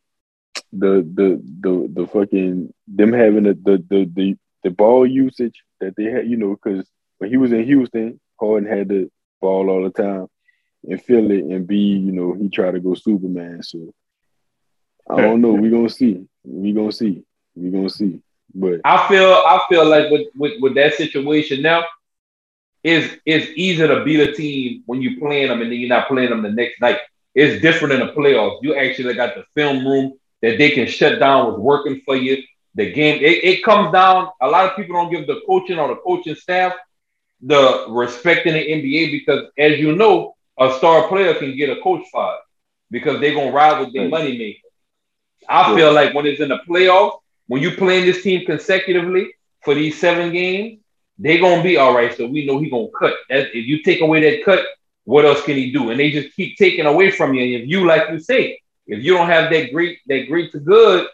the 0.73 1.03
the 1.15 1.43
the 1.61 1.89
the 1.95 2.07
fucking 2.07 2.73
them 2.87 3.13
having 3.13 3.45
the 3.45 3.55
the 3.55 3.85
the 3.89 4.11
the, 4.15 4.37
the 4.65 4.71
ball 4.71 5.07
usage 5.07 5.63
that 5.81 5.95
they 5.97 6.05
had. 6.05 6.29
You 6.29 6.37
know, 6.37 6.57
because 6.57 6.89
when 7.19 7.31
he 7.31 7.37
was 7.37 7.53
in 7.53 7.65
Houston, 7.65 8.21
Harden 8.41 8.69
had 8.69 8.89
the 8.89 9.11
ball 9.41 9.71
all 9.71 9.85
the 9.85 9.91
time 9.91 10.27
and 10.89 11.01
it 11.09 11.45
and 11.45 11.67
be. 11.67 11.77
You 11.79 12.13
know, 12.13 12.35
he 12.35 12.49
tried 12.49 12.73
to 12.73 12.81
go 12.81 12.95
Superman. 12.95 13.63
So 13.63 13.93
I 15.11 15.21
don't 15.21 15.41
know. 15.41 15.53
We 15.63 15.71
gonna 15.71 15.89
see. 15.89 16.27
We 16.45 16.73
gonna 16.73 16.93
see. 16.93 17.23
We 17.55 17.71
gonna 17.71 17.91
see. 17.91 18.21
But 18.55 18.81
I 18.85 19.09
feel 19.09 19.31
I 19.33 19.61
feel 19.69 19.87
like 19.87 20.11
with, 20.11 20.29
with, 20.37 20.53
with 20.61 20.75
that 20.77 20.95
situation 20.95 21.63
now, 21.63 21.85
it's 22.83 23.15
it's 23.27 23.51
easier 23.57 23.89
to 23.89 24.05
beat 24.05 24.21
a 24.21 24.33
team 24.33 24.83
when 24.87 25.03
you're 25.03 25.19
playing 25.19 25.49
them 25.49 25.61
and 25.63 25.71
then 25.71 25.79
you're 25.79 25.89
not 25.89 26.09
playing 26.09 26.31
them 26.31 26.43
the 26.43 26.51
next 26.51 26.81
night. 26.81 26.99
It's 27.35 27.61
different 27.63 27.95
in 27.95 28.01
the 28.07 28.13
playoffs. 28.13 28.59
You 28.63 28.75
actually 28.77 29.15
got 29.15 29.35
the 29.35 29.45
film 29.55 29.87
room 29.87 30.15
that 30.43 30.59
they 30.59 30.71
can 30.71 30.87
shut 30.87 31.19
down 31.19 31.47
what's 31.47 31.59
working 31.59 32.01
for 32.05 32.17
you. 32.17 32.43
The 32.77 32.93
game, 32.93 33.23
it, 33.23 33.45
it 33.45 33.65
comes 33.65 33.93
down. 33.93 34.29
A 34.41 34.49
lot 34.49 34.71
of 34.71 34.77
people 34.77 34.95
don't 34.95 35.11
give 35.11 35.27
the 35.27 35.41
coaching 35.47 35.79
or 35.79 35.89
the 35.89 35.97
coaching 35.97 36.35
staff 36.35 36.75
the 37.43 37.87
respect 37.89 38.47
in 38.47 38.55
the 38.55 38.61
NBA 38.61 39.11
because, 39.11 39.45
as 39.59 39.79
you 39.79 39.95
know, 39.95 40.35
a 40.59 40.73
star 40.79 41.09
player 41.09 41.35
can 41.35 41.57
get 41.57 41.77
a 41.77 41.81
coach 41.83 42.03
fired 42.13 42.41
because 42.91 43.21
they're 43.21 43.35
gonna 43.35 43.51
ride 43.53 43.81
with 43.81 43.93
their 43.93 44.03
Right. 44.03 44.11
money 44.11 44.39
maker. 44.39 44.64
I 45.49 45.75
feel 45.75 45.93
like 45.93 46.15
when 46.15 46.27
it's 46.27 46.41
in 46.41 46.49
the 46.49 46.59
playoffs, 46.69 47.19
when 47.47 47.63
you 47.63 47.73
playing 47.73 48.07
this 48.07 48.23
team 48.23 48.45
consecutively 48.47 49.33
for 49.65 49.75
these 49.75 49.99
seven 49.99 50.33
games, 50.33 50.81
they're 51.19 51.41
gonna 51.41 51.63
be 51.63 51.77
all 51.77 51.95
right. 51.95 52.15
So 52.17 52.27
we 52.27 52.47
know 52.47 52.59
he 52.59 52.71
gonna 52.71 52.89
cut. 52.99 53.15
If 53.29 53.55
you 53.55 53.83
take 53.83 54.01
away 54.01 54.21
that 54.21 54.45
cut, 54.45 54.65
what 55.05 55.25
else 55.25 55.43
can 55.43 55.57
he 55.57 55.71
do? 55.71 55.91
And 55.91 56.01
they 56.01 56.11
just 56.11 56.35
keep 56.35 56.57
taking 56.57 56.87
away 56.87 57.11
from 57.11 57.35
you. 57.35 57.43
And 57.43 57.63
if 57.63 57.69
you, 57.69 57.87
like 57.87 58.11
you 58.11 58.19
say, 58.19 58.61
if 58.87 59.03
you 59.03 59.15
don't 59.15 59.29
have 59.29 59.51
that 59.51 59.73
great, 59.73 59.99
that 60.07 60.27
great 60.27 60.53
to 60.53 60.61
good, 60.61 61.07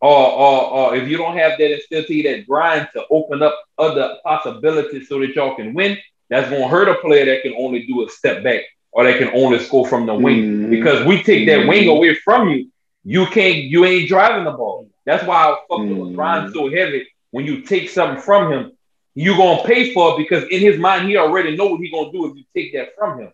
or 0.00 0.26
or, 0.32 0.70
or 0.70 0.96
if 0.96 1.08
you 1.08 1.16
don't 1.16 1.36
have 1.36 1.58
that 1.58 1.80
to 1.90 2.22
that 2.22 2.46
grind 2.46 2.88
to 2.94 3.04
open 3.10 3.42
up 3.42 3.58
other 3.78 4.16
possibilities 4.24 5.08
so 5.08 5.20
that 5.20 5.34
y'all 5.34 5.54
can 5.54 5.74
win, 5.74 5.98
that's 6.28 6.50
gonna 6.50 6.68
hurt 6.68 6.88
a 6.88 6.94
player 6.96 7.26
that 7.26 7.42
can 7.42 7.54
only 7.56 7.86
do 7.86 8.06
a 8.06 8.10
step 8.10 8.42
back 8.42 8.62
or 8.92 9.04
that 9.04 9.18
can 9.18 9.30
only 9.34 9.58
score 9.58 9.86
from 9.86 10.06
the 10.06 10.14
wing. 10.14 10.42
Mhm. 10.42 10.70
Because 10.70 11.06
we 11.06 11.22
take 11.22 11.46
that 11.46 11.66
wing 11.66 11.84
Mhm. 11.84 11.96
away 11.96 12.14
from 12.14 12.48
you, 12.50 12.70
you 13.04 13.26
can't, 13.26 13.58
you 13.58 13.84
ain't 13.84 14.08
driving 14.08 14.44
the 14.44 14.52
ball. 14.52 14.88
That's 15.04 15.24
why 15.24 15.36
I 15.36 15.56
fuck 15.68 15.88
with 15.88 15.98
Mhm. 15.98 16.14
LeBron 16.14 16.52
so 16.52 16.70
heavy. 16.70 17.06
When 17.30 17.46
you 17.46 17.62
take 17.62 17.88
something 17.90 18.20
from 18.22 18.52
him, 18.52 18.72
you 19.14 19.36
gonna 19.36 19.62
pay 19.64 19.92
for 19.92 20.12
it 20.12 20.18
because 20.18 20.44
in 20.48 20.60
his 20.60 20.78
mind 20.78 21.08
he 21.08 21.16
already 21.16 21.56
know 21.56 21.66
what 21.66 21.80
he 21.80 21.90
gonna 21.90 22.12
do 22.12 22.26
if 22.30 22.36
you 22.36 22.44
take 22.54 22.72
that 22.74 22.94
from 22.96 23.20
him. 23.20 23.32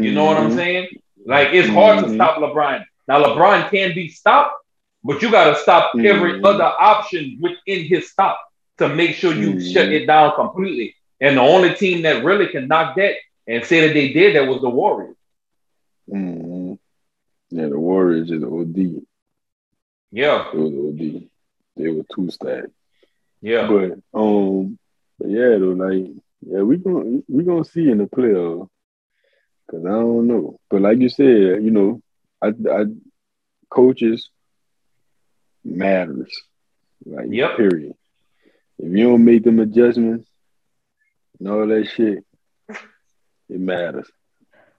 You 0.00 0.12
know 0.12 0.24
what 0.24 0.36
I'm 0.36 0.50
Mhm. 0.50 0.54
saying? 0.54 0.88
Like 1.24 1.48
it's 1.52 1.68
hard 1.68 2.00
to 2.00 2.06
Mhm. 2.06 2.14
stop 2.14 2.38
LeBron. 2.38 2.84
Now 3.08 3.22
LeBron 3.22 3.70
can 3.70 3.94
be 3.94 4.08
stopped, 4.08 4.52
but 5.04 5.22
you 5.22 5.30
gotta 5.30 5.56
stop 5.56 5.92
every 6.02 6.34
Mhm. 6.34 6.44
other 6.44 6.64
option 6.64 7.38
within 7.40 7.84
his 7.84 8.10
stop 8.10 8.40
to 8.78 8.88
make 8.88 9.14
sure 9.14 9.32
you 9.32 9.58
shut 9.60 9.90
it 9.92 10.06
down 10.06 10.34
completely. 10.34 10.94
And 11.20 11.36
the 11.36 11.42
only 11.42 11.74
team 11.74 12.02
that 12.02 12.24
really 12.24 12.48
can 12.48 12.68
knock 12.68 12.96
that 12.96 13.14
and 13.46 13.64
say 13.64 13.86
that 13.86 13.94
they 13.94 14.12
did 14.12 14.36
that 14.36 14.46
was 14.48 14.60
the 14.60 14.68
Warriors. 14.70 15.16
Yeah, 17.50 17.68
the 17.68 17.78
Warriors 17.78 18.30
is 18.30 18.42
OD. 18.42 19.02
Yeah, 20.12 20.50
It 20.52 20.56
was 20.56 20.72
OD. 20.72 21.28
They 21.76 21.88
were 21.90 22.04
two 22.14 22.30
stacked. 22.30 22.68
yeah. 23.40 23.68
But 23.68 23.98
um, 24.18 24.78
but 25.18 25.28
yeah, 25.30 25.56
though, 25.58 25.76
like 25.76 26.06
yeah, 26.46 26.62
we 26.62 26.76
gonna 26.78 27.20
we 27.28 27.44
gonna 27.44 27.64
see 27.64 27.88
in 27.90 27.98
the 27.98 28.04
playoffs. 28.04 28.68
Cause 29.70 29.84
I 29.84 29.90
don't 29.90 30.26
know, 30.28 30.58
but 30.70 30.80
like 30.80 30.98
you 31.00 31.08
said, 31.08 31.62
you 31.64 31.70
know, 31.72 32.00
I, 32.40 32.48
I 32.70 32.84
coaches 33.68 34.30
matters. 35.64 36.32
Like 37.04 37.26
Yep. 37.30 37.56
period. 37.56 37.92
If 38.78 38.92
you 38.92 39.04
don't 39.08 39.24
make 39.24 39.42
them 39.42 39.58
adjustments 39.58 40.28
and 41.38 41.48
all 41.48 41.66
that 41.66 41.88
shit, 41.88 42.24
it 42.68 43.60
matters. 43.60 44.08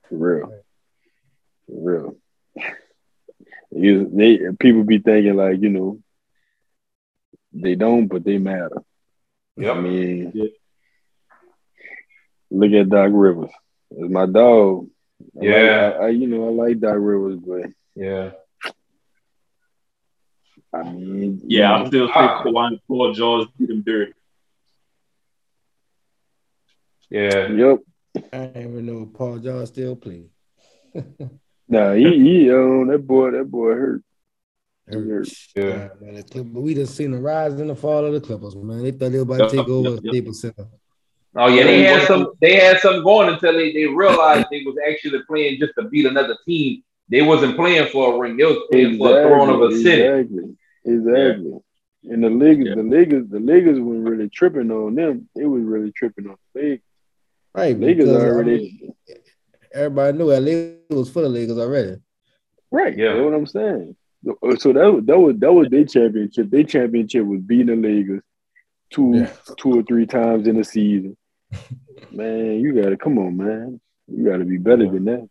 For 0.10 0.16
real. 0.16 0.48
For 1.68 1.76
real. 1.92 2.16
You, 3.72 4.10
they 4.14 4.40
people 4.60 4.84
be 4.84 5.00
thinking 5.00 5.36
like, 5.36 5.62
you 5.62 5.70
know, 5.70 6.00
they 7.54 7.76
don't, 7.76 8.08
but 8.08 8.24
they 8.24 8.38
matter. 8.38 8.82
I 9.60 9.74
mean, 9.80 10.32
Yeah. 10.34 10.46
look 12.52 12.72
at 12.72 12.90
Doc 12.90 13.10
Rivers. 13.12 13.50
It's 13.92 14.12
my 14.12 14.26
dog. 14.26 14.88
I 15.22 15.40
like- 15.40 15.44
Yeah. 15.46 15.98
I, 16.00 16.06
I- 16.06 16.10
you 16.10 16.28
know, 16.28 16.48
I 16.48 16.52
like 16.52 16.80
Doc 16.80 16.96
Rivers, 16.98 17.40
but 17.40 17.72
Yeah. 17.96 18.32
I 20.74 20.84
mean, 20.92 21.42
Yeah, 21.46 21.72
I 21.74 21.78
you 21.78 21.84
know, 21.84 21.90
still 21.90 22.06
think 22.08 22.16
Ah. 22.18 22.44
Kawhi 22.44 22.68
and 22.68 22.80
Paul 22.88 23.14
George 23.14 23.48
did 23.58 23.70
him 23.70 23.82
dirty. 23.82 24.14
Yeah. 27.10 27.48
yep. 27.48 27.80
I 28.34 28.46
didn't 28.48 28.72
even 28.72 28.86
know 28.86 29.06
Paul 29.14 29.40
George 29.40 29.68
still 29.68 29.96
play. 29.96 30.26
Nah, 31.70 31.94
he, 31.94 32.20
he, 32.20 32.52
um, 32.52 32.88
that 32.88 33.06
boy, 33.06 33.32
that 33.32 33.46
boy 33.46 33.74
hurt. 33.74 34.04
Hurt. 34.90 35.28
Yeah. 35.56 35.90
man, 36.00 36.16
the 36.16 36.24
Clip- 36.24 36.48
but 36.54 36.62
we 36.62 36.74
just 36.74 36.96
seen 36.96 37.12
the 37.12 37.18
rise 37.20 37.54
and 37.60 37.70
the 37.70 37.76
fall 37.76 38.06
of 38.06 38.14
the 38.14 38.22
Clippers, 38.22 38.56
man. 38.56 38.84
They 38.84 38.92
thought 38.92 39.12
they 39.12 39.18
were 39.18 39.24
about 39.36 39.50
to 39.50 39.56
Yep, 39.58 39.66
take 39.66 39.68
over 39.68 39.90
yep, 39.90 40.00
yep. 40.04 40.14
Staples 40.14 40.42
Center. 40.42 40.68
Oh 41.36 41.48
yeah, 41.48 41.64
they 41.66 41.84
had 41.84 42.08
some. 42.08 42.32
They 42.42 42.56
had 42.56 42.80
something 42.80 43.04
going 43.04 43.30
until 43.34 43.54
they, 43.54 43.72
they 43.74 43.86
realized 43.86 44.48
they 44.50 44.64
was 44.64 44.76
actually 44.90 45.20
playing 45.28 45.60
just 45.60 45.74
to 45.78 45.84
beat 45.90 46.06
another 46.06 46.38
team. 46.48 46.84
They 47.10 47.22
wasn't 47.22 47.56
playing 47.58 47.90
for 47.90 48.16
a 48.16 48.18
ring. 48.18 48.38
They 48.38 48.46
was 48.46 48.58
playing 48.72 48.98
for 48.98 49.20
a 49.20 49.24
throne 49.24 49.50
of 49.50 49.62
a 49.62 49.76
city. 49.76 50.02
Exactly. 50.04 50.56
Exactly. 50.86 51.60
And 52.04 52.24
the 52.24 52.30
Lakers, 52.30 52.68
Yeah. 52.70 52.76
the 52.76 52.84
Lakers, 52.84 53.28
the 53.30 53.40
Lakers 53.40 53.80
weren't 53.80 54.08
really 54.08 54.30
tripping 54.30 54.72
on 54.72 54.96
them. 54.96 55.30
They 55.36 55.46
was 55.46 55.64
really 55.64 55.92
tripping 55.92 56.28
on 56.28 56.38
the 56.56 56.62
Lakers. 56.62 56.80
Right, 57.54 57.78
Lakers 57.80 58.06
because 58.06 58.24
I 58.24 58.28
already 58.28 58.58
mean, 58.82 58.94
everybody 59.74 60.18
knew 60.18 60.32
LA 60.32 60.96
was 60.96 61.10
full 61.10 61.26
of 61.26 61.32
Lakers 61.32 61.58
already. 61.58 61.98
right. 62.72 62.98
Yeah. 62.98 63.14
That's 63.14 63.24
what 63.24 63.34
I'm 63.34 63.46
saying. 63.48 63.96
So 64.60 64.74
that 64.74 64.92
was 64.92 65.06
that 65.06 65.20
was 65.20 65.36
that 65.40 65.54
was 65.54 65.70
their 65.70 65.86
championship. 65.86 66.50
Their 66.50 66.64
championship 66.64 67.26
was 67.26 67.40
beating 67.42 67.82
the 67.82 67.88
Lakers 67.88 68.22
two 68.92 69.12
Yeah. 69.20 69.32
two 69.58 69.80
or 69.80 69.84
three 69.84 70.06
times 70.06 70.48
in 70.48 70.58
the 70.58 70.64
season. 70.64 71.16
Man, 72.12 72.60
you 72.60 72.82
gotta 72.82 72.98
come 72.98 73.18
on, 73.20 73.38
man. 73.38 73.80
You 74.08 74.26
gotta 74.30 74.46
be 74.46 74.58
better 74.58 74.90
than 74.90 75.06
that. 75.06 75.30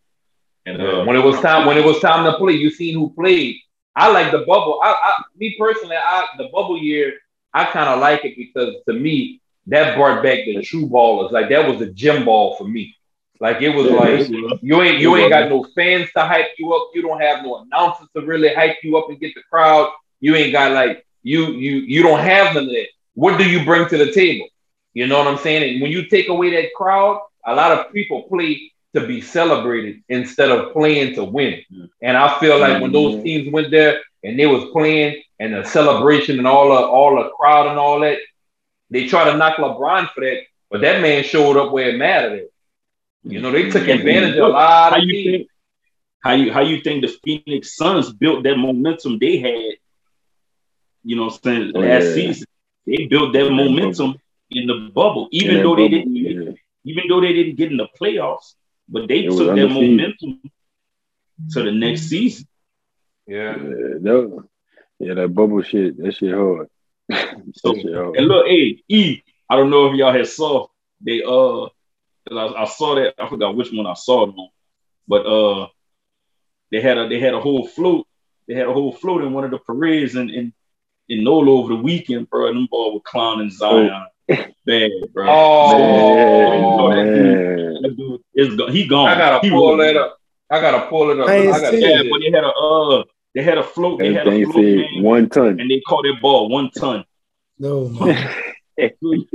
And 0.65 0.81
uh, 0.81 1.03
When 1.05 1.15
it 1.15 1.23
was 1.23 1.39
time, 1.41 1.65
when 1.65 1.77
it 1.77 1.85
was 1.85 1.99
time 1.99 2.23
to 2.25 2.37
play, 2.37 2.53
you 2.53 2.69
seen 2.69 2.93
who 2.93 3.13
played. 3.13 3.55
I 3.95 4.11
like 4.11 4.31
the 4.31 4.39
bubble. 4.39 4.79
I, 4.83 4.91
I 4.91 5.13
me 5.37 5.55
personally, 5.59 5.95
I 5.95 6.25
the 6.37 6.49
bubble 6.53 6.77
year, 6.77 7.13
I 7.53 7.65
kind 7.65 7.89
of 7.89 7.99
like 7.99 8.23
it 8.25 8.35
because 8.37 8.75
to 8.87 8.93
me, 8.93 9.41
that 9.67 9.95
brought 9.95 10.21
back 10.23 10.39
the 10.45 10.61
true 10.61 10.87
ballers. 10.87 11.31
Like 11.31 11.49
that 11.49 11.67
was 11.67 11.81
a 11.81 11.91
gym 11.91 12.25
ball 12.25 12.55
for 12.57 12.67
me. 12.67 12.95
Like 13.39 13.61
it 13.61 13.69
was 13.69 13.89
like 13.91 14.27
you 14.61 14.81
ain't 14.81 14.99
you 14.99 15.15
ain't 15.15 15.29
got 15.29 15.49
no 15.49 15.63
fans 15.75 16.09
to 16.15 16.23
hype 16.23 16.47
you 16.57 16.73
up. 16.73 16.89
You 16.93 17.01
don't 17.03 17.21
have 17.21 17.43
no 17.43 17.57
announcers 17.57 18.07
to 18.15 18.25
really 18.25 18.53
hype 18.53 18.77
you 18.83 18.97
up 18.97 19.09
and 19.09 19.19
get 19.19 19.33
the 19.35 19.41
crowd. 19.49 19.91
You 20.19 20.35
ain't 20.35 20.51
got 20.51 20.71
like 20.71 21.05
you 21.23 21.51
you 21.51 21.77
you 21.77 22.03
don't 22.03 22.19
have 22.19 22.53
none 22.55 22.65
of 22.65 22.69
that. 22.69 22.87
What 23.13 23.37
do 23.37 23.49
you 23.49 23.63
bring 23.65 23.87
to 23.89 23.97
the 23.97 24.11
table? 24.11 24.47
You 24.93 25.07
know 25.07 25.19
what 25.19 25.27
I'm 25.27 25.37
saying? 25.37 25.73
And 25.73 25.81
when 25.81 25.91
you 25.91 26.07
take 26.07 26.29
away 26.29 26.49
that 26.51 26.73
crowd, 26.75 27.21
a 27.45 27.53
lot 27.53 27.71
of 27.71 27.91
people 27.93 28.23
play 28.23 28.71
to 28.95 29.05
be 29.05 29.21
celebrated 29.21 30.01
instead 30.09 30.49
of 30.49 30.73
playing 30.73 31.13
to 31.15 31.23
win. 31.23 31.61
Mm. 31.71 31.89
And 32.01 32.17
I 32.17 32.39
feel 32.39 32.57
like 32.57 32.81
when 32.81 32.91
those 32.91 33.15
Mhm. 33.15 33.23
teams 33.23 33.53
went 33.53 33.69
there 33.69 34.01
and 34.23 34.39
they 34.39 34.47
was 34.47 34.65
playing 34.71 35.21
and 35.39 35.53
the 35.53 35.63
celebration 35.63 36.39
and 36.39 36.47
all 36.47 36.69
the 36.69 36.81
all 36.87 37.15
the 37.21 37.29
crowd 37.29 37.67
and 37.67 37.77
all 37.77 37.99
that, 37.99 38.17
they 38.89 39.07
try 39.07 39.25
to 39.25 39.37
knock 39.37 39.57
LeBron 39.57 40.09
for 40.11 40.21
that, 40.21 40.43
but 40.71 40.81
that 40.81 41.01
man 41.01 41.23
showed 41.23 41.57
up 41.57 41.71
where 41.71 41.89
it 41.89 41.97
mattered. 41.97 42.47
At. 43.27 43.33
You 43.33 43.41
know, 43.41 43.51
they 43.51 43.69
took 43.69 43.87
advantage 43.87 44.37
of 44.37 44.45
a 44.45 44.47
lot 44.49 44.93
how 44.93 44.97
of 44.99 45.03
you 45.03 45.13
teams. 45.13 45.31
think 45.37 45.47
how 46.19 46.33
you 46.33 46.51
how 46.53 46.61
you 46.61 46.81
think 46.81 47.01
the 47.03 47.15
Phoenix 47.23 47.75
Suns 47.75 48.11
built 48.13 48.43
that 48.43 48.57
momentum 48.57 49.19
they 49.19 49.37
had, 49.39 49.75
you 51.03 51.15
know 51.15 51.25
I'm 51.25 51.29
saying, 51.43 51.71
Oh, 51.75 51.79
last 51.79 52.05
yeah. 52.05 52.13
season. 52.13 52.47
They 52.85 53.05
built 53.07 53.33
that 53.33 53.49
momentum 53.51 54.15
in 54.49 54.67
the 54.67 54.91
bubble, 54.93 55.27
even 55.31 55.57
that 55.57 55.63
though 55.63 55.75
they 55.75 55.87
didn't 55.89 56.15
yeah. 56.15 56.51
even 56.85 57.03
though 57.09 57.21
they 57.21 57.33
didn't 57.33 57.55
get 57.55 57.71
in 57.71 57.77
the 57.77 57.87
playoffs, 57.99 58.55
but 58.89 59.07
they 59.07 59.19
It 59.25 59.31
took 59.31 59.55
that 59.55 59.67
momentum 59.67 60.41
to 61.51 61.63
the 61.63 61.71
next 61.71 62.03
season. 62.03 62.47
Yeah. 63.27 63.57
Yeah, 63.57 63.63
that, 64.01 64.43
yeah, 64.99 65.13
that 65.15 65.35
bubble 65.35 65.61
shit, 65.61 65.97
that 65.97 66.15
shit 66.15 66.33
hard. 66.33 66.67
So 67.55 67.73
that 67.73 67.81
shit 67.81 67.93
hard. 67.93 68.15
and 68.17 68.27
look, 68.27 68.47
hey, 68.47 68.81
E, 68.87 69.21
I 69.49 69.55
don't 69.57 69.69
know 69.69 69.87
if 69.91 69.95
y'all 69.97 70.13
had 70.13 70.27
saw 70.27 70.67
they 71.01 71.21
uh 71.23 71.67
'cause 72.27 72.53
I, 72.55 72.61
I 72.61 72.65
saw 72.65 72.95
that 72.95 73.13
I 73.17 73.29
forgot 73.29 73.55
which 73.55 73.71
one 73.71 73.85
I 73.85 73.93
saw 73.93 74.23
it 74.23 74.35
on, 74.35 74.49
but 75.07 75.25
uh 75.25 75.67
they 76.71 76.81
had 76.81 76.97
a 76.97 77.07
they 77.07 77.19
had 77.19 77.33
a 77.33 77.39
whole 77.39 77.67
float. 77.67 78.07
They 78.47 78.55
had 78.55 78.67
a 78.67 78.73
whole 78.73 78.91
float 78.93 79.23
in 79.23 79.33
one 79.33 79.43
of 79.43 79.51
the 79.51 79.59
parades 79.59 80.15
in 80.15 80.29
in, 80.29 80.53
in 81.09 81.23
NOLA 81.23 81.51
over 81.51 81.69
the 81.69 81.81
weekend, 81.81 82.29
bro. 82.29 82.47
And 82.47 82.57
them 82.57 82.67
boy 82.69 82.93
were 82.93 82.99
clowning 83.01 83.49
Zion. 83.49 83.89
Oh. 83.91 84.05
Bad, 84.65 84.91
bro. 85.13 85.25
Oh, 85.29 86.89
man. 86.89 87.23
man. 87.23 87.81
That 87.81 87.95
dude 87.95 88.21
is 88.35 88.73
he 88.73 88.85
gone. 88.85 89.07
I 89.07 89.17
gotta 89.17 89.39
he 89.39 89.49
pull 89.49 89.77
that 89.77 89.95
up. 89.95 90.17
I 90.49 90.59
gotta 90.59 90.87
pull 90.89 91.11
it 91.11 91.19
up. 91.19 91.29
I, 91.29 91.49
I 91.49 91.59
gotta 91.61 91.79
yeah, 91.79 92.03
but 92.09 92.19
they 92.19 92.31
had 92.31 92.43
a 92.43 92.49
uh, 92.49 93.03
they 93.33 93.43
had 93.43 93.57
a 93.57 93.63
float. 93.63 93.99
They 93.99 94.13
had 94.13 94.27
a 94.27 94.43
float 94.43 94.55
game, 94.55 95.03
one 95.03 95.29
ton, 95.29 95.59
and 95.59 95.71
they 95.71 95.79
called 95.87 96.05
it 96.05 96.21
ball 96.21 96.49
one 96.49 96.69
ton. 96.71 97.05
No, 97.59 97.87
man. 97.89 98.29
you 98.77 99.25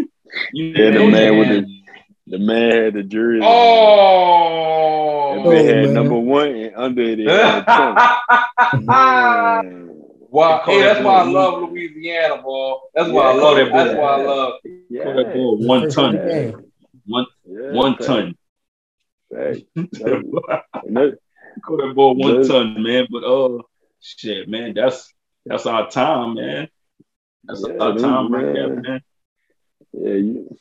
yeah, 0.52 0.90
the 0.90 1.06
man 1.06 1.39
with 1.39 1.48
the 1.48 1.81
the 2.27 2.39
man 2.39 2.85
had 2.85 2.94
the 2.94 3.03
jury. 3.03 3.40
Oh, 3.43 5.35
and 5.35 5.44
man 5.44 5.53
oh, 5.53 5.66
had 5.66 5.85
man. 5.85 5.94
number 5.94 6.19
one 6.19 6.49
and 6.49 6.77
under 6.77 7.03
it. 7.03 7.19
Wow, 10.32 10.62
hey, 10.65 10.81
that's 10.81 11.05
why 11.05 11.16
I 11.16 11.24
love 11.24 11.69
Louisiana, 11.69 12.40
boy. 12.40 12.77
That's 12.94 13.11
why 13.11 13.32
I 13.32 13.35
love 13.35 13.59
it. 13.59 13.70
That's 13.70 13.94
why 13.94 14.15
I 14.15 14.23
love. 14.23 14.55
Yeah. 14.89 15.05
One 15.35 15.90
ton, 15.90 16.16
one 17.05 17.27
yeah, 17.44 17.73
one 17.73 17.99
ton. 17.99 18.35
Hey, 19.35 19.66
Call 21.62 21.77
that 21.77 21.93
boy 21.94 22.12
one 22.12 22.49
ton, 22.49 22.82
man. 22.82 23.09
But 23.11 23.24
oh 23.24 23.59
uh, 23.59 23.62
shit, 24.01 24.49
man, 24.49 24.73
that's 24.73 25.12
that's 25.44 25.66
our 25.66 25.90
time, 25.90 26.35
man. 26.35 26.69
That's 27.44 27.66
yeah, 27.69 27.77
our 27.77 27.99
time 27.99 28.32
right 28.32 28.55
there, 28.55 28.69
man. 28.69 29.01
Yeah, 29.93 30.15
you, 30.15 30.57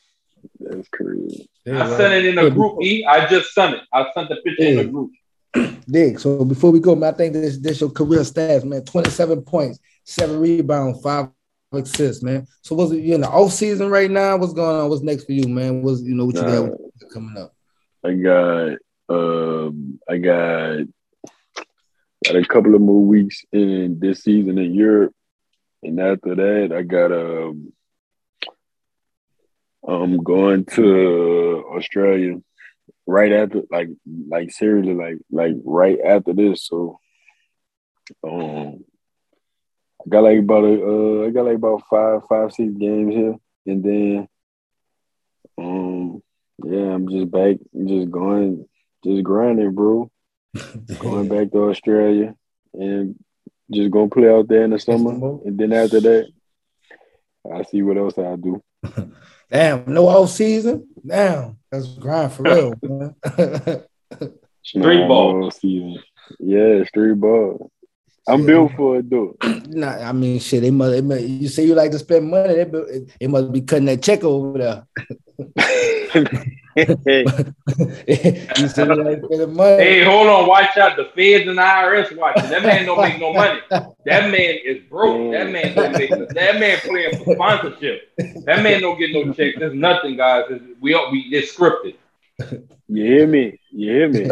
that's 0.64 0.88
crazy. 0.90 1.50
I 1.68 1.98
sent 1.98 2.14
it 2.14 2.26
in 2.26 2.38
a 2.38 2.50
group. 2.50 2.82
E, 2.84 3.06
I 3.06 3.28
just 3.28 3.54
sent 3.54 3.76
it. 3.76 3.82
I 3.94 4.06
sent 4.14 4.30
the 4.30 4.38
picture 4.38 4.64
in 4.64 4.76
the 4.78 4.86
group. 4.86 5.12
Dick, 5.88 6.20
so 6.20 6.46
before 6.46 6.72
we 6.72 6.80
go, 6.80 6.96
man, 6.96 7.14
I 7.14 7.18
think 7.18 7.34
this 7.34 7.58
this 7.58 7.82
your 7.82 7.90
career 7.90 8.22
stats, 8.22 8.64
man. 8.64 8.84
27 8.84 9.42
points, 9.42 9.80
seven 10.06 10.40
rebounds, 10.40 11.02
five 11.02 11.28
assists, 11.74 12.24
man. 12.24 12.48
So 12.62 12.76
was 12.76 12.92
it 12.92 13.02
you 13.02 13.16
in 13.16 13.22
the 13.22 13.30
off 13.30 13.52
season 13.52 13.90
right 13.90 14.10
now? 14.10 14.38
What's 14.38 14.54
going 14.54 14.82
on? 14.82 14.90
What's 14.90 15.02
next 15.02 15.26
for 15.26 15.34
you, 15.34 15.48
man? 15.48 15.82
What's 15.82 16.02
you 16.02 16.16
know 16.16 16.26
what 16.26 16.36
you 16.36 16.42
nah, 16.42 16.68
got 16.68 16.80
coming 17.14 17.38
up? 17.38 17.54
I 18.04 18.14
got 18.14 18.78
um 19.10 20.00
I 20.10 20.18
got 20.18 20.88
got 22.26 22.36
a 22.36 22.46
couple 22.46 22.76
of 22.76 22.82
more 22.82 23.04
weeks 23.04 23.44
in 23.52 24.00
this 24.00 24.24
season 24.24 24.58
in 24.58 24.74
Europe. 24.74 25.14
And 25.84 26.00
after 26.00 26.36
that, 26.36 26.76
I 26.76 26.84
got 26.84 27.12
um 27.12 27.74
I'm 29.88 30.18
going 30.18 30.66
to 30.66 31.66
Australia 31.76 32.42
right 33.08 33.32
after 33.32 33.64
like 33.72 33.90
like 34.28 34.52
seriously 34.52 34.94
like 34.94 35.18
like 35.32 35.56
right 35.64 36.00
after 36.06 36.34
this. 36.34 36.66
So 36.66 37.00
um 38.24 38.84
I 40.06 40.10
got 40.10 40.24
like 40.24 40.40
about 40.40 40.64
a 40.64 40.86
uh 40.86 41.28
I 41.28 41.30
got 41.32 41.46
like 41.46 41.56
about 41.56 41.84
five, 41.90 42.22
five, 42.28 42.54
six 42.54 42.72
games 42.74 43.14
here. 43.14 43.36
And 43.66 43.84
then 43.84 44.28
um 45.58 46.24
yeah, 46.64 46.94
I'm 46.94 47.10
just 47.10 47.32
back, 47.32 47.58
just 47.88 48.12
going, 48.12 48.68
just 49.04 49.24
grinding, 49.24 49.74
bro. 49.74 50.12
going 51.00 51.28
back 51.28 51.52
to 51.52 51.70
Australia 51.70 52.36
and 52.74 53.16
just 53.72 53.90
gonna 53.92 54.10
play 54.10 54.30
out 54.30 54.48
there 54.48 54.64
in 54.64 54.72
the 54.72 54.80
summer. 54.80 55.12
And 55.46 55.58
then 55.58 55.74
after 55.74 56.02
that, 56.02 56.28
I 57.52 57.64
see 57.64 57.82
what 57.82 57.98
else 57.98 58.18
I 58.18 58.36
do. 58.36 58.62
Damn, 59.52 59.84
no 59.94 60.08
off 60.08 60.30
season. 60.30 60.88
Damn, 61.06 61.58
that's 61.70 61.88
grind 61.98 62.32
for 62.32 62.44
real, 62.44 62.74
man. 62.82 63.16
street 64.64 65.08
ball 65.08 65.52
season. 65.52 66.02
Yeah, 66.40 66.86
street 66.86 67.20
ball. 67.20 67.70
I'm 68.28 68.46
built 68.46 68.72
for 68.78 69.00
it, 69.00 69.10
though. 69.10 69.36
Nah, 69.68 70.08
I 70.08 70.12
mean, 70.14 70.40
shit. 70.40 70.62
They 70.62 70.72
must, 70.72 70.92
they 70.92 71.02
must. 71.02 71.24
You 71.24 71.48
say 71.50 71.66
you 71.66 71.76
like 71.76 71.92
to 71.92 72.00
spend 72.00 72.30
money. 72.30 72.54
They, 72.54 73.06
they 73.20 73.28
must 73.28 73.52
be 73.52 73.62
cutting 73.62 73.86
that 73.86 74.02
check 74.02 74.24
over 74.24 74.58
there. 74.58 74.88
Hey, 76.76 77.24
hold 80.04 80.28
on, 80.28 80.48
watch 80.48 80.76
out. 80.78 80.98
The 80.98 81.06
feds 81.16 81.48
and 81.48 81.58
the 81.58 81.62
IRS 81.62 82.18
watching. 82.18 82.50
That 82.50 82.64
man 82.64 82.86
don't 82.86 83.02
make 83.02 83.20
no 83.20 83.34
money. 83.34 83.60
That 83.70 84.32
man 84.32 84.56
is 84.66 84.82
broke. 84.90 85.32
That 85.34 85.52
man 85.52 85.76
don't 85.76 85.92
make 85.94 86.10
that 86.10 86.60
man 86.60 86.80
playing 86.80 87.24
for 87.24 87.36
sponsorship. 87.36 88.10
That 88.46 88.64
man 88.64 88.82
don't 88.82 89.00
get 89.00 89.12
no 89.12 89.32
checks. 89.34 89.58
There's 89.60 89.74
nothing, 89.74 90.18
guys. 90.18 90.46
It's, 90.50 90.64
we 90.80 90.94
we 91.12 91.20
it's 91.32 91.56
scripted. 91.56 91.96
You 92.88 93.06
hear 93.06 93.28
me? 93.28 93.60
You 93.72 93.92
hear 93.92 94.10
me? 94.10 94.26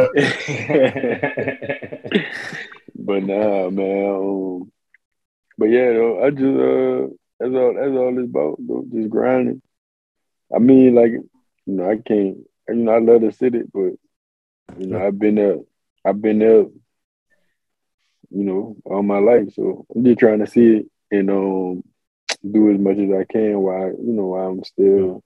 but 2.95 3.23
nah, 3.23 3.69
man. 3.69 4.05
Um, 4.05 4.71
but 5.57 5.65
yeah, 5.65 5.93
though, 5.93 6.23
I 6.23 6.29
just 6.31 6.43
uh, 6.43 7.07
that's 7.39 7.53
all. 7.53 7.73
That's 7.73 7.97
all 7.97 8.17
it's 8.17 8.29
about. 8.29 8.57
Though, 8.59 8.85
just 8.91 9.09
grinding. 9.09 9.61
I 10.53 10.59
mean, 10.59 10.95
like 10.95 11.11
you 11.11 11.29
know, 11.65 11.89
I 11.89 11.97
can't. 11.97 12.37
You 12.67 12.75
know, 12.75 12.91
I 12.91 12.99
love 12.99 13.21
the 13.21 13.31
city, 13.31 13.61
but 13.73 13.93
you 14.77 14.87
know, 14.87 15.05
I've 15.05 15.17
been 15.17 15.35
there. 15.35 15.57
I've 16.05 16.21
been 16.21 16.39
there. 16.39 16.65
You 18.31 18.43
know, 18.43 18.75
all 18.85 19.01
my 19.01 19.17
life. 19.17 19.53
So 19.55 19.85
I'm 19.95 20.05
just 20.05 20.19
trying 20.19 20.39
to 20.39 20.47
see 20.47 20.77
it 20.77 20.85
and 21.11 21.29
um 21.31 21.83
do 22.49 22.71
as 22.71 22.79
much 22.79 22.97
as 22.97 23.09
I 23.11 23.25
can 23.25 23.59
while 23.59 23.87
you 23.87 24.13
know 24.13 24.27
while 24.27 24.49
I'm 24.49 24.63
still 24.63 25.23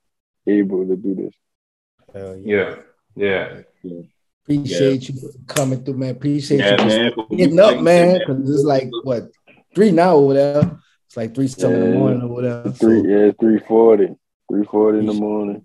able 0.47 0.87
to 0.87 0.95
do 0.95 1.15
this. 1.15 2.43
yeah. 2.43 2.75
Yeah. 3.15 3.61
yeah. 3.83 4.01
Appreciate 4.43 5.09
yeah. 5.09 5.15
you 5.15 5.29
coming 5.47 5.83
through, 5.83 5.97
man. 5.97 6.11
Appreciate 6.11 6.59
yeah, 6.59 6.81
you 6.81 6.87
man. 6.87 7.13
getting 7.37 7.59
up, 7.59 7.79
man. 7.79 8.19
Because 8.19 8.49
it's 8.49 8.63
like 8.63 8.89
what 9.03 9.31
three 9.73 9.91
now 9.91 10.15
over 10.15 10.33
there. 10.33 10.79
It's 11.05 11.15
like 11.15 11.33
three 11.33 11.47
something 11.47 11.79
yeah. 11.79 11.85
in 11.85 11.91
the 11.91 11.97
morning 11.97 12.21
or 12.23 12.27
whatever. 12.27 12.71
Three, 12.71 13.01
so, 13.01 13.07
yeah, 13.07 13.31
three 13.39 13.59
forty. 13.59 14.15
Three 14.53 14.65
forty 14.65 14.99
in 14.99 15.07
the 15.07 15.13
morning 15.13 15.63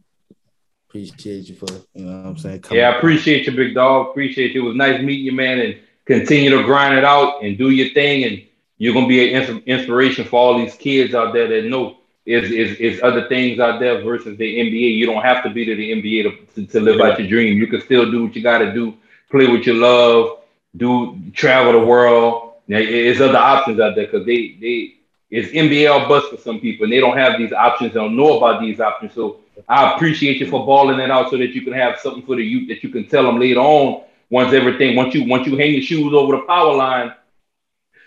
appreciate 0.88 1.48
you 1.48 1.54
for 1.54 1.66
you 1.94 2.04
know 2.04 2.22
what 2.22 2.26
I'm 2.28 2.38
saying. 2.38 2.64
yeah, 2.70 2.90
I 2.90 2.96
appreciate 2.96 3.46
you, 3.46 3.52
big 3.52 3.74
dog. 3.74 4.08
Appreciate 4.08 4.54
you. 4.54 4.64
It 4.64 4.68
was 4.68 4.76
nice 4.76 5.02
meeting 5.02 5.26
you, 5.26 5.32
man, 5.32 5.60
and 5.60 5.76
continue 6.06 6.50
to 6.50 6.62
grind 6.64 6.96
it 6.96 7.04
out 7.04 7.42
and 7.42 7.58
do 7.58 7.68
your 7.70 7.90
thing. 7.90 8.24
And 8.24 8.42
you're 8.78 8.94
gonna 8.94 9.06
be 9.06 9.34
an 9.34 9.62
inspiration 9.66 10.24
for 10.24 10.40
all 10.40 10.58
these 10.58 10.74
kids 10.74 11.14
out 11.14 11.34
there 11.34 11.46
that 11.48 11.68
know 11.68 11.98
is 12.24 12.50
is 12.50 12.78
is 12.78 13.02
other 13.02 13.28
things 13.28 13.60
out 13.60 13.80
there 13.80 14.02
versus 14.02 14.38
the 14.38 14.58
NBA. 14.58 14.96
You 14.96 15.04
don't 15.06 15.22
have 15.22 15.42
to 15.44 15.50
be 15.50 15.66
to 15.66 15.76
the 15.76 15.92
NBA 15.92 16.22
to, 16.22 16.54
to, 16.54 16.72
to 16.72 16.80
live 16.80 16.96
yeah. 16.96 17.08
out 17.08 17.18
your 17.18 17.28
dream. 17.28 17.58
You 17.58 17.66
can 17.66 17.82
still 17.82 18.10
do 18.10 18.24
what 18.24 18.34
you 18.34 18.42
got 18.42 18.58
to 18.58 18.72
do. 18.72 18.94
Play 19.30 19.48
what 19.48 19.66
you 19.66 19.74
love. 19.74 20.38
Do 20.76 21.20
travel 21.34 21.72
the 21.72 21.84
world. 21.84 22.54
Now, 22.66 22.78
there's 22.78 23.20
other 23.20 23.38
options 23.38 23.80
out 23.80 23.94
there 23.94 24.06
because 24.06 24.24
they 24.24 24.56
they 24.60 24.94
it's 25.30 25.52
NBA 25.52 26.08
bus 26.08 26.26
for 26.28 26.38
some 26.38 26.60
people, 26.60 26.84
and 26.84 26.92
they 26.92 27.00
don't 27.00 27.16
have 27.16 27.38
these 27.38 27.52
options. 27.52 27.92
They 27.92 28.00
don't 28.00 28.16
know 28.16 28.38
about 28.38 28.60
these 28.60 28.80
options. 28.80 29.12
So 29.14 29.40
I 29.68 29.94
appreciate 29.94 30.38
you 30.38 30.48
for 30.48 30.64
balling 30.64 31.00
it 31.00 31.10
out 31.10 31.30
so 31.30 31.36
that 31.36 31.50
you 31.50 31.62
can 31.62 31.74
have 31.74 31.98
something 32.00 32.24
for 32.24 32.36
the 32.36 32.44
youth 32.44 32.68
that 32.68 32.82
you 32.82 32.88
can 32.88 33.06
tell 33.06 33.24
them 33.24 33.38
later 33.38 33.60
on. 33.60 34.04
Once 34.30 34.52
everything, 34.52 34.96
once 34.96 35.14
you 35.14 35.24
once 35.24 35.46
you 35.46 35.56
hang 35.56 35.72
your 35.72 35.82
shoes 35.82 36.12
over 36.12 36.36
the 36.36 36.42
power 36.42 36.74
line, 36.74 37.12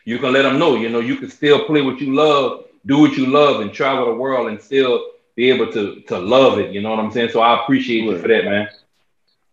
you 0.06 0.20
can 0.20 0.34
let 0.34 0.44
them 0.44 0.60
know. 0.60 0.76
You 0.76 0.90
know, 0.90 1.00
you 1.00 1.16
can 1.16 1.30
still 1.30 1.66
play 1.66 1.82
what 1.82 2.00
you 2.00 2.14
love, 2.14 2.66
do 2.86 3.00
what 3.00 3.14
you 3.14 3.28
love, 3.28 3.62
and 3.62 3.74
travel 3.74 4.06
the 4.06 4.16
world 4.16 4.48
and 4.50 4.62
still 4.62 5.04
be 5.36 5.50
able 5.50 5.72
to 5.72 6.02
to 6.02 6.18
love 6.18 6.60
it. 6.60 6.72
You 6.72 6.82
know 6.82 6.92
what 6.92 7.00
I'm 7.00 7.12
saying? 7.12 7.30
So 7.30 7.42
I 7.42 7.62
appreciate 7.62 8.04
you 8.04 8.18
for 8.18 8.28
that, 8.28 8.46
man. 8.46 8.68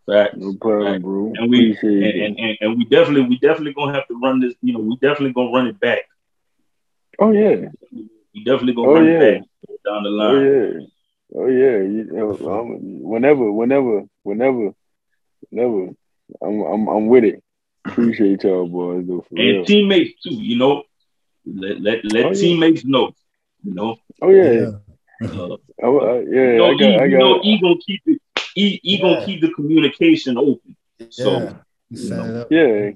Facts. 0.06 0.36
No 0.36 0.54
problem, 0.54 1.02
bro. 1.02 1.32
And 1.36 1.50
we 1.50 1.76
and, 1.82 2.04
and, 2.04 2.38
and, 2.38 2.58
and, 2.60 2.78
we 2.78 2.84
definitely 2.86 3.28
we 3.28 3.38
definitely 3.38 3.74
gonna 3.74 3.94
have 3.94 4.08
to 4.08 4.18
run 4.18 4.40
this. 4.40 4.54
You 4.62 4.72
know, 4.72 4.80
we 4.80 4.96
definitely 4.96 5.32
gonna 5.34 5.52
run 5.52 5.66
it 5.66 5.78
back. 5.78 6.00
Oh 7.18 7.32
yeah. 7.32 7.68
We 7.92 8.44
definitely 8.44 8.74
gonna 8.74 8.88
oh, 8.88 8.94
run 8.94 9.06
yeah. 9.06 9.20
it 9.20 9.44
down 9.84 10.02
the 10.04 10.10
line. 10.10 10.34
Oh 10.34 10.40
yeah. 10.40 10.86
Oh 11.36 11.46
yeah, 11.46 11.76
you, 11.78 12.38
um, 12.48 13.02
whenever, 13.02 13.52
whenever, 13.52 14.04
whenever, 14.22 14.72
whenever, 15.50 15.90
I'm 16.40 16.60
I'm 16.62 16.88
I'm 16.88 17.06
with 17.06 17.24
it. 17.24 17.42
Appreciate 17.84 18.44
y'all 18.44 18.66
boys 18.66 19.06
though. 19.06 19.26
and 19.30 19.38
real. 19.38 19.64
teammates 19.64 20.22
too, 20.22 20.34
you 20.34 20.56
know. 20.56 20.84
Let 21.44 21.80
let 21.82 22.04
let 22.12 22.24
oh, 22.26 22.34
teammates 22.34 22.82
yeah. 22.82 22.90
know, 22.90 23.12
you 23.62 23.74
know. 23.74 23.96
Oh 24.22 24.30
yeah. 24.30 24.70
Uh, 25.22 25.56
oh, 25.82 25.98
uh, 25.98 26.20
yeah, 26.20 26.52
you 26.52 26.58
know, 26.58 26.66
I 26.66 26.70
got, 26.70 26.80
he, 26.80 26.94
I 26.94 26.98
got, 26.98 27.04
you 27.04 27.18
know, 27.18 27.42
he 27.42 27.60
gonna 27.60 27.74
keep 27.84 28.02
it. 28.06 28.22
He, 28.54 28.80
he 28.82 28.96
yeah. 28.96 29.02
gonna 29.02 29.26
keep 29.26 29.40
the 29.42 29.52
communication 29.52 30.38
open. 30.38 30.76
So, 31.10 31.58
you 31.90 32.10
know. 32.10 32.46
yeah, 32.50 32.90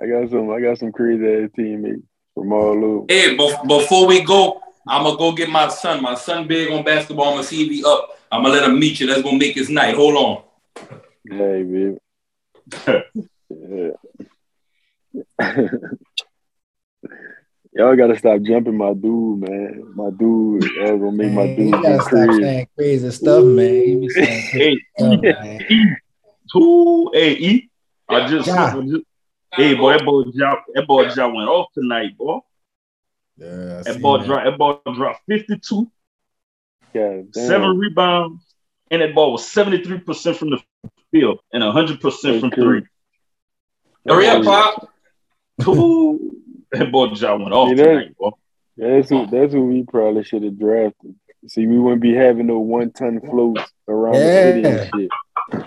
I 0.00 0.06
got 0.06 0.30
some. 0.30 0.50
I 0.50 0.60
got 0.60 0.78
some 0.78 0.92
crazy 0.92 1.26
ass 1.26 1.50
teammates 1.56 2.07
from 2.38 2.52
all 2.52 2.84
over. 2.84 3.04
Hey, 3.08 3.36
before 3.36 4.06
we 4.06 4.22
go, 4.22 4.60
I'm 4.86 5.04
gonna 5.04 5.16
go 5.16 5.32
get 5.32 5.48
my 5.50 5.68
son. 5.68 6.02
My 6.02 6.14
son 6.14 6.46
big 6.46 6.70
on 6.70 6.84
basketball. 6.84 7.26
I'm 7.28 7.34
gonna 7.34 7.44
see 7.44 7.64
if 7.64 7.70
he 7.70 7.84
up. 7.84 8.18
I'm 8.30 8.42
gonna 8.42 8.54
let 8.54 8.68
him 8.68 8.78
meet 8.78 9.00
you. 9.00 9.06
That's 9.06 9.22
gonna 9.22 9.38
make 9.38 9.54
his 9.54 9.70
night. 9.70 9.94
Hold 9.94 10.14
on. 10.16 10.42
Hey, 11.28 11.62
baby. 11.62 11.98
Y'all 17.74 17.96
gotta 17.96 18.18
stop 18.18 18.40
jumping 18.42 18.76
my 18.76 18.92
dude, 18.92 19.40
man. 19.40 19.92
My 19.94 20.10
dude, 20.10 20.64
y'all 20.74 20.98
gonna 20.98 21.12
make 21.12 21.32
man, 21.32 21.34
my 21.34 21.46
dude 21.46 21.66
you 21.66 21.70
gotta 21.70 22.00
stop 22.00 22.10
crazy. 22.10 22.42
saying 22.42 22.68
crazy 22.76 23.10
stuff, 23.10 23.44
man. 23.44 23.74
You 23.74 24.00
be 24.00 24.08
saying 24.08 24.50
crazy 24.50 24.86
stuff, 24.96 25.20
man. 25.22 25.96
Who? 26.52 27.10
Hey, 27.14 27.32
E. 27.34 27.70
I 28.08 28.26
just, 28.26 28.48
ja. 28.48 28.72
just 28.80 29.04
Hey, 29.54 29.74
boy, 29.74 29.92
that 29.92 30.04
boy 30.04 30.24
Ja, 30.34 30.56
that 30.74 30.86
boy 30.86 31.08
Ja 31.14 31.26
went 31.26 31.48
off 31.48 31.72
tonight, 31.72 32.16
boy. 32.16 32.38
Yeah, 33.36 33.82
that 33.84 34.00
boy 34.00 34.24
dropped. 34.24 34.44
That 34.44 34.58
boy 34.58 34.78
dropped 34.94 35.22
fifty-two. 35.26 35.90
Yeah, 36.94 37.22
seven 37.32 37.78
rebounds, 37.78 38.42
and 38.90 39.02
that 39.02 39.14
ball 39.14 39.32
was 39.32 39.46
seventy-three 39.46 40.00
percent 40.00 40.36
from 40.36 40.50
the 40.50 40.62
field 41.10 41.40
and 41.52 41.62
hundred 41.62 42.00
percent 42.00 42.40
from 42.40 42.50
three. 42.50 42.82
Hurry 44.06 44.26
up, 44.26 44.44
pop. 44.44 44.88
Two. 45.62 46.34
that 46.72 46.92
boy 46.92 47.08
job 47.08 47.40
went 47.40 47.52
off 47.52 47.74
tonight, 47.74 48.16
boy. 48.16 48.30
That's 48.76 49.10
who. 49.10 49.26
That's 49.26 49.52
who 49.52 49.66
we 49.66 49.84
probably 49.84 50.24
should 50.24 50.42
have 50.42 50.58
drafted. 50.58 51.14
See, 51.46 51.66
we 51.66 51.78
wouldn't 51.78 52.02
be 52.02 52.14
having 52.14 52.46
no 52.48 52.58
one-ton 52.58 53.20
floats 53.20 53.62
around 53.86 54.14
yeah. 54.14 54.50
the 54.50 54.84
city 54.84 55.08
and 55.52 55.66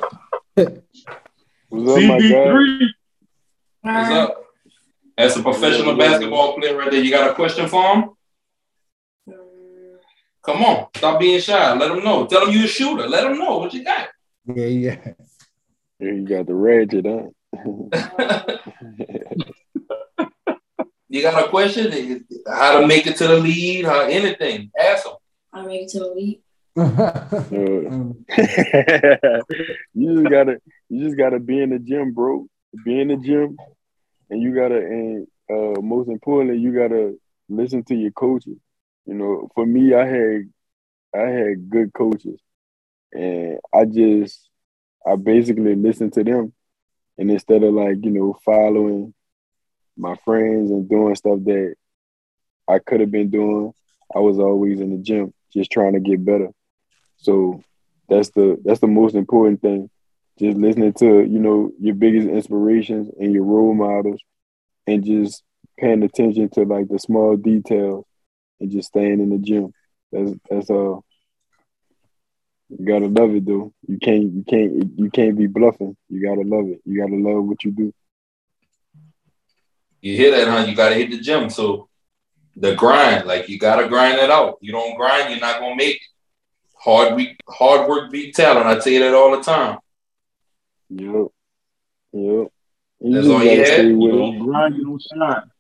shit. 0.58 0.84
What's 1.70 1.92
up, 1.92 2.04
my 2.04 2.20
guy? 2.20 2.86
What's 3.82 4.12
up? 4.12 4.46
As 5.18 5.36
a 5.38 5.42
professional 5.42 5.96
basketball 5.96 6.54
player 6.56 6.78
right 6.78 6.92
there, 6.92 7.02
you 7.04 7.10
got 7.10 7.32
a 7.32 7.34
question 7.34 7.68
for 7.68 7.84
him? 7.94 8.10
Uh, 9.28 9.34
Come 10.44 10.64
on, 10.64 10.88
stop 10.96 11.20
being 11.20 11.40
shy. 11.40 11.74
Let 11.74 11.88
them 11.90 12.04
know. 12.04 12.28
Tell 12.28 12.46
them 12.46 12.54
you're 12.54 12.66
a 12.66 12.68
shooter. 12.68 13.08
Let 13.08 13.24
them 13.24 13.40
know 13.40 13.58
what 13.58 13.74
you 13.74 13.84
got. 13.84 14.10
Yeah, 14.46 14.66
yeah. 14.66 15.14
You 16.00 16.28
got 16.28 16.46
the 16.48 16.56
ratchet, 16.56 17.06
huh? 17.06 17.28
you 21.10 21.22
got 21.22 21.44
a 21.44 21.48
question? 21.50 22.26
How 22.48 22.80
to 22.80 22.88
make 22.88 23.06
it 23.08 23.18
to 23.18 23.28
the 23.28 23.38
lead? 23.38 23.86
How 23.86 24.00
anything? 24.02 24.72
Ask 24.80 25.04
them. 25.04 25.14
How 25.54 25.62
to 25.64 25.68
make 25.68 25.82
it 25.84 25.90
to 25.90 26.00
the 26.00 26.08
lead? 26.08 26.42
you 29.94 30.22
just 30.22 30.30
gotta, 30.32 30.62
you 30.90 31.04
just 31.04 31.18
gotta 31.18 31.40
be 31.40 31.62
in 31.62 31.72
the 31.72 31.80
gym, 31.80 32.14
bro. 32.14 32.48
Be 32.86 33.02
in 33.02 33.10
the 33.10 33.18
gym, 33.18 33.58
and 34.32 34.42
you 34.42 34.56
gotta, 34.56 34.78
and 34.78 35.28
uh, 35.50 35.82
most 35.82 36.10
importantly, 36.10 36.58
you 36.60 36.74
gotta 36.74 37.16
listen 37.50 37.84
to 37.84 37.96
your 37.96 38.12
coaches. 38.12 38.58
You 39.06 39.14
know, 39.14 39.50
for 39.54 39.66
me, 39.66 39.94
I 39.94 40.06
had, 40.06 40.50
I 41.14 41.30
had 41.30 41.70
good 41.70 41.94
coaches, 41.94 42.40
and 43.12 43.60
I 43.74 43.86
just, 43.86 44.50
I 45.06 45.18
basically 45.18 45.76
listened 45.76 46.14
to 46.14 46.24
them, 46.24 46.54
and 47.18 47.30
instead 47.30 47.62
of 47.64 47.74
like 47.74 47.98
you 48.04 48.12
know 48.12 48.40
following 48.46 49.14
my 49.98 50.16
friends 50.24 50.72
and 50.72 50.90
doing 50.90 51.16
stuff 51.16 51.40
that 51.44 51.76
I 52.70 52.80
could 52.80 53.02
have 53.02 53.12
been 53.12 53.30
doing, 53.30 53.74
I 54.16 54.20
was 54.20 54.40
always 54.40 54.80
in 54.80 54.92
the 54.92 55.04
gym, 55.04 55.34
just 55.54 55.72
trying 55.72 55.94
to 55.94 56.00
get 56.00 56.24
better. 56.24 56.50
So 57.18 57.62
that's 58.08 58.30
the 58.30 58.58
that's 58.64 58.80
the 58.80 58.88
most 58.88 59.16
important 59.16 59.62
thing. 59.62 59.90
Just 60.42 60.58
listening 60.58 60.94
to 60.94 61.22
you 61.22 61.38
know 61.38 61.72
your 61.80 61.94
biggest 61.94 62.28
inspirations 62.28 63.12
and 63.20 63.32
your 63.32 63.44
role 63.44 63.76
models, 63.76 64.20
and 64.88 65.06
just 65.06 65.44
paying 65.78 66.02
attention 66.02 66.50
to 66.50 66.64
like 66.64 66.88
the 66.88 66.98
small 66.98 67.38
details, 67.38 68.06
and 68.60 68.72
just 68.72 68.88
staying 68.88 69.20
in 69.20 69.30
the 69.30 69.38
gym. 69.38 69.72
That's 70.12 70.32
that's. 70.50 70.70
Uh, 70.72 70.96
you 72.70 72.86
gotta 72.88 73.06
love 73.06 73.36
it 73.36 73.46
though. 73.46 73.72
You 73.88 74.00
can't 74.00 74.34
you 74.34 74.44
can't 74.48 74.98
you 74.98 75.12
can't 75.12 75.38
be 75.38 75.46
bluffing. 75.46 75.96
You 76.10 76.28
gotta 76.28 76.48
love 76.48 76.66
it. 76.70 76.82
You 76.86 77.00
gotta 77.00 77.22
love 77.22 77.44
what 77.44 77.64
you 77.64 77.70
do. 77.70 77.94
You 80.02 80.16
hear 80.16 80.32
that, 80.32 80.48
huh? 80.48 80.66
You 80.68 80.76
gotta 80.76 80.96
hit 80.96 81.12
the 81.12 81.20
gym. 81.20 81.52
So 81.52 81.88
the 82.56 82.74
grind, 82.74 83.28
like 83.28 83.48
you 83.48 83.60
gotta 83.60 83.88
grind 83.88 84.18
it 84.18 84.32
out. 84.32 84.58
You 84.62 84.72
don't 84.72 84.96
grind, 84.96 85.30
you're 85.30 85.40
not 85.40 85.60
gonna 85.60 85.76
make 85.76 85.98
it. 85.98 86.02
Hard 86.78 87.14
week, 87.16 87.40
hard 87.48 87.88
work 87.88 88.10
beat 88.10 88.34
talent. 88.34 88.66
I 88.66 88.80
tell 88.80 88.92
you 88.92 89.02
that 89.02 89.14
all 89.14 89.38
the 89.38 89.44
time. 89.44 89.78
Yep. 90.92 91.28
Yep. 92.14 92.48
You 93.04 93.14
That's 93.14 93.28
all 93.28 93.44
you 93.44 93.64
had. 93.64 93.86
You 93.86 94.12
don't 94.12 94.40
grind, 94.40 94.76
you 94.76 94.84
don't 94.84 95.02
shine. 95.02 95.52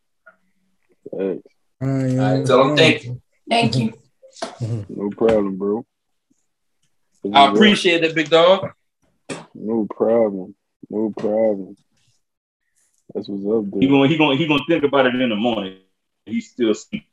Thanks. 1.18 1.48
All 1.82 1.88
right, 1.88 2.46
tell 2.46 2.68
them 2.68 2.78
thank 2.78 3.06
you. 3.06 3.22
Thank 3.50 3.78
you. 3.78 3.94
no 4.90 5.10
problem, 5.10 5.58
bro. 5.58 5.86
I 7.34 7.52
appreciate 7.52 8.04
it, 8.04 8.14
big 8.14 8.30
dog. 8.30 8.72
No 9.54 9.88
problem. 9.90 10.56
No 10.90 11.12
problem. 11.18 11.76
That's 13.14 13.28
what's 13.28 13.66
up, 13.66 13.72
dude. 13.72 13.84
He 13.84 13.88
gonna 13.88 14.08
he 14.08 14.18
gonna 14.18 14.36
he 14.36 14.48
gonna 14.48 14.64
think 14.68 14.84
about 14.84 15.06
it 15.06 15.16
in 15.16 15.30
the 15.30 15.36
morning. 15.36 15.78
He's 16.26 16.50
still 16.52 16.74
sleeping. 16.74 17.08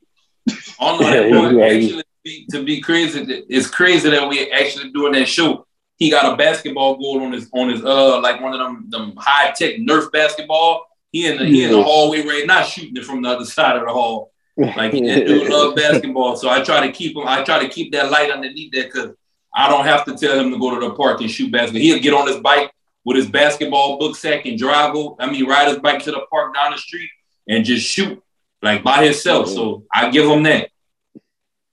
On 0.79 0.99
that 1.01 1.31
point, 1.31 1.61
actually, 1.61 2.03
to 2.51 2.63
be 2.63 2.81
crazy, 2.81 3.21
it's 3.49 3.67
crazy 3.67 4.09
that 4.09 4.27
we're 4.27 4.53
actually 4.53 4.91
doing 4.91 5.13
that 5.13 5.27
show. 5.27 5.65
He 5.99 6.09
got 6.09 6.33
a 6.33 6.37
basketball 6.37 6.95
goal 6.95 7.21
on 7.21 7.33
his 7.33 7.49
on 7.53 7.69
his 7.69 7.83
uh 7.83 8.19
like 8.21 8.41
one 8.41 8.53
of 8.53 8.59
them 8.59 8.85
them 8.89 9.13
high 9.17 9.51
tech 9.51 9.75
Nerf 9.75 10.11
basketball. 10.11 10.87
He 11.11 11.27
in 11.27 11.37
the 11.37 11.45
he 11.45 11.63
in 11.63 11.71
the 11.71 11.83
hallway 11.83 12.25
right 12.25 12.47
now 12.47 12.63
shooting 12.63 12.95
it 12.95 13.05
from 13.05 13.21
the 13.21 13.29
other 13.29 13.45
side 13.45 13.75
of 13.75 13.85
the 13.85 13.91
hall. 13.91 14.31
Like 14.57 14.93
he 14.93 15.01
dude 15.01 15.49
love 15.51 15.75
basketball, 15.75 16.35
so 16.35 16.49
I 16.49 16.61
try 16.63 16.85
to 16.87 16.91
keep 16.91 17.15
him. 17.15 17.27
I 17.27 17.43
try 17.43 17.59
to 17.59 17.69
keep 17.69 17.91
that 17.91 18.11
light 18.11 18.31
underneath 18.31 18.71
there 18.71 18.85
because 18.85 19.11
I 19.53 19.69
don't 19.69 19.85
have 19.85 20.05
to 20.05 20.15
tell 20.15 20.39
him 20.39 20.51
to 20.51 20.59
go 20.59 20.79
to 20.79 20.87
the 20.87 20.93
park 20.95 21.21
and 21.21 21.29
shoot 21.29 21.51
basketball. 21.51 21.81
He'll 21.81 21.99
get 21.99 22.13
on 22.13 22.27
his 22.27 22.37
bike 22.37 22.71
with 23.03 23.17
his 23.17 23.29
basketball 23.29 23.97
book 23.97 24.15
sack 24.15 24.45
and 24.45 24.57
drive. 24.57 24.95
I 25.19 25.29
mean, 25.29 25.47
ride 25.47 25.69
his 25.69 25.79
bike 25.79 26.03
to 26.03 26.11
the 26.11 26.25
park 26.29 26.53
down 26.53 26.71
the 26.71 26.77
street 26.77 27.09
and 27.47 27.65
just 27.65 27.85
shoot 27.85 28.21
like 28.61 28.83
by 28.83 29.03
himself. 29.03 29.49
So 29.49 29.83
I 29.93 30.09
give 30.09 30.29
him 30.29 30.43
that. 30.43 30.69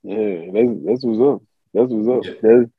Yeah, 0.03 0.51
that's 0.53 0.69
that's 0.85 1.03
what's 1.03 1.19
up. 1.21 1.41
That's 1.73 1.91
what's 1.91 2.07
up. 2.07 2.25
Yeah. 2.25 2.39
That's 2.41 2.71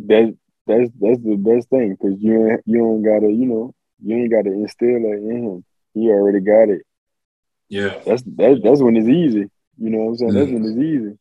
that 0.00 0.36
that's 0.66 0.90
that's 1.00 1.20
the 1.20 1.36
best 1.36 1.68
thing 1.68 1.90
because 1.90 2.20
you 2.20 2.58
you 2.64 2.78
don't 2.78 3.02
gotta 3.02 3.30
you 3.30 3.46
know 3.46 3.74
you 4.02 4.16
ain't 4.16 4.32
gotta 4.32 4.52
instill 4.52 4.88
it 4.88 5.18
in 5.18 5.44
him. 5.44 5.64
He 5.94 6.08
already 6.08 6.40
got 6.40 6.68
it. 6.70 6.82
Yeah, 7.68 7.98
that's 8.06 8.22
that, 8.22 8.60
that's 8.62 8.80
when 8.80 8.96
it's 8.96 9.08
easy. 9.08 9.50
You 9.78 9.90
know 9.90 9.98
what 9.98 10.08
I'm 10.08 10.16
saying? 10.16 10.32
Mm-hmm. 10.32 10.38
That's 10.38 10.52
when 10.52 10.64
it's 10.64 10.78
easy. 10.78 11.18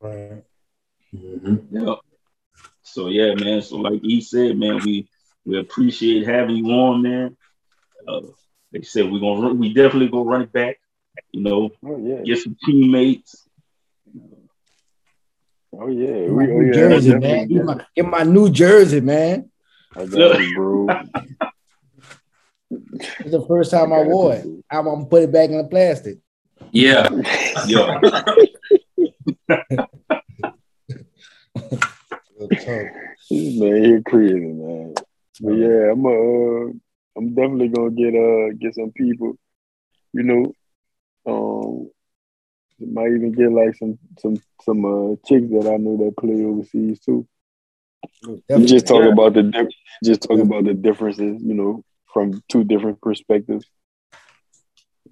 Right. 0.00 0.44
Mm-hmm. 1.14 1.76
Yeah. 1.76 1.94
So 2.82 3.08
yeah, 3.08 3.34
man. 3.34 3.62
So 3.62 3.76
like 3.76 4.00
he 4.02 4.20
said, 4.20 4.56
man, 4.56 4.80
we 4.84 5.08
we 5.44 5.58
appreciate 5.58 6.26
having 6.26 6.56
you 6.56 6.66
on, 6.72 7.02
man. 7.02 7.36
Uh, 8.06 8.20
they 8.72 8.82
said 8.82 9.10
we're 9.10 9.20
gonna 9.20 9.40
run, 9.40 9.58
we 9.58 9.72
definitely 9.72 10.08
gonna 10.08 10.28
run 10.28 10.42
it 10.42 10.52
back. 10.52 10.78
You 11.32 11.42
know, 11.42 11.70
oh, 11.84 11.98
yeah. 11.98 12.22
get 12.22 12.38
some 12.38 12.56
teammates. 12.64 13.47
Oh 15.80 15.86
yeah, 15.86 16.26
we, 16.26 16.44
oh, 16.44 16.46
New 16.46 16.66
yeah, 16.66 16.72
Jersey, 16.72 17.14
man. 17.14 17.46
Get 17.46 17.64
my, 17.64 17.86
get 17.94 18.04
my 18.04 18.24
New 18.24 18.50
Jersey, 18.50 19.00
man. 19.00 19.48
I 19.94 20.06
got 20.06 20.40
it, 20.40 20.56
bro. 20.56 20.88
it's 22.70 23.30
the 23.30 23.44
first 23.46 23.70
time 23.70 23.92
I 23.92 24.02
wore 24.02 24.34
it. 24.34 24.44
I'm 24.68 24.86
gonna 24.86 25.06
put 25.06 25.22
it 25.22 25.32
back 25.32 25.50
in 25.50 25.58
the 25.58 25.64
plastic. 25.64 26.18
Yeah, 26.72 27.08
yeah. 27.66 28.00
man, 33.30 33.84
you're 33.84 34.02
crazy, 34.02 34.34
man. 34.34 34.94
But 35.40 35.52
yeah, 35.52 35.92
I'm 35.92 36.04
uh, 36.04 36.72
I'm 37.16 37.34
definitely 37.34 37.68
gonna 37.68 37.90
get 37.92 38.16
uh 38.16 38.52
get 38.58 38.74
some 38.74 38.90
people, 38.90 39.38
you 40.12 40.24
know, 40.24 40.52
um, 41.24 41.90
might 42.80 43.08
even 43.08 43.32
get 43.32 43.50
like 43.50 43.74
some 43.76 43.98
some 44.18 44.40
some 44.62 44.84
uh 44.84 45.16
chicks 45.26 45.50
that 45.50 45.70
I 45.72 45.76
know 45.76 45.96
that 45.96 46.16
play 46.16 46.44
overseas 46.44 47.00
too. 47.00 47.26
You 48.22 48.66
just 48.66 48.86
talk 48.86 49.02
yeah. 49.02 49.12
about 49.12 49.34
the 49.34 49.70
just 50.04 50.22
talk 50.22 50.38
about 50.38 50.64
the 50.64 50.74
differences, 50.74 51.42
you 51.42 51.54
know, 51.54 51.84
from 52.12 52.42
two 52.48 52.64
different 52.64 53.00
perspectives. 53.00 53.66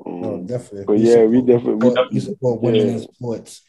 Um, 0.04 0.20
no, 0.20 0.42
definitely. 0.42 0.84
But 0.84 0.98
yeah, 0.98 1.24
we 1.24 1.40
definitely 1.40 1.90
we, 2.12 2.20
support 2.20 2.62
women 2.62 2.86
yeah. 2.86 2.92
in 2.92 3.00
sports. 3.00 3.62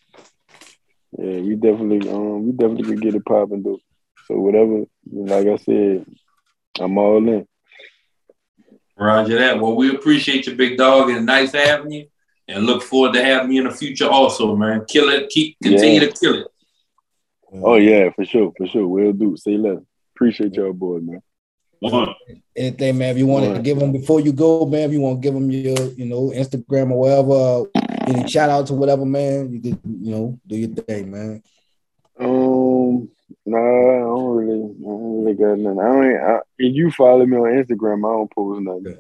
Yeah, 1.18 1.40
we 1.40 1.56
definitely 1.56 2.10
um 2.10 2.46
we 2.46 2.52
definitely 2.52 2.84
can 2.84 2.96
get 3.00 3.16
it 3.16 3.26
popping 3.26 3.64
though. 3.64 3.80
So 4.28 4.38
whatever, 4.40 4.84
like 5.10 5.48
I 5.48 5.56
said, 5.56 6.06
I'm 6.80 6.98
all 6.98 7.18
in. 7.28 7.48
Roger 9.00 9.38
that. 9.38 9.60
Well, 9.60 9.76
we 9.76 9.96
appreciate 9.96 10.48
you, 10.48 10.56
big 10.56 10.78
dog, 10.78 11.10
and 11.10 11.26
nice 11.26 11.54
having 11.54 11.92
you 11.92 12.08
and 12.48 12.66
look 12.66 12.84
forward 12.84 13.14
to 13.14 13.24
having 13.24 13.52
you 13.52 13.62
in 13.62 13.68
the 13.68 13.76
future 13.76 14.08
also, 14.08 14.56
man. 14.56 14.86
Kill 14.88 15.10
it, 15.10 15.30
keep 15.30 15.58
continue 15.62 16.02
yeah. 16.02 16.08
to 16.08 16.14
kill 16.14 16.42
it. 16.42 16.48
Oh 17.54 17.76
yeah, 17.76 18.10
for 18.12 18.26
sure, 18.26 18.52
for 18.58 18.68
sure. 18.68 18.88
We'll 18.88 19.14
do. 19.14 19.38
Say 19.38 19.58
less. 19.58 19.80
Appreciate 20.16 20.54
y'all 20.54 20.74
boy, 20.74 21.00
man. 21.00 21.22
Uh-huh. 21.84 22.14
Anything, 22.56 22.98
man. 22.98 23.12
If 23.12 23.18
you 23.20 23.28
want 23.28 23.56
to 23.56 23.62
give 23.62 23.80
them 23.80 23.92
before 23.92 24.20
you 24.20 24.34
go, 24.34 24.66
man. 24.66 24.90
If 24.90 24.92
you 24.94 25.00
want 25.00 25.22
to 25.22 25.26
give 25.26 25.34
them 25.34 25.50
your, 25.52 25.78
you 25.94 26.06
know, 26.06 26.32
Instagram 26.32 26.92
or 26.92 27.00
whatever, 27.00 27.70
any 28.08 28.28
shout 28.28 28.50
out 28.50 28.68
to 28.68 28.74
whatever, 28.74 29.06
man. 29.06 29.52
You 29.54 29.62
could, 29.62 29.80
you 29.86 30.12
know, 30.12 30.40
do 30.48 30.58
your 30.58 30.70
thing, 30.70 31.12
man. 31.12 31.44
Um, 32.20 33.10
nah, 33.46 33.58
I 33.58 34.00
don't 34.00 34.36
really, 34.36 34.64
I 34.64 34.82
don't 34.82 35.24
really 35.24 35.34
got 35.36 35.60
nothing. 35.60 35.80
I 35.80 35.84
don't. 35.84 36.16
I, 36.16 36.40
if 36.58 36.76
you 36.76 36.90
follow 36.92 37.26
me 37.26 37.38
on 37.38 37.64
Instagram, 37.64 38.00
I 38.00 38.14
don't 38.18 38.32
post 38.32 38.62
nothing. 38.62 38.98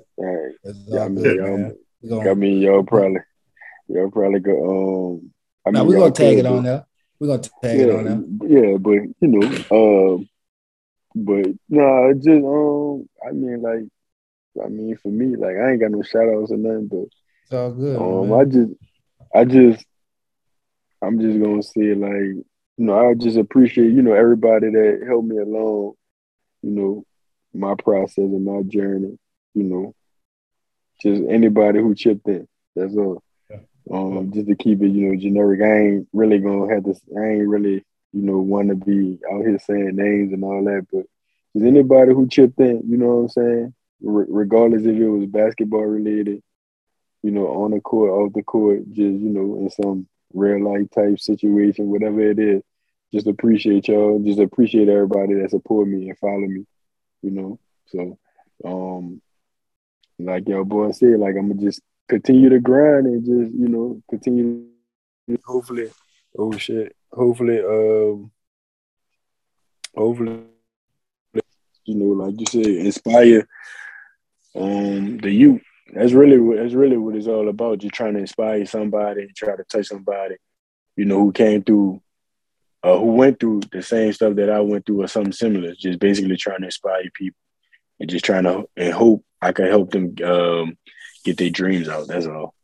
Yeah, 0.88 1.04
I 1.04 1.08
mean, 1.10 1.76
y'all, 2.04 2.30
I 2.30 2.34
mean, 2.36 2.62
y'all 2.62 2.84
probably 2.84 3.22
Y'all 3.88 4.12
probably 4.12 4.40
go. 4.40 5.18
Um, 5.18 5.32
I 5.66 5.72
mean, 5.72 5.88
we're 5.88 6.00
gonna 6.00 6.12
tag 6.12 6.38
it 6.38 6.46
on 6.46 6.64
there. 6.64 6.86
We're 7.20 7.28
gonna 7.28 7.40
tag 7.40 7.80
yeah, 7.80 7.86
it 7.86 7.96
on 7.96 8.40
there. 8.40 8.72
Yeah, 8.72 8.78
but 8.78 8.92
you 8.92 9.28
know, 9.28 10.16
um, 10.16 10.30
but 11.16 11.48
no, 11.70 11.84
nah, 11.84 12.14
just 12.14 12.28
um, 12.28 13.10
I 13.28 13.32
mean, 13.32 13.62
like 13.62 14.64
I 14.64 14.70
mean, 14.70 14.98
for 14.98 15.10
me, 15.10 15.36
like 15.36 15.56
I 15.56 15.72
ain't 15.72 15.82
got 15.82 15.92
no 15.92 16.02
shout 16.04 16.28
outs 16.28 16.52
or 16.52 16.58
nothing, 16.58 16.88
but 16.88 17.08
it's 17.44 17.54
all 17.54 17.72
good. 17.72 17.98
Um, 17.98 18.30
man. 18.30 18.40
I 18.40 18.46
just, 18.46 18.74
I 19.34 19.46
just, 19.46 19.86
I'm 21.02 21.20
just 21.20 21.40
gonna 21.40 21.64
say 21.64 21.96
like, 21.96 22.46
you 22.78 22.86
know, 22.86 23.10
I 23.10 23.14
just 23.14 23.38
appreciate, 23.38 23.92
you 23.94 24.02
know, 24.02 24.14
everybody 24.14 24.70
that 24.70 25.04
helped 25.08 25.28
me 25.28 25.38
along, 25.38 25.94
you 26.62 26.72
know, 26.72 27.06
my 27.54 27.76
process 27.76 28.18
and 28.18 28.46
my 28.46 28.62
journey, 28.64 29.18
you 29.54 29.64
know, 29.64 29.96
just 31.02 31.22
anybody 31.30 31.80
who 31.80 31.96
chipped 31.96 32.28
in. 32.28 32.48
That's 32.76 32.96
all. 32.96 33.24
Um, 33.92 34.32
just 34.34 34.48
to 34.48 34.56
keep 34.56 34.82
it, 34.82 34.90
you 34.90 35.10
know, 35.10 35.20
generic. 35.20 35.62
I 35.62 35.80
ain't 35.80 36.08
really 36.14 36.40
gonna 36.40 36.74
have 36.74 36.84
this. 36.84 37.00
I 37.18 37.26
ain't 37.26 37.48
really, 37.48 37.86
you 38.14 38.22
know, 38.22 38.40
want 38.40 38.70
to 38.70 38.76
be 38.76 39.20
out 39.32 39.42
here 39.42 39.60
saying 39.60 39.96
names 39.96 40.34
and 40.34 40.44
all 40.44 40.64
that. 40.66 40.88
But 40.92 41.06
is 41.56 41.64
anybody 41.64 42.14
who 42.14 42.28
chipped 42.28 42.60
in, 42.60 42.84
you 42.88 42.98
know 42.98 43.16
what 43.16 43.22
I'm 43.22 43.30
saying? 43.30 43.74
regardless 44.02 44.84
if 44.84 44.96
it 44.96 45.10
was 45.10 45.26
basketball 45.28 45.86
related, 45.86 46.42
you 47.24 47.32
know, 47.32 47.48
on 47.48 47.72
the 47.72 47.82
court, 47.82 48.12
off 48.12 48.34
the 48.34 48.44
court, 48.44 48.86
just 48.90 49.00
you 49.00 49.30
know, 49.30 49.58
in 49.60 49.70
some 49.70 50.08
real 50.34 50.64
life 50.64 50.90
type 50.92 51.20
situation, 51.20 51.88
whatever 51.88 52.22
it 52.22 52.40
is. 52.40 52.62
Just 53.14 53.28
appreciate 53.28 53.88
y'all. 53.88 54.20
Just 54.20 54.40
appreciate 54.40 54.90
everybody 54.90 55.36
that 55.36 55.50
support 55.50 55.88
me 55.88 56.10
and 56.10 56.18
follow 56.18 56.40
me. 56.40 56.66
You 57.22 57.32
know, 57.32 57.60
so 57.88 58.18
um, 58.64 59.22
like 60.20 60.48
y'all 60.48 60.66
boy 60.66 60.92
said, 60.92 61.20
like 61.20 61.36
I'm 61.36 61.50
gonna 61.50 61.62
just 61.62 61.82
continue 62.08 62.50
to 62.50 62.60
grind 62.60 63.06
and 63.06 63.26
just 63.26 63.54
you 63.56 63.68
know 63.68 64.02
continue. 64.10 64.66
Hopefully, 65.46 65.92
oh 66.38 66.52
shit. 66.58 66.96
Hopefully, 67.12 67.60
um, 67.60 68.32
hopefully, 69.96 70.42
you 71.86 71.96
know, 71.96 72.26
like 72.26 72.40
you 72.40 72.46
said, 72.46 72.66
inspire 72.66 73.48
um 74.56 75.18
the 75.18 75.32
youth. 75.32 75.62
That's 75.94 76.14
really 76.14 76.38
what 76.38 76.58
that's 76.58 76.74
really 76.74 76.98
what 76.98 77.16
it's 77.16 77.28
all 77.28 77.50
about. 77.50 77.80
Just 77.80 77.94
trying 77.94 78.14
to 78.14 78.20
inspire 78.20 78.66
somebody, 78.66 79.28
try 79.36 79.56
to 79.56 79.64
touch 79.64 79.88
somebody, 79.88 80.36
you 80.96 81.06
know, 81.06 81.20
who 81.20 81.32
came 81.32 81.64
through, 81.64 82.02
uh, 82.84 82.98
who 82.98 83.14
went 83.14 83.40
through 83.40 83.62
the 83.72 83.82
same 83.82 84.12
stuff 84.14 84.36
that 84.36 84.50
I 84.50 84.60
went 84.60 84.86
through 84.86 85.04
or 85.04 85.08
something 85.08 85.32
similar. 85.32 85.74
Just 85.76 86.00
basically 86.00 86.36
trying 86.38 86.60
to 86.60 86.66
inspire 86.66 87.10
people 87.14 87.40
and 88.00 88.10
just 88.10 88.26
trying 88.26 88.44
to 88.44 88.68
and 88.76 88.94
hope 88.94 89.24
I 89.42 89.52
can 89.52 89.68
help 89.68 89.92
them 89.92 90.16
um, 90.24 90.78
get 91.28 91.38
their 91.38 91.50
dreams 91.50 91.90
out. 91.90 92.08
That's 92.08 92.26
all. 92.26 92.56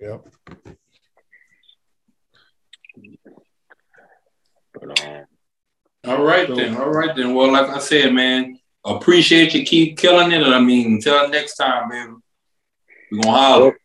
Yep. 0.00 0.26
But, 4.72 5.04
um, 5.04 5.24
all 6.04 6.24
right 6.24 6.48
then. 6.54 6.76
All 6.76 6.90
right 6.90 7.14
then. 7.14 7.34
Well, 7.34 7.52
like 7.52 7.68
I 7.68 7.78
said, 7.78 8.12
man, 8.12 8.58
appreciate 8.84 9.54
you. 9.54 9.64
Keep 9.64 9.98
killing 9.98 10.32
it. 10.32 10.42
I 10.42 10.58
mean, 10.60 10.94
until 10.94 11.28
next 11.28 11.56
time, 11.56 11.88
man. 11.88 12.22
We're 13.12 13.22
gonna 13.22 13.36
holler. 13.36 13.78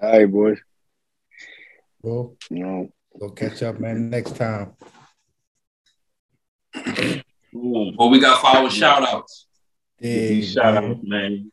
All 0.00 0.12
right, 0.12 0.30
boys. 0.30 0.58
Well, 2.02 2.36
no. 2.50 2.88
We'll 3.12 3.30
catch 3.30 3.62
up, 3.62 3.80
man, 3.80 4.08
next 4.08 4.36
time. 4.36 4.74
Well, 7.52 8.10
we 8.10 8.20
got 8.20 8.40
five 8.40 8.72
shout 8.72 9.02
outs. 9.06 9.46
Yeah, 10.00 10.40
shout 10.42 10.76
out, 10.76 11.04
man. 11.04 11.50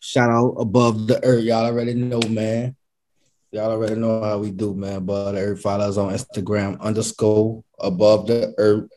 Shout 0.00 0.30
out 0.30 0.54
above 0.60 1.08
the 1.08 1.22
earth. 1.24 1.42
Y'all 1.42 1.64
already 1.64 1.94
know, 1.94 2.20
man. 2.28 2.76
Y'all 3.50 3.72
already 3.72 3.96
know 3.96 4.22
how 4.22 4.38
we 4.38 4.52
do, 4.52 4.74
man. 4.74 4.96
Above 4.96 5.34
the 5.34 5.40
earth. 5.40 5.60
Follow 5.60 5.88
us 5.88 5.96
on 5.96 6.12
Instagram 6.12 6.80
underscore 6.80 7.64
above 7.80 8.28
the 8.28 8.54
earth. 8.58 8.88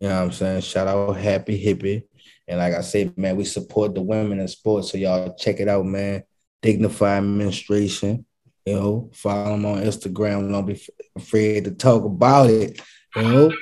You 0.00 0.08
know 0.08 0.16
what 0.16 0.22
I'm 0.24 0.32
saying? 0.32 0.60
Shout 0.60 0.86
out 0.86 1.16
Happy 1.16 1.62
Hippie. 1.62 2.04
And 2.46 2.58
like 2.58 2.74
I 2.74 2.80
said, 2.82 3.16
man, 3.18 3.36
we 3.36 3.44
support 3.44 3.94
the 3.94 4.02
women 4.02 4.38
in 4.38 4.46
sports. 4.46 4.92
So 4.92 4.98
y'all 4.98 5.34
check 5.34 5.58
it 5.58 5.68
out, 5.68 5.84
man. 5.84 6.22
Dignified 6.60 7.24
Menstruation. 7.24 8.24
You 8.64 8.74
know, 8.74 9.10
follow 9.14 9.52
them 9.52 9.66
on 9.66 9.82
Instagram. 9.82 10.52
Don't 10.52 10.66
be 10.66 10.80
afraid 11.16 11.64
to 11.64 11.72
talk 11.72 12.04
about 12.04 12.50
it. 12.50 12.80
You 13.16 13.22
know. 13.22 13.52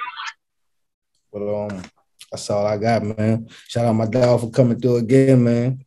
But 1.33 1.67
um, 1.67 1.83
that's 2.31 2.48
all 2.51 2.66
I 2.66 2.77
got, 2.77 3.02
man. 3.02 3.48
Shout 3.69 3.86
out 3.86 3.93
my 3.93 4.07
dog 4.07 4.40
for 4.40 4.51
coming 4.51 4.78
through 4.78 4.97
again, 4.97 5.43
man. 5.43 5.85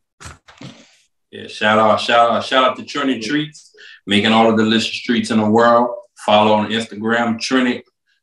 Yeah, 1.30 1.48
shout 1.48 1.78
out, 1.78 2.00
shout 2.00 2.30
out, 2.30 2.44
shout 2.44 2.64
out 2.64 2.76
to 2.76 2.82
Trini 2.82 3.20
Treats, 3.20 3.74
making 4.06 4.32
all 4.32 4.50
the 4.50 4.62
delicious 4.62 5.00
treats 5.00 5.30
in 5.30 5.38
the 5.38 5.48
world. 5.48 5.90
Follow 6.24 6.52
on 6.52 6.70
Instagram, 6.70 7.36
Trini, 7.38 7.82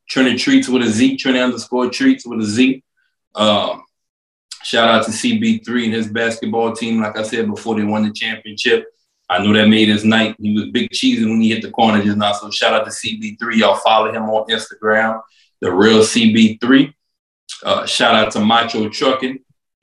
Trini 0.09 0.37
Treats 0.39 0.69
with 0.69 0.83
a 0.83 0.87
Z, 0.87 1.17
Trini 1.17 1.43
underscore 1.43 1.89
treats 1.89 2.25
with 2.25 2.39
a 2.39 2.45
Z. 2.45 2.83
Um, 3.35 3.83
shout 4.63 4.87
out 4.87 5.05
to 5.05 5.11
CB3 5.11 5.85
and 5.85 5.93
his 5.93 6.07
basketball 6.07 6.73
team. 6.73 7.01
Like 7.01 7.17
I 7.17 7.23
said 7.23 7.47
before, 7.47 7.75
they 7.75 7.83
won 7.83 8.03
the 8.03 8.13
championship. 8.13 8.85
I 9.29 9.43
know 9.43 9.53
that 9.53 9.67
made 9.67 9.87
his 9.87 10.03
night. 10.03 10.35
He 10.39 10.53
was 10.53 10.69
big 10.71 10.89
cheesing 10.91 11.29
when 11.29 11.41
he 11.41 11.49
hit 11.49 11.61
the 11.61 11.71
corner 11.71 12.03
just 12.03 12.17
now. 12.17 12.33
So 12.33 12.51
shout 12.51 12.73
out 12.73 12.85
to 12.85 12.91
CB3. 12.91 13.55
Y'all 13.55 13.75
follow 13.75 14.11
him 14.11 14.23
on 14.23 14.47
Instagram, 14.49 15.21
the 15.61 15.71
real 15.71 15.99
CB3. 15.99 16.93
Uh, 17.63 17.85
shout 17.85 18.15
out 18.15 18.31
to 18.33 18.39
Macho 18.39 18.89
Trucking. 18.89 19.39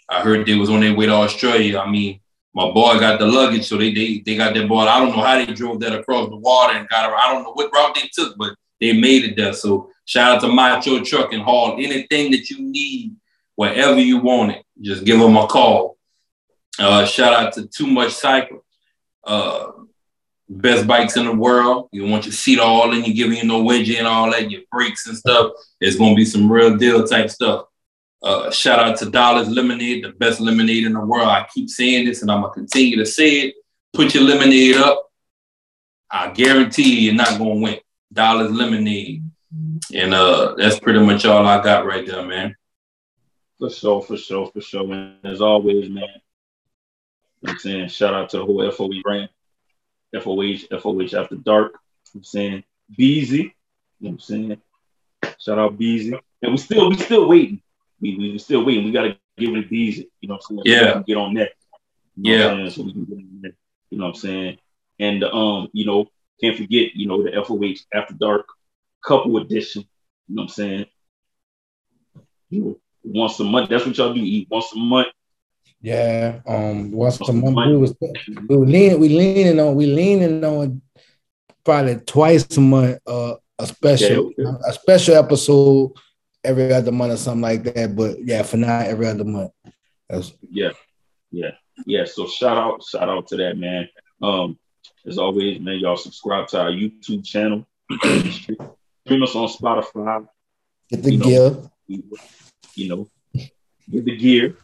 I 0.08 0.20
heard 0.20 0.46
they 0.46 0.54
was 0.54 0.70
on 0.70 0.80
their 0.80 0.94
way 0.94 1.06
to 1.06 1.12
Australia. 1.12 1.78
I 1.78 1.90
mean, 1.90 2.20
my 2.54 2.70
boy 2.70 2.98
got 2.98 3.18
the 3.18 3.26
luggage, 3.26 3.66
so 3.66 3.76
they 3.76 3.92
they 3.92 4.18
they 4.24 4.36
got 4.36 4.54
that 4.54 4.68
boy. 4.68 4.80
I 4.80 4.98
don't 4.98 5.14
know 5.14 5.22
how 5.22 5.36
they 5.36 5.52
drove 5.52 5.80
that 5.80 5.98
across 5.98 6.28
the 6.28 6.36
water 6.36 6.78
and 6.78 6.88
got. 6.88 7.08
around. 7.08 7.20
I 7.22 7.32
don't 7.32 7.42
know 7.42 7.52
what 7.52 7.72
route 7.72 7.94
they 7.94 8.08
took, 8.12 8.36
but 8.36 8.54
they 8.80 8.92
made 8.92 9.24
it 9.24 9.36
there. 9.36 9.52
So 9.52 9.90
shout 10.06 10.36
out 10.36 10.40
to 10.40 10.48
Macho 10.48 11.04
Trucking 11.04 11.40
Haul. 11.40 11.74
Anything 11.74 12.30
that 12.32 12.48
you 12.50 12.60
need, 12.60 13.14
wherever 13.54 14.00
you 14.00 14.18
want 14.18 14.52
it, 14.52 14.64
just 14.80 15.04
give 15.04 15.20
them 15.20 15.36
a 15.36 15.46
call. 15.46 15.98
Uh, 16.78 17.04
shout 17.04 17.32
out 17.32 17.52
to 17.54 17.66
Too 17.66 17.86
Much 17.86 18.12
Cycle. 18.12 18.64
Uh, 19.24 19.72
best 20.48 20.86
bikes 20.86 21.16
in 21.16 21.26
the 21.26 21.32
world. 21.32 21.88
You 21.92 22.06
want 22.06 22.24
your 22.24 22.32
seat 22.32 22.58
all 22.58 22.92
in, 22.92 23.04
you 23.04 23.14
giving 23.14 23.38
you 23.38 23.44
no 23.44 23.62
wedgie 23.62 23.98
and 23.98 24.06
all 24.06 24.30
that, 24.30 24.50
your 24.50 24.62
brakes 24.70 25.06
and 25.06 25.16
stuff. 25.16 25.52
It's 25.80 25.96
gonna 25.96 26.14
be 26.14 26.24
some 26.24 26.50
real 26.50 26.76
deal 26.76 27.06
type 27.06 27.30
stuff. 27.30 27.66
Uh, 28.22 28.50
shout 28.50 28.80
out 28.80 28.96
to 28.98 29.10
Dolly's 29.10 29.48
Lemonade, 29.48 30.04
the 30.04 30.10
best 30.10 30.40
lemonade 30.40 30.84
in 30.84 30.94
the 30.94 31.00
world. 31.00 31.28
I 31.28 31.46
keep 31.52 31.70
saying 31.70 32.06
this 32.06 32.22
and 32.22 32.30
I'm 32.30 32.42
gonna 32.42 32.54
continue 32.54 32.96
to 32.96 33.06
say 33.06 33.40
it. 33.40 33.54
Put 33.92 34.14
your 34.14 34.24
lemonade 34.24 34.76
up. 34.76 35.04
I 36.10 36.30
guarantee 36.30 36.94
you, 36.94 37.00
you're 37.00 37.14
not 37.14 37.38
gonna 37.38 37.54
win. 37.54 37.78
Dolly's 38.12 38.50
Lemonade. 38.50 39.22
And 39.94 40.14
uh, 40.14 40.54
that's 40.56 40.80
pretty 40.80 41.00
much 41.00 41.24
all 41.24 41.46
I 41.46 41.62
got 41.62 41.86
right 41.86 42.06
there, 42.06 42.24
man. 42.24 42.56
For 43.58 43.70
sure, 43.70 44.02
for 44.02 44.16
sure, 44.16 44.50
for 44.52 44.60
sure. 44.60 44.92
And 44.92 45.16
as 45.24 45.40
always, 45.40 45.88
man, 45.88 46.08
I'm 47.46 47.58
saying 47.58 47.88
shout 47.88 48.14
out 48.14 48.30
to 48.30 48.38
the 48.38 48.44
whole 48.44 48.94
brand. 49.02 49.28
FOH, 50.14 50.68
FOH 50.80 51.14
After 51.14 51.36
Dark. 51.36 51.78
I'm 52.14 52.24
saying 52.24 52.64
Beezy. 52.96 53.36
You 53.36 53.44
know 54.00 54.10
what 54.10 54.10
I'm 54.10 54.18
saying? 54.20 54.62
Shout 55.38 55.58
out 55.58 55.78
Beezy. 55.78 56.18
And 56.42 56.52
we 56.52 56.58
still 56.58 56.88
we 56.88 56.96
still 56.96 57.28
waiting. 57.28 57.60
We 58.00 58.16
we 58.16 58.38
still 58.38 58.64
waiting. 58.64 58.84
We 58.84 58.92
gotta 58.92 59.18
give 59.36 59.54
it 59.54 59.64
a 59.64 59.68
Beezy. 59.68 60.10
You 60.20 60.28
know 60.28 60.34
what 60.34 60.44
I'm 60.50 60.64
saying? 60.64 60.82
Yeah. 60.82 61.02
get 61.06 61.16
on 61.16 61.34
that. 61.34 61.52
You 62.16 62.34
yeah. 62.34 62.68
So 62.68 62.82
we 62.82 62.92
can 62.92 63.04
get 63.04 63.18
on 63.18 63.40
that. 63.42 63.54
You 63.90 63.98
know 63.98 64.04
what 64.04 64.14
I'm 64.14 64.20
saying? 64.20 64.58
And 64.98 65.24
um, 65.24 65.68
you 65.72 65.86
know, 65.86 66.06
can't 66.40 66.56
forget, 66.56 66.94
you 66.94 67.06
know, 67.06 67.22
the 67.22 67.32
FOH 67.42 67.84
After 67.92 68.14
Dark 68.14 68.46
couple 69.04 69.36
edition. 69.38 69.84
You 70.28 70.36
know 70.36 70.42
what 70.42 70.44
I'm 70.44 70.48
saying? 70.48 70.86
You 72.50 72.60
know, 72.62 72.78
once 73.04 73.38
a 73.40 73.44
month. 73.44 73.70
That's 73.70 73.86
what 73.86 73.96
y'all 73.96 74.14
do. 74.14 74.20
Eat 74.20 74.48
once 74.50 74.72
a 74.72 74.78
month. 74.78 75.08
Yeah, 75.80 76.40
um, 76.46 76.90
once 76.90 77.20
a 77.20 77.32
month 77.32 77.56
we 77.68 77.76
was 77.76 77.94
we 78.48 78.56
were 78.56 78.66
leaning 78.66 78.98
we 78.98 79.08
leaning 79.10 79.60
on 79.60 79.76
we 79.76 79.86
leaning 79.86 80.44
on 80.44 80.82
probably 81.64 81.96
twice 81.96 82.56
a 82.56 82.60
month 82.60 82.98
uh, 83.06 83.36
a 83.60 83.66
special 83.66 84.32
yeah, 84.36 84.48
okay. 84.48 84.58
a 84.66 84.72
special 84.72 85.14
episode 85.14 85.92
every 86.42 86.72
other 86.72 86.90
month 86.90 87.12
or 87.12 87.16
something 87.16 87.42
like 87.42 87.62
that. 87.62 87.94
But 87.94 88.24
yeah, 88.24 88.42
for 88.42 88.56
now 88.56 88.80
every 88.80 89.06
other 89.06 89.24
month. 89.24 89.52
That's, 90.08 90.32
yeah, 90.50 90.70
yeah, 91.30 91.52
yeah. 91.86 92.04
So 92.06 92.26
shout 92.26 92.58
out 92.58 92.82
shout 92.82 93.08
out 93.08 93.28
to 93.28 93.36
that 93.36 93.56
man. 93.56 93.88
Um, 94.20 94.58
as 95.06 95.16
always, 95.16 95.60
man, 95.60 95.78
y'all 95.78 95.96
subscribe 95.96 96.48
to 96.48 96.60
our 96.60 96.70
YouTube 96.70 97.24
channel. 97.24 97.66
Stream 98.00 99.22
us 99.22 99.36
on 99.36 99.48
Spotify. 99.48 100.26
Get 100.90 101.02
the 101.04 101.14
you 101.14 101.22
gear. 101.22 101.50
Know, 101.50 101.70
you 102.74 102.88
know, 102.88 103.08
get 103.88 104.04
the 104.04 104.16
gear 104.16 104.56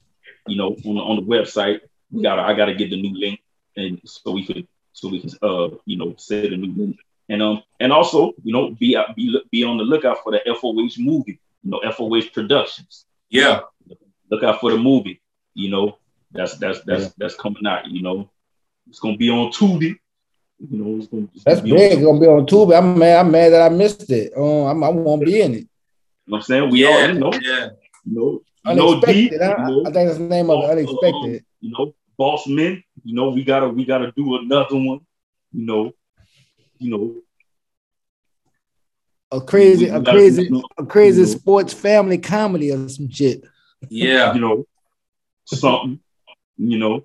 you 0.46 0.56
know, 0.56 0.68
on 0.68 0.94
the, 0.94 1.00
on 1.00 1.16
the 1.16 1.22
website. 1.22 1.80
We 2.10 2.22
got 2.22 2.38
I 2.38 2.54
got 2.54 2.66
to 2.66 2.74
get 2.74 2.90
the 2.90 3.00
new 3.00 3.18
link, 3.18 3.40
and 3.76 4.00
so 4.04 4.30
we 4.32 4.46
could 4.46 4.66
so 4.92 5.08
we 5.08 5.20
can 5.20 5.30
uh 5.42 5.70
you 5.84 5.96
know 5.96 6.14
set 6.16 6.52
a 6.52 6.56
new 6.56 6.72
link, 6.74 6.98
and 7.28 7.42
um 7.42 7.62
and 7.80 7.92
also 7.92 8.32
you 8.42 8.52
know 8.52 8.70
be 8.70 8.96
be 9.16 9.40
be 9.50 9.64
on 9.64 9.78
the 9.78 9.84
lookout 9.84 10.18
for 10.22 10.32
the 10.32 10.40
FOH 10.46 10.98
movie, 10.98 11.40
you 11.62 11.70
know 11.70 11.80
FOH 11.80 12.32
Productions. 12.32 13.06
Yeah, 13.30 13.60
look 14.30 14.42
out 14.42 14.60
for 14.60 14.70
the 14.70 14.78
movie. 14.78 15.20
You 15.54 15.70
know 15.70 15.98
that's 16.30 16.56
that's 16.58 16.80
that's 16.82 17.04
yeah. 17.04 17.10
that's 17.18 17.34
coming 17.34 17.66
out. 17.66 17.88
You 17.88 18.02
know 18.02 18.30
it's 18.88 19.00
gonna 19.00 19.16
be 19.16 19.30
on 19.30 19.50
Tubi. 19.50 19.98
You 20.70 20.78
know, 20.78 20.98
it's 20.98 21.08
gonna, 21.08 21.28
it's 21.34 21.44
that's 21.44 21.60
gonna 21.60 21.74
big. 21.74 21.92
It's 21.92 22.02
gonna 22.02 22.20
be 22.20 22.26
on 22.26 22.46
Tubi. 22.46 22.76
I'm 22.76 22.98
mad. 22.98 23.20
I'm 23.20 23.30
mad 23.30 23.52
that 23.52 23.72
I 23.72 23.74
missed 23.74 24.10
it. 24.10 24.32
Um, 24.36 24.66
I'm, 24.66 24.84
I 24.84 24.88
won't 24.88 25.24
be 25.24 25.40
in 25.40 25.54
it. 25.54 25.56
You 25.56 25.62
know 25.62 25.68
what 26.26 26.38
I'm 26.38 26.42
saying 26.44 26.70
we 26.70 26.82
yeah, 26.82 26.88
all 26.88 27.08
you 27.08 27.14
know. 27.14 27.32
Yeah. 27.32 27.68
You 28.04 28.14
know, 28.14 28.42
unexpected. 28.64 29.32
No 29.32 29.38
D, 29.38 29.44
I, 29.44 29.68
you 29.68 29.74
know, 29.74 29.80
I, 29.82 29.92
think 29.92 30.08
that's 30.08 30.18
the 30.18 30.24
name 30.24 30.50
of 30.50 30.64
it. 30.64 30.70
Unexpected. 30.70 31.40
Um, 31.40 31.40
you 31.60 31.70
know, 31.70 31.94
boss 32.16 32.46
men. 32.46 32.82
You 33.04 33.14
know, 33.14 33.30
we 33.30 33.44
gotta 33.44 33.68
we 33.68 33.84
gotta 33.84 34.12
do 34.16 34.36
another 34.36 34.76
one. 34.76 35.00
You 35.52 35.66
know, 35.66 35.92
you 36.78 36.90
know. 36.90 37.16
A 39.30 39.40
crazy, 39.40 39.88
a 39.88 40.00
crazy, 40.00 40.48
a 40.78 40.86
crazy 40.86 41.22
you 41.22 41.26
know, 41.26 41.38
sports 41.38 41.72
family 41.72 42.18
comedy 42.18 42.70
or 42.70 42.88
some 42.88 43.10
shit. 43.10 43.44
Yeah, 43.88 44.32
you 44.34 44.40
know, 44.40 44.66
something. 45.44 46.00
You 46.56 46.78
know, 46.78 47.04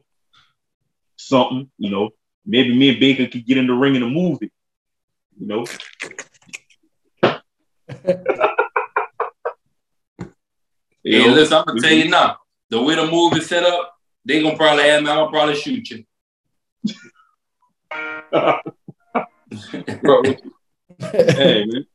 something. 1.15 1.69
You 1.77 1.89
know, 1.89 2.09
maybe 2.45 2.77
me 2.77 2.89
and 2.89 2.99
Baker 2.99 3.27
could 3.27 3.45
get 3.45 3.57
in 3.57 3.67
the 3.67 3.73
ring 3.73 3.95
in 3.95 4.03
a 4.03 4.07
movie. 4.07 4.51
You 5.39 5.47
know. 5.47 5.65
Yeah, 11.03 11.27
listen, 11.27 11.57
I'm 11.57 11.65
gonna 11.65 11.81
tell 11.81 11.91
you 11.91 12.09
now. 12.09 12.37
The 12.69 12.81
way 12.81 12.95
the 12.95 13.07
move 13.07 13.33
is 13.37 13.47
set 13.47 13.63
up, 13.63 13.93
they 14.25 14.41
gonna 14.41 14.57
probably 14.57 14.83
have 14.83 15.03
me. 15.03 15.09
I'm 15.09 15.17
gonna 15.17 15.31
probably 15.31 15.55
shoot 15.55 15.89
you. 15.89 16.03
bro, 20.01 20.23
hey 21.11 21.65
man, 21.65 21.85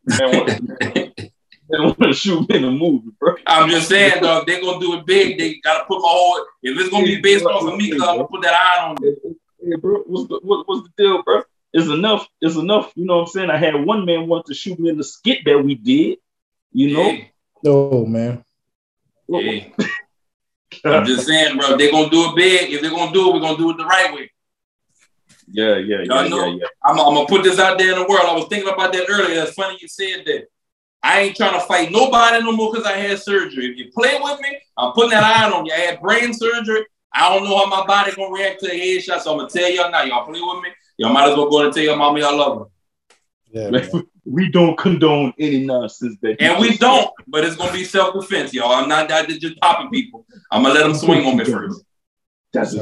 they 1.68 1.78
want 1.78 1.98
to 2.00 2.12
shoot 2.12 2.48
me 2.48 2.56
in 2.56 2.62
the 2.62 2.70
movie, 2.70 3.10
bro. 3.18 3.36
I'm 3.46 3.70
just 3.70 3.88
saying, 3.88 4.22
dog. 4.22 4.46
They 4.46 4.60
gonna 4.60 4.80
do 4.80 4.98
it 4.98 5.06
big. 5.06 5.38
They 5.38 5.60
gotta 5.62 5.84
put 5.84 6.00
my 6.00 6.08
whole. 6.08 6.44
If 6.62 6.78
it's 6.78 6.90
gonna 6.90 7.04
be 7.04 7.20
based 7.20 7.44
off 7.44 7.70
of 7.70 7.76
me, 7.76 7.90
cause 7.90 8.02
I'm 8.02 8.16
gonna 8.16 8.28
put 8.28 8.42
that 8.42 8.54
eye 8.54 8.88
on. 8.88 8.96
Hey, 9.02 9.76
bro, 9.76 10.00
what's 10.06 10.28
the 10.28 10.40
what, 10.42 10.66
what's 10.66 10.88
the 10.88 11.02
deal, 11.02 11.22
bro? 11.22 11.42
It's 11.72 11.88
enough. 11.88 12.28
It's 12.40 12.56
enough. 12.56 12.92
You 12.94 13.06
know 13.06 13.16
what 13.18 13.22
I'm 13.22 13.28
saying? 13.28 13.50
I 13.50 13.56
had 13.56 13.74
one 13.74 14.04
man 14.04 14.28
want 14.28 14.46
to 14.46 14.54
shoot 14.54 14.78
me 14.78 14.90
in 14.90 14.96
the 14.96 15.04
skit 15.04 15.40
that 15.44 15.58
we 15.58 15.74
did. 15.74 16.18
You 16.72 16.96
know. 16.96 17.10
Yeah. 17.10 17.24
Oh 17.66 18.06
man. 18.06 18.43
Hey. 19.28 19.72
I'm 20.84 21.04
just 21.06 21.26
saying, 21.26 21.56
bro. 21.56 21.76
They're 21.76 21.90
gonna 21.90 22.10
do 22.10 22.30
it 22.30 22.36
big. 22.36 22.72
If 22.72 22.82
they're 22.82 22.90
gonna 22.90 23.12
do 23.12 23.28
it, 23.28 23.34
we're 23.34 23.40
gonna 23.40 23.56
do 23.56 23.70
it 23.70 23.76
the 23.76 23.86
right 23.86 24.12
way. 24.14 24.30
Yeah, 25.50 25.76
yeah, 25.76 25.98
yeah, 26.04 26.24
yeah, 26.24 26.46
yeah. 26.46 26.66
I'm, 26.84 26.98
I'm, 26.98 27.14
gonna 27.14 27.26
put 27.26 27.44
this 27.44 27.58
out 27.58 27.78
there 27.78 27.92
in 27.92 27.98
the 27.98 28.06
world. 28.08 28.24
I 28.24 28.34
was 28.34 28.46
thinking 28.48 28.72
about 28.72 28.92
that 28.92 29.06
earlier. 29.08 29.42
It's 29.42 29.52
funny 29.52 29.78
you 29.80 29.88
said 29.88 30.24
that. 30.26 30.46
I 31.02 31.20
ain't 31.20 31.36
trying 31.36 31.52
to 31.52 31.60
fight 31.66 31.92
nobody 31.92 32.42
no 32.42 32.52
more 32.52 32.72
because 32.72 32.86
I 32.86 32.96
had 32.96 33.18
surgery. 33.18 33.70
If 33.70 33.78
you 33.78 33.92
play 33.92 34.18
with 34.20 34.40
me, 34.40 34.58
I'm 34.78 34.92
putting 34.92 35.10
that 35.10 35.22
iron 35.22 35.52
on 35.52 35.66
you. 35.66 35.72
I 35.72 35.80
had 35.80 36.00
brain 36.00 36.32
surgery. 36.32 36.86
I 37.12 37.28
don't 37.28 37.44
know 37.44 37.58
how 37.58 37.66
my 37.66 37.86
body 37.86 38.12
gonna 38.16 38.32
react 38.32 38.60
to 38.60 38.68
the 38.68 38.74
headshot, 38.74 39.20
so 39.20 39.32
I'm 39.32 39.38
gonna 39.38 39.50
tell 39.50 39.70
y'all 39.70 39.90
now. 39.90 40.02
Y'all 40.02 40.24
play 40.24 40.40
with 40.40 40.62
me. 40.62 40.70
Y'all 40.96 41.12
might 41.12 41.30
as 41.30 41.36
well 41.36 41.50
go 41.50 41.64
and 41.64 41.74
tell 41.74 41.84
your 41.84 41.96
mama 41.96 42.20
y'all 42.20 42.36
love 42.36 42.58
her. 42.58 42.64
Yeah, 43.70 44.00
we 44.24 44.50
don't 44.50 44.76
condone 44.76 45.32
any 45.38 45.64
nonsense 45.64 46.16
that. 46.22 46.40
And 46.40 46.60
we 46.60 46.76
don't, 46.76 47.10
but 47.26 47.44
it's 47.44 47.56
gonna 47.56 47.72
be 47.72 47.84
self 47.84 48.14
defense, 48.14 48.54
y'all. 48.54 48.72
I'm 48.72 48.88
not 48.88 49.08
that 49.08 49.28
just 49.28 49.60
popping 49.60 49.90
people. 49.90 50.26
I'm 50.50 50.62
gonna 50.62 50.74
let 50.74 50.84
them 50.84 50.94
swing 50.94 51.26
on 51.26 51.36
me 51.36 51.44
first. 51.44 51.84
That's 52.52 52.74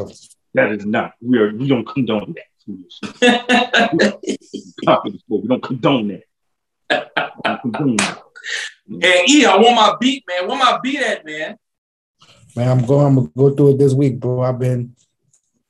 that 0.55 0.73
is 0.73 0.85
not. 0.85 1.14
We 1.20 1.39
are. 1.39 1.52
We 1.52 1.66
don't 1.69 1.86
condone 1.86 2.35
that. 2.35 2.47
we 5.28 5.48
don't 5.48 5.62
condone 5.62 6.09
that. 6.09 6.23
Hey, 9.01 9.24
E, 9.28 9.47
I 9.47 9.56
want 9.56 9.77
my 9.77 9.97
beat, 10.01 10.24
man. 10.28 10.48
Where 10.48 10.59
my 10.59 10.78
beat 10.82 11.01
at, 11.01 11.24
man? 11.24 11.56
Man, 12.55 12.69
I'm 12.69 12.85
going. 12.85 13.06
I'm 13.06 13.14
gonna 13.14 13.31
go 13.36 13.55
through 13.55 13.70
it 13.70 13.78
this 13.78 13.94
week, 13.94 14.20
bro. 14.20 14.43
I've 14.43 14.59
been. 14.59 14.94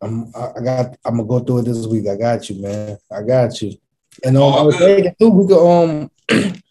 I'm. 0.01 0.32
I 0.35 0.61
got. 0.65 0.97
I'm 1.05 1.16
gonna 1.19 1.28
go 1.28 1.40
through 1.40 1.59
it 1.59 1.65
this 1.66 1.86
week. 1.86 2.09
I 2.09 2.16
got 2.16 2.49
you, 2.49 2.61
man. 2.61 2.99
I 3.11 3.23
got 3.23 3.61
you. 3.62 3.77
And 4.25 4.37
um, 4.37 4.43
oh, 4.43 4.51
I 4.51 4.63
was 4.63 4.77
thinking 4.77 5.15
too, 5.19 5.31
we 5.31 5.47
could 5.47 5.67
um 5.67 6.11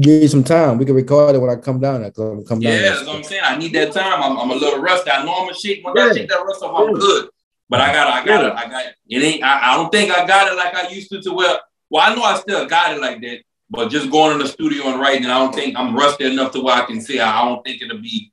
give 0.00 0.22
you 0.22 0.28
some 0.28 0.44
time. 0.44 0.78
We 0.78 0.84
can 0.84 0.94
record 0.94 1.34
it 1.34 1.38
when 1.38 1.50
I 1.50 1.56
come 1.56 1.80
down. 1.80 2.04
I 2.04 2.10
come, 2.10 2.44
come 2.44 2.60
down. 2.60 2.72
Yeah, 2.72 2.82
that's 2.82 3.06
what 3.06 3.16
I'm 3.16 3.24
saying. 3.24 3.42
I 3.44 3.56
need 3.56 3.72
that 3.74 3.92
time. 3.92 4.22
I'm, 4.22 4.38
I'm 4.38 4.50
a 4.50 4.54
little 4.54 4.80
rusty. 4.80 5.10
I 5.10 5.24
know 5.24 5.34
I'm 5.34 5.46
gonna 5.46 5.54
shake. 5.54 5.84
When 5.84 5.94
yeah. 5.96 6.04
I 6.04 6.12
shake 6.12 6.28
that 6.28 6.44
rust 6.44 6.62
off, 6.62 6.78
I'm 6.78 6.94
good. 6.94 7.28
But 7.68 7.80
I 7.80 7.92
got, 7.92 8.06
I 8.08 8.24
got 8.24 8.44
it. 8.44 8.52
I 8.52 8.68
got 8.68 8.86
it. 8.86 8.94
It 9.08 9.22
ain't. 9.22 9.42
I, 9.42 9.72
I 9.72 9.76
don't 9.76 9.90
think 9.90 10.10
I 10.10 10.26
got 10.26 10.52
it 10.52 10.56
like 10.56 10.74
I 10.74 10.88
used 10.88 11.10
to. 11.10 11.22
To 11.22 11.32
where, 11.32 11.58
well, 11.90 12.10
I 12.10 12.14
know 12.14 12.22
I 12.22 12.38
still 12.38 12.66
got 12.66 12.94
it 12.96 13.00
like 13.00 13.20
that. 13.22 13.40
But 13.70 13.88
just 13.88 14.10
going 14.10 14.32
in 14.32 14.38
the 14.38 14.48
studio 14.48 14.88
and 14.88 15.00
writing, 15.00 15.26
I 15.26 15.38
don't 15.38 15.54
think 15.54 15.78
I'm 15.78 15.96
rusty 15.96 16.30
enough 16.30 16.52
to 16.52 16.60
where 16.60 16.76
I 16.76 16.84
can 16.84 17.00
say 17.00 17.18
I 17.20 17.42
don't 17.42 17.64
think 17.64 17.80
it'll 17.80 17.98
be 17.98 18.30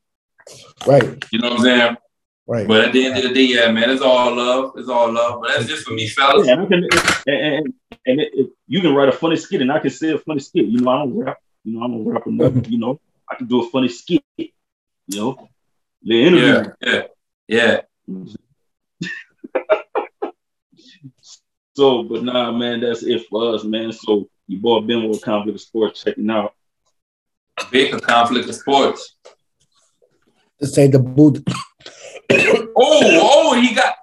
right. 0.85 1.23
You 1.31 1.39
know 1.39 1.51
what 1.51 1.59
I'm 1.59 1.63
saying? 1.63 1.97
Right. 2.49 2.67
But 2.67 2.85
at 2.85 2.93
the 2.93 3.05
end 3.05 3.15
of 3.15 3.21
the 3.21 3.31
day, 3.31 3.43
yeah, 3.43 3.71
man, 3.71 3.91
it's 3.91 4.01
all 4.01 4.35
love. 4.35 4.71
It's 4.75 4.89
all 4.89 5.13
love. 5.13 5.39
But 5.39 5.49
that's 5.49 5.67
just 5.67 5.85
for 5.85 5.93
me, 5.93 6.07
fellas. 6.07 6.47
Yeah, 6.47 6.53
and, 6.53 6.67
can, 6.67 6.83
and, 7.27 7.37
and, 7.37 7.73
and 8.07 8.19
it, 8.21 8.31
it, 8.33 8.49
you 8.65 8.81
can 8.81 8.95
write 8.95 9.07
a 9.07 9.11
funny 9.11 9.35
skit, 9.35 9.61
and 9.61 9.71
I 9.71 9.77
can 9.77 9.91
say 9.91 10.13
a 10.13 10.17
funny 10.17 10.39
skit. 10.39 10.65
You 10.65 10.81
know, 10.81 10.89
I 10.89 10.97
don't 10.97 11.15
rap. 11.15 11.37
You 11.63 11.77
know, 11.77 11.85
I'm 11.85 11.93
a 11.93 11.99
rapper. 11.99 12.31
you 12.67 12.79
know, 12.79 12.99
I 13.29 13.35
can 13.35 13.45
do 13.45 13.63
a 13.63 13.69
funny 13.69 13.87
skit. 13.87 14.23
You 14.35 14.51
know, 15.09 15.49
the 16.01 16.23
interview. 16.23 16.73
Yeah, 16.81 17.03
yeah, 17.47 17.81
yeah. 18.07 18.23
so, 21.75 22.01
but 22.01 22.23
nah, 22.23 22.51
man, 22.51 22.79
that's 22.79 23.03
it 23.03 23.27
for 23.29 23.53
us, 23.53 23.63
man. 23.63 23.91
So, 23.91 24.27
you 24.47 24.57
boy 24.57 24.79
been 24.79 25.07
with 25.07 25.21
Conflict 25.21 25.61
of 25.61 25.63
Sportz, 25.63 26.03
checking 26.03 26.31
out. 26.31 26.55
Big 27.69 27.91
Conflict 28.01 28.49
of 28.49 28.55
Sportz. 28.55 29.01
Let's 30.59 30.73
say 30.73 30.87
the 30.87 30.97
boot 30.97 31.47
oh, 32.31 32.69
oh, 32.75 33.59
he 33.59 33.73
got 33.73 33.95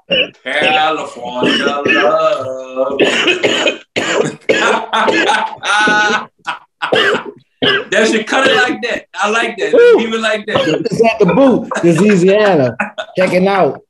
California 0.43 1.65
love. 1.65 2.99
that 7.91 8.09
should 8.11 8.27
cut 8.27 8.49
it 8.49 8.57
like 8.57 8.83
that. 8.83 9.07
I 9.15 9.31
like 9.31 9.57
that. 9.59 9.75
Leave 9.97 10.13
it 10.13 10.21
like 10.21 10.45
that. 10.47 10.85
It's 10.91 11.05
at 11.05 11.19
the 11.19 11.27
boot, 11.35 11.69
Louisiana. 11.85 12.77
Checking 13.17 13.47
out. 13.47 13.83